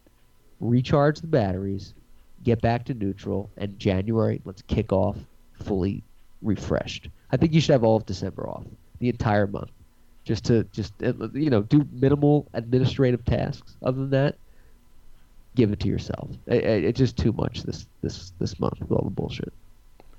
recharge 0.60 1.20
the 1.20 1.26
batteries, 1.26 1.94
get 2.44 2.60
back 2.60 2.84
to 2.84 2.94
neutral, 2.94 3.48
and 3.56 3.78
January 3.78 4.42
let's 4.44 4.62
kick 4.62 4.92
off 4.92 5.16
fully 5.64 6.02
refreshed. 6.42 7.08
I 7.30 7.36
think 7.36 7.52
you 7.52 7.60
should 7.60 7.72
have 7.72 7.84
all 7.84 7.96
of 7.96 8.06
December 8.06 8.48
off, 8.48 8.64
the 9.00 9.08
entire 9.08 9.46
month, 9.46 9.70
just 10.24 10.44
to 10.46 10.64
just 10.72 10.92
uh, 11.02 11.12
you 11.32 11.50
know 11.50 11.62
do 11.62 11.86
minimal 11.92 12.46
administrative 12.54 13.24
tasks. 13.24 13.76
Other 13.82 13.98
than 13.98 14.10
that, 14.10 14.36
give 15.54 15.72
it 15.72 15.80
to 15.80 15.88
yourself. 15.88 16.30
It, 16.46 16.64
it, 16.64 16.84
it's 16.84 16.98
just 16.98 17.16
too 17.16 17.32
much 17.32 17.62
this 17.62 17.86
this 18.02 18.32
this 18.38 18.58
month 18.58 18.80
with 18.80 18.92
all 18.92 19.04
the 19.04 19.10
bullshit. 19.10 19.52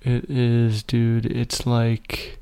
It 0.01 0.29
is, 0.29 0.83
dude. 0.83 1.25
It's 1.25 1.65
like 1.65 2.39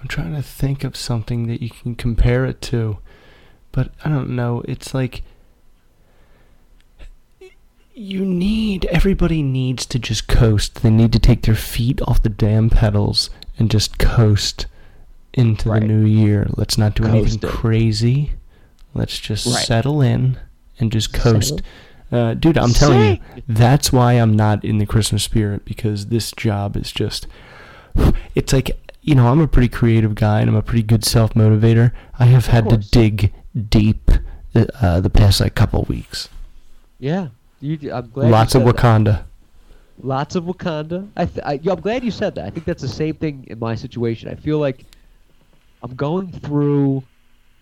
I'm 0.00 0.08
trying 0.08 0.34
to 0.34 0.42
think 0.42 0.84
of 0.84 0.96
something 0.96 1.46
that 1.48 1.62
you 1.62 1.70
can 1.70 1.94
compare 1.94 2.44
it 2.44 2.60
to, 2.62 2.98
but 3.72 3.90
I 4.04 4.08
don't 4.08 4.30
know. 4.30 4.62
It's 4.66 4.94
like 4.94 5.22
you 7.98 8.24
need 8.24 8.84
everybody 8.86 9.42
needs 9.42 9.84
to 9.86 9.98
just 9.98 10.28
coast. 10.28 10.82
They 10.82 10.90
need 10.90 11.12
to 11.12 11.18
take 11.18 11.42
their 11.42 11.54
feet 11.54 12.00
off 12.02 12.22
the 12.22 12.28
damn 12.28 12.70
pedals 12.70 13.30
and 13.58 13.70
just 13.70 13.98
coast 13.98 14.66
into 15.34 15.68
Right. 15.70 15.80
the 15.82 15.88
new 15.88 16.06
year. 16.06 16.46
Let's 16.56 16.78
not 16.78 16.94
do 16.94 17.04
anything 17.04 17.40
Coasting. 17.40 17.50
crazy. 17.50 18.32
Let's 18.94 19.18
just 19.18 19.46
Right. 19.46 19.64
settle 19.64 20.00
in 20.00 20.38
and 20.78 20.92
just 20.92 21.12
coast. 21.12 21.60
Uh, 22.10 22.34
dude, 22.34 22.56
I'm 22.56 22.72
telling 22.72 23.16
you, 23.16 23.42
that's 23.48 23.92
why 23.92 24.14
I'm 24.14 24.34
not 24.34 24.64
in 24.64 24.78
the 24.78 24.86
Christmas 24.86 25.22
spirit 25.24 25.64
because 25.64 26.06
this 26.06 26.32
job 26.32 26.76
is 26.76 26.90
just. 26.92 27.26
It's 28.34 28.52
like 28.52 28.70
you 29.02 29.14
know, 29.14 29.28
I'm 29.28 29.40
a 29.40 29.48
pretty 29.48 29.68
creative 29.68 30.14
guy 30.14 30.40
and 30.40 30.50
I'm 30.50 30.56
a 30.56 30.62
pretty 30.62 30.82
good 30.82 31.04
self 31.04 31.32
motivator. 31.34 31.92
I 32.18 32.26
have 32.26 32.46
had 32.46 32.68
to 32.68 32.76
dig 32.76 33.32
deep 33.70 34.10
uh, 34.54 34.66
uh, 34.82 35.00
the 35.00 35.08
past 35.10 35.40
like 35.40 35.54
couple 35.54 35.82
weeks. 35.84 36.28
Yeah. 36.98 37.28
You, 37.60 37.92
I'm 37.92 38.10
glad. 38.10 38.26
you 38.26 38.32
Lots 38.32 38.54
of 38.54 38.62
said 38.62 38.68
that. 38.68 38.76
Wakanda. 38.76 39.24
Lots 40.00 40.36
of 40.36 40.44
Wakanda. 40.44 41.08
I, 41.16 41.24
th- 41.26 41.44
I 41.44 41.60
yeah, 41.62 41.72
I'm 41.72 41.80
glad 41.80 42.04
you 42.04 42.10
said 42.10 42.34
that. 42.36 42.46
I 42.46 42.50
think 42.50 42.66
that's 42.66 42.82
the 42.82 42.88
same 42.88 43.14
thing 43.14 43.46
in 43.48 43.58
my 43.58 43.74
situation. 43.74 44.28
I 44.28 44.36
feel 44.36 44.58
like 44.58 44.84
I'm 45.82 45.94
going 45.94 46.30
through 46.30 47.02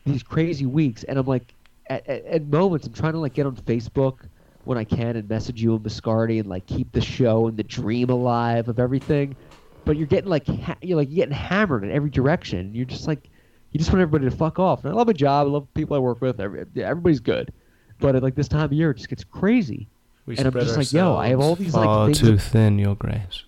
these 0.05 0.23
crazy 0.23 0.67
weeks, 0.67 1.03
and 1.05 1.19
I'm 1.19 1.27
like, 1.27 1.55
at, 1.89 2.07
at, 2.07 2.25
at 2.27 2.47
moments, 2.47 2.87
I'm 2.87 2.93
trying 2.93 3.13
to 3.13 3.19
like 3.19 3.33
get 3.35 3.47
on 3.47 3.57
Facebook 3.57 4.19
when 4.65 4.77
I 4.77 4.85
can 4.85 5.17
and 5.17 5.29
message 5.29 5.63
you 5.63 5.75
and 5.77 5.85
Biscardi 5.85 6.41
and 6.41 6.49
like 6.49 6.67
keep 6.67 6.93
the 6.93 7.01
show 7.01 7.47
and 7.47 7.57
the 7.57 7.63
dream 7.63 8.11
alive 8.11 8.69
of 8.69 8.79
everything. 8.79 9.37
But 9.85 9.97
you're 9.97 10.09
getting 10.09 10.29
like 10.29 10.47
ha- 10.47 10.77
you're 10.83 10.97
like 10.97 11.09
you're 11.09 11.25
getting 11.27 11.35
hammered 11.35 11.85
in 11.85 11.91
every 11.91 12.11
direction. 12.11 12.75
You're 12.75 12.85
just 12.85 13.07
like 13.07 13.31
you 13.73 13.79
just 13.79 13.91
want 13.91 14.03
everybody 14.03 14.29
to 14.29 14.37
fuck 14.37 14.59
off. 14.59 14.85
And 14.85 14.93
I 14.93 14.97
love 14.97 15.07
my 15.07 15.13
job. 15.13 15.47
I 15.47 15.51
love 15.51 15.69
the 15.73 15.81
people 15.81 15.97
I 15.97 16.01
work 16.01 16.21
with. 16.21 16.41
Every, 16.41 16.67
everybody's 16.77 17.21
good. 17.21 17.53
But 17.99 18.17
at 18.17 18.23
like 18.23 18.35
this 18.35 18.49
time 18.49 18.65
of 18.65 18.73
year, 18.73 18.91
it 18.91 18.97
just 18.97 19.09
gets 19.09 19.25
crazy. 19.25 19.89
We 20.27 20.37
And 20.37 20.47
I'm 20.47 20.53
just 20.53 20.77
like, 20.77 20.93
yo, 20.93 21.17
I 21.17 21.29
have 21.29 21.41
all 21.41 21.55
these, 21.55 21.75
like, 21.75 21.85
far 21.85 22.07
things 22.07 22.19
too 22.19 22.33
that- 22.33 22.41
thin, 22.43 22.79
your 22.79 22.95
Grace. 22.97 23.45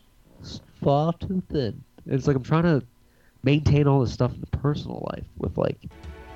Far 0.83 1.13
too 1.15 1.43
thin. 1.51 1.83
It's 2.07 2.27
like 2.27 2.37
I'm 2.37 2.43
trying 2.45 2.63
to 2.63 2.83
maintain 3.43 3.87
all 3.89 4.01
this 4.01 4.13
stuff 4.13 4.33
in 4.33 4.41
the 4.41 4.47
personal 4.59 5.07
life 5.13 5.25
with 5.39 5.59
like 5.59 5.79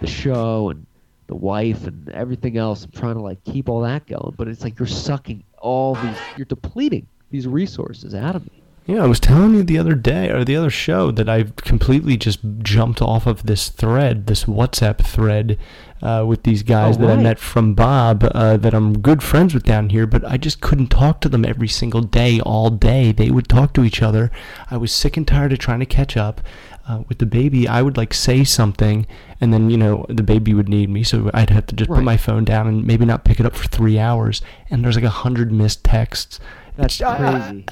the 0.00 0.06
show 0.06 0.70
and 0.70 0.84
the 1.28 1.36
wife 1.36 1.86
and 1.86 2.08
everything 2.10 2.56
else. 2.56 2.84
I'm 2.84 2.90
trying 2.90 3.14
to 3.14 3.20
like 3.20 3.42
keep 3.44 3.68
all 3.68 3.80
that 3.82 4.06
going, 4.06 4.34
but 4.36 4.48
it's 4.48 4.62
like 4.62 4.78
you're 4.78 4.86
sucking 4.88 5.44
all 5.58 5.94
these, 5.94 6.16
you're 6.36 6.44
depleting 6.44 7.06
these 7.30 7.46
resources 7.46 8.14
out 8.14 8.34
of 8.34 8.44
me. 8.46 8.62
Yeah, 8.86 9.04
I 9.04 9.06
was 9.06 9.20
telling 9.20 9.54
you 9.54 9.62
the 9.62 9.78
other 9.78 9.94
day 9.94 10.28
or 10.30 10.44
the 10.44 10.56
other 10.56 10.68
show 10.70 11.12
that 11.12 11.28
I've 11.28 11.54
completely 11.54 12.16
just 12.16 12.40
jumped 12.58 13.00
off 13.00 13.26
of 13.28 13.44
this 13.46 13.68
thread, 13.68 14.26
this 14.26 14.44
WhatsApp 14.44 14.98
thread 15.06 15.56
uh, 16.02 16.24
with 16.26 16.42
these 16.42 16.62
guys 16.62 16.96
Oh, 16.96 17.00
that 17.02 17.10
I 17.18 17.22
met 17.22 17.38
from 17.38 17.74
Bob 17.74 18.24
uh, 18.34 18.56
that 18.56 18.74
I'm 18.74 18.98
good 19.00 19.22
friends 19.22 19.54
with 19.54 19.62
down 19.62 19.90
here, 19.90 20.06
but 20.06 20.24
I 20.24 20.36
just 20.36 20.60
couldn't 20.60 20.88
talk 20.88 21.20
to 21.22 21.28
them 21.28 21.44
every 21.44 21.68
single 21.68 22.00
day, 22.02 22.40
all 22.40 22.70
day. 22.70 23.12
They 23.12 23.30
would 23.30 23.48
talk 23.48 23.72
to 23.74 23.84
each 23.84 24.02
other. 24.02 24.30
I 24.70 24.76
was 24.76 24.92
sick 24.92 25.16
and 25.16 25.26
tired 25.26 25.52
of 25.52 25.58
trying 25.60 25.80
to 25.80 25.86
catch 25.86 26.16
up. 26.16 26.40
Uh, 26.88 27.04
with 27.08 27.18
the 27.18 27.26
baby, 27.26 27.68
I 27.68 27.80
would 27.80 27.96
like 27.96 28.12
say 28.12 28.42
something, 28.42 29.06
and 29.40 29.52
then 29.54 29.70
you 29.70 29.76
know 29.76 30.04
the 30.08 30.24
baby 30.24 30.52
would 30.52 30.68
need 30.68 30.90
me, 30.90 31.04
so 31.04 31.30
I'd 31.32 31.50
have 31.50 31.66
to 31.66 31.76
just 31.76 31.88
Right. 31.88 31.98
put 31.98 32.04
my 32.04 32.16
phone 32.16 32.44
down 32.44 32.66
and 32.66 32.84
maybe 32.84 33.04
not 33.04 33.24
pick 33.24 33.38
it 33.38 33.46
up 33.46 33.54
for 33.54 33.68
three 33.68 34.00
hours. 34.00 34.42
And 34.68 34.82
there's 34.84 34.96
like 34.96 35.04
a 35.04 35.08
hundred 35.08 35.52
missed 35.52 35.84
texts. 35.84 36.40
That's 36.76 37.00
It's- 37.00 37.16
crazy. 37.16 37.64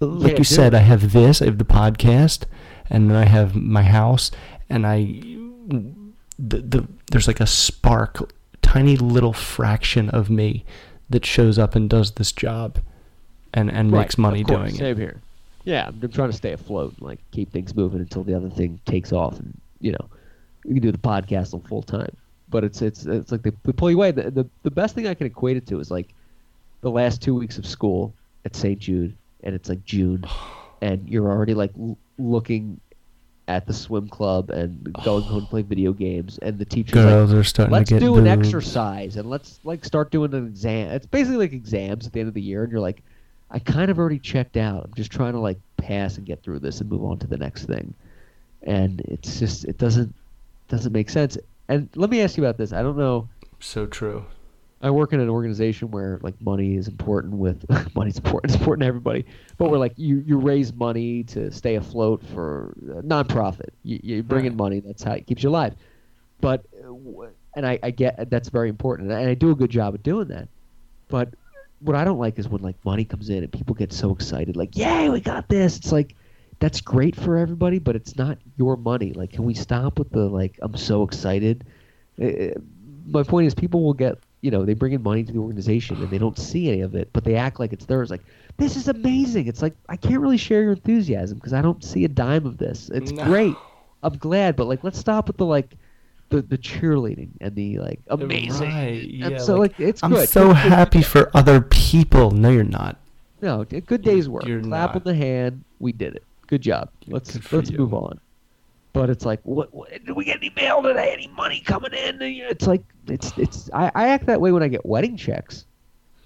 like 0.00 0.26
can't 0.26 0.38
you 0.38 0.44
said. 0.44 0.74
I 0.74 0.80
have 0.80 1.12
this, 1.14 1.40
I 1.40 1.46
have 1.46 1.56
the 1.56 1.64
podcast, 1.64 2.44
and 2.90 3.08
then 3.10 3.16
I 3.16 3.24
have 3.24 3.54
my 3.56 3.84
house, 3.84 4.30
and 4.68 4.86
I, 4.86 5.22
the, 6.38 6.58
the 6.58 6.88
there's 7.10 7.26
like 7.26 7.40
a 7.40 7.46
spark, 7.46 8.32
tiny 8.62 8.96
little 8.96 9.32
fraction 9.32 10.08
of 10.10 10.30
me 10.30 10.64
that 11.10 11.24
shows 11.24 11.58
up 11.58 11.74
and 11.74 11.88
does 11.90 12.12
this 12.12 12.32
job, 12.32 12.78
and 13.54 13.70
and 13.70 13.92
Right, 13.92 14.00
makes 14.02 14.18
money 14.18 14.44
doing 14.44 14.68
it. 14.68 14.76
Same 14.76 14.96
here. 14.96 15.20
Yeah, 15.64 15.88
I'm, 15.88 15.98
I'm 16.02 16.12
trying 16.12 16.30
to 16.30 16.36
stay 16.36 16.52
afloat 16.52 16.94
and 16.98 17.02
like 17.06 17.18
keep 17.32 17.50
things 17.52 17.74
moving 17.74 18.00
until 18.00 18.22
the 18.24 18.34
other 18.34 18.50
thing 18.50 18.80
takes 18.86 19.12
off, 19.12 19.38
and 19.38 19.58
you 19.80 19.92
know, 19.92 20.08
we 20.64 20.74
can 20.74 20.82
do 20.82 20.92
the 20.92 20.98
podcast 20.98 21.54
on 21.54 21.60
full 21.60 21.82
time. 21.82 22.14
But 22.50 22.64
it's 22.64 22.80
it's 22.82 23.04
it's 23.06 23.32
like 23.32 23.42
they, 23.42 23.52
they 23.64 23.72
pull 23.72 23.90
you 23.90 23.96
away. 23.96 24.10
The, 24.12 24.30
the 24.30 24.46
the 24.62 24.70
best 24.70 24.94
thing 24.94 25.06
I 25.06 25.14
can 25.14 25.26
equate 25.26 25.56
it 25.56 25.66
to 25.68 25.80
is 25.80 25.90
like 25.90 26.08
the 26.80 26.90
last 26.90 27.20
two 27.20 27.34
weeks 27.34 27.58
of 27.58 27.66
school 27.66 28.14
at 28.44 28.54
St. 28.54 28.78
Jude, 28.78 29.14
and 29.42 29.54
it's 29.54 29.68
like 29.68 29.84
June, 29.84 30.24
and 30.80 31.06
you're 31.08 31.28
already 31.28 31.54
like 31.54 31.72
l- 31.78 31.98
looking 32.18 32.80
at 33.48 33.66
the 33.66 33.72
swim 33.72 34.08
club 34.08 34.50
and 34.50 34.92
going 35.02 35.24
home 35.24 35.40
to 35.40 35.46
play 35.48 35.62
video 35.74 35.92
games, 35.92 36.38
and 36.42 36.58
the 36.58 36.64
teacher's 36.64 37.04
like, 37.04 37.40
are 37.40 37.42
starting 37.42 37.72
let's 37.72 37.88
to 37.88 37.94
get 37.94 38.00
do 38.00 38.16
an 38.16 38.28
exercise 38.28 39.16
and 39.16 39.28
let's 39.28 39.58
like 39.64 39.84
start 39.84 40.10
doing 40.10 40.32
an 40.34 40.46
exam. 40.46 40.90
It's 40.90 41.06
basically 41.06 41.38
like 41.38 41.52
exams 41.52 42.06
at 42.06 42.12
the 42.12 42.20
end 42.20 42.28
of 42.28 42.34
the 42.34 42.42
year, 42.42 42.62
and 42.62 42.70
you're 42.70 42.80
like, 42.80 43.02
I 43.50 43.58
kind 43.58 43.90
of 43.90 43.98
already 43.98 44.18
checked 44.18 44.56
out. 44.56 44.84
I'm 44.84 44.94
just 44.94 45.10
trying 45.10 45.32
to 45.32 45.40
like 45.40 45.58
pass 45.78 46.18
and 46.18 46.26
get 46.26 46.42
through 46.42 46.60
this 46.60 46.80
and 46.80 46.90
move 46.90 47.02
on 47.02 47.18
to 47.20 47.26
the 47.26 47.38
next 47.38 47.64
thing. 47.64 47.94
And 48.62 49.00
it's 49.02 49.38
just 49.38 49.64
it 49.64 49.78
doesn't 49.78 50.14
doesn't 50.68 50.92
make 50.92 51.08
sense. 51.08 51.38
And 51.68 51.88
let 51.94 52.10
me 52.10 52.20
ask 52.20 52.36
you 52.36 52.44
about 52.44 52.58
this. 52.58 52.72
I 52.72 52.82
don't 52.82 52.98
know. 52.98 53.28
So 53.60 53.86
true. 53.86 54.24
I 54.80 54.90
work 54.90 55.12
in 55.12 55.20
an 55.20 55.28
organization 55.28 55.90
where 55.90 56.20
like 56.22 56.40
money 56.40 56.76
is 56.76 56.86
important 56.86 57.34
with 57.34 57.64
money's 57.94 58.16
important. 58.16 58.52
It's 58.52 58.60
important 58.60 58.82
to 58.82 58.86
everybody. 58.86 59.24
But 59.56 59.70
we're 59.70 59.78
like 59.78 59.94
you 59.96 60.22
you 60.26 60.38
raise 60.38 60.72
money 60.72 61.24
to 61.24 61.50
stay 61.50 61.74
afloat 61.74 62.22
for 62.32 62.74
a 62.98 63.02
nonprofit. 63.02 63.70
You, 63.82 64.00
you 64.02 64.22
bring 64.22 64.44
in 64.44 64.56
money. 64.56 64.80
That's 64.80 65.02
how 65.02 65.12
it 65.12 65.26
keeps 65.26 65.42
you 65.42 65.50
alive. 65.50 65.74
But 66.40 66.64
uh, 66.84 67.26
and 67.56 67.66
I, 67.66 67.78
I 67.82 67.90
get 67.90 68.30
that's 68.30 68.50
very 68.50 68.68
important, 68.68 69.10
and 69.10 69.28
I 69.28 69.34
do 69.34 69.50
a 69.50 69.54
good 69.54 69.70
job 69.70 69.94
of 69.94 70.02
doing 70.02 70.28
that. 70.28 70.48
But 71.08 71.34
what 71.80 71.96
I 71.96 72.04
don't 72.04 72.18
like 72.18 72.38
is 72.38 72.48
when 72.48 72.62
like 72.62 72.76
money 72.84 73.04
comes 73.04 73.30
in 73.30 73.42
and 73.42 73.52
people 73.52 73.74
get 73.74 73.92
so 73.92 74.12
excited, 74.12 74.56
like 74.56 74.76
yay, 74.76 75.08
we 75.08 75.20
got 75.20 75.48
this. 75.48 75.76
It's 75.76 75.90
like 75.90 76.14
that's 76.60 76.80
great 76.80 77.16
for 77.16 77.36
everybody, 77.36 77.78
but 77.78 77.96
it's 77.96 78.16
not 78.16 78.38
your 78.56 78.76
money. 78.76 79.12
Like, 79.12 79.32
can 79.32 79.44
we 79.44 79.54
stop 79.54 79.98
with 79.98 80.10
the 80.10 80.28
like 80.28 80.58
I'm 80.62 80.76
so 80.76 81.02
excited? 81.02 81.64
Uh, 82.20 82.58
my 83.06 83.22
point 83.22 83.46
is, 83.46 83.54
people 83.54 83.82
will 83.82 83.94
get 83.94 84.18
you 84.40 84.50
know 84.50 84.64
they 84.64 84.74
bring 84.74 84.92
in 84.92 85.02
money 85.02 85.24
to 85.24 85.32
the 85.32 85.38
organization 85.38 85.96
and 85.96 86.10
they 86.10 86.18
don't 86.18 86.38
see 86.38 86.68
any 86.70 86.80
of 86.82 86.94
it, 86.94 87.10
but 87.12 87.24
they 87.24 87.34
act 87.34 87.58
like 87.60 87.72
it's 87.72 87.84
theirs. 87.86 88.10
Like 88.10 88.22
this 88.56 88.76
is 88.76 88.88
amazing. 88.88 89.46
It's 89.46 89.62
like 89.62 89.74
I 89.88 89.96
can't 89.96 90.20
really 90.20 90.36
share 90.36 90.62
your 90.62 90.72
enthusiasm 90.72 91.38
because 91.38 91.52
I 91.52 91.62
don't 91.62 91.82
see 91.84 92.04
a 92.04 92.08
dime 92.08 92.46
of 92.46 92.58
this. 92.58 92.90
It's 92.94 93.10
No. 93.12 93.24
great. 93.24 93.54
I'm 94.02 94.16
glad, 94.16 94.54
but 94.56 94.66
like 94.68 94.84
let's 94.84 94.98
stop 94.98 95.26
with 95.28 95.38
the 95.38 95.46
like 95.46 95.74
the 96.30 96.42
the 96.42 96.58
cheerleading 96.58 97.30
and 97.40 97.54
the 97.56 97.78
like 97.78 98.00
amazing. 98.08 98.68
Right, 98.70 99.02
And 99.22 99.32
yeah, 99.32 99.38
so 99.38 99.56
like, 99.56 99.78
like, 99.78 99.88
it's 99.88 100.04
I'm 100.04 100.10
good. 100.12 100.28
so 100.28 100.48
Good- 100.48 100.62
good- 100.62 100.72
happy 100.72 101.02
for 101.02 101.30
other 101.36 101.60
people. 101.60 102.30
No, 102.30 102.50
you're 102.50 102.64
not. 102.64 102.96
No, 103.40 103.64
good 103.64 104.02
day's 104.02 104.28
work. 104.28 104.46
You're 104.46 104.60
Clap 104.60 104.90
not. 104.90 104.96
on 104.96 105.02
the 105.04 105.14
hand. 105.14 105.62
We 105.78 105.92
did 105.92 106.14
it. 106.16 106.24
Good 106.48 106.60
job. 106.62 106.90
Let's 107.06 107.36
Good 107.36 107.52
let's 107.52 107.70
you. 107.70 107.78
move 107.78 107.94
on. 107.94 108.18
But 108.92 109.10
it's 109.10 109.24
like, 109.24 109.40
what, 109.42 109.72
what? 109.74 109.90
Did 109.90 110.10
we 110.16 110.24
get 110.24 110.36
any 110.38 110.50
mail 110.56 110.82
today? 110.82 111.12
Any 111.12 111.28
money 111.28 111.60
coming 111.60 111.92
in? 111.92 112.20
It's 112.20 112.66
like 112.66 112.82
it's 113.06 113.32
it's. 113.36 113.70
I, 113.72 113.90
I 113.94 114.08
act 114.08 114.26
that 114.26 114.40
way 114.40 114.50
when 114.52 114.62
I 114.62 114.68
get 114.68 114.84
wedding 114.86 115.16
checks 115.16 115.66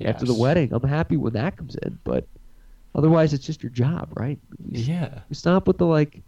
after 0.04 0.24
the 0.24 0.34
wedding. 0.34 0.72
I'm 0.72 0.82
happy 0.82 1.16
when 1.16 1.32
that 1.34 1.56
comes 1.56 1.74
in, 1.76 1.98
but 2.04 2.26
otherwise, 2.94 3.32
it's 3.34 3.44
just 3.44 3.62
your 3.62 3.70
job, 3.70 4.08
right? 4.14 4.38
Yeah. 4.70 5.20
You 5.28 5.34
stop 5.34 5.66
with 5.66 5.78
the 5.78 5.86
like. 5.86 6.22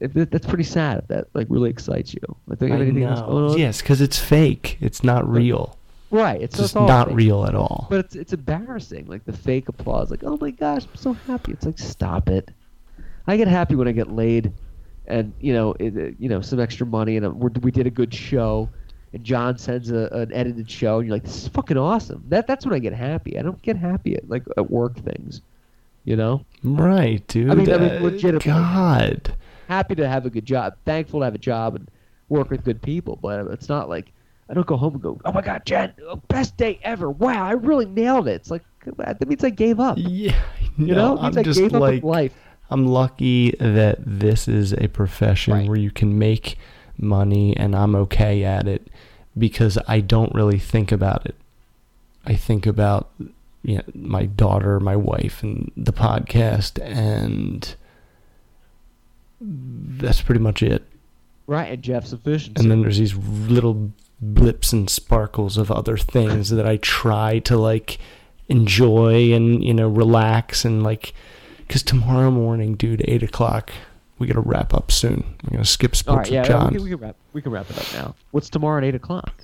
That's 0.00 0.46
pretty 0.46 0.64
sad. 0.64 0.98
If 0.98 1.06
that 1.08 1.26
like 1.34 1.46
really 1.50 1.70
excites 1.70 2.12
you. 2.14 2.20
Like, 2.46 2.58
do 2.58 2.66
you 2.66 2.72
have 2.72 2.80
I 2.80 2.84
anything 2.84 3.04
else 3.04 3.20
going 3.20 3.50
on? 3.50 3.58
Yes, 3.58 3.80
because 3.80 4.00
it's 4.00 4.18
fake. 4.18 4.76
It's 4.80 5.02
not 5.02 5.28
real. 5.28 5.78
Right. 6.10 6.40
It's 6.40 6.54
It's 6.58 6.72
just 6.72 6.74
not 6.76 7.08
fake. 7.08 7.16
real 7.16 7.44
at 7.46 7.54
all. 7.54 7.86
But 7.90 8.00
it's 8.00 8.14
it's 8.14 8.32
embarrassing, 8.32 9.06
like 9.06 9.24
the 9.24 9.32
fake 9.32 9.68
applause, 9.68 10.10
like 10.10 10.22
oh 10.22 10.36
my 10.40 10.50
gosh, 10.52 10.84
I'm 10.84 10.94
so 10.96 11.12
happy. 11.14 11.52
It's 11.52 11.64
like 11.66 11.78
stop 11.78 12.28
it. 12.28 12.50
I 13.26 13.36
get 13.38 13.48
happy 13.48 13.74
when 13.74 13.88
I 13.88 13.92
get 13.92 14.12
laid, 14.12 14.52
and 15.06 15.32
you 15.40 15.52
know, 15.52 15.74
it, 15.78 16.14
you 16.18 16.28
know, 16.28 16.40
some 16.40 16.60
extra 16.60 16.86
money, 16.86 17.16
and 17.16 17.26
uh, 17.26 17.30
we're, 17.30 17.50
we 17.62 17.70
did 17.70 17.86
a 17.86 17.90
good 17.90 18.12
show, 18.14 18.68
and 19.12 19.22
John 19.24 19.58
sends 19.58 19.90
a, 19.90 20.06
an 20.12 20.32
edited 20.32 20.70
show, 20.70 20.98
and 20.98 21.06
you're 21.06 21.16
like, 21.16 21.24
this 21.24 21.42
is 21.42 21.48
fucking 21.48 21.76
awesome. 21.76 22.24
That 22.28 22.46
that's 22.46 22.64
when 22.64 22.74
I 22.74 22.78
get 22.78 22.92
happy. 22.92 23.38
I 23.38 23.42
don't 23.42 23.60
get 23.62 23.76
happy 23.76 24.16
at 24.16 24.28
like 24.28 24.44
at 24.56 24.70
work 24.70 24.96
things, 24.98 25.40
you 26.04 26.16
know. 26.16 26.44
Right, 26.62 27.26
dude. 27.28 27.50
I 27.50 27.54
mean- 27.54 27.72
I 27.72 27.78
mean, 27.78 27.90
Uh, 27.90 28.00
legitimately. 28.00 28.50
God. 28.52 29.34
Happy 29.68 29.94
to 29.94 30.06
have 30.08 30.26
a 30.26 30.30
good 30.30 30.44
job, 30.44 30.74
thankful 30.84 31.20
to 31.20 31.24
have 31.24 31.34
a 31.34 31.38
job 31.38 31.74
and 31.74 31.88
work 32.28 32.50
with 32.50 32.64
good 32.64 32.82
people, 32.82 33.18
but 33.20 33.46
it's 33.48 33.68
not 33.68 33.88
like. 33.88 34.12
I 34.46 34.52
don't 34.52 34.66
go 34.66 34.76
home 34.76 34.92
and 34.92 35.02
go, 35.02 35.18
oh 35.24 35.32
my 35.32 35.40
god, 35.40 35.62
Jen, 35.64 35.94
oh, 36.06 36.16
best 36.28 36.58
day 36.58 36.78
ever! 36.82 37.08
Wow, 37.10 37.46
I 37.46 37.52
really 37.52 37.86
nailed 37.86 38.28
it. 38.28 38.32
It's 38.32 38.50
like 38.50 38.62
that 38.98 39.26
means 39.26 39.42
I 39.42 39.48
gave 39.48 39.80
up. 39.80 39.96
Yeah. 39.98 40.38
You 40.76 40.94
know, 40.94 41.14
it 41.14 41.18
I'm 41.20 41.22
means 41.24 41.36
I 41.38 41.42
just 41.44 41.58
gave 41.58 41.74
up 41.74 41.80
like 41.80 42.02
life. 42.02 42.34
I'm 42.74 42.86
lucky 42.88 43.52
that 43.60 43.98
this 44.04 44.48
is 44.48 44.72
a 44.72 44.88
profession 44.88 45.54
Right. 45.54 45.68
where 45.68 45.78
you 45.78 45.92
can 45.92 46.18
make 46.18 46.58
money 46.98 47.56
and 47.56 47.74
I'm 47.76 47.94
okay 47.94 48.42
at 48.42 48.66
it 48.66 48.88
because 49.38 49.78
I 49.86 50.00
don't 50.00 50.34
really 50.34 50.58
think 50.58 50.90
about 50.90 51.24
it. 51.24 51.36
I 52.26 52.34
think 52.34 52.66
about 52.66 53.10
you 53.62 53.76
know, 53.76 53.82
my 53.94 54.26
daughter, 54.26 54.80
my 54.80 54.96
wife, 54.96 55.42
and 55.44 55.70
the 55.76 55.92
podcast, 55.92 56.82
and 56.84 57.76
that's 59.40 60.20
pretty 60.22 60.40
much 60.40 60.62
it. 60.62 60.82
Right, 61.46 61.72
and 61.72 61.82
Jeff's 61.82 62.12
efficiency. 62.12 62.60
And 62.60 62.70
then 62.70 62.82
there's 62.82 62.98
these 62.98 63.14
little 63.16 63.92
blips 64.20 64.72
and 64.72 64.90
sparkles 64.90 65.56
of 65.58 65.70
other 65.70 65.96
things 65.96 66.50
that 66.50 66.66
I 66.66 66.78
try 66.78 67.38
to 67.40 67.56
like 67.56 67.98
enjoy 68.48 69.32
and 69.32 69.62
you 69.64 69.72
know 69.74 69.88
relax 69.88 70.64
and 70.64 70.82
like 70.82 71.14
because 71.66 71.82
tomorrow 71.82 72.30
morning, 72.30 72.74
dude, 72.74 73.02
eight 73.06 73.22
o'clock, 73.22 73.72
we 74.18 74.26
gotta 74.26 74.40
wrap 74.40 74.72
up 74.74 74.90
soon. 74.92 75.36
We're 75.44 75.56
gonna 75.56 75.64
skip 75.64 75.92
All 75.92 75.96
sports 75.96 76.30
right, 76.30 76.32
yeah, 76.32 76.40
with 76.42 76.48
John. 76.50 76.66
we, 76.68 76.74
can, 76.76 76.84
we 76.84 76.90
can 76.90 76.98
wrap. 77.00 77.16
We 77.32 77.42
can 77.42 77.52
wrap 77.52 77.70
it 77.70 77.78
up 77.78 77.92
now. 77.94 78.14
What's 78.30 78.48
tomorrow 78.50 78.78
at 78.78 78.84
eight 78.84 78.94
o'clock? 78.94 79.42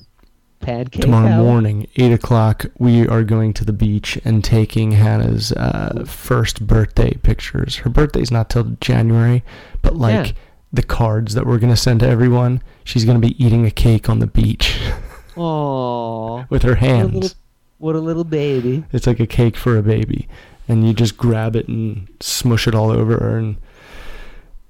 Pancake. 0.60 1.00
Tomorrow 1.02 1.28
hour? 1.28 1.42
morning, 1.42 1.86
eight 1.96 2.12
o'clock, 2.12 2.66
we 2.78 3.08
are 3.08 3.22
going 3.24 3.54
to 3.54 3.64
the 3.64 3.72
beach 3.72 4.18
and 4.26 4.44
taking 4.44 4.92
Hannah's 4.92 5.52
uh, 5.52 6.04
first 6.06 6.66
birthday 6.66 7.14
pictures. 7.14 7.76
Her 7.76 7.88
birthday's 7.88 8.30
not 8.30 8.50
till 8.50 8.76
January, 8.82 9.42
but 9.80 9.96
like 9.96 10.26
Yeah. 10.26 10.32
the 10.70 10.82
cards 10.82 11.32
that 11.34 11.46
we're 11.46 11.58
gonna 11.58 11.76
send 11.76 12.00
to 12.00 12.06
everyone, 12.08 12.62
she's 12.84 13.06
gonna 13.06 13.18
be 13.20 13.42
eating 13.42 13.64
a 13.64 13.70
cake 13.70 14.10
on 14.10 14.18
the 14.18 14.26
beach 14.26 14.78
Aww. 15.34 16.48
with 16.50 16.62
her 16.62 16.70
What 16.72 16.76
a 16.76 16.80
hands. 16.86 17.14
little, 17.14 17.30
what 17.78 17.96
a 17.96 18.00
little 18.00 18.24
baby. 18.24 18.84
It's 18.92 19.06
like 19.06 19.20
a 19.20 19.26
cake 19.26 19.56
for 19.56 19.78
a 19.78 19.82
baby, 19.82 20.28
and 20.70 20.86
you 20.86 20.94
just 20.94 21.16
grab 21.16 21.56
it 21.56 21.68
and 21.68 22.08
smush 22.20 22.66
it 22.68 22.74
all 22.74 22.90
over 22.90 23.18
her. 23.18 23.38
And 23.38 23.56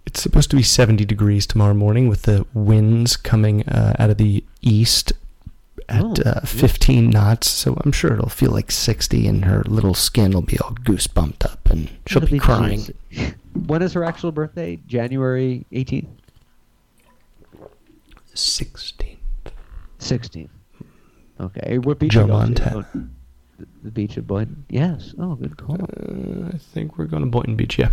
it's 0.06 0.22
supposed 0.22 0.50
to 0.50 0.56
be 0.56 0.62
70 0.62 1.04
degrees 1.04 1.46
tomorrow 1.46 1.74
morning 1.74 2.08
with 2.08 2.22
the 2.22 2.46
winds 2.54 3.16
coming 3.16 3.62
uh, 3.68 3.94
out 3.98 4.10
of 4.10 4.16
the 4.16 4.42
east 4.62 5.12
at 5.88 6.02
Oh, 6.04 6.14
uh, 6.24 6.40
15 6.46 7.10
knots. 7.10 7.48
So 7.48 7.76
I'm 7.84 7.92
sure 7.92 8.12
it'll 8.14 8.28
feel 8.28 8.50
like 8.52 8.70
60, 8.70 9.26
and 9.26 9.44
her 9.44 9.62
little 9.66 9.94
skin 9.94 10.30
will 10.32 10.42
be 10.42 10.58
all 10.60 10.70
goosebumped 10.72 11.44
up, 11.44 11.68
and 11.70 11.90
she'll 12.06 12.22
It'll 12.22 12.32
be 12.32 12.38
crying. 12.38 12.80
juicy. 13.10 13.34
when 13.66 13.82
is 13.82 13.92
her 13.94 14.04
actual 14.04 14.30
birthday? 14.32 14.78
January 14.86 15.64
18th? 15.72 16.06
16. 18.34 19.16
16th. 19.98 20.48
Okay. 21.40 21.78
What 21.78 21.98
beach 21.98 22.12
Joe? 22.12 22.26
Montana. 22.26 22.86
The, 23.82 23.90
beach 23.90 24.18
at 24.18 24.26
Boynton? 24.26 24.64
Yes. 24.68 25.14
Oh, 25.18 25.34
good 25.34 25.56
call. 25.56 25.76
Uh, 25.80 26.48
I 26.54 26.58
think 26.58 26.98
we're 26.98 27.06
going 27.06 27.22
to 27.24 27.28
Boynton 27.28 27.56
Beach, 27.56 27.78
yeah. 27.78 27.90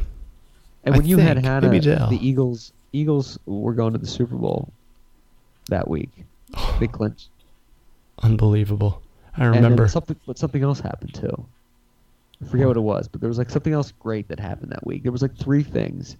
And 0.83 0.95
I 0.95 0.97
when 0.97 1.07
you 1.07 1.17
had. 1.17 1.37
Hannah, 1.37 1.69
the 1.69 2.19
Eagles 2.21 2.71
Eagles 2.93 3.37
were 3.45 3.73
going 3.73 3.93
to 3.93 3.99
the 3.99 4.07
Super 4.07 4.35
Bowl 4.35 4.71
that 5.69 5.87
week. 5.87 6.09
They 6.79 6.87
clinched. 6.87 7.29
Unbelievable. 8.21 9.01
I 9.35 9.45
remember. 9.45 9.87
something, 9.87 10.15
but 10.25 10.37
something 10.37 10.63
else 10.63 10.79
happened 10.79 11.13
too. 11.13 11.45
I 12.41 12.45
forget 12.47 12.67
what 12.67 12.77
it 12.77 12.81
was, 12.81 13.07
but 13.07 13.19
there 13.21 13.27
was 13.27 13.37
like 13.37 13.49
something 13.49 13.73
else 13.73 13.91
great 13.99 14.27
that 14.27 14.39
happened 14.39 14.71
that 14.71 14.85
week. 14.85 15.03
There 15.03 15.11
was 15.11 15.21
like 15.21 15.35
three 15.35 15.63
things. 15.63 16.17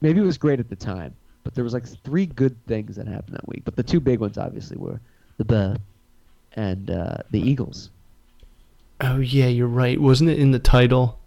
Maybe 0.00 0.20
it 0.20 0.24
was 0.24 0.38
great 0.38 0.60
at 0.60 0.68
the 0.68 0.76
time, 0.76 1.14
but 1.42 1.54
there 1.54 1.64
was 1.64 1.72
like 1.72 1.86
three 2.04 2.26
good 2.26 2.56
things 2.66 2.96
that 2.96 3.06
happened 3.06 3.34
that 3.34 3.48
week. 3.48 3.62
But 3.64 3.76
the 3.76 3.82
two 3.82 4.00
big 4.00 4.20
ones 4.20 4.38
obviously 4.38 4.76
were 4.76 5.00
the 5.36 5.44
Bear 5.44 5.76
and 6.54 6.90
uh, 6.90 7.18
the 7.30 7.40
Eagles. 7.40 7.90
Oh 9.00 9.18
yeah, 9.18 9.46
you're 9.46 9.66
right. 9.66 10.00
Wasn't 10.00 10.28
it 10.28 10.38
in 10.38 10.50
the 10.50 10.58
title? 10.58 11.18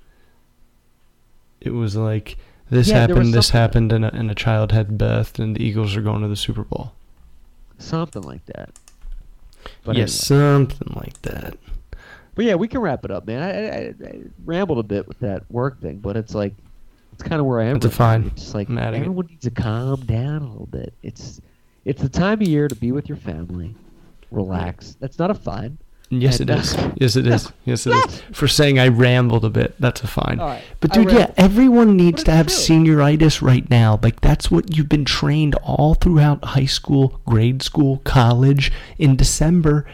It 1.59 1.71
was 1.71 1.95
like 1.95 2.37
this 2.69 2.89
Yeah, 2.89 3.01
happened, 3.01 3.33
this 3.33 3.49
happened, 3.49 3.91
and 3.91 4.05
a, 4.05 4.13
and 4.13 4.29
a 4.29 4.35
child 4.35 4.71
had 4.71 4.97
birthed, 4.97 5.39
and 5.39 5.55
the 5.55 5.63
Eagles 5.63 5.95
are 5.95 6.01
going 6.01 6.21
to 6.21 6.27
the 6.27 6.35
Super 6.35 6.63
Bowl. 6.63 6.93
Something 7.77 8.23
like 8.23 8.45
that. 8.47 8.71
But 9.83 9.95
yes, 9.95 10.29
anyway. 10.29 10.43
something 10.43 10.93
like 10.95 11.21
that. 11.23 11.57
But 12.35 12.45
yeah, 12.45 12.55
we 12.55 12.67
can 12.67 12.81
wrap 12.81 13.05
it 13.05 13.11
up, 13.11 13.27
man. 13.27 13.43
I, 13.43 14.05
I, 14.07 14.09
I 14.09 14.21
rambled 14.43 14.79
a 14.79 14.83
bit 14.83 15.07
with 15.07 15.19
that 15.19 15.49
work 15.51 15.79
thing, 15.79 15.99
but 15.99 16.17
it's 16.17 16.33
like 16.33 16.53
it's 17.11 17.23
kind 17.23 17.39
of 17.39 17.45
where 17.45 17.59
I 17.59 17.65
am. 17.65 17.75
It's 17.75 17.85
a 17.85 17.89
right 17.89 17.95
fine. 17.95 18.23
It's 18.27 18.41
just 18.41 18.55
like 18.55 18.69
adding 18.69 19.01
it. 19.01 19.05
everyone 19.05 19.27
needs 19.27 19.43
to 19.43 19.51
calm 19.51 20.01
down 20.05 20.41
a 20.41 20.49
little 20.49 20.67
bit. 20.67 20.93
It's 21.03 21.39
it's 21.85 22.01
the 22.01 22.09
time 22.09 22.41
of 22.41 22.47
year 22.47 22.67
to 22.67 22.75
be 22.75 22.91
with 22.91 23.07
your 23.07 23.17
family, 23.17 23.75
relax. 24.31 24.97
That's 24.99 25.19
not 25.19 25.29
a 25.29 25.35
fine. 25.35 25.77
Yes, 26.21 26.39
it 26.39 26.49
uh. 26.49 26.55
Yes, 26.97 27.15
it 27.15 27.27
is. 27.27 27.51
Yes, 27.65 27.87
it 27.87 27.93
is. 27.93 28.21
For 28.31 28.47
saying 28.47 28.79
I 28.79 28.87
rambled 28.87 29.45
a 29.45 29.49
bit, 29.49 29.75
that's 29.79 30.01
a 30.03 30.07
fine. 30.07 30.39
Right, 30.39 30.61
But 30.79 30.91
dude, 30.93 31.11
yeah, 31.11 31.31
everyone 31.37 31.95
needs 31.97 32.23
to 32.25 32.31
have 32.31 32.47
true. 32.47 32.55
senioritis 32.55 33.41
right 33.41 33.69
now. 33.69 33.99
Like 34.01 34.21
that's 34.21 34.49
what 34.51 34.75
you've 34.75 34.89
been 34.89 35.05
trained 35.05 35.55
all 35.63 35.93
throughout 35.95 36.43
high 36.43 36.65
school, 36.65 37.19
grade 37.25 37.61
school, 37.61 37.99
college. 38.03 38.71
In 38.97 39.15
December, 39.15 39.85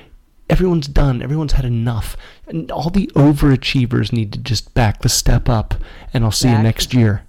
everyone's 0.49 0.87
done. 0.87 1.21
Everyone's 1.21 1.53
had 1.53 1.65
enough. 1.65 2.17
And 2.47 2.71
all 2.71 2.89
the 2.89 3.07
overachievers 3.15 4.11
need 4.11 4.33
to 4.33 4.39
just 4.39 4.73
back 4.73 5.01
the 5.01 5.09
step 5.09 5.47
up. 5.49 5.75
And 6.13 6.23
I'll 6.23 6.31
see 6.31 6.49
you 6.49 6.57
next 6.57 6.93
year. 6.93 7.23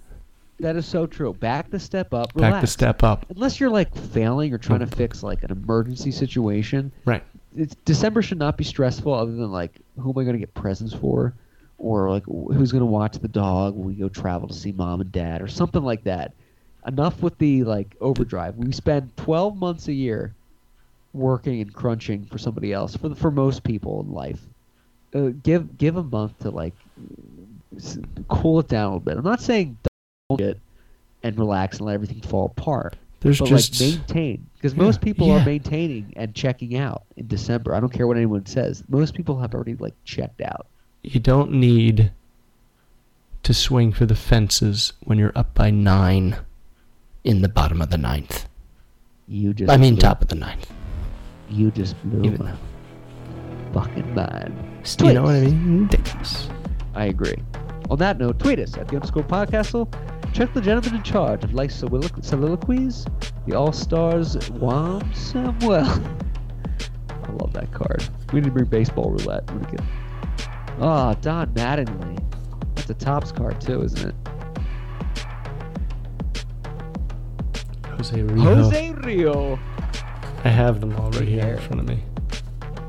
That 0.60 0.76
is 0.76 0.84
so 0.84 1.06
true. 1.06 1.32
Back 1.32 1.70
the 1.70 1.80
step 1.80 2.12
up. 2.12 2.34
Back 2.34 2.60
the 2.60 2.66
step 2.66 3.02
up. 3.02 3.24
Unless 3.30 3.60
you're 3.60 3.70
like 3.70 3.94
failing 3.96 4.52
or 4.52 4.58
trying 4.58 4.80
to 4.80 4.86
fix 4.86 5.22
like 5.22 5.42
an 5.42 5.50
emergency 5.50 6.10
situation, 6.10 6.92
Right. 7.06 7.22
December 7.84 8.22
should 8.22 8.38
not 8.38 8.56
be 8.56 8.64
stressful. 8.64 9.12
Other 9.12 9.32
than 9.32 9.50
like, 9.50 9.72
who 9.98 10.10
am 10.10 10.18
I 10.18 10.24
going 10.24 10.34
to 10.34 10.38
get 10.38 10.54
presents 10.54 10.94
for, 10.94 11.34
or 11.78 12.10
like 12.10 12.24
who's 12.24 12.72
going 12.72 12.82
to 12.82 12.86
watch 12.86 13.18
the 13.18 13.28
dog 13.28 13.74
when 13.74 13.86
we 13.86 13.94
go 13.94 14.08
travel 14.08 14.48
to 14.48 14.54
see 14.54 14.72
mom 14.72 15.00
and 15.00 15.10
dad, 15.10 15.42
or 15.42 15.48
something 15.48 15.82
like 15.82 16.04
that. 16.04 16.32
Enough 16.86 17.22
with 17.22 17.36
the 17.38 17.64
like 17.64 17.96
overdrive. 18.00 18.56
We 18.56 18.72
spend 18.72 19.16
12 19.16 19.56
months 19.56 19.88
a 19.88 19.92
year 19.92 20.34
working 21.12 21.60
and 21.60 21.72
crunching 21.72 22.24
for 22.26 22.38
somebody 22.38 22.72
else. 22.72 22.96
For 22.96 23.14
for 23.14 23.30
most 23.30 23.64
people 23.64 24.00
in 24.00 24.12
life, 24.12 24.40
uh, 25.14 25.30
give 25.42 25.76
give 25.76 25.96
a 25.96 26.02
month 26.02 26.38
to 26.40 26.50
like 26.50 26.74
cool 28.28 28.60
it 28.60 28.68
down 28.68 28.84
a 28.84 28.86
little 28.88 29.00
bit. 29.00 29.16
I'm 29.18 29.24
not 29.24 29.42
saying 29.42 29.76
don't 30.28 30.40
it 30.40 30.58
and 31.22 31.38
relax 31.38 31.78
and 31.78 31.86
let 31.86 31.94
everything 31.94 32.20
fall 32.22 32.46
apart 32.46 32.96
There's 33.20 33.38
but 33.38 33.48
just 33.48 33.80
like 33.80 33.90
maintain 33.90 34.46
because 34.54 34.72
Yeah, 34.74 34.82
most 34.82 35.00
people 35.00 35.28
yeah. 35.28 35.42
are 35.42 35.44
maintaining 35.44 36.12
and 36.16 36.34
checking 36.34 36.76
out 36.76 37.04
in 37.16 37.26
December. 37.26 37.74
I 37.74 37.80
don't 37.80 37.92
care 37.92 38.06
what 38.06 38.16
anyone 38.16 38.46
says. 38.46 38.82
Most 38.88 39.14
people 39.14 39.38
have 39.40 39.54
already 39.54 39.74
like 39.76 39.94
checked 40.04 40.40
out. 40.40 40.66
you 41.02 41.20
don't 41.20 41.52
need 41.52 42.12
to 43.42 43.54
swing 43.54 43.92
for 43.92 44.04
the 44.06 44.14
fences 44.14 44.92
when 45.04 45.18
you're 45.18 45.32
up 45.34 45.54
by 45.54 45.70
nine 45.70 46.36
in 47.24 47.40
the 47.42 47.48
bottom 47.48 47.80
of 47.82 47.90
the 47.90 47.98
ninth. 47.98 48.46
You 49.28 49.54
just 49.54 49.70
I 49.70 49.76
mean, 49.76 49.94
blew- 49.94 50.00
top 50.02 50.22
of 50.22 50.28
the 50.28 50.34
ninth. 50.34 50.70
You 51.50 51.70
just 51.70 52.00
blew 52.04 52.22
Even 52.24 52.44
my 52.44 52.54
fucking 53.72 54.14
mind. 54.14 54.54
You 55.00 55.12
know 55.14 55.22
what 55.24 55.34
I 55.36 55.40
mean? 55.40 55.82
Ridiculous. 55.84 56.48
I 56.94 57.06
agree. 57.06 57.36
On 57.90 57.98
that 57.98 58.18
note, 58.18 58.38
tweet 58.38 58.58
us 58.58 58.76
at 58.76 58.88
the 58.88 58.96
underscore 58.96 59.22
podcastle. 59.24 59.92
Check 60.32 60.54
the 60.54 60.60
gentleman 60.60 60.96
in 61.00 61.02
charge 61.02 61.44
of 61.44 61.52
life 61.54 61.70
solilo- 61.70 62.24
soliloquies, 62.24 63.06
the 63.46 63.54
All 63.56 63.72
Stars 63.72 64.36
Juan 64.50 65.12
Samuel. 65.14 65.74
I 67.10 67.32
love 67.32 67.52
that 67.52 67.70
card. 67.72 68.08
We 68.32 68.40
need 68.40 68.46
to 68.46 68.52
bring 68.52 68.64
baseball 68.66 69.10
roulette. 69.10 69.46
get- 69.70 69.80
Oh, 70.80 71.14
Don 71.20 71.48
Mattingly. 71.54 72.18
That's 72.74 72.88
a 72.90 72.94
Topps 72.94 73.32
card 73.32 73.60
too, 73.60 73.82
isn't 73.82 74.08
it? 74.08 74.14
Jose 77.88 78.16
Rijo. 78.16 78.42
Jose 78.42 78.92
Rijo. 78.94 79.58
I 80.44 80.48
have 80.48 80.80
them 80.80 80.96
all 80.96 81.10
right 81.10 81.28
here 81.28 81.54
in 81.54 81.58
front 81.58 81.80
of 81.80 81.88
me. 81.88 82.02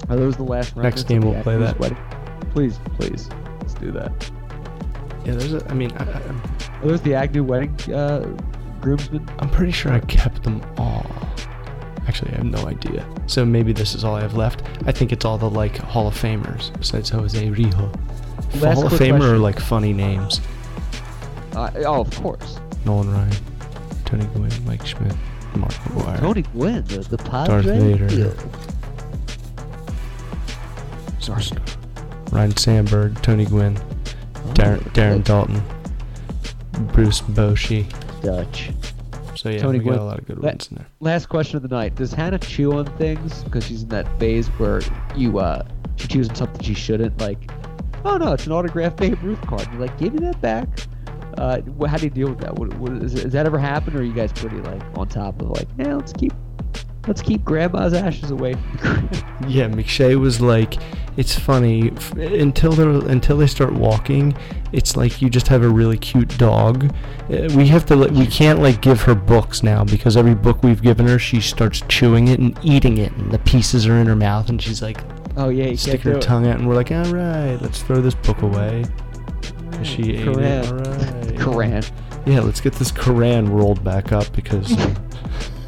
Are 0.09 0.15
those 0.15 0.37
the 0.37 0.43
last 0.43 0.75
Next 0.77 1.03
game 1.03 1.21
we'll 1.21 1.41
play 1.43 1.57
that. 1.57 1.77
Wedding? 1.79 1.97
Please, 2.51 2.79
please, 2.97 3.29
let's 3.59 3.73
do 3.73 3.91
that. 3.91 4.31
Yeah, 5.25 5.33
there's 5.33 5.53
a. 5.53 5.67
I 5.69 5.73
mean, 5.73 5.91
I, 5.97 6.03
I, 6.03 6.21
Are 6.81 6.87
those 6.87 7.01
the 7.01 7.13
Agnew 7.13 7.43
wedding 7.43 7.75
uh, 7.93 8.25
groomsmen? 8.81 9.29
I'm 9.39 9.49
pretty 9.49 9.71
sure 9.71 9.91
I 9.91 9.99
kept 10.01 10.43
them 10.43 10.61
all. 10.77 11.05
Actually, 12.07 12.33
I 12.33 12.37
have 12.37 12.45
no 12.45 12.67
idea. 12.67 13.05
So 13.27 13.45
maybe 13.45 13.71
this 13.73 13.93
is 13.93 14.03
all 14.03 14.15
I 14.15 14.21
have 14.21 14.33
left. 14.35 14.63
I 14.87 14.91
think 14.91 15.11
it's 15.11 15.23
all 15.23 15.37
the 15.37 15.49
like 15.49 15.77
Hall 15.77 16.07
of 16.07 16.15
Famers 16.19 16.75
besides 16.77 17.09
Jose 17.09 17.47
Rijo. 17.47 17.95
Last 18.61 18.75
Hall 18.77 18.85
of 18.87 18.89
quick 18.93 19.01
Famer 19.01 19.17
question. 19.19 19.35
are 19.35 19.37
like 19.37 19.59
funny 19.59 19.93
names. 19.93 20.41
Uh, 21.53 21.69
oh, 21.85 22.01
of 22.01 22.15
course. 22.21 22.59
Nolan 22.85 23.11
Ryan, 23.11 23.31
Tony 24.05 24.25
Gwynn, 24.33 24.65
Mike 24.65 24.85
Schmidt, 24.85 25.13
Mark 25.55 25.71
McGwire. 25.73 26.19
Tony 26.19 26.41
Gwynn, 26.41 26.83
the, 26.85 26.99
the 26.99 27.17
Darth 27.17 27.47
Padre. 27.65 27.79
Vader. 27.97 28.13
Yeah. 28.13 28.33
Ryne 32.31 32.55
Sandberg, 32.57 33.21
Tony 33.21 33.45
Gwynn, 33.45 33.75
Darren, 34.53 34.79
Oh, 34.85 34.89
Darren 34.89 35.23
Daulton, 35.23 35.61
Bruce 36.87 37.21
Bochy. 37.21 37.85
Dutch. 38.21 38.71
So 39.35 39.49
yeah, 39.49 39.59
Tony 39.59 39.79
we 39.79 39.85
got 39.85 39.97
a 39.97 40.03
lot 40.03 40.19
of 40.19 40.25
good 40.27 40.37
That- 40.37 40.43
ones 40.43 40.67
in 40.71 40.77
there. 40.77 40.87
Last 40.99 41.27
question 41.27 41.55
of 41.57 41.63
the 41.63 41.69
night: 41.69 41.95
Does 41.95 42.13
Hannah 42.13 42.39
chew 42.39 42.73
on 42.73 42.85
things 42.97 43.43
because 43.43 43.65
she's 43.65 43.83
in 43.83 43.89
that 43.89 44.19
phase 44.19 44.47
where 44.49 44.81
you 45.15 45.39
uh 45.39 45.63
she 45.95 46.07
chews 46.07 46.29
on 46.29 46.35
something 46.35 46.61
she 46.61 46.73
shouldn't? 46.73 47.19
Like, 47.19 47.49
oh 48.05 48.17
no, 48.17 48.33
it's 48.33 48.45
an 48.45 48.51
autographed 48.51 48.97
Babe 48.97 49.21
Ruth 49.23 49.41
card. 49.47 49.67
You're 49.71 49.81
like, 49.81 49.97
give 49.97 50.13
me 50.13 50.19
that 50.27 50.41
back. 50.41 50.67
Uh, 51.37 51.61
how 51.87 51.95
do 51.97 52.03
you 52.03 52.09
deal 52.09 52.27
with 52.29 52.39
that? 52.39 52.55
What, 52.55 52.73
what 52.75 52.91
is, 53.01 53.13
has 53.13 53.31
that 53.31 53.45
ever 53.45 53.57
happened, 53.57 53.95
or 53.95 53.99
are 53.99 54.03
you 54.03 54.13
guys 54.13 54.33
pretty 54.33 54.57
like 54.57 54.81
on 54.97 55.07
top 55.07 55.41
of 55.41 55.49
like, 55.49 55.67
yeah, 55.79 55.95
let's 55.95 56.11
keep 56.11 56.33
let's 57.07 57.21
keep 57.21 57.43
Grandma's 57.43 57.93
ashes 57.93 58.31
away 58.31 58.53
from 58.53 58.71
the 58.71 58.77
crib. 58.79 59.49
Yeah, 59.49 59.67
McShay 59.67 60.19
was 60.19 60.39
like, 60.41 60.75
it's 61.17 61.37
funny 61.37 61.91
until 62.15 62.71
they 62.71 63.11
until 63.11 63.37
they 63.37 63.47
start 63.47 63.73
walking. 63.73 64.35
It's 64.71 64.95
like 64.95 65.21
you 65.21 65.29
just 65.29 65.47
have 65.49 65.63
a 65.63 65.67
really 65.69 65.97
cute 65.97 66.37
dog. 66.37 66.85
Uh, 67.29 67.49
we 67.55 67.67
have 67.67 67.85
to 67.87 67.95
we 67.97 68.25
can't 68.27 68.59
like 68.59 68.81
give 68.81 69.01
her 69.01 69.15
books 69.15 69.61
now 69.63 69.83
because 69.83 70.15
every 70.15 70.35
book 70.35 70.63
we've 70.63 70.81
given 70.81 71.07
her, 71.07 71.19
she 71.19 71.41
starts 71.41 71.81
chewing 71.89 72.27
it 72.29 72.39
and 72.39 72.57
eating 72.63 72.97
it, 72.97 73.11
and 73.13 73.31
the 73.31 73.39
pieces 73.39 73.85
are 73.87 73.95
in 73.97 74.07
her 74.07 74.15
mouth, 74.15 74.49
and 74.49 74.61
she's 74.61 74.81
like 74.81 74.99
Oh 75.37 75.49
yeah, 75.49 75.73
stick 75.75 76.01
her 76.01 76.11
do 76.13 76.17
it. 76.17 76.21
tongue 76.21 76.47
out, 76.47 76.59
and 76.59 76.67
we're 76.67 76.75
like, 76.75 76.91
all 76.91 77.05
right, 77.11 77.57
let's 77.61 77.81
throw 77.81 78.01
this 78.01 78.15
book 78.15 78.41
away. 78.41 78.85
'Cause 79.71 79.87
She 79.87 80.13
ate 80.17 80.27
it. 80.27 80.33
Koran. 80.33 80.65
All 80.65 80.93
right. 80.93 81.39
Koran. 81.39 81.83
Yeah, 82.25 82.41
let's 82.41 82.61
get 82.61 82.73
this 82.73 82.91
Koran 82.91 83.49
rolled 83.49 83.83
back 83.83 84.11
up 84.11 84.31
because 84.33 84.69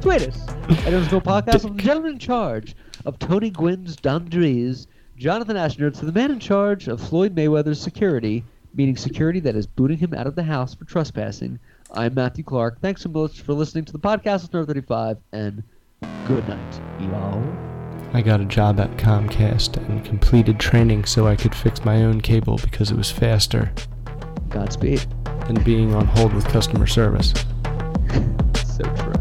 Tweet 0.00 0.22
us 0.22 0.48
at 0.48 0.94
Underscore 0.94 1.20
Podcast 1.20 1.60
from 1.62 1.76
the 1.76 1.82
gentleman 1.82 2.12
in 2.12 2.18
charge 2.18 2.74
of 3.04 3.18
Tony 3.18 3.50
Gwynn's 3.50 3.96
dungarees, 3.96 4.86
Jonathan 5.18 5.56
Ashner, 5.56 5.96
to 5.98 6.06
the 6.06 6.12
man 6.12 6.30
in 6.30 6.38
charge 6.38 6.88
of 6.88 7.00
Floyd 7.00 7.34
Mayweather's 7.34 7.80
security, 7.80 8.42
meaning 8.74 8.96
security 8.96 9.40
that 9.40 9.56
is 9.56 9.66
booting 9.66 9.98
him 9.98 10.14
out 10.14 10.26
of 10.26 10.36
the 10.36 10.42
house 10.42 10.74
for 10.74 10.86
trespassing, 10.86 11.58
I'm 11.92 12.14
Matthew 12.14 12.44
Clark. 12.44 12.80
Thanks 12.80 13.02
so 13.02 13.10
much 13.10 13.42
for 13.42 13.52
listening 13.52 13.84
to 13.84 13.92
the 13.92 13.98
podcast 13.98 14.42
with 14.42 14.52
NERD 14.52 14.66
35, 14.68 15.18
and 15.32 15.62
good 16.26 16.48
night, 16.48 16.80
y'all. 17.00 17.42
I 18.14 18.22
got 18.22 18.40
a 18.40 18.46
job 18.46 18.80
at 18.80 18.90
Comcast 18.96 19.76
and 19.86 20.02
completed 20.02 20.58
training 20.58 21.04
so 21.04 21.26
I 21.26 21.36
could 21.36 21.54
fix 21.54 21.84
my 21.84 22.04
own 22.04 22.22
cable 22.22 22.56
because 22.56 22.90
it 22.90 22.96
was 22.96 23.10
faster 23.10 23.70
Godspeed. 24.48 25.04
than 25.46 25.62
being 25.62 25.94
on 25.94 26.06
hold 26.06 26.32
with 26.32 26.46
customer 26.46 26.86
service. 26.86 27.34
So 28.80 28.84
true. 28.94 29.12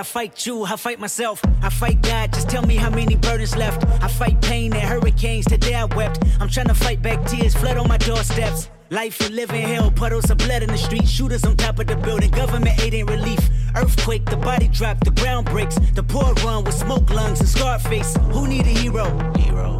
I 0.00 0.02
fight 0.02 0.46
you, 0.46 0.64
I 0.64 0.76
fight 0.76 0.98
myself, 0.98 1.42
I 1.60 1.68
fight 1.68 2.00
God. 2.00 2.32
Just 2.32 2.48
tell 2.48 2.62
me 2.62 2.76
how 2.76 2.88
many 2.88 3.16
burdens 3.16 3.54
left. 3.54 3.84
I 4.02 4.08
fight 4.08 4.40
pain 4.40 4.72
and 4.72 4.82
hurricanes. 4.82 5.44
Today 5.44 5.74
I 5.74 5.84
wept. 5.84 6.24
I'm 6.40 6.48
trying 6.48 6.68
to 6.68 6.74
fight 6.74 7.02
back 7.02 7.26
tears, 7.26 7.54
flood 7.54 7.76
on 7.76 7.86
my 7.86 7.98
doorsteps. 7.98 8.70
Life 8.88 9.20
you 9.20 9.28
living 9.28 9.60
hell, 9.60 9.90
puddles 9.90 10.30
of 10.30 10.38
blood 10.38 10.62
in 10.62 10.70
the 10.70 10.78
street, 10.78 11.06
shooters 11.06 11.44
on 11.44 11.54
top 11.58 11.78
of 11.80 11.86
the 11.86 11.96
building. 11.96 12.30
Government 12.30 12.80
aid 12.80 12.94
ain't 12.94 13.10
relief. 13.10 13.40
Earthquake, 13.76 14.24
the 14.24 14.38
body 14.38 14.68
drop, 14.68 15.04
the 15.04 15.10
ground 15.10 15.44
breaks. 15.50 15.74
The 15.92 16.02
poor 16.02 16.32
run 16.46 16.64
with 16.64 16.76
smoke 16.76 17.10
lungs 17.10 17.40
and 17.40 17.48
scarred 17.50 17.82
face. 17.82 18.16
Who 18.32 18.48
need 18.48 18.64
a 18.64 18.70
hero? 18.70 19.04
Hero. 19.36 19.79